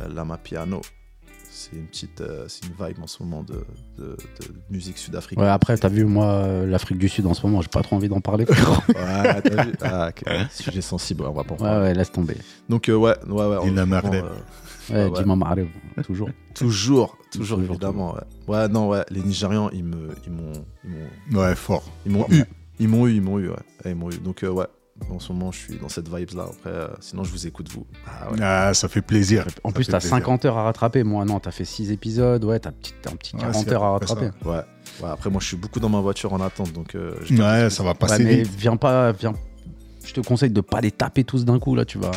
Euh, 0.00 0.08
Lama 0.08 0.38
Piano. 0.38 0.80
C'est 1.58 1.72
une 1.76 1.86
petite, 1.86 2.20
euh, 2.20 2.44
c'est 2.48 2.64
une 2.66 2.72
vibe 2.86 3.02
en 3.02 3.06
ce 3.08 3.22
moment 3.22 3.42
de, 3.42 3.64
de- 3.98 4.16
de 4.16 4.54
musique 4.70 4.96
sud-africaine. 4.96 5.42
Ouais, 5.42 5.50
après, 5.50 5.76
t'as 5.76 5.88
vu, 5.88 6.04
moi, 6.04 6.26
euh, 6.26 6.66
l'Afrique 6.66 6.98
du 6.98 7.08
Sud 7.08 7.26
en 7.26 7.34
ce 7.34 7.44
moment, 7.44 7.60
j'ai 7.62 7.68
pas 7.68 7.82
trop 7.82 7.96
envie 7.96 8.08
d'en 8.08 8.20
parler. 8.20 8.46
Ouais, 8.88 9.42
t'as 9.42 9.64
vu 9.64 9.72
Ah, 9.82 10.08
ok. 10.10 10.22
Sujet 10.50 10.80
sensible, 10.80 11.24
on 11.26 11.32
va 11.32 11.42
pas 11.44 11.54
en 11.54 11.56
ouais, 11.56 11.62
parler. 11.64 11.80
ouais, 11.88 11.94
laisse 11.94 12.12
tomber. 12.12 12.36
Donc, 12.68 12.88
euh, 12.88 12.94
ouais, 12.94 13.14
ouais, 13.26 13.46
ouais. 13.46 13.56
Il 13.66 13.78
euh, 13.78 13.84
Ouais, 13.86 14.22
Ouais, 14.90 15.04
ouais. 15.04 15.10
dis-moi 15.18 15.36
Marev, 15.36 15.66
toujours. 16.04 16.30
toujours, 16.54 17.18
toujours, 17.30 17.58
Toujours, 17.58 17.60
évidemment. 17.60 18.14
Ouais. 18.14 18.20
ouais, 18.54 18.68
non, 18.68 18.88
ouais, 18.88 19.04
les 19.10 19.20
Nigérians, 19.20 19.68
ils 19.72 19.84
me, 19.84 20.10
ils 20.26 20.32
m'ont, 20.32 20.52
ils 20.84 20.90
m'ont, 21.34 21.40
Ouais, 21.42 21.54
fort. 21.54 21.84
ils 22.06 22.12
m'ont 22.12 22.26
eu, 22.30 22.42
ils 22.78 22.88
m'ont 22.88 23.06
eu, 23.06 23.14
ils 23.16 23.20
m'ont 23.22 23.38
eu, 23.38 23.48
ouais, 23.48 23.56
Ouais, 23.84 23.90
ils 23.90 23.94
m'ont 23.96 24.10
eu. 24.10 24.16
Donc, 24.18 24.44
euh, 24.44 24.48
ouais, 24.50 24.66
en 25.10 25.18
ce 25.18 25.32
moment, 25.32 25.52
je 25.52 25.58
suis 25.58 25.76
dans 25.78 25.88
cette 25.88 26.08
vibe 26.14 26.30
là. 26.34 26.44
Après, 26.50 26.70
euh, 26.70 26.88
sinon, 27.00 27.24
je 27.24 27.30
vous 27.30 27.46
écoute 27.46 27.68
vous. 27.70 27.86
Ah 28.06 28.30
ouais. 28.30 28.38
Ah, 28.42 28.74
ça 28.74 28.88
fait 28.88 29.02
plaisir. 29.02 29.46
En 29.64 29.68
Ça 29.70 29.74
plus, 29.74 29.84
t'as 29.86 29.98
plaisir. 30.00 30.16
50 30.16 30.44
heures 30.44 30.58
à 30.58 30.64
rattraper. 30.64 31.02
Moi, 31.04 31.24
non, 31.24 31.40
t'as 31.40 31.50
fait 31.50 31.64
6 31.64 31.90
épisodes. 31.92 32.44
Ouais, 32.44 32.58
t'as 32.58 32.70
un 32.70 32.72
petit 33.16 33.34
Ouais, 33.36 33.40
40 33.40 33.54
c'est 33.64 33.72
heures 33.72 33.84
à 33.84 33.90
rattraper. 33.92 34.30
Ouais. 34.44 34.60
Ouais, 35.02 35.08
Après, 35.10 35.30
moi, 35.30 35.40
je 35.40 35.46
suis 35.46 35.56
beaucoup 35.56 35.80
dans 35.80 35.88
ma 35.88 36.00
voiture 36.00 36.32
en 36.32 36.40
attente, 36.40 36.72
donc. 36.72 36.94
euh, 36.94 37.14
je 37.22 37.34
Ouais, 37.34 37.70
ça 37.70 37.82
va 37.82 37.90
Ouais, 37.90 37.94
passer 37.94 38.24
mais 38.24 38.42
vite. 38.42 38.54
viens 38.56 38.76
pas, 38.76 39.12
viens. 39.12 39.34
Je 40.04 40.12
te 40.14 40.20
conseille 40.20 40.50
de 40.50 40.60
pas 40.60 40.80
les 40.80 40.90
taper 40.90 41.24
tous 41.24 41.44
d'un 41.44 41.58
coup, 41.58 41.74
là, 41.74 41.84
tu 41.84 41.98
vas. 41.98 42.10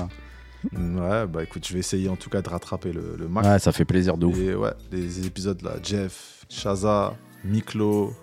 Ouais, 0.74 1.26
bah 1.28 1.44
écoute, 1.44 1.68
je 1.68 1.74
vais 1.74 1.80
essayer 1.80 2.08
en 2.08 2.16
tout 2.16 2.30
cas 2.30 2.42
de 2.42 2.48
rattraper 2.50 2.94
le, 2.94 3.16
le 3.18 3.28
max. 3.28 3.48
Ouais, 3.48 3.60
ça 3.60 3.72
fait 3.72 3.84
plaisir 3.86 4.16
de 4.18 4.28
ouf. 4.28 4.38
Et 4.38 4.54
ouais, 4.56 4.70
les 4.92 5.26
épisodes 5.26 5.60
là, 5.64 5.72
Jeff, 5.82 6.46
Shaza, 6.50 7.16
Miklo, 7.44 8.14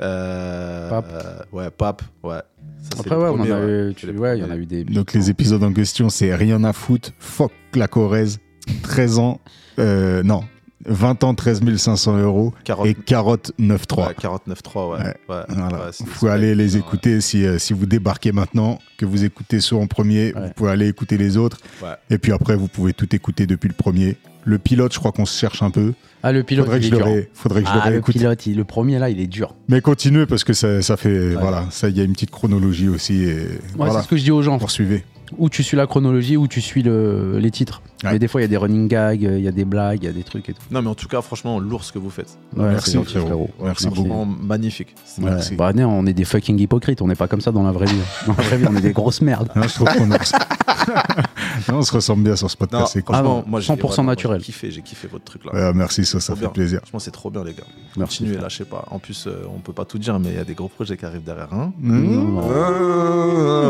euh, 0.00 0.90
Pape. 0.90 1.10
euh, 1.12 1.40
ouais, 1.52 1.70
Pape, 1.70 2.02
ouais. 2.22 2.40
Ça, 2.80 3.00
Après, 3.00 3.16
ouais, 3.16 3.24
on 3.24 3.28
en 3.34 3.36
premiers, 3.38 3.50
a 3.52 3.58
ouais. 3.60 3.94
ouais, 4.18 4.38
il 4.38 4.42
y 4.42 4.44
en 4.46 4.50
a 4.50 4.56
eu 4.56 4.66
des. 4.66 4.84
Donc 4.84 5.12
les 5.12 5.30
épisodes 5.30 5.62
en 5.62 5.72
question, 5.72 6.08
c'est 6.08 6.34
rien 6.34 6.62
à 6.64 6.72
foutre, 6.72 7.10
fuck 7.18 7.52
la 7.74 7.88
Corrèze, 7.88 8.38
13 8.82 9.18
ans, 9.18 9.40
euh, 9.78 10.22
non, 10.22 10.44
20 10.86 11.24
ans, 11.24 11.34
13 11.34 11.60
500 11.76 12.18
euros 12.18 12.54
Carotte, 12.64 12.86
et 12.86 12.94
carotte 12.94 13.52
9,3. 13.58 14.06
ouais, 14.08 14.14
49.3, 14.14 14.90
ouais. 14.92 14.98
Ouais, 14.98 15.04
ouais. 15.28 15.42
Voilà. 15.48 15.76
ouais, 15.76 15.82
c'est- 15.92 16.04
vous 16.04 16.10
pouvez 16.10 16.30
aller 16.30 16.54
les 16.54 16.76
écouter 16.76 17.20
si, 17.20 17.44
euh, 17.44 17.58
si 17.58 17.72
vous 17.72 17.84
débarquez 17.84 18.30
maintenant, 18.32 18.78
que 18.96 19.04
vous 19.04 19.24
écoutez 19.24 19.60
ceux 19.60 19.76
en 19.76 19.86
premier, 19.88 20.32
Ouais. 20.34 20.46
vous 20.46 20.52
pouvez 20.54 20.70
aller 20.70 20.88
écouter 20.88 21.18
les 21.18 21.36
autres. 21.36 21.58
Ouais. 21.82 21.88
Et 22.10 22.18
puis 22.18 22.32
après, 22.32 22.54
vous 22.56 22.68
pouvez 22.68 22.92
tout 22.94 23.12
écouter 23.14 23.46
depuis 23.46 23.68
le 23.68 23.74
premier. 23.74 24.16
Le 24.48 24.58
pilote, 24.58 24.94
je 24.94 24.98
crois 24.98 25.12
qu'on 25.12 25.26
se 25.26 25.38
cherche 25.38 25.62
un 25.62 25.70
peu. 25.70 25.92
Ah, 26.22 26.32
le 26.32 26.42
pilote, 26.42 26.64
Faudrait 26.64 26.78
il 26.80 26.86
est 26.86 26.96
dur. 26.96 27.06
faudrait 27.34 27.62
que 27.62 27.68
je 27.68 27.74
le 27.74 27.80
Ah, 27.82 27.86
le 27.86 27.92
réécoute. 27.96 28.14
pilote, 28.16 28.46
il- 28.46 28.56
le 28.56 28.64
premier, 28.64 28.98
là, 28.98 29.10
il 29.10 29.20
est 29.20 29.26
dur. 29.26 29.54
Mais 29.68 29.80
continuez 29.82 30.24
parce 30.24 30.42
que 30.42 30.54
ça, 30.54 30.80
ça 30.80 30.96
fait. 30.96 31.34
Voilà, 31.34 31.66
ça, 31.70 31.90
il 31.90 31.96
y 31.98 32.00
a 32.00 32.04
une 32.04 32.12
petite 32.14 32.30
chronologie 32.30 32.88
aussi. 32.88 33.24
Et 33.24 33.34
Ouais, 33.34 33.48
voilà, 33.76 33.92
c'est 33.94 34.02
ce 34.04 34.08
que 34.08 34.16
je 34.16 34.24
dis 34.24 34.30
aux 34.30 34.40
gens. 34.42 34.58
poursuivez. 34.58 35.04
Ou 35.36 35.50
tu 35.50 35.62
suis 35.62 35.76
la 35.76 35.86
chronologie, 35.86 36.38
ou 36.38 36.48
tu 36.48 36.62
suis 36.62 36.82
le, 36.82 37.38
les 37.38 37.50
titres. 37.50 37.82
Ouais. 38.04 38.12
Mais 38.12 38.18
des 38.20 38.28
fois, 38.28 38.40
il 38.40 38.44
y 38.44 38.46
a 38.46 38.48
des 38.48 38.56
running 38.56 38.86
gags, 38.86 39.22
il 39.22 39.40
y 39.40 39.48
a 39.48 39.52
des 39.52 39.64
blagues, 39.64 39.98
il 40.02 40.06
y 40.06 40.08
a 40.08 40.12
des 40.12 40.22
trucs 40.22 40.48
et 40.48 40.52
tout. 40.52 40.62
Non, 40.70 40.82
mais 40.82 40.88
en 40.88 40.94
tout 40.94 41.08
cas, 41.08 41.20
franchement, 41.20 41.58
lourd 41.58 41.82
ce 41.82 41.90
que 41.92 41.98
vous 41.98 42.10
faites. 42.10 42.38
Ouais, 42.56 42.68
Merci, 42.68 42.92
gentil, 42.92 43.18
frérot. 43.18 43.50
Merci 43.60 43.84
Merci. 43.84 43.86
beaucoup. 43.88 44.02
Vraiment 44.08 44.24
magnifique. 44.26 44.94
Ouais. 45.18 45.24
Merci. 45.30 45.56
Bah, 45.56 45.72
non, 45.72 45.88
on 45.88 46.06
est 46.06 46.12
des 46.12 46.24
fucking 46.24 46.58
hypocrites, 46.60 47.02
on 47.02 47.08
n'est 47.08 47.16
pas 47.16 47.26
comme 47.26 47.40
ça 47.40 47.50
dans 47.50 47.64
la 47.64 47.72
vraie 47.72 47.86
vie. 47.86 47.98
Dans 48.26 48.34
la 48.36 48.42
vraie 48.44 48.56
vie, 48.58 48.66
on 48.70 48.76
est 48.76 48.80
des 48.80 48.92
grosses 48.92 49.20
merdes. 49.20 49.50
Non, 49.56 49.62
je 49.64 49.74
trouve 49.74 49.88
qu'on 49.88 50.08
res- 50.08 50.32
Non, 51.68 51.78
on 51.78 51.82
se 51.82 51.92
ressemble 51.92 52.22
bien 52.22 52.36
sur 52.36 52.48
ce 52.50 52.56
podcast. 52.56 52.96
Ah 52.96 53.00
franchement, 53.04 53.22
non, 53.38 53.44
moi, 53.46 53.60
j'ai 53.60 53.72
100% 53.72 53.76
vraiment- 53.78 54.02
moi, 54.04 54.12
naturel. 54.12 54.38
J'ai 54.40 54.46
kiffé, 54.46 54.70
j'ai 54.70 54.82
kiffé 54.82 55.08
votre 55.08 55.24
truc 55.24 55.44
là. 55.44 55.52
Ouais, 55.52 55.72
merci, 55.74 56.04
ça, 56.04 56.20
ça 56.20 56.34
fait 56.34 56.40
bien. 56.40 56.48
plaisir. 56.50 56.78
Franchement, 56.82 56.98
c'est 57.00 57.10
trop 57.10 57.30
bien, 57.30 57.42
les 57.44 57.52
gars. 57.52 57.64
Merci, 57.96 58.18
Continuez, 58.18 58.32
frère. 58.34 58.42
lâchez 58.44 58.64
pas. 58.64 58.84
En 58.90 58.98
plus, 59.00 59.26
euh, 59.26 59.42
on 59.54 59.58
peut 59.58 59.72
pas 59.72 59.84
tout 59.84 59.98
dire, 59.98 60.18
mais 60.20 60.28
il 60.30 60.36
y 60.36 60.40
a 60.40 60.44
des 60.44 60.54
gros 60.54 60.68
projets 60.68 60.96
qui 60.96 61.04
arrivent 61.04 61.24
derrière. 61.24 61.52
Hein 61.52 61.72
Mmh. 61.80 62.38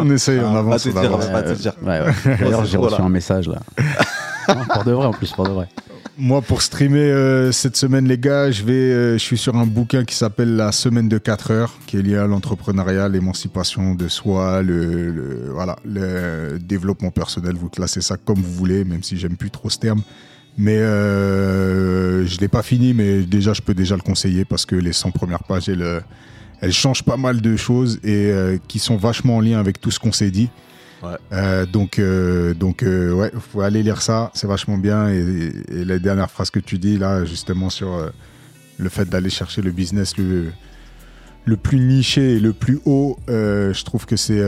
On 0.00 0.10
essaye, 0.10 0.38
on 0.40 0.54
Ah, 0.54 0.58
avance, 0.58 0.86
on 0.86 0.90
va 0.90 1.42
te 1.42 1.52
dire. 1.54 1.72
D'ailleurs, 1.82 2.64
j'ai 2.66 2.76
reçu 2.76 3.00
un 3.00 3.08
message 3.08 3.48
là. 3.48 3.60
Pour 4.54 4.84
de 4.84 4.92
vrai, 4.92 5.06
en 5.06 5.12
plus, 5.12 5.32
pour 5.32 5.44
de 5.44 5.52
vrai. 5.52 5.68
Moi, 6.20 6.42
pour 6.42 6.62
streamer 6.62 6.98
euh, 6.98 7.52
cette 7.52 7.76
semaine, 7.76 8.08
les 8.08 8.18
gars, 8.18 8.50
je 8.50 8.64
vais, 8.64 8.72
euh, 8.72 9.12
je 9.12 9.18
suis 9.18 9.38
sur 9.38 9.54
un 9.54 9.66
bouquin 9.66 10.04
qui 10.04 10.16
s'appelle 10.16 10.56
La 10.56 10.72
semaine 10.72 11.08
de 11.08 11.16
4 11.16 11.52
heures, 11.52 11.78
qui 11.86 11.96
est 11.96 12.02
lié 12.02 12.16
à 12.16 12.26
l'entrepreneuriat, 12.26 13.08
l'émancipation 13.08 13.94
de 13.94 14.08
soi, 14.08 14.62
le, 14.62 15.50
voilà, 15.52 15.76
le 15.84 16.58
développement 16.58 17.12
personnel. 17.12 17.54
Vous 17.54 17.68
classez 17.68 18.00
ça 18.00 18.16
comme 18.16 18.38
vous 18.38 18.52
voulez, 18.52 18.84
même 18.84 19.04
si 19.04 19.16
j'aime 19.16 19.36
plus 19.36 19.50
trop 19.50 19.70
ce 19.70 19.78
terme. 19.78 20.02
Mais 20.56 20.78
euh, 20.78 22.26
je 22.26 22.40
l'ai 22.40 22.48
pas 22.48 22.62
fini, 22.62 22.94
mais 22.94 23.22
déjà, 23.22 23.52
je 23.52 23.62
peux 23.62 23.74
déjà 23.74 23.94
le 23.94 24.02
conseiller 24.02 24.44
parce 24.44 24.66
que 24.66 24.74
les 24.74 24.92
100 24.92 25.12
premières 25.12 25.44
pages, 25.44 25.68
elles, 25.68 26.02
elles 26.60 26.72
changent 26.72 27.04
pas 27.04 27.16
mal 27.16 27.40
de 27.40 27.56
choses 27.56 28.00
et 28.02 28.32
qui 28.66 28.80
sont 28.80 28.96
vachement 28.96 29.36
en 29.36 29.40
lien 29.40 29.60
avec 29.60 29.80
tout 29.80 29.92
ce 29.92 30.00
qu'on 30.00 30.10
s'est 30.10 30.32
dit. 30.32 30.48
Euh, 31.32 31.66
donc, 31.66 31.98
euh, 31.98 32.54
donc 32.54 32.82
euh, 32.82 33.12
ouais, 33.12 33.32
faut 33.38 33.60
aller 33.60 33.82
lire 33.82 34.02
ça, 34.02 34.30
c'est 34.34 34.46
vachement 34.46 34.78
bien. 34.78 35.08
Et, 35.08 35.52
la 35.84 35.98
dernière 35.98 36.30
phrase 36.30 36.50
que 36.50 36.60
tu 36.60 36.78
dis 36.78 36.98
là, 36.98 37.24
justement 37.24 37.70
sur 37.70 37.92
euh, 37.94 38.10
le 38.78 38.88
fait 38.88 39.08
d'aller 39.08 39.30
chercher 39.30 39.62
le 39.62 39.70
business 39.70 40.16
le, 40.16 40.52
le 41.44 41.56
plus 41.56 41.78
niché 41.78 42.36
et 42.36 42.40
le 42.40 42.52
plus 42.52 42.80
haut, 42.84 43.18
je 43.28 43.84
trouve 43.84 44.06
que 44.06 44.16
c'est 44.16 44.42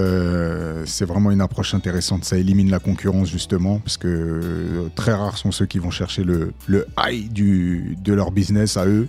c'est 0.86 1.04
vraiment 1.04 1.30
une 1.30 1.40
approche 1.40 1.74
intéressante. 1.74 2.24
Ça 2.24 2.36
élimine 2.36 2.70
la 2.70 2.78
concurrence 2.78 3.30
justement, 3.30 3.78
parce 3.78 3.96
que 3.96 4.88
très 4.94 5.12
rares 5.12 5.38
sont 5.38 5.52
ceux 5.52 5.66
qui 5.66 5.78
vont 5.78 5.90
chercher 5.90 6.24
le, 6.24 6.52
le 6.66 6.86
high 6.98 7.32
du, 7.32 7.96
de 8.02 8.12
leur 8.12 8.30
business 8.32 8.76
à 8.76 8.86
eux. 8.86 9.08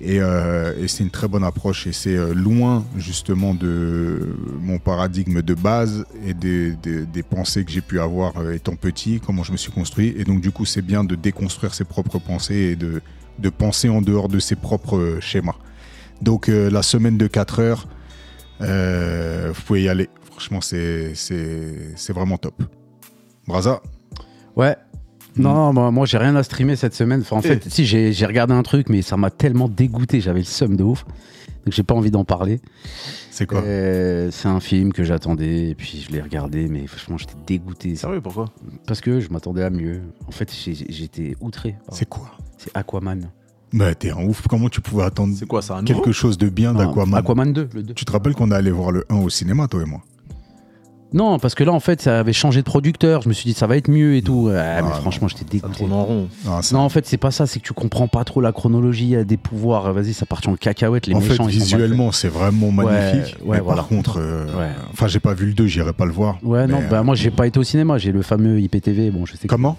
Et, 0.00 0.20
euh, 0.20 0.74
et 0.82 0.88
c'est 0.88 1.04
une 1.04 1.10
très 1.10 1.28
bonne 1.28 1.44
approche 1.44 1.86
et 1.86 1.92
c'est 1.92 2.16
euh, 2.16 2.34
loin 2.34 2.84
justement 2.96 3.54
de 3.54 4.36
mon 4.60 4.78
paradigme 4.78 5.40
de 5.40 5.54
base 5.54 6.04
et 6.26 6.34
des, 6.34 6.72
des- 6.72 7.06
des 7.06 7.22
pensées 7.22 7.64
que 7.64 7.70
j'ai 7.70 7.80
pu 7.80 8.00
avoir 8.00 8.36
euh, 8.38 8.52
étant 8.52 8.74
petit, 8.76 9.20
comment 9.24 9.44
je 9.44 9.52
me 9.52 9.56
suis 9.56 9.70
construit. 9.72 10.12
Et 10.18 10.24
donc 10.24 10.40
du 10.40 10.50
coup 10.50 10.64
c'est 10.64 10.82
bien 10.82 11.04
de 11.04 11.14
déconstruire 11.14 11.74
ses 11.74 11.84
propres 11.84 12.18
pensées 12.18 12.54
et 12.72 12.76
de, 12.76 13.02
de 13.38 13.48
penser 13.50 13.88
en 13.88 14.02
dehors 14.02 14.28
de 14.28 14.40
ses 14.40 14.56
propres 14.56 14.96
euh, 14.98 15.20
schémas. 15.20 15.54
Donc 16.20 16.48
euh, 16.48 16.68
la 16.70 16.82
semaine 16.82 17.16
de 17.16 17.26
4 17.28 17.60
heures, 17.60 17.86
euh, 18.62 19.52
vous 19.54 19.62
pouvez 19.62 19.84
y 19.84 19.88
aller. 19.88 20.08
Franchement 20.30 20.60
c'est- 20.60 21.14
vraiment 22.12 22.36
top. 22.36 22.62
Braza, 23.46 23.80
Ouais. 24.56 24.76
Non, 25.36 25.72
moi, 25.72 25.90
moi, 25.90 26.06
j'ai 26.06 26.18
rien 26.18 26.36
à 26.36 26.42
streamer 26.42 26.76
cette 26.76 26.94
semaine. 26.94 27.20
Enfin, 27.22 27.36
en 27.36 27.42
fait, 27.42 27.68
si 27.68 27.84
j'ai 27.86 28.26
regardé 28.26 28.54
un 28.54 28.62
truc, 28.62 28.88
mais 28.88 29.02
ça 29.02 29.16
m'a 29.16 29.30
tellement 29.30 29.68
dégoûté, 29.68 30.20
j'avais 30.20 30.40
le 30.40 30.44
seum 30.44 30.76
de 30.76 30.84
ouf. 30.84 31.04
Donc 31.64 31.72
j'ai 31.72 31.82
pas 31.82 31.94
envie 31.94 32.10
d'en 32.10 32.24
parler. 32.24 32.60
c'est 33.30 33.46
quoi 33.46 33.62
Euh, 33.62 34.28
c'est 34.30 34.48
un 34.48 34.60
film 34.60 34.92
que 34.92 35.02
j'attendais 35.02 35.70
et 35.70 35.74
puis 35.74 36.04
je 36.06 36.12
l'ai 36.12 36.20
regardé, 36.20 36.68
mais 36.68 36.86
franchement 36.86 37.16
j'étais 37.16 37.36
dégoûté. 37.46 37.96
Sérieux, 37.96 38.20
pourquoi? 38.20 38.50
Parce 38.86 39.00
que 39.00 39.18
je 39.20 39.30
m'attendais 39.30 39.62
à 39.62 39.70
mieux. 39.70 40.02
En 40.28 40.30
fait, 40.30 40.52
j'étais 40.54 41.34
outré. 41.40 41.76
C'est 41.90 42.06
quoi? 42.06 42.32
C'est 42.58 42.70
Aquaman. 42.76 43.30
Bah 43.72 43.94
t'es 43.94 44.10
un 44.10 44.22
ouf, 44.24 44.46
comment 44.46 44.68
tu 44.68 44.82
pouvais 44.82 45.04
attendre 45.04 45.34
quoi, 45.48 45.60
quelque 45.86 46.12
chose 46.12 46.36
de 46.36 46.48
bien 46.50 46.74
d'Aquaman? 46.74 47.14
Aquaman 47.18 47.52
2, 47.52 47.68
le 47.74 47.82
2. 47.82 47.94
Tu 47.94 48.04
te 48.04 48.12
rappelles 48.12 48.34
qu'on 48.34 48.50
est 48.50 48.54
allé 48.54 48.70
voir 48.70 48.92
le 48.92 49.06
1 49.08 49.16
au 49.16 49.30
cinéma, 49.30 49.66
toi 49.66 49.82
et 49.82 49.86
moi? 49.86 50.02
Non, 51.14 51.38
parce 51.38 51.54
que 51.54 51.62
là, 51.64 51.72
en 51.72 51.78
fait, 51.80 52.02
ça 52.02 52.18
avait 52.18 52.32
changé 52.32 52.60
de 52.60 52.64
producteur. 52.66 53.22
Je 53.22 53.28
me 53.28 53.34
suis 53.34 53.44
dit, 53.46 53.54
ça 53.54 53.66
va 53.68 53.76
être 53.76 53.88
mieux 53.88 54.16
et 54.16 54.22
tout. 54.22 54.50
Ah, 54.52 54.82
mais 54.82 54.90
franchement, 54.90 55.28
j'étais 55.28 55.44
dégoûté. 55.44 55.84
en 55.90 56.04
rond. 56.04 56.28
Ah, 56.46 56.60
ça- 56.60 56.74
Non, 56.74 56.82
en 56.82 56.88
fait, 56.88 57.06
c'est 57.06 57.16
pas 57.16 57.30
ça. 57.30 57.46
C'est 57.46 57.60
que 57.60 57.64
tu 57.64 57.72
comprends 57.72 58.08
pas 58.08 58.24
trop 58.24 58.40
la 58.40 58.50
chronologie. 58.52 59.04
Il 59.04 59.10
y 59.10 59.16
a 59.16 59.22
des 59.24 59.36
pouvoirs. 59.36 59.92
Vas-y, 59.92 60.12
ça 60.12 60.26
part 60.26 60.40
en 60.46 60.56
cacahuète. 60.56 61.06
Les 61.06 61.14
en 61.14 61.20
fait, 61.20 61.30
méchants, 61.30 61.44
pas 61.44 61.50
visuellement, 61.50 62.10
c'est 62.12 62.28
vraiment 62.28 62.68
ouais, 62.68 62.84
mais 63.46 63.60
voilà. 63.60 63.82
par 63.82 63.86
contre, 63.88 64.18
euh, 64.18 64.44
Ouais. 64.58 64.70
enfin, 64.92 65.06
j'ai 65.06 65.20
pas 65.20 65.34
vu 65.34 65.46
le 65.46 65.52
2, 65.52 65.66
j'irai 65.66 65.92
pas 65.92 66.04
le 66.04 66.12
voir. 66.12 66.38
Ouais, 66.42 66.66
non, 66.66 66.80
Mais, 66.80 66.88
bah 66.88 66.98
euh, 66.98 67.04
moi, 67.04 67.14
j'ai 67.14 67.30
pas 67.30 67.46
été 67.46 67.60
au 67.60 67.64
cinéma. 67.64 67.96
J'ai 67.98 68.10
le 68.10 68.22
fameux 68.22 68.60
IPTV. 68.60 69.10
Bon, 69.12 69.24
je 69.24 69.32
sais. 69.36 69.38
que- 69.42 69.46
Comment? 69.48 69.78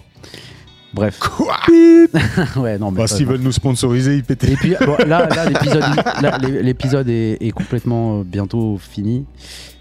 Bref. 0.93 1.19
Quoi? 1.19 1.57
Ouais, 2.55 2.77
non, 2.77 2.91
mais. 2.91 2.99
bah, 2.99 3.07
S'ils 3.07 3.25
non. 3.25 3.33
veulent 3.33 3.41
nous 3.41 3.51
sponsoriser, 3.51 4.15
IPT. 4.17 4.43
Et 4.51 4.55
puis 4.55 4.73
bon, 4.85 4.95
là, 5.05 5.27
l'épisode, 5.49 5.83
là, 7.07 7.13
est 7.41 7.51
complètement 7.51 8.19
euh, 8.19 8.23
bientôt 8.23 8.77
fini. 8.79 9.25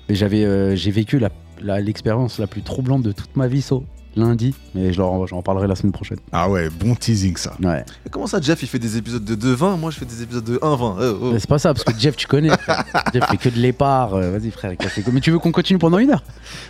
Mais 0.08 0.14
j'avais, 0.14 0.44
euh, 0.44 0.76
j'ai 0.76 0.90
vécu 0.90 1.18
la, 1.18 1.30
la- 1.62 1.80
l'expérience 1.80 2.38
la 2.38 2.46
plus 2.46 2.62
troublante 2.62 3.02
de 3.02 3.12
toute 3.12 3.34
ma 3.36 3.46
vie, 3.48 3.62
so, 3.62 3.84
lundi. 4.16 4.54
Mais 4.76 4.92
je 4.92 4.98
leur- 4.98 5.26
j'en 5.26 5.42
parlerai 5.42 5.66
la 5.66 5.74
semaine 5.74 5.92
prochaine. 5.92 6.18
Ah 6.30 6.48
ouais, 6.48 6.68
bon 6.70 6.94
teasing 6.94 7.36
ça. 7.36 7.54
Ouais. 7.62 7.84
Comment 8.12 8.26
ça, 8.28 8.40
Jeff, 8.40 8.62
il 8.62 8.68
fait 8.68 8.78
des 8.78 8.96
épisodes 8.96 9.24
de 9.24 9.34
2-20 9.34 9.76
Moi, 9.76 9.90
je 9.90 9.98
fais 9.98 10.04
des 10.04 10.22
épisodes 10.22 10.44
de 10.44 10.56
1-20. 10.58 10.96
Oh, 11.00 11.18
oh. 11.22 11.30
Mais 11.32 11.38
c'est 11.40 11.48
pas 11.48 11.58
ça, 11.58 11.72
parce 11.74 11.82
que 11.84 11.98
Jeff, 11.98 12.14
tu 12.16 12.26
connais. 12.28 12.50
frère. 12.50 12.84
Jeff 13.14 13.24
fait 13.28 13.36
que 13.38 13.48
de 13.48 13.58
l'épar. 13.58 14.14
euh, 14.14 14.30
Vas-y, 14.38 14.50
frère. 14.50 14.76
casse 14.76 14.94
les 14.96 15.02
couilles. 15.02 15.14
Mais 15.14 15.20
tu 15.20 15.30
veux 15.32 15.38
qu'on 15.40 15.50
continue 15.52 15.78
pendant 15.80 15.98
une 15.98 16.10
heure? 16.10 16.22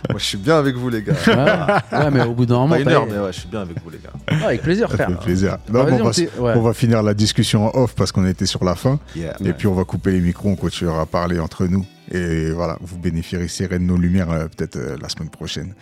Moi, 0.09 0.17
je 0.17 0.23
suis 0.25 0.37
bien 0.37 0.57
avec 0.57 0.75
vous, 0.75 0.89
les 0.89 1.03
gars. 1.03 1.13
ouais, 1.27 1.99
ouais, 1.99 2.11
mais 2.11 2.23
au 2.23 2.33
bout 2.33 2.45
d'un 2.47 2.55
moment. 2.55 2.69
Pas 2.69 2.79
une 2.79 2.85
t'as- 2.85 2.91
heure, 2.93 3.05
mais 3.05 3.19
ouais, 3.19 3.33
je 3.33 3.39
suis 3.41 3.49
bien 3.49 3.61
avec 3.61 3.77
vous, 3.83 3.89
les 3.91 3.99
gars. 3.99 4.13
Ouais, 4.39 4.45
avec 4.45 4.61
plaisir, 4.63 4.87
Ça 4.89 4.95
frère. 4.95 5.09
fait 5.09 5.15
plaisir. 5.25 5.57
Non, 5.71 5.83
vas-y, 5.83 5.91
mais 5.91 5.97
on, 6.01 6.01
on 6.01 6.07
va, 6.07 6.11
t'est- 6.13 6.39
ouais. 6.39 6.53
on 6.55 6.61
va 6.61 6.73
finir 6.73 7.03
la 7.03 7.13
discussion 7.13 7.67
en 7.67 7.79
off 7.83 7.93
parce 7.95 8.11
qu'on 8.11 8.25
était 8.25 8.45
sur 8.47 8.63
la 8.63 8.75
fin. 8.75 8.97
Yeah. 9.15 9.35
Et 9.45 9.53
puis 9.53 9.67
on 9.67 9.73
va 9.75 9.83
couper 9.83 10.11
les 10.13 10.21
micros, 10.21 10.49
on 10.49 10.55
continuera 10.55 11.01
à 11.01 11.05
parler 11.05 11.39
entre 11.39 11.65
nous. 11.67 11.85
Et 12.11 12.51
voilà, 12.51 12.77
vous 12.81 12.97
bénéficierez 12.97 13.79
de 13.79 13.83
nos 13.83 13.97
lumières 13.97 14.31
euh, 14.31 14.47
peut-être 14.47 14.75
euh, 14.77 14.97
la 15.01 15.09
semaine 15.09 15.29
prochaine. 15.29 15.73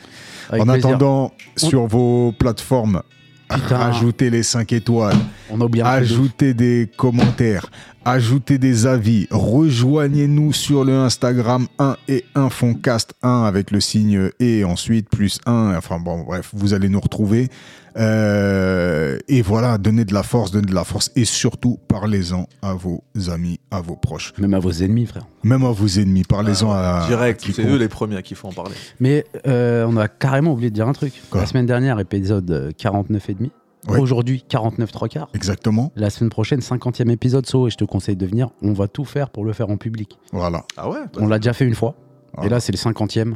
Avec 0.50 0.62
en 0.62 0.66
plaisir. 0.66 0.90
attendant, 0.90 1.34
sur 1.58 1.86
vos 1.88 2.32
plateformes, 2.32 3.02
Putain. 3.50 3.78
rajoutez 3.78 4.30
les 4.30 4.44
5 4.44 4.72
étoiles. 4.74 5.18
on. 5.50 5.60
Ajoutez 5.84 6.54
des 6.54 6.90
commentaires, 6.98 7.68
ajoutez 8.06 8.58
des 8.58 8.86
avis, 8.88 9.28
rejoignez-nous 9.32 10.54
sur 10.54 10.86
le 10.86 10.94
Instagram 10.94 11.68
1 11.78 11.98
et 12.08 12.26
1 12.36 12.50
Foncast 12.50 13.14
1 13.22 13.44
avec 13.44 13.72
le 13.72 13.80
signe 13.80 14.30
et 14.40 14.64
ensuite 14.64 15.10
plus 15.10 15.40
1. 15.46 15.76
Enfin 15.78 16.00
bon, 16.00 16.24
bref, 16.24 16.50
vous 16.54 16.74
allez 16.74 16.90
nous 16.90 17.02
retrouver. 17.02 17.50
Euh, 17.98 19.18
et 19.28 19.42
voilà, 19.42 19.78
donnez 19.78 20.06
de 20.06 20.14
la 20.14 20.24
force, 20.24 20.52
donnez 20.52 20.68
de 20.68 20.74
la 20.74 20.84
force 20.84 21.12
et 21.16 21.26
surtout 21.26 21.80
parlez-en 21.88 22.48
à 22.62 22.74
vos 22.74 23.04
amis, 23.30 23.60
à 23.72 23.82
vos 23.82 23.96
proches, 23.96 24.34
Même 24.38 24.54
à 24.54 24.60
vos 24.60 24.72
ennemis, 24.72 25.06
frère. 25.06 25.26
même 25.44 25.64
à 25.64 25.72
vos 25.72 25.88
ennemis. 25.88 26.24
Parlez-en 26.24 26.72
à 26.72 27.06
Direct, 27.08 27.42
à 27.42 27.46
qui 27.46 27.54
c'est 27.54 27.66
eux 27.66 27.78
les 27.78 27.88
premiers 27.90 28.18
à 28.18 28.22
qui 28.22 28.36
faut 28.36 28.48
en 28.48 28.52
parler. 28.54 28.76
Mais 29.00 29.26
euh, 29.48 29.86
on 29.88 29.98
a 29.98 30.08
carrément 30.08 30.54
oublié 30.54 30.70
de 30.70 30.76
dire 30.76 30.88
un 30.88 30.94
truc. 30.94 31.14
Quoi 31.30 31.42
la 31.42 31.48
semaine 31.48 31.66
dernière, 31.66 32.00
épisode 32.00 32.50
euh, 32.52 32.72
49 32.78 33.30
et 33.30 33.34
demi. 33.36 33.52
Ouais. 33.90 34.00
Aujourd'hui, 34.00 34.46
49 34.48 34.92
3 34.92 35.08
quarts. 35.10 35.30
Exactement. 35.34 35.92
La 35.98 36.10
semaine 36.10 36.30
prochaine, 36.30 36.62
50e 36.62 37.10
épisode, 37.12 37.46
So, 37.46 37.68
et 37.68 37.70
je 37.70 37.76
te 37.76 37.84
conseille 37.84 38.16
de 38.16 38.26
venir. 38.26 38.50
On 38.62 38.72
va 38.72 38.88
tout 38.88 39.04
faire 39.04 39.30
pour 39.30 39.44
le 39.44 39.52
faire 39.52 39.70
en 39.70 39.76
public. 39.78 40.18
Voilà. 40.32 40.64
Ah 40.78 40.90
ouais 40.90 41.00
On 41.18 41.28
l'a 41.28 41.38
déjà 41.38 41.52
fait 41.52 41.66
une 41.66 41.76
fois. 41.76 41.96
Ah. 42.38 42.46
Et 42.46 42.50
là, 42.50 42.60
c'est 42.62 42.72
le 42.72 42.78
50e. 42.78 43.34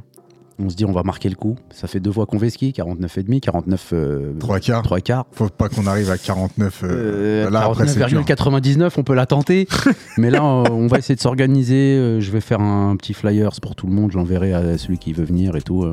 On 0.60 0.70
se 0.70 0.76
dit, 0.76 0.86
on 0.86 0.92
va 0.92 1.04
marquer 1.04 1.30
le 1.30 1.36
coup. 1.36 1.56
Ça 1.70 1.88
fait 1.88 2.00
deux 2.00 2.12
fois 2.12 2.26
qu'on 2.26 2.40
fait 2.40 2.50
ski, 2.50 2.74
49 2.74 3.18
et 3.20 3.24
demi, 3.24 3.42
49 3.42 3.90
euh, 3.94 4.34
Trois 4.40 4.60
quarts. 4.60 4.82
3 4.82 5.00
quarts. 5.02 5.26
Faut 5.32 5.50
pas 5.50 5.70
qu'on 5.70 5.86
arrive 5.86 6.10
à 6.10 6.18
49. 6.18 6.82
euh, 6.84 7.46
Euh, 7.46 7.50
là, 7.52 7.66
après, 7.66 7.86
c'est 7.88 8.04
dur. 8.08 8.22
49,99, 8.22 8.94
on 8.98 9.04
peut 9.04 9.14
la 9.14 9.28
tenter. 9.28 9.68
mais 10.18 10.32
là, 10.32 10.44
on 10.44 10.88
va 10.88 10.98
essayer 10.98 11.16
de 11.16 11.22
s'organiser. 11.22 11.96
Euh, 11.98 12.20
Je 12.22 12.32
vais 12.32 12.42
faire 12.42 12.60
un 12.60 12.96
petit 12.96 13.14
flyers 13.14 13.52
pour 13.62 13.76
tout 13.76 13.86
le 13.86 13.94
monde. 13.94 14.12
J'enverrai 14.12 14.54
à 14.54 14.78
celui 14.80 14.98
qui 14.98 15.14
veut 15.14 15.26
venir 15.26 15.56
et 15.56 15.62
tout. 15.62 15.86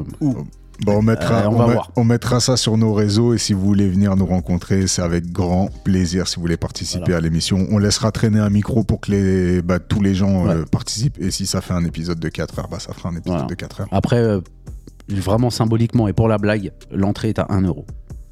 Bon, 0.81 0.99
on 0.99 1.03
mettra, 1.03 1.43
Euh, 1.45 1.49
on 1.49 1.55
on, 1.55 1.59
va 1.59 1.67
met- 1.69 1.73
voir. 1.75 1.91
on 1.97 2.05
mettra 2.05 2.41
ça 2.41 2.57
sur 2.57 2.77
nos 2.77 2.93
réseaux 2.93 3.33
et 3.35 3.39
si 3.39 3.53
vous 3.53 3.61
voulez 3.65 3.89
venir 3.89 4.17
nous 4.17 4.27
rencontrer, 4.27 4.87
c'est 4.87 5.03
avec 5.03 5.31
grand 5.31 5.69
plaisir 5.85 6.27
si 6.29 6.37
vous 6.37 6.43
voulez 6.43 6.57
participer 6.57 7.05
Voilà. 7.07 7.19
à 7.19 7.21
l'émission. 7.21 7.67
On 7.71 7.79
laissera 7.79 8.11
traîner 8.13 8.41
un 8.41 8.51
micro 8.51 8.83
pour 8.85 9.01
que 9.01 9.11
les, 9.13 9.63
bah, 9.63 9.79
tous 9.79 10.03
les 10.03 10.15
gens 10.15 10.49
euh, 10.49 10.65
participent 10.65 11.19
et 11.21 11.31
si 11.31 11.47
ça 11.47 11.61
fait 11.61 11.75
un 11.75 11.85
épisode 11.85 12.19
de 12.19 12.29
4 12.29 12.59
heures, 12.59 12.69
bah, 12.69 12.81
ça 12.81 12.93
fera 12.93 13.09
un 13.11 13.13
épisode 13.17 13.33
Voilà. 13.39 13.47
de 13.47 13.55
4 13.55 13.81
heures. 13.83 13.89
Après, 13.93 14.19
euh, 14.19 14.41
vraiment 15.09 15.51
symboliquement 15.51 16.09
et 16.09 16.13
pour 16.13 16.29
la 16.29 16.39
blague, 16.39 16.73
l'entrée 16.91 17.29
est 17.29 17.39
à 17.39 17.47
1 17.51 17.63
euro. 17.63 17.87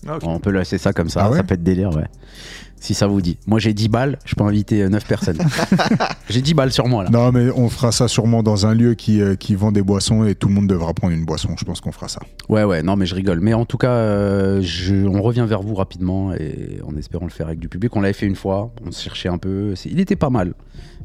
Ah. 0.08 0.18
On 0.22 0.38
peut 0.40 0.50
laisser 0.50 0.78
ça 0.78 0.92
comme 0.92 1.08
ça, 1.08 1.22
Ah 1.24 1.30
ouais 1.30 1.36
ça 1.36 1.42
peut 1.44 1.54
être 1.54 1.62
délire, 1.62 1.90
ouais. 1.94 2.06
Si 2.80 2.94
ça 2.94 3.06
vous 3.06 3.20
dit. 3.22 3.38
Moi 3.46 3.60
j'ai 3.60 3.72
10 3.74 3.88
balles, 3.88 4.18
je 4.24 4.34
peux 4.34 4.42
inviter 4.42 4.88
9 4.88 5.04
personnes. 5.06 5.38
j'ai 6.28 6.40
10 6.42 6.54
balles 6.54 6.72
sur 6.72 6.88
moi 6.88 7.04
là. 7.04 7.10
Non, 7.10 7.30
mais 7.30 7.48
on 7.54 7.68
fera 7.68 7.92
ça 7.92 8.08
sûrement 8.08 8.42
dans 8.42 8.66
un 8.66 8.74
lieu 8.74 8.94
qui, 8.94 9.20
euh, 9.22 9.36
qui 9.36 9.54
vend 9.54 9.70
des 9.70 9.82
boissons 9.82 10.24
et 10.24 10.34
tout 10.34 10.48
le 10.48 10.54
monde 10.54 10.66
devra 10.66 10.92
prendre 10.92 11.12
une 11.14 11.24
boisson. 11.24 11.50
Je 11.56 11.64
pense 11.64 11.80
qu'on 11.80 11.92
fera 11.92 12.08
ça. 12.08 12.18
Ouais, 12.48 12.64
ouais, 12.64 12.82
non 12.82 12.96
mais 12.96 13.06
je 13.06 13.14
rigole. 13.14 13.38
Mais 13.40 13.54
en 13.54 13.64
tout 13.66 13.78
cas, 13.78 13.92
euh, 13.92 14.60
je- 14.62 15.06
on 15.06 15.22
revient 15.22 15.46
vers 15.48 15.62
vous 15.62 15.76
rapidement 15.76 16.34
et 16.34 16.80
en 16.84 16.96
espérant 16.96 17.26
le 17.26 17.30
faire 17.30 17.46
avec 17.46 17.60
du 17.60 17.68
public. 17.68 17.94
On 17.94 18.00
l'avait 18.00 18.12
fait 18.14 18.26
une 18.26 18.34
fois, 18.36 18.72
on 18.84 18.90
se 18.90 19.00
cherchait 19.00 19.28
un 19.28 19.38
peu. 19.38 19.74
Il 19.84 20.00
était 20.00 20.16
pas 20.16 20.30
mal. 20.30 20.54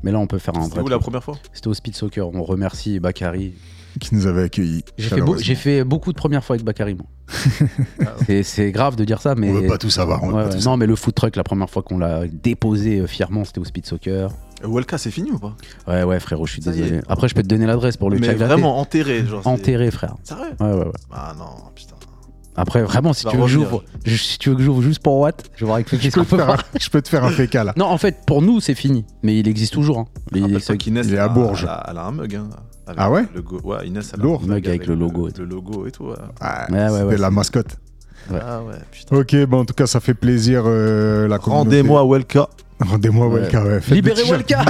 Mais 0.02 0.12
là 0.12 0.18
on 0.18 0.26
peut 0.28 0.40
faire 0.40 0.56
un 0.58 0.64
C'était 0.64 0.76
vrai. 0.78 0.84
où 0.84 0.88
la 0.90 0.98
première 1.00 1.24
fois? 1.24 1.38
C'était 1.54 1.68
au 1.68 1.74
Speed 1.76 1.96
Soccer. 1.96 2.28
On 2.34 2.42
remercie 2.42 3.00
Bakary. 3.00 3.54
Qui 4.00 4.16
nous 4.16 4.28
avait 4.28 4.44
accueillis. 4.44 4.84
J'ai 4.98 5.10
fait, 5.56 5.84
beau- 5.84 5.90
beaucoup 5.90 6.12
de 6.12 6.18
premières 6.18 6.44
fois 6.44 6.56
avec 6.56 6.66
Bakary. 6.66 6.98
C'est- 8.44 8.72
grave 8.72 8.96
de 8.96 9.06
dire 9.06 9.22
ça, 9.22 9.36
mais. 9.36 9.50
On 9.50 9.54
veut 9.54 9.68
pas 9.68 9.78
tout 9.78 9.90
savoir. 9.90 10.24
on 10.24 10.28
veut 10.28 10.34
Ouais, 10.34 10.40
pas 10.42 10.48
ouais. 10.50 10.54
tout 10.56 10.60
savoir. 10.60 10.74
Non, 10.76 10.78
mais 10.80 10.86
le 10.88 10.96
food 10.96 11.14
truck, 11.14 11.36
la 11.36 11.44
première 11.44 11.70
fois 11.70 11.82
qu'on 11.84 11.98
l'a 11.98 12.28
déposé 12.28 13.00
euh, 13.00 13.08
fièrement, 13.08 13.44
c'était 13.46 13.60
au 13.60 13.66
Speed 13.66 13.86
Soccer. 13.86 14.30
Euh, 14.64 14.68
Welka, 14.68 14.98
c'est 14.98 15.12
fini 15.12 15.32
ou 15.32 15.40
pas? 15.40 15.56
Ouais, 15.88 16.04
ouais, 16.04 16.20
frérot, 16.20 16.46
je 16.46 16.54
suis 16.54 16.62
désolé. 16.62 17.02
Après, 17.08 17.28
je 17.28 17.36
peux 17.36 17.44
te 17.44 17.48
donner 17.48 17.66
l'adresse 17.66 17.98
pour 17.98 18.10
le 18.10 18.18
Mais 18.20 18.34
vraiment 18.34 18.80
enterré. 18.80 19.26
Genre, 19.26 19.46
Enterré, 19.46 19.92
frère. 19.92 20.16
Sérieux? 20.24 20.44
Ouais, 20.60 20.68
ouais, 20.72 20.86
ouais. 20.86 20.92
Ah 21.12 21.34
non, 21.38 21.46
putain. 21.76 21.96
Après, 22.60 22.82
vraiment, 22.82 23.14
si 23.14 23.24
tu, 23.26 23.38
veux 23.38 23.46
j'ouvre, 23.46 23.84
je- 24.04 24.16
si 24.16 24.40
tu 24.40 24.50
veux 24.50 24.56
que 24.56 24.64
j'ouvre 24.64 24.82
juste 24.82 25.00
pour 25.04 25.20
Watt, 25.20 25.44
je 25.54 25.60
vais 25.60 25.66
voir 25.68 25.76
avec 25.76 25.90
Je 25.92 26.10
peux, 26.10 26.10
te 26.10 26.20
peut 26.28 26.38
faire 26.38 26.50
un, 26.50 26.58
je 26.80 26.90
peux 26.90 27.02
te 27.04 27.08
faire 27.10 27.24
un 27.24 27.30
fécal. 27.30 27.72
Non, 27.78 27.86
en 27.86 28.00
fait, 28.00 28.26
pour 28.26 28.42
nous, 28.42 28.60
c'est 28.62 28.74
fini. 28.74 29.06
Mais 29.22 29.38
il 29.38 29.48
existe 29.48 29.74
toujours. 29.74 30.00
Hein. 30.00 30.06
Les, 30.32 30.40
il 30.40 30.56
est 31.14 31.18
à 31.20 31.26
a- 31.26 31.28
Bourges. 31.30 31.64
Elle 31.66 31.70
a, 31.70 31.88
elle 31.92 31.98
a 32.00 32.06
un 32.06 32.12
mug. 32.12 32.36
Hein, 32.36 32.50
avec 32.88 33.00
Ah 33.00 33.12
ouais 33.12 33.26
le 33.36 33.42
go- 33.42 33.60
Ouais, 33.64 33.88
Inès, 33.88 34.12
elle 34.14 34.20
a 34.20 34.24
Lourd. 34.24 34.42
un 34.44 34.48
Mug 34.48 34.68
avec 34.68 34.88
le 34.88 34.96
logo 34.96 35.28
et 35.28 35.32
Le 35.38 35.46
logo 35.46 35.86
et 35.88 35.92
tout. 35.92 36.06
ouais. 36.06 36.16
Ah, 36.42 36.68
Ouais, 36.72 36.88
c'était 36.90 37.04
ouais, 37.04 37.18
la 37.18 37.30
mascotte. 37.32 37.78
Ouais. 38.32 38.40
Ah 38.42 38.62
ouais, 38.64 38.76
putain. 38.92 39.16
Ok, 39.18 39.36
bon, 39.46 39.60
en 39.62 39.66
tout 39.66 39.74
cas, 39.74 39.88
ça 39.88 40.00
fait 40.00 40.14
plaisir. 40.14 40.64
euh, 40.66 41.28
la. 41.28 41.38
Rendez-moi 41.38 42.06
Welka. 42.06 42.50
Rendez-moi 42.80 43.28
Ouais. 43.28 43.42
Welka. 43.42 43.64
Ouais. 43.64 43.80
Faites 43.82 43.96
Libérez. 43.96 44.24
Welka. 44.30 44.66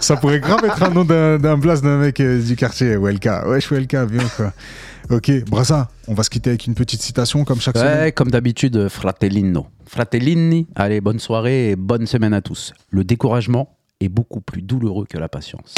Ça 0.00 0.16
pourrait 0.16 0.40
grave 0.40 0.64
être 0.64 0.82
un 0.82 0.90
nom 0.90 1.04
d'un 1.04 1.56
blast 1.56 1.82
d'un 1.82 1.98
mec 1.98 2.18
euh, 2.20 2.40
du 2.42 2.56
quartier. 2.56 2.96
Welka. 2.96 3.48
Wesh, 3.48 3.70
Welka, 3.70 4.04
viens 4.06 4.24
quoi. 4.36 4.52
Ok, 5.10 5.30
Brassa, 5.48 5.88
on 6.06 6.12
va 6.14 6.22
se 6.22 6.28
quitter 6.28 6.50
avec 6.50 6.66
une 6.66 6.74
petite 6.74 7.00
citation 7.00 7.44
comme 7.44 7.60
chaque 7.60 7.78
semaine. 7.78 7.98
Ouais, 8.02 8.12
comme 8.12 8.30
d'habitude, 8.30 8.88
fratellino. 8.90 9.66
Fratellini, 9.86 10.66
allez, 10.74 11.00
bonne 11.00 11.18
soirée 11.18 11.70
et 11.70 11.76
bonne 11.76 12.06
semaine 12.06 12.34
à 12.34 12.42
tous. 12.42 12.74
Le 12.90 13.04
découragement 13.04 13.78
est 14.00 14.10
beaucoup 14.10 14.42
plus 14.42 14.60
douloureux 14.60 15.06
que 15.08 15.16
la 15.16 15.28
patience. 15.30 15.74